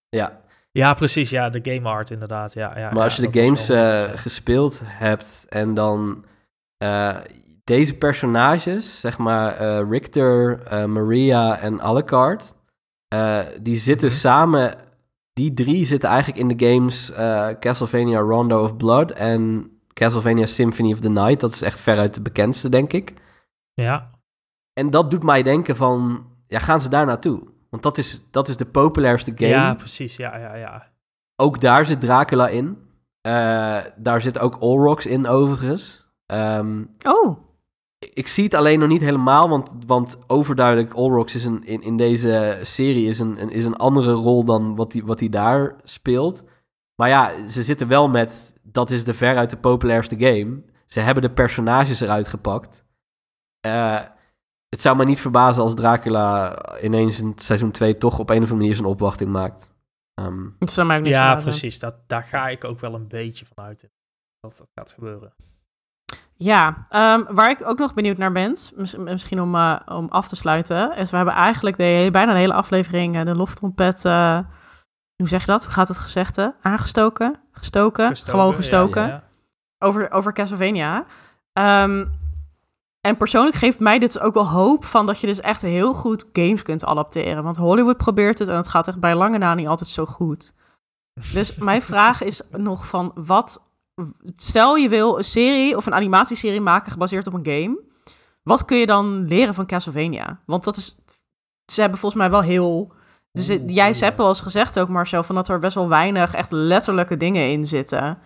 ja, 0.09 0.41
Ja, 0.73 0.95
precies. 0.95 1.31
Ja, 1.31 1.49
de 1.49 1.73
game 1.73 1.89
art 1.89 2.11
inderdaad. 2.11 2.53
Ja, 2.53 2.79
ja, 2.79 2.91
maar 2.93 3.03
als 3.03 3.17
ja, 3.17 3.23
je 3.23 3.31
de 3.31 3.43
games 3.45 3.67
wel- 3.69 4.05
eh, 4.07 4.17
gespeeld 4.19 4.81
hebt 4.85 5.47
en 5.49 5.75
dan 5.75 6.25
eh, 6.77 7.17
deze 7.65 7.99
personages, 7.99 9.01
zeg 9.01 9.19
maar 9.19 9.57
eh, 9.57 9.89
Richter, 9.91 10.59
Maria 10.89 11.59
en 11.59 11.81
Alucard, 11.81 12.55
die 13.61 13.77
zitten 13.77 14.09
Mhm. 14.09 14.17
samen, 14.17 14.75
die 15.33 15.55
drie 15.55 15.85
zitten 15.85 16.09
eigenlijk 16.09 16.41
in 16.41 16.57
de 16.57 16.67
games 16.69 17.13
Castlevania 17.61 18.19
Rondo 18.19 18.63
of 18.63 18.77
Blood 18.77 19.11
en 19.11 19.71
Castlevania 19.93 20.47
Symphony 20.47 20.93
of 20.93 21.01
the 21.01 21.09
Night. 21.11 21.41
Dat 21.41 21.53
is 21.53 21.63
echt 21.63 21.81
veruit 21.81 22.15
de 22.15 22.21
bekendste, 22.23 22.69
denk 22.69 22.93
ik. 22.93 23.15
Ja, 23.75 24.11
En 24.73 24.91
dat 24.91 25.11
doet 25.11 25.23
mij 25.23 25.43
denken 25.43 25.77
van, 25.77 26.27
ja, 26.47 26.59
gaan 26.59 26.81
ze 26.81 26.89
daar 26.89 27.07
naartoe? 27.07 27.43
Want 27.73 27.83
dat 27.85 27.99
is, 27.99 28.21
dat 28.31 28.49
is 28.49 28.57
de 28.57 28.65
populairste 28.67 29.33
game. 29.35 29.51
ja, 29.51 29.75
precies. 29.75 30.17
Ja, 30.17 30.37
ja, 30.37 30.55
ja. 30.55 30.91
Ook 31.37 31.61
daar 31.61 31.87
zit 31.87 32.01
Dracula 32.01 32.49
in. 32.49 32.79
Eh, 33.21 33.79
daar 33.97 34.21
zit 34.21 34.39
ook 34.39 34.61
Olrox 34.61 35.07
in, 35.07 35.27
overigens. 35.27 36.07
Ehm, 36.27 36.83
Oh, 37.07 37.43
ik 38.15 38.27
zie 38.29 38.45
het 38.45 38.55
alleen 38.55 38.79
nog 38.79 38.89
niet 38.89 39.01
helemaal, 39.01 39.49
want, 39.49 39.71
want 39.87 40.19
overduidelijk 40.27 40.97
Olrox 40.97 41.35
is 41.35 41.45
een, 41.45 41.65
in, 41.65 41.83
in 41.83 41.97
deze 41.97 42.59
serie 42.63 43.07
is 43.07 43.19
een, 43.19 43.43
een- 43.43 43.51
is 43.51 43.65
een 43.65 43.77
andere 43.77 44.13
rol 44.13 44.45
dan 44.45 44.77
wat 44.77 44.93
hij 44.93 45.03
wat 45.03 45.21
hij 45.21 45.29
daar 45.29 45.75
speelt. 45.85 46.45
Maar 46.97 47.09
ja, 47.09 47.49
ze 47.49 47.63
zitten 47.63 47.89
wel 47.89 48.09
met, 48.09 48.55
dat 48.63 48.91
is 48.91 49.05
de 49.05 49.15
veruit 49.15 49.51
de 49.51 49.57
populairste 49.57 50.17
game. 50.19 50.63
Ze 50.87 51.01
hebben 51.01 51.23
de 51.23 51.31
personages 51.31 52.01
eruit 52.01 52.29
gepakt. 52.29 52.85
Eh, 53.61 54.01
het 54.73 54.81
zou 54.81 54.97
me 54.97 55.05
niet 55.05 55.21
verbazen 55.21 55.63
als 55.63 55.75
Dracula 55.75 56.57
ineens 56.83 57.21
in 57.21 57.33
seizoen 57.37 57.71
2 57.71 57.99
toch 57.99 58.19
op 58.19 58.31
een 58.31 58.37
of 58.37 58.41
andere 58.43 58.59
manier 58.59 58.75
zijn 58.75 58.87
opwachting 58.89 59.31
maakt. 59.31 59.75
Ehm, 60.15 60.49
dat 60.59 60.71
zou 60.71 60.87
mij 60.87 60.97
ook 60.97 61.03
niet 61.03 61.13
Ja, 61.13 61.25
verbazen. 61.27 61.49
precies. 61.51 61.79
Dat, 61.79 61.97
daar 62.07 62.25
ga 62.25 62.49
ik 62.49 62.65
ook 62.65 62.81
wel 62.81 62.95
een 62.95 63.09
beetje 63.09 63.47
van 63.55 63.65
uit. 63.65 63.91
Dat 64.41 64.57
dat 64.59 64.69
gaat 64.75 64.93
gebeuren. 64.93 65.35
Ja, 66.37 66.87
ehm, 66.89 67.23
waar 67.35 67.51
ik 67.51 67.65
ook 67.69 67.79
nog 67.79 67.95
benieuwd 67.95 68.17
naar 68.17 68.33
ben, 68.33 68.57
mis- 68.75 68.97
misschien 68.97 69.41
om, 69.41 69.55
eh, 69.55 69.81
om 69.87 70.09
af 70.09 70.29
te 70.29 70.37
sluiten, 70.37 70.97
is 70.97 71.11
we 71.11 71.17
hebben 71.17 71.35
eigenlijk 71.35 71.77
de 71.77 71.83
hele, 71.83 72.11
bijna 72.11 72.33
de 72.33 72.39
hele 72.39 72.53
aflevering 72.53 73.17
eh, 73.17 73.25
de 73.25 73.35
loftrompet, 73.35 74.05
eh, 74.05 74.39
hoe 75.17 75.29
zeg 75.29 75.41
je 75.41 75.47
dat? 75.47 75.65
Hoe 75.65 75.73
gaat 75.73 75.89
het 75.89 75.99
gezegde? 75.99 76.55
Aangestoken? 76.63 77.41
Gestoken? 77.53 78.07
Gestoken, 78.09 78.31
Gewoon 78.33 78.51
ja, 78.51 78.57
gestoken. 78.57 79.07
ja. 79.07 79.23
Over, 79.79 80.11
over 80.11 80.33
Castlevania. 80.33 81.05
Ehm, 81.53 82.05
en 83.09 83.17
persoonlijk 83.17 83.57
geeft 83.57 83.79
mij 83.79 83.99
dit 83.99 84.21
ook 84.21 84.35
wel 84.35 84.49
hoop 84.49 84.85
van 84.85 85.07
dat 85.07 85.21
je 85.21 85.27
dus 85.27 85.41
echt 85.41 85.63
heel 85.63 85.95
goed 85.95 86.29
games 86.33 86.63
kunt 86.63 86.85
adapteren. 86.85 87.43
Want 87.43 87.57
Hollywood 87.57 87.97
probeert 87.97 88.39
het 88.39 88.49
en 88.49 88.57
het 88.57 88.69
gaat 88.69 88.89
echt 88.89 89.01
bij 89.01 89.15
lange 89.15 89.39
na 89.39 89.55
niet 89.55 89.67
altijd 89.69 89.89
zo 89.91 90.05
goed. 90.07 90.55
Dus 91.33 91.55
mijn 91.55 91.83
vraag 91.93 92.23
is 92.23 92.41
nog 92.51 92.87
van 92.87 93.13
wat... 93.15 93.63
Stel 94.37 94.77
je 94.77 94.89
wil 94.89 95.19
een 95.19 95.25
serie 95.25 95.77
of 95.77 95.87
een 95.87 95.95
animatieserie 95.95 96.61
maken 96.61 96.93
gebaseerd 96.93 97.27
op 97.27 97.33
een 97.33 97.47
game. 97.47 97.81
Wat 98.43 98.65
kun 98.65 98.77
je 98.77 98.87
dan 98.87 99.25
leren 99.27 99.55
van 99.55 99.67
Castlevania? 99.67 100.41
Want 100.47 100.65
dat 100.65 100.77
is... 100.77 100.97
Ze 101.73 101.81
hebben 101.81 101.99
volgens 101.99 102.21
mij 102.23 102.31
wel 102.31 102.41
heel... 102.43 102.93
Dus 103.33 103.47
het- 103.47 103.63
jij 103.67 103.95
hebt 103.99 104.17
wel 104.17 104.29
eens 104.29 104.41
gezegd 104.41 104.79
ook, 104.79 104.89
Marcel, 104.89 105.23
van 105.23 105.35
dat 105.35 105.49
er 105.49 105.59
best 105.59 105.75
wel 105.75 105.89
weinig 105.89 106.35
echt 106.35 106.51
letterlijke 106.51 107.17
dingen 107.17 107.51
in 107.51 107.67
zitten. 107.67 108.19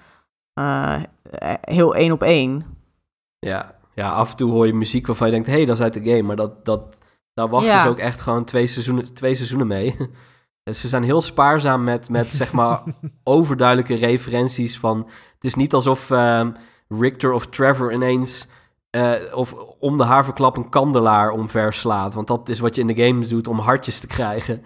Eh, 0.53 0.95
eh, 1.23 1.55
heel 1.61 1.95
één 1.95 2.13
op 2.13 2.23
één. 2.23 2.77
Ja, 3.39 3.75
ja, 3.97 4.11
af 4.11 4.31
en 4.31 4.37
toe 4.37 4.51
hoor 4.53 4.67
je 4.67 4.75
muziek 4.75 5.07
waarvan 5.07 5.27
je 5.27 5.33
denkt, 5.33 5.49
hé, 5.49 5.55
hey, 5.55 5.65
dat 5.65 5.77
is 5.77 5.83
uit 5.83 5.95
de 5.95 6.05
game. 6.05 6.23
Maar 6.23 6.37
dat, 6.37 6.65
dat, 6.65 6.99
daar 7.35 7.49
wachten 7.49 7.71
Ja. 7.73 7.83
ze 7.83 7.89
ook 7.89 7.99
echt 7.99 8.21
gewoon 8.21 8.45
twee 8.45 8.67
seizoenen, 8.67 9.15
twee 9.15 9.35
seizoenen 9.35 9.67
mee. 9.67 9.97
Dus 10.63 10.81
ze 10.81 10.89
zijn 10.89 11.03
heel 11.03 11.21
spaarzaam 11.23 11.85
met, 11.85 12.09
met 12.09 12.33
zeg 12.33 12.53
maar, 12.53 12.83
overduidelijke 13.25 13.95
referenties 13.95 14.79
van... 14.79 14.99
Het 15.35 15.45
is 15.45 15.55
niet 15.55 15.75
alsof 15.75 16.11
ehm, 16.11 16.51
Richter 16.89 17.33
of 17.33 17.47
Trevor 17.47 17.93
ineens... 17.93 18.49
eh, 18.91 19.13
of 19.35 19.53
om 19.79 19.97
de 19.97 20.05
haverklap 20.05 20.57
een 20.57 20.69
kandelaar 20.69 21.31
omver 21.31 21.73
slaat. 21.73 22.15
Want 22.15 22.27
dat 22.27 22.49
is 22.49 22.59
wat 22.59 22.75
je 22.75 22.81
in 22.81 22.87
de 22.87 23.05
game 23.07 23.27
doet 23.27 23.49
om 23.49 23.59
hartjes 23.59 24.01
te 24.01 24.07
krijgen. 24.07 24.63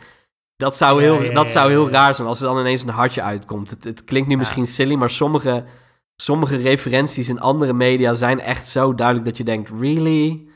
Dat 0.57 0.77
zou 0.77 1.03
heel, 1.03 1.23
ja, 1.23 1.33
dat 1.33 1.49
zou 1.49 1.71
heel 1.71 1.89
raar 1.91 2.15
zijn 2.15 2.29
als 2.29 2.41
er 2.41 2.47
dan 2.47 2.59
ineens 2.59 2.83
een 2.83 2.89
hartje 2.89 3.23
uitkomt. 3.23 3.71
Het, 3.71 3.85
het 3.85 4.05
klinkt 4.05 4.29
nu 4.29 4.37
misschien 4.37 4.67
silly, 4.67 4.95
maar 4.95 5.11
sommige, 5.11 5.65
sommige 6.21 6.57
referenties 6.57 7.29
in 7.29 7.41
andere 7.41 7.73
media 7.73 8.15
zijn 8.15 8.41
echt 8.41 8.69
zo 8.69 8.95
duidelijk 8.95 9.27
dat 9.27 9.37
je 9.37 9.45
denkt, 9.45 9.71
really? 9.81 10.49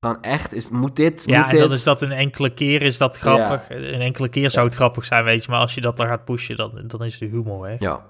Gewoon 0.00 0.22
echt? 0.22 0.52
Is, 0.52 0.68
moet 0.68 0.96
dit? 0.96 1.22
Ja, 1.26 1.42
moet 1.42 1.52
en 1.52 1.58
dan 1.58 1.68
dit? 1.68 1.78
is 1.78 1.84
dat 1.84 2.02
een 2.02 2.12
enkele 2.12 2.54
keer 2.54 2.82
is 2.82 2.98
dat 2.98 3.16
grappig. 3.18 3.70
Een 3.70 4.00
enkele 4.00 4.28
keer 4.28 4.50
zou 4.50 4.66
het 4.66 4.74
grappig 4.74 5.04
zijn, 5.04 5.24
weet 5.24 5.44
je. 5.44 5.50
Maar 5.50 5.60
als 5.60 5.74
je 5.74 5.80
dat 5.80 5.96
dan 5.96 6.06
gaat 6.06 6.24
pushen, 6.24 6.56
dan, 6.56 6.82
dan 6.86 7.04
is 7.04 7.20
het 7.20 7.30
humor, 7.30 7.68
hè. 7.68 7.76
Ja. 7.78 8.06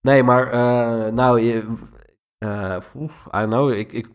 Nee, 0.00 0.22
maar 0.22 0.52
eh, 0.52 1.12
nou, 1.12 1.40
je, 1.40 1.64
eh, 2.38 2.76
I 2.96 3.08
don't 3.30 3.48
know. 3.48 3.72
Ik, 3.72 3.92
ik, 3.92 4.06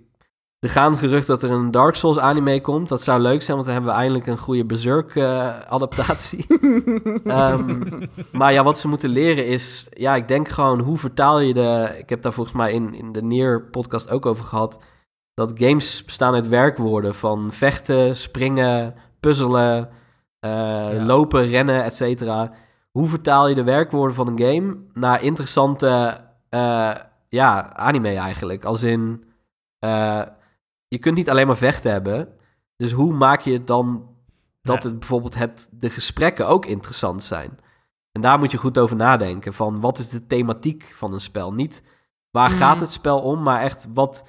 er 0.61 0.69
gaan 0.69 0.97
gerucht 0.97 1.27
dat 1.27 1.43
er 1.43 1.51
een 1.51 1.71
Dark 1.71 1.95
Souls 1.95 2.17
anime 2.17 2.61
komt. 2.61 2.89
Dat 2.89 3.01
zou 3.01 3.21
leuk 3.21 3.41
zijn, 3.41 3.55
want 3.55 3.65
dan 3.65 3.75
hebben 3.75 3.93
we 3.93 3.99
eindelijk 3.99 4.27
een 4.27 4.37
goede 4.37 4.65
Berserk 4.65 5.15
eh, 5.15 5.59
adaptatie. 5.59 6.45
Ehm, 7.23 8.05
maar 8.31 8.53
ja, 8.53 8.63
wat 8.63 8.79
ze 8.79 8.87
moeten 8.87 9.09
leren 9.09 9.47
is, 9.47 9.87
ja, 9.93 10.15
ik 10.15 10.27
denk 10.27 10.47
gewoon, 10.47 10.79
hoe 10.79 10.97
vertaal 10.97 11.39
je 11.39 11.53
de... 11.53 11.95
Ik 11.97 12.09
heb 12.09 12.21
daar 12.21 12.33
volgens 12.33 12.55
mij 12.55 12.73
in, 12.73 12.93
in 12.93 13.11
de 13.11 13.21
Neer 13.21 13.61
podcast 13.61 14.09
ook 14.09 14.25
over 14.25 14.43
gehad, 14.43 14.79
dat 15.33 15.51
games 15.55 16.05
bestaan 16.05 16.33
uit 16.33 16.47
werkwoorden 16.47 17.15
van 17.15 17.51
vechten, 17.51 18.15
springen, 18.15 18.95
puzzelen, 19.19 19.89
eh, 20.39 20.89
lopen, 20.97 21.45
rennen, 21.45 21.83
et 21.83 21.95
cetera. 21.95 22.51
Hoe 22.91 23.07
vertaal 23.07 23.47
je 23.47 23.55
de 23.55 23.63
werkwoorden 23.63 24.15
van 24.15 24.27
een 24.27 24.39
game 24.39 24.77
naar 24.93 25.23
interessante, 25.23 26.17
eh, 26.49 26.95
ja, 27.29 27.73
anime 27.73 28.15
eigenlijk? 28.15 28.65
Als 28.65 28.83
in, 28.83 29.23
je 30.91 30.97
kunt 30.99 31.15
niet 31.15 31.29
alleen 31.29 31.47
maar 31.47 31.57
vechten 31.57 31.91
hebben, 31.91 32.27
dus 32.75 32.91
hoe 32.91 33.13
maak 33.13 33.41
je 33.41 33.51
het 33.53 33.67
dan 33.67 34.09
dat 34.61 34.83
Ja. 34.83 34.89
het 34.89 34.99
bijvoorbeeld 34.99 35.35
het, 35.35 35.67
de 35.71 35.89
gesprekken 35.89 36.47
ook 36.47 36.65
interessant 36.65 37.23
zijn? 37.23 37.59
En 38.11 38.21
daar 38.21 38.39
moet 38.39 38.51
je 38.51 38.57
goed 38.57 38.77
over 38.77 38.95
nadenken. 38.95 39.53
Van 39.53 39.79
wat 39.79 39.97
is 39.97 40.09
de 40.09 40.27
thematiek 40.27 40.91
van 40.95 41.13
een 41.13 41.21
spel? 41.21 41.53
Niet 41.53 41.83
waar 42.31 42.49
gaat 42.49 42.79
het 42.79 42.91
spel 42.91 43.19
om, 43.21 43.43
maar 43.43 43.61
echt 43.61 43.87
wat, 43.93 44.25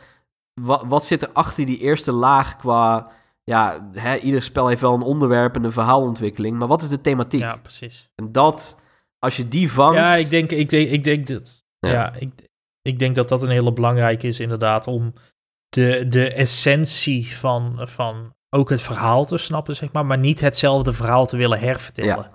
wat, 0.61 0.85
wat 0.87 1.05
zit 1.05 1.23
er 1.23 1.31
achter 1.33 1.67
die 1.67 1.79
eerste 1.79 2.13
laag 2.13 2.57
qua. 2.57 3.11
Ja, 3.45 3.89
hè, 3.93 4.17
ieder 4.17 4.43
spel 4.43 4.69
heeft 4.69 4.81
wel 4.81 4.95
een 4.95 5.03
onderwerp 5.03 5.57
en 5.57 5.65
een 5.65 5.73
verhaalontwikkeling. 5.73 6.59
Maar 6.59 6.69
wat 6.69 6.83
is 6.83 6.89
de 6.89 7.01
thematiek? 7.01 7.41
Ja, 7.41 7.57
precies. 7.57 8.11
En 8.15 8.33
dat, 8.33 8.79
als 9.19 9.37
je 9.37 9.49
die 9.49 9.73
vangt. 9.73 9.99
Ja, 9.99 10.15
ik 10.15 10.31
denk, 10.31 10.51
ik 10.51 10.69
denk, 10.69 10.91
ik 10.91 11.05
denk 11.05 11.27
dat. 11.27 11.65
Ja. 11.79 11.91
Ja, 11.91 12.15
ik, 12.15 12.33
ik 12.83 12.99
denk 12.99 13.15
dat 13.15 13.29
dat 13.29 13.43
een 13.43 13.49
hele 13.51 13.73
belangrijke 13.73 14.27
is, 14.27 14.41
inderdaad, 14.41 14.87
om 14.87 15.13
de, 15.75 16.07
de 16.09 16.33
essentie 16.33 17.37
van, 17.37 17.81
van 17.83 18.35
ook 18.51 18.71
het 18.71 18.81
verhaal 18.81 19.25
te 19.25 19.37
snappen, 19.37 19.77
zeg 19.77 19.93
maar, 19.93 20.07
maar 20.07 20.19
niet 20.19 20.41
hetzelfde 20.41 20.93
verhaal 20.93 21.27
te 21.27 21.37
willen 21.37 21.59
hervertellen. 21.59 22.31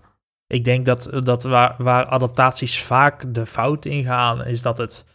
Ik 0.48 0.66
denk 0.66 0.86
dat, 0.86 1.10
dat 1.24 1.44
waar, 1.44 1.76
waar 1.78 2.06
adaptaties 2.06 2.82
vaak 2.82 3.34
de 3.34 3.46
fout 3.46 3.86
in 3.86 4.04
gaan, 4.04 4.46
is 4.46 4.62
dat 4.62 4.78
het 4.78 5.06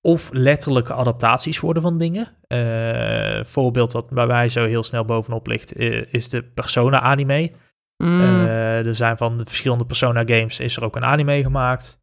of 0.00 0.30
letterlijke 0.32 0.92
adaptaties 0.92 1.60
worden 1.60 1.82
van 1.82 1.98
dingen. 1.98 2.28
Uh, 2.48 3.44
voorbeeld 3.44 3.92
wat 3.92 4.10
bij 4.10 4.26
mij 4.26 4.48
zo 4.48 4.64
heel 4.64 4.82
snel 4.82 5.04
bovenop 5.04 5.46
ligt, 5.46 5.72
eh, 5.72 6.12
is 6.12 6.28
de 6.28 6.42
Persona 6.42 7.00
anime. 7.00 7.52
Mm. 7.96 8.20
Uh, 8.20 8.86
er 8.86 8.94
zijn 8.94 9.16
van 9.16 9.38
de 9.38 9.44
verschillende 9.44 9.86
Persona 9.86 10.22
games 10.24 10.60
is 10.60 10.76
er 10.76 10.84
ook 10.84 10.96
een 10.96 11.04
anime 11.04 11.42
gemaakt. 11.42 11.98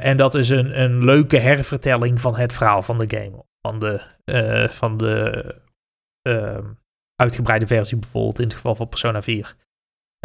en 0.00 0.16
dat 0.16 0.34
is 0.34 0.48
een, 0.48 0.80
een 0.80 1.04
leuke 1.04 1.38
hervertelling 1.38 2.20
van 2.20 2.36
het 2.36 2.52
verhaal 2.52 2.82
van 2.82 2.98
de 2.98 3.18
game. 3.18 3.44
Van 3.66 3.78
de, 3.78 4.00
van 4.70 4.96
de 4.96 5.54
ehm, 6.22 6.64
uitgebreide 7.16 7.66
versie 7.66 7.98
bijvoorbeeld, 7.98 8.38
in 8.38 8.44
het 8.44 8.54
geval 8.54 8.74
van 8.74 8.88
Persona 8.88 9.22
4. 9.22 9.56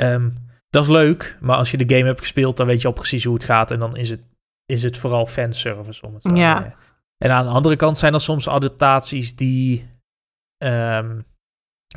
Um, 0.01 0.33
dat 0.69 0.83
is 0.83 0.89
leuk, 0.89 1.38
maar 1.41 1.57
als 1.57 1.71
je 1.71 1.77
de 1.77 1.95
game 1.95 2.07
hebt 2.07 2.19
gespeeld, 2.19 2.57
dan 2.57 2.67
weet 2.67 2.81
je 2.81 2.88
al 2.88 2.93
precies 2.93 3.23
hoe 3.23 3.33
het 3.33 3.43
gaat. 3.43 3.71
En 3.71 3.79
dan 3.79 3.95
is 3.97 4.09
het, 4.09 4.21
is 4.65 4.83
het 4.83 4.97
vooral 4.97 5.25
fanservice 5.25 6.05
om 6.05 6.13
het 6.13 6.21
te 6.21 6.35
Ja. 6.35 6.75
En 7.17 7.31
aan 7.31 7.45
de 7.45 7.51
andere 7.51 7.75
kant 7.75 7.97
zijn 7.97 8.13
er 8.13 8.21
soms 8.21 8.47
adaptaties 8.47 9.35
die, 9.35 9.89
um, 10.63 11.25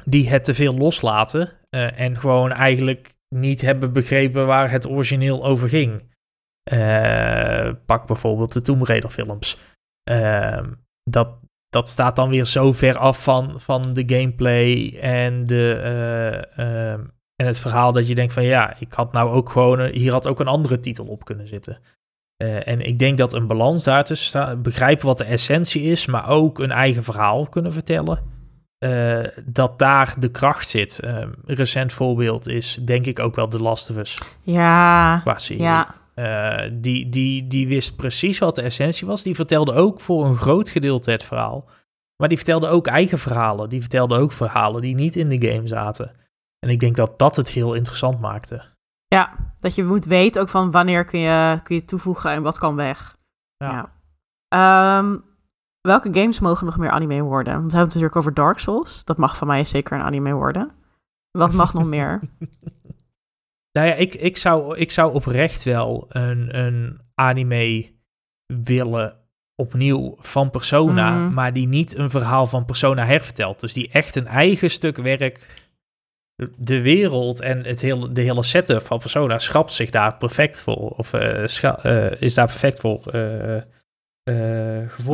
die 0.05 0.29
het 0.29 0.45
te 0.45 0.55
veel 0.55 0.75
loslaten. 0.75 1.53
Uh, 1.71 2.01
en 2.01 2.19
gewoon 2.19 2.53
eigenlijk 2.53 3.15
niet 3.29 3.61
hebben 3.61 3.93
begrepen 3.93 4.47
waar 4.47 4.71
het 4.71 4.89
origineel 4.89 5.45
over 5.45 5.69
ging. 5.69 6.09
Uh, 6.73 7.71
pak 7.87 8.07
bijvoorbeeld 8.07 8.53
de 8.53 8.61
Tomb 8.61 8.83
Raider 8.83 9.11
films. 9.11 9.59
Uh, 10.11 10.67
dat, 11.11 11.29
dat 11.69 11.89
staat 11.89 12.17
dan 12.17 12.29
weer 12.29 12.45
zo 12.45 12.73
ver 12.73 12.97
af 12.97 13.23
van, 13.23 13.61
van 13.61 13.93
de 13.93 14.03
gameplay 14.07 14.99
en, 15.01 15.47
de, 15.47 15.81
uh, 16.59 16.93
en 16.93 17.47
het 17.47 17.59
verhaal 17.59 17.93
dat 17.93 18.09
je 18.09 18.15
denkt 18.15 18.33
van 18.33 18.45
ja, 18.45 18.75
ik 18.79 18.93
had 18.93 19.13
nou 19.13 19.31
ook 19.31 19.51
gewoon, 19.51 19.81
hier 19.81 20.13
had 20.13 20.29
ook 20.29 20.41
een 20.41 20.47
andere 20.47 20.81
titel 20.81 21.07
op 21.07 21.25
kunnen 21.25 21.49
zitten. 21.49 21.79
Uh, 22.43 22.69
en 22.69 22.81
ik 22.81 22.99
denk 22.99 23.19
dat 23.19 23.33
een 23.33 23.47
balans 23.47 23.85
daartussen 23.85 24.27
staat, 24.27 24.63
begrijpen 24.63 25.07
wat 25.07 25.19
de 25.19 25.25
essentie 25.25 25.83
is, 25.83 26.07
maar 26.07 26.29
ook 26.29 26.59
een 26.59 26.71
eigen 26.71 27.05
verhaal 27.05 27.47
kunnen 27.47 27.73
vertellen. 27.73 28.39
Uh, 28.85 29.25
dat 29.45 29.79
daar 29.79 30.15
de 30.19 30.31
kracht 30.31 30.69
zit. 30.69 31.01
Uh, 31.05 31.19
een 31.19 31.35
recent 31.45 31.93
voorbeeld 31.93 32.49
is 32.49 32.75
denk 32.75 33.07
ik 33.07 33.19
ook 33.19 33.37
wel 33.37 33.49
The 33.49 33.59
Last 33.59 33.91
of 33.91 33.97
Us. 33.97 34.19
Ja, 34.43 35.19
qua 35.19 35.39
serie. 35.39 35.63
ja. 35.63 35.95
Die, 36.73 37.09
die, 37.09 37.47
die 37.47 37.69
wist 37.69 37.97
precies 37.97 38.39
wat 38.39 38.55
de 38.55 38.63
essentie 38.63 39.07
was. 39.07 39.23
Die 39.23 39.35
vertelde 39.35 39.73
ook 39.73 40.01
voor 40.01 40.25
een 40.25 40.37
groot 40.37 40.69
gedeelte 40.69 41.11
het 41.11 41.25
verhaal. 41.25 41.69
Maar 42.17 42.29
die 42.29 42.37
vertelde 42.37 42.69
ook 42.69 42.87
eigen 42.87 43.19
verhalen. 43.19 43.69
Die 43.69 43.81
vertelde 43.81 44.19
ook 44.19 44.33
verhalen 44.33 44.83
die 44.83 44.95
niet 44.95 45.17
in 45.17 45.29
de 45.29 45.49
game 45.49 45.67
zaten. 45.67 46.13
En 46.59 46.69
ik 46.69 46.81
denk 46.81 46.97
dat 46.97 47.19
dat 47.19 47.37
het 47.37 47.51
heel 47.51 47.75
interessant 47.75 48.21
maakte. 48.21 48.63
Ja, 49.07 49.33
dat 49.61 49.75
je 49.75 49.85
moet 49.85 50.05
weten 50.05 50.43
ook 50.43 50.49
van 50.49 50.71
wanneer 50.71 51.05
kun 51.05 51.21
je, 51.21 51.61
kun 51.63 51.77
je 51.77 51.85
toevoegen 51.85 52.31
en 52.31 52.43
wat 52.43 52.59
kan 52.59 52.77
weg. 52.77 53.17
Ja. 53.57 53.91
ja. 54.49 54.99
Um, 54.99 55.25
welke 55.81 56.15
games 56.15 56.41
mogen 56.41 56.67
nog 56.67 56.77
meer 56.77 56.91
anime 56.91 57.23
worden? 57.23 57.53
Want 57.53 57.73
we 57.73 57.77
hebben 57.77 57.95
het 57.95 57.95
natuurlijk 57.95 58.17
over 58.17 58.35
Dark 58.35 58.59
Souls. 58.59 59.05
Dat 59.05 59.17
mag 59.17 59.37
van 59.37 59.47
mij 59.47 59.65
zeker 59.65 59.97
een 59.97 60.05
anime 60.05 60.33
worden. 60.33 60.71
Wat 61.31 61.53
mag 61.53 61.75
nog 61.75 61.87
meer? 61.87 62.21
Nou 63.73 63.87
ja, 63.87 63.95
ik, 63.95 64.15
ik, 64.15 64.37
zou, 64.37 64.77
ik 64.79 64.91
zou 64.91 65.15
oprecht 65.15 65.63
wel 65.63 66.07
een, 66.09 66.59
een 66.59 67.01
anime 67.15 67.93
willen 68.65 69.17
opnieuw 69.55 70.17
van 70.19 70.51
Persona, 70.51 71.11
Mhm. 71.11 71.35
maar 71.35 71.53
die 71.53 71.69
niet 71.69 71.97
een 71.97 72.11
verhaal 72.11 72.47
van 72.47 72.65
Persona 72.65 73.05
hervertelt. 73.07 73.61
Dus 73.61 73.73
die 73.73 73.89
echt 73.91 74.17
een 74.17 74.27
eigen 74.27 74.71
stuk 74.71 74.97
werk 74.97 75.69
de 76.57 76.81
wereld 76.83 77.41
en 77.41 77.65
het 77.65 77.81
hele, 77.81 78.13
de 78.13 78.23
hele 78.23 78.43
setup 78.43 78.83
van 78.83 78.99
Persona 78.99 79.39
schrapt 79.39 79.73
zich 79.73 79.91
daar 79.91 80.17
perfect 80.17 80.63
voor. 80.63 80.91
Of 80.91 81.13
uh, 81.13 81.47
scha- 81.47 81.87
uh, 81.87 82.21
is 82.21 82.35
daar 82.35 82.47
perfect 82.47 82.81
voor 82.81 83.15
uh, 83.15 83.57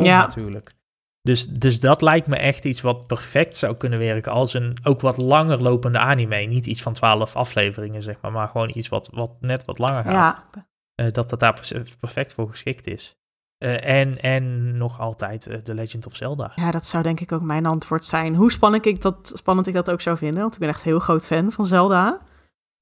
Ja. 0.02 0.20
natuurlijk. 0.20 0.74
Dus, 1.26 1.48
dus 1.48 1.80
dat 1.80 2.02
lijkt 2.02 2.26
me 2.26 2.36
echt 2.36 2.64
iets 2.64 2.80
wat 2.80 3.06
perfect 3.06 3.56
zou 3.56 3.76
kunnen 3.76 3.98
werken 3.98 4.32
als 4.32 4.54
een 4.54 4.76
ook 4.82 5.00
wat 5.00 5.16
langer 5.16 5.62
lopende 5.62 5.98
anime. 5.98 6.36
Niet 6.36 6.66
iets 6.66 6.82
van 6.82 6.92
twaalf 6.92 7.36
afleveringen, 7.36 8.02
zeg 8.02 8.16
maar, 8.20 8.32
maar 8.32 8.48
gewoon 8.48 8.70
iets 8.74 8.88
wat, 8.88 9.08
wat 9.12 9.30
net 9.40 9.64
wat 9.64 9.78
langer 9.78 10.02
gaat. 10.04 10.12
ja, 10.52 10.64
Uh, 11.00 11.12
dat 11.12 11.30
dat 11.30 11.40
daar 11.40 11.52
per- 11.68 11.82
perfect 12.00 12.32
voor 12.34 12.48
geschikt 12.50 12.86
is. 12.86 13.16
Uh, 13.64 13.88
en, 14.00 14.20
en 14.20 14.76
nog 14.76 15.00
altijd 15.00 15.48
uh, 15.48 15.54
The 15.56 15.74
Legend 15.74 16.06
of 16.06 16.16
Zelda. 16.16 16.52
ja, 16.54 16.70
dat 16.70 16.86
zou 16.86 17.02
denk 17.02 17.20
ik 17.20 17.32
ook 17.32 17.42
mijn 17.42 17.66
antwoord 17.66 18.04
zijn. 18.04 18.34
Hoe 18.34 18.52
spannend 18.52 18.86
ik 18.86 19.00
dat, 19.02 19.32
spannend 19.34 19.66
ik 19.66 19.74
dat 19.74 19.90
ook 19.90 20.00
zou 20.00 20.16
vinden, 20.16 20.40
want 20.40 20.54
ik 20.54 20.60
ben 20.60 20.68
echt 20.68 20.84
een 20.84 20.90
heel 20.90 20.98
groot 20.98 21.26
fan 21.26 21.52
van 21.52 21.66
Zelda. 21.66 22.20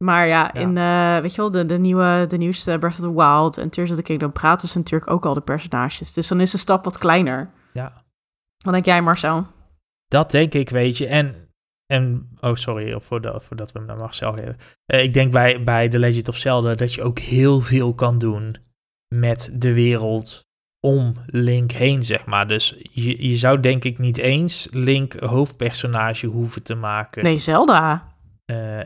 Maar 0.05 0.27
ja, 0.27 0.51
Ja. 0.53 0.61
in 0.61 0.77
eh, 0.79 1.23
weet 1.23 1.35
je 1.35 1.41
wel, 1.41 1.51
de, 1.51 1.65
de, 1.67 1.79
nieuwe, 1.79 2.25
de 2.29 2.37
nieuwste 2.37 2.77
Breath 2.79 2.99
of 2.99 3.05
the 3.05 3.15
Wild 3.15 3.59
en 3.59 3.71
Tears 3.71 3.91
of 3.91 3.97
the 3.97 4.03
Kingdom 4.03 4.33
praten 4.33 4.69
ze 4.69 4.79
natuurlijk 4.79 5.11
ook 5.11 5.27
al 5.27 5.35
de 5.35 5.41
personages. 5.41 6.13
Dus 6.13 6.29
dan 6.29 6.41
is 6.41 6.51
de 6.51 6.59
stap 6.59 6.85
wat 6.85 6.99
kleiner. 6.99 7.51
Ja, 7.73 8.04
Wat 8.65 8.73
denk 8.73 8.85
jij, 8.85 9.03
Marcel? 9.03 9.47
dat 10.15 10.31
denk 10.31 10.55
ik, 10.55 10.71
weet 10.71 10.99
je. 10.99 11.07
En, 11.07 11.49
en 11.87 12.29
oh 12.41 12.55
sorry, 12.55 13.01
voordat, 13.01 13.45
voordat 13.45 13.73
we 13.73 13.79
hem 13.79 13.89
naar 13.89 13.97
Marcel 13.97 14.33
geven. 14.33 14.57
Uh, 14.87 15.03
ik 15.03 15.15
denk 15.15 15.33
bij, 15.33 15.63
bij 15.63 15.89
The 15.89 15.99
Legend 15.99 16.29
of 16.29 16.37
Zelda 16.37 16.75
dat 16.75 16.95
je 16.95 17.03
ook 17.03 17.19
heel 17.19 17.61
veel 17.61 17.95
kan 17.95 18.19
doen 18.19 18.57
met 19.15 19.51
de 19.55 19.73
wereld 19.73 20.47
om 20.81 21.13
Link 21.27 21.73
heen, 21.73 22.03
zeg 22.03 22.27
maar. 22.27 22.49
Dus 22.49 22.77
je, 22.93 23.29
je 23.29 23.37
zou 23.37 23.61
denk 23.61 23.85
ik 23.85 23.99
niet 23.99 24.19
eens 24.19 24.69
Link 24.71 25.13
hoofdpersonage 25.13 26.27
hoeven 26.27 26.63
te 26.63 26.75
maken. 26.75 27.23
Nee, 27.23 27.39
Zelda. 27.39 28.15
Uh, 28.47 28.81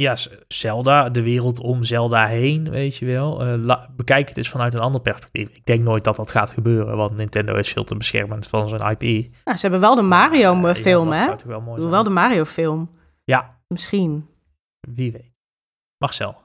ja, 0.00 0.16
Zelda, 0.48 1.08
de 1.08 1.22
wereld 1.22 1.60
om 1.60 1.84
Zelda 1.84 2.26
heen, 2.26 2.70
weet 2.70 2.96
je 2.96 3.06
wel. 3.06 3.46
Uh, 3.46 3.64
la, 3.64 3.88
bekijk 3.96 4.28
het 4.28 4.36
eens 4.36 4.48
vanuit 4.48 4.74
een 4.74 4.80
ander 4.80 5.00
perspectief. 5.00 5.48
Ik 5.48 5.64
denk 5.66 5.82
nooit 5.82 6.04
dat 6.04 6.16
dat 6.16 6.30
gaat 6.30 6.52
gebeuren, 6.52 6.96
want 6.96 7.16
Nintendo 7.16 7.54
is 7.54 7.72
veel 7.72 7.84
te 7.84 7.96
beschermend 7.96 8.46
van 8.46 8.68
zijn 8.68 8.96
IP. 8.98 9.02
Nou, 9.44 9.56
ze 9.56 9.62
hebben 9.62 9.80
wel 9.80 9.94
de 9.94 10.02
Mario-film, 10.02 11.12
ja, 11.12 11.18
hè? 11.18 11.26
Dat 11.26 11.40
zou 11.40 11.52
wel 11.52 11.60
mooi 11.60 11.70
Doe 11.72 11.80
zijn. 11.80 11.90
wel 11.90 12.02
de 12.02 12.10
Mario-film. 12.10 12.90
Ja, 13.24 13.58
Misschien. 13.68 14.26
wie 14.80 15.12
weet. 15.12 15.32
Marcel. 15.98 16.36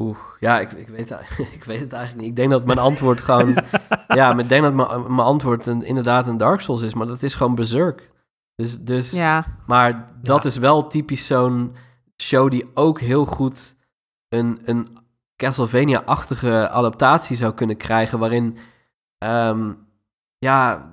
Oeh, 0.00 0.16
ja, 0.40 0.60
ik, 0.60 0.72
ik, 0.72 0.88
weet, 0.88 1.10
ik 1.58 1.64
weet 1.64 1.80
het 1.80 1.92
eigenlijk 1.92 2.16
niet. 2.22 2.30
Ik 2.30 2.36
denk 2.36 2.50
dat 2.50 2.64
mijn 2.64 2.78
antwoord 2.78 3.20
gewoon... 3.20 3.54
ja, 4.08 4.38
ik 4.38 4.48
denk 4.48 4.62
dat 4.62 4.74
mijn, 4.74 5.00
mijn 5.14 5.26
antwoord 5.28 5.66
een, 5.66 5.82
inderdaad 5.82 6.26
een 6.26 6.36
Dark 6.36 6.60
Souls 6.60 6.82
is, 6.82 6.94
maar 6.94 7.06
dat 7.06 7.22
is 7.22 7.34
gewoon 7.34 7.54
Berserk. 7.54 8.10
Dus, 8.54 8.78
dus, 8.80 9.10
Ja, 9.10 9.46
Maar 9.66 10.08
dat 10.22 10.42
Ja. 10.42 10.48
is 10.48 10.56
wel 10.56 10.86
typisch 10.86 11.26
zo'n 11.26 11.74
show 12.20 12.50
die 12.50 12.70
ook 12.74 13.00
heel 13.00 13.24
goed 13.24 13.76
een, 14.28 14.60
een 14.64 14.86
Castlevania-achtige 15.36 16.68
adaptatie 16.68 17.36
zou 17.36 17.54
kunnen 17.54 17.76
krijgen, 17.76 18.18
waarin, 18.18 18.56
ehm, 19.18 19.72
ja, 20.38 20.90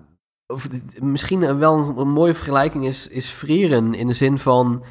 of, 0.47 0.67
misschien 1.01 1.57
wel 1.57 1.77
een, 1.77 1.97
een 1.97 2.11
mooie 2.11 2.35
vergelijking 2.35 2.85
is, 2.85 3.07
is 3.07 3.29
Frieren, 3.29 3.93
in 3.93 4.07
de 4.07 4.13
zin 4.13 4.37
van, 4.37 4.83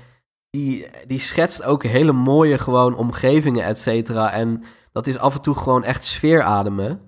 die, 0.50 0.86
die 1.06 1.18
schetst 1.18 1.62
ook 1.62 1.82
hele 1.82 2.12
mooie 2.12 2.58
gewoon 2.58 2.94
omgevingen, 2.94 3.64
et 3.64 3.78
cetera, 3.78 4.32
en 4.32 4.62
dat 4.92 5.06
is 5.06 5.18
af 5.18 5.34
en 5.34 5.42
toe 5.42 5.54
gewoon 5.54 5.84
echt 5.84 6.04
sfeer 6.04 6.42
ademen. 6.42 7.00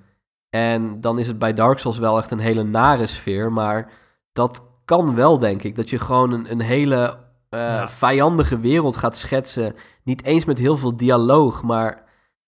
En 0.51 1.01
dan 1.01 1.18
is 1.18 1.26
het 1.26 1.39
bij 1.39 1.53
Dark 1.53 1.79
Souls 1.79 1.99
wel 1.99 2.18
echt 2.18 2.31
een 2.31 2.39
hele 2.39 2.62
nare 2.62 3.07
sfeer, 3.07 3.53
maar 3.53 3.93
dat 4.33 4.62
kan 4.85 5.14
wel, 5.14 5.39
denk 5.39 5.62
ik, 5.62 5.76
dat 5.76 5.91
je 5.91 5.99
gewoon 5.99 6.33
een, 6.33 6.51
een 6.51 6.61
hele 6.61 7.28
eh, 7.49 7.59
Ja. 7.61 7.88
vijandige 7.88 8.61
wereld 8.61 8.96
gaat 8.96 9.16
schetsen. 9.16 9.74
Niet 10.05 10.24
eens 10.24 10.44
met 10.44 10.59
heel 10.59 10.76
veel 10.76 10.96
dialoog, 10.96 11.62
maar, 11.62 12.05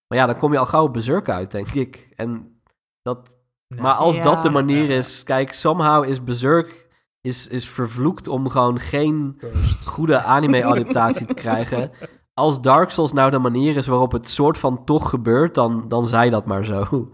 maar 0.07 0.19
ja, 0.19 0.27
dan 0.27 0.37
kom 0.39 0.53
je 0.53 0.59
al 0.59 0.67
gauw 0.67 0.85
op 0.85 0.93
Berserk 0.93 1.29
uit, 1.29 1.51
denk 1.51 1.69
ik. 1.71 2.09
En 2.17 2.61
dat, 3.03 3.31
Nee. 3.69 3.81
maar 3.81 3.95
als 3.95 4.17
Ja. 4.17 4.23
dat 4.23 4.43
de 4.43 4.51
manier 4.51 4.89
Ja, 4.91 4.97
is, 4.97 5.25
kijk, 5.25 5.53
somehow 5.53 6.05
is 6.05 6.25
Berserk 6.25 6.89
is, 7.21 7.47
is 7.49 7.69
vervloekt 7.69 8.29
om 8.29 8.49
gewoon 8.49 8.79
geen 8.79 9.41
goede 9.87 10.23
anime-adaptatie 10.23 11.27
te 11.27 11.35
krijgen. 11.45 11.91
Als 12.35 12.61
Dark 12.61 12.91
Souls 12.91 13.13
nou 13.13 13.31
de 13.31 13.39
manier 13.39 13.77
is 13.77 13.87
waarop 13.87 14.13
het 14.13 14.29
soort 14.29 14.59
van 14.59 14.85
toch 14.85 15.11
gebeurt, 15.11 15.55
dan, 15.55 15.85
dan 15.89 16.09
zij 16.09 16.31
dat 16.31 16.47
maar 16.47 16.65
zo. 16.65 16.87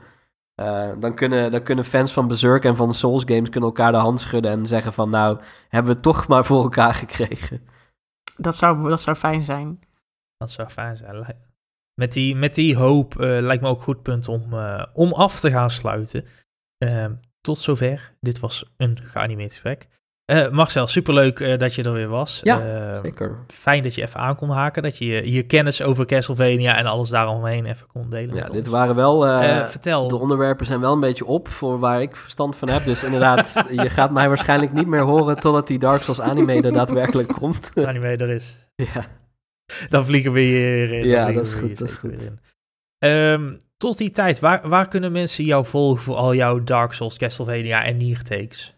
Eh, 0.56 0.88
dan, 0.98 1.14
kunnen, 1.14 1.50
dan 1.50 1.62
kunnen 1.62 1.84
fans 1.84 2.12
van 2.12 2.26
Berserk 2.28 2.64
en 2.64 2.76
van 2.76 2.94
Souls 2.94 3.22
games 3.26 3.48
kunnen 3.50 3.68
elkaar 3.68 3.92
de 3.92 3.98
hand 3.98 4.20
schudden 4.20 4.50
en 4.50 4.66
zeggen 4.66 4.92
van 4.92 5.10
nou, 5.10 5.38
hebben 5.68 5.90
we 5.90 5.96
het 5.96 6.02
toch 6.02 6.28
maar 6.28 6.44
voor 6.44 6.62
elkaar 6.62 6.94
gekregen. 6.94 7.66
Dat 8.36 8.56
zou, 8.56 8.88
dat 8.88 9.00
zou 9.00 9.16
fijn 9.16 9.44
zijn. 9.44 9.80
Dat 10.36 10.50
zou 10.50 10.68
fijn 10.68 10.96
zijn. 10.96 11.36
Met 11.94 12.12
die, 12.12 12.36
met 12.36 12.54
die 12.54 12.76
hoop 12.76 13.20
eh, 13.20 13.40
lijkt 13.40 13.62
me 13.62 13.68
ook 13.68 13.76
een 13.76 13.82
goed 13.82 14.02
punt 14.02 14.28
om, 14.28 14.52
eh, 14.52 14.86
om 14.92 15.12
af 15.12 15.40
te 15.40 15.50
gaan 15.50 15.70
sluiten. 15.70 16.24
Ehm, 16.78 17.14
tot 17.40 17.58
zover. 17.58 18.14
Dit 18.20 18.38
was 18.38 18.74
een 18.76 18.98
geanimeerd 19.02 19.52
gesprek. 19.52 19.88
Eh, 20.26 20.48
Marcel, 20.48 20.86
superleuk 20.86 21.40
eh, 21.40 21.58
dat 21.58 21.74
je 21.74 21.82
er 21.82 21.92
weer 21.92 22.08
was. 22.08 22.40
Ja, 22.42 22.60
Eh, 22.94 23.00
Zeker. 23.02 23.38
Fijn 23.46 23.82
dat 23.82 23.94
je 23.94 24.02
even 24.02 24.20
aan 24.20 24.36
kon 24.36 24.50
haken. 24.50 24.82
Dat 24.82 24.98
je 24.98 25.32
je, 25.32 25.42
kennis 25.42 25.82
over 25.82 26.06
Castlevania 26.06 26.76
en 26.76 26.86
alles 26.86 27.08
daaromheen 27.08 27.66
even 27.66 27.86
kon 27.86 28.10
delen 28.10 28.34
Ja, 28.36 28.44
dit 28.44 28.56
ons. 28.56 28.68
waren 28.68 28.94
wel... 28.94 29.22
vertel. 29.66 30.08
de 30.08 30.16
onderwerpen 30.16 30.66
zijn 30.66 30.80
wel 30.80 30.92
een 30.92 31.00
beetje 31.00 31.24
op 31.24 31.48
voor 31.48 31.78
waar 31.78 32.02
ik 32.02 32.16
verstand 32.16 32.56
van 32.56 32.68
heb. 32.68 32.84
Dus 32.84 33.04
inderdaad, 33.04 33.66
je 33.82 33.90
gaat 33.90 34.10
mij 34.10 34.28
waarschijnlijk 34.28 34.72
niet 34.72 34.86
meer 34.86 35.02
horen 35.02 35.38
totdat 35.38 35.66
die 35.66 35.78
Dark 35.78 36.02
Souls 36.02 36.20
anime 36.20 36.62
er 36.62 36.72
daadwerkelijk 36.72 37.28
komt. 37.40 37.70
anime 37.74 38.16
er 38.16 38.30
is. 38.30 38.56
ja. 38.74 39.04
Dan 39.88 40.04
vliegen 40.04 40.32
we 40.32 40.40
hier 40.40 40.92
in. 40.92 41.06
Ja, 41.06 41.32
dat 41.32 41.46
is 41.46 41.54
goed, 41.54 41.78
dat 41.78 41.88
is 41.88 41.94
goed. 41.94 42.30
Ehm, 42.98 43.54
tot 43.76 43.98
die 43.98 44.10
tijd, 44.10 44.40
waar, 44.40 44.68
waar 44.68 44.88
kunnen 44.88 45.12
mensen 45.12 45.44
jou 45.44 45.64
volgen 45.66 46.02
voor 46.02 46.16
al 46.16 46.34
jouw 46.34 46.64
Dark 46.64 46.92
Souls, 46.92 47.16
Castlevania 47.16 47.84
en 47.84 47.96
Nier 47.96 48.22
takes? 48.22 48.75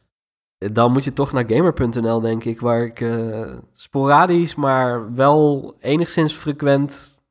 Dan 0.59 0.93
moet 0.93 1.05
je 1.05 1.13
toch 1.13 1.33
naar 1.33 1.45
gamer.nl, 1.49 2.21
denk 2.21 2.45
ik, 2.45 2.61
waar 2.61 2.85
ik 2.85 3.01
eh, 3.01 3.59
sporadisch, 3.73 4.55
maar 4.55 5.15
wel 5.15 5.75
enigszins 5.81 6.33
frequent 6.35 7.23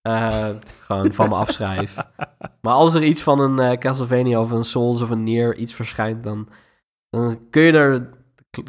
eh, 0.00 0.48
gewoon 0.80 1.12
van 1.12 1.28
me 1.28 1.34
afschrijf. 1.34 1.96
Maar 2.60 2.74
als 2.74 2.94
er 2.94 3.02
iets 3.02 3.22
van 3.22 3.40
een 3.40 3.58
eh, 3.58 3.78
Castlevania 3.78 4.40
of 4.40 4.50
een 4.50 4.64
Souls 4.64 5.02
of 5.02 5.10
een 5.10 5.22
Nier 5.22 5.56
iets 5.56 5.74
verschijnt, 5.74 6.22
dan, 6.22 6.48
dan 7.10 7.50
kun 7.50 7.62
je 7.62 7.72
er, 7.72 8.10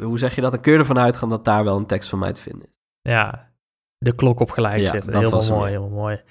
hoe 0.02 0.18
zeg 0.18 0.34
je 0.34 0.40
dat, 0.40 0.52
dan 0.52 0.60
kun 0.60 0.72
je 0.72 0.78
ervan 0.78 0.98
uitgaan 0.98 1.28
dat 1.28 1.44
daar 1.44 1.64
wel 1.64 1.76
een 1.76 1.86
tekst 1.86 2.08
van 2.08 2.18
mij 2.18 2.32
te 2.32 2.40
vinden 2.40 2.68
is. 2.68 2.80
Ja, 3.00 3.52
de 3.98 4.14
klok 4.14 4.40
op 4.40 4.50
gelijk 4.50 4.78
Ja, 4.80 4.90
zetten. 4.90 5.12
dat 5.12 5.20
Helemaal 5.20 5.40
was 5.40 5.48
hem, 5.48 5.58
mooi, 5.58 5.70
helemaal 5.70 5.90
mooi. 6.00 6.22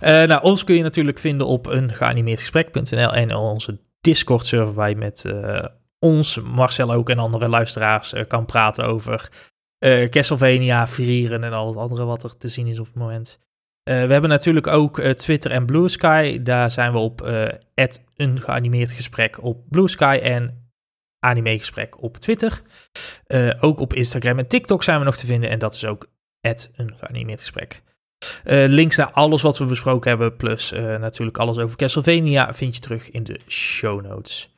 Eh, 0.00 0.28
nou, 0.28 0.42
ons 0.42 0.64
kun 0.64 0.74
je 0.74 0.82
natuurlijk 0.82 1.18
vinden 1.18 1.46
op 1.46 1.66
een 1.66 1.92
geanimeerdgesprek.nl 1.92 3.12
en 3.14 3.34
onze 3.34 3.80
Discord-server 4.02 4.74
waar 4.74 4.88
je 4.88 4.96
met 4.96 5.24
eh, 5.24 5.64
ons, 5.98 6.40
Marcel 6.40 6.92
ook 6.92 7.10
en 7.10 7.18
andere 7.18 7.48
luisteraars 7.48 8.12
eh, 8.12 8.26
kan 8.26 8.46
praten 8.46 8.84
over 8.84 9.30
eh 9.78 10.08
Castlevania, 10.08 10.86
Frieren 10.86 11.44
en 11.44 11.52
al 11.52 11.68
het 11.68 11.76
andere 11.76 12.04
wat 12.04 12.22
er 12.22 12.36
te 12.36 12.48
zien 12.48 12.66
is 12.66 12.78
op 12.78 12.86
het 12.86 12.94
moment. 12.94 13.38
We 13.82 13.92
hebben 13.92 14.30
natuurlijk 14.30 14.66
ook 14.66 15.00
Twitter 15.00 15.50
en 15.50 15.66
Blue 15.66 15.88
Sky. 15.88 16.42
Daar 16.42 16.70
zijn 16.70 16.92
we 16.92 16.98
op 16.98 17.20
een 18.16 18.40
geanimeerd 18.40 18.90
gesprek 18.90 19.42
op 19.42 19.68
Blue 19.68 19.88
Sky 19.88 20.20
en 20.22 20.70
animegesprek 21.18 22.02
op 22.02 22.16
Twitter. 22.16 22.62
Ook 23.60 23.80
op 23.80 23.92
Instagram 23.92 24.38
en 24.38 24.46
TikTok 24.46 24.82
zijn 24.82 24.98
we 24.98 25.04
nog 25.04 25.16
te 25.16 25.26
vinden 25.26 25.50
en 25.50 25.58
dat 25.58 25.74
is 25.74 25.84
ook 25.84 26.10
een 26.76 26.94
geanimeerd 26.96 27.40
gesprek. 27.40 27.82
Eh, 28.44 28.64
links 28.68 28.96
naar 28.96 29.10
alles 29.10 29.42
wat 29.42 29.58
we 29.58 29.64
besproken 29.64 30.08
hebben, 30.08 30.36
plus 30.36 30.72
eh, 30.72 30.82
natuurlijk 30.82 31.38
alles 31.38 31.58
over 31.58 31.76
Castlevania, 31.76 32.54
vind 32.54 32.74
je 32.74 32.80
terug 32.80 33.10
in 33.10 33.22
de 33.22 33.40
show 33.48 34.02
notes. 34.02 34.50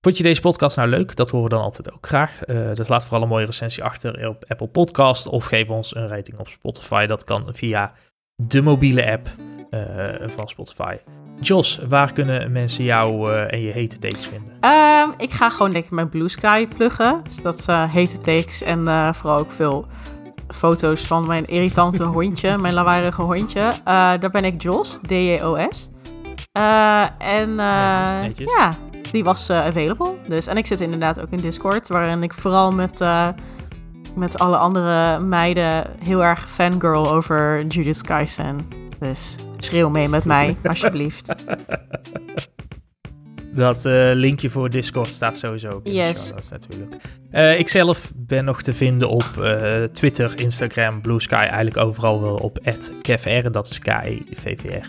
Vond 0.00 0.16
je 0.16 0.22
deze 0.22 0.40
podcast 0.40 0.76
nou 0.76 0.88
leuk? 0.88 1.16
Dat 1.16 1.30
horen 1.30 1.48
we 1.48 1.54
dan 1.54 1.64
altijd 1.64 1.92
ook 1.92 2.06
graag. 2.06 2.44
Eh, 2.44 2.74
dus 2.74 2.88
laat 2.88 3.02
vooral 3.02 3.22
een 3.22 3.28
mooie 3.28 3.46
recensie 3.46 3.84
achter 3.84 4.28
op 4.28 4.44
Apple 4.48 4.66
Podcast 4.66 5.26
of 5.26 5.44
geef 5.44 5.68
ons 5.68 5.94
een 5.94 6.08
rating 6.08 6.38
op 6.38 6.48
Spotify. 6.48 7.06
Dat 7.06 7.24
kan 7.24 7.48
via 7.52 7.92
de 8.34 8.62
mobiele 8.62 9.10
app 9.10 9.28
van 10.26 10.48
Spotify. 10.48 10.96
Jos, 11.40 11.78
waar 11.88 12.12
kunnen 12.12 12.52
mensen 12.52 12.84
jou 12.84 13.32
en 13.32 13.60
je 13.60 13.72
hete 13.72 13.98
takes 13.98 14.26
vinden? 14.26 14.52
Ehm, 14.60 15.08
ik 15.16 15.30
ga 15.30 15.50
gewoon 15.50 15.74
ik 15.74 15.90
mijn 15.90 16.08
Blue 16.08 16.28
Sky 16.28 16.66
pluggen. 16.66 17.20
Dus 17.24 17.42
dat 17.42 17.58
is 17.58 17.66
hete 17.66 18.20
takes 18.20 18.62
en 18.62 19.14
vooral 19.14 19.38
ook 19.38 19.52
veel 19.52 19.86
foto's 20.54 21.06
van 21.06 21.26
mijn 21.26 21.46
irritante 21.46 22.04
hondje, 22.16 22.58
mijn 22.58 22.74
lawaaiige 22.74 23.22
hondje. 23.22 23.60
Eh, 23.60 23.74
daar 23.84 24.30
ben 24.30 24.44
ik 24.44 24.62
Jos, 24.62 24.98
D-J-O-S. 25.06 25.88
Eh, 26.52 27.02
en 27.18 27.50
eh, 27.50 28.34
ja, 28.36 28.70
die 29.12 29.24
was 29.24 29.50
available. 29.50 30.14
Dus, 30.28 30.46
en 30.46 30.56
ik 30.56 30.66
zit 30.66 30.80
inderdaad 30.80 31.20
ook 31.20 31.30
in 31.30 31.38
Discord, 31.38 31.88
waarin 31.88 32.22
ik 32.22 32.32
vooral 32.32 32.72
met, 32.72 33.04
met 34.14 34.38
alle 34.38 34.56
andere 34.56 35.18
meiden 35.18 35.86
heel 35.98 36.24
erg 36.24 36.50
fangirl 36.50 37.10
over 37.12 37.66
Judith 37.66 38.02
Kaisen. 38.02 38.68
Dus 38.98 39.36
schreeuw 39.56 39.88
mee 39.88 40.08
met 40.08 40.24
mij, 40.24 40.56
alsjeblieft. 40.64 41.34
Dat 43.54 43.84
eh, 43.84 44.10
linkje 44.12 44.50
voor 44.50 44.70
Discord 44.70 45.08
staat 45.08 45.36
sowieso 45.38 45.68
ook 45.70 45.84
in 45.84 45.92
de 45.92 45.96
Yes. 45.98 46.26
show 46.26 46.34
notes 46.34 46.48
natuurlijk. 46.50 46.94
Eh, 47.30 47.58
ik 47.58 47.68
zelf 47.68 48.12
ben 48.16 48.44
nog 48.44 48.62
te 48.62 48.72
vinden 48.74 49.08
op 49.08 49.30
eh, 49.42 49.82
Twitter, 49.82 50.32
Instagram, 50.40 51.00
Blue 51.00 51.20
Sky, 51.20 51.34
eigenlijk 51.34 51.76
overal 51.76 52.20
wel 52.22 52.34
op 52.34 52.58
@kevr. 53.02 53.50
Dat 53.50 53.70
is 53.70 53.78
K-I-V-V-R. 53.78 54.86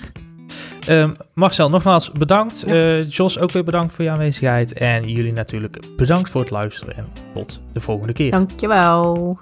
Ehm, 0.88 1.10
Marcel, 1.34 1.70
nogmaals 1.70 2.12
bedankt. 2.12 2.64
Ja. 2.68 2.74
Eh, 2.74 3.10
Jos, 3.10 3.40
ook 3.40 3.52
weer 3.52 3.64
bedankt 3.64 3.94
voor 3.94 4.04
je 4.06 4.12
aanwezigheid. 4.12 4.74
En 4.74 5.10
jullie 5.10 5.34
natuurlijk 5.34 5.80
bedankt 5.98 6.30
voor 6.30 6.42
het 6.42 6.50
luisteren. 6.50 6.96
En 6.96 7.08
tot 7.34 7.62
de 7.74 7.80
volgende 7.80 8.14
keer. 8.14 8.32
Dankjewel. 8.32 9.40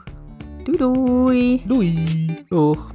Doei 0.63 0.77
doei. 0.77 1.61
Doei! 1.65 2.43
Doeg! 2.47 2.91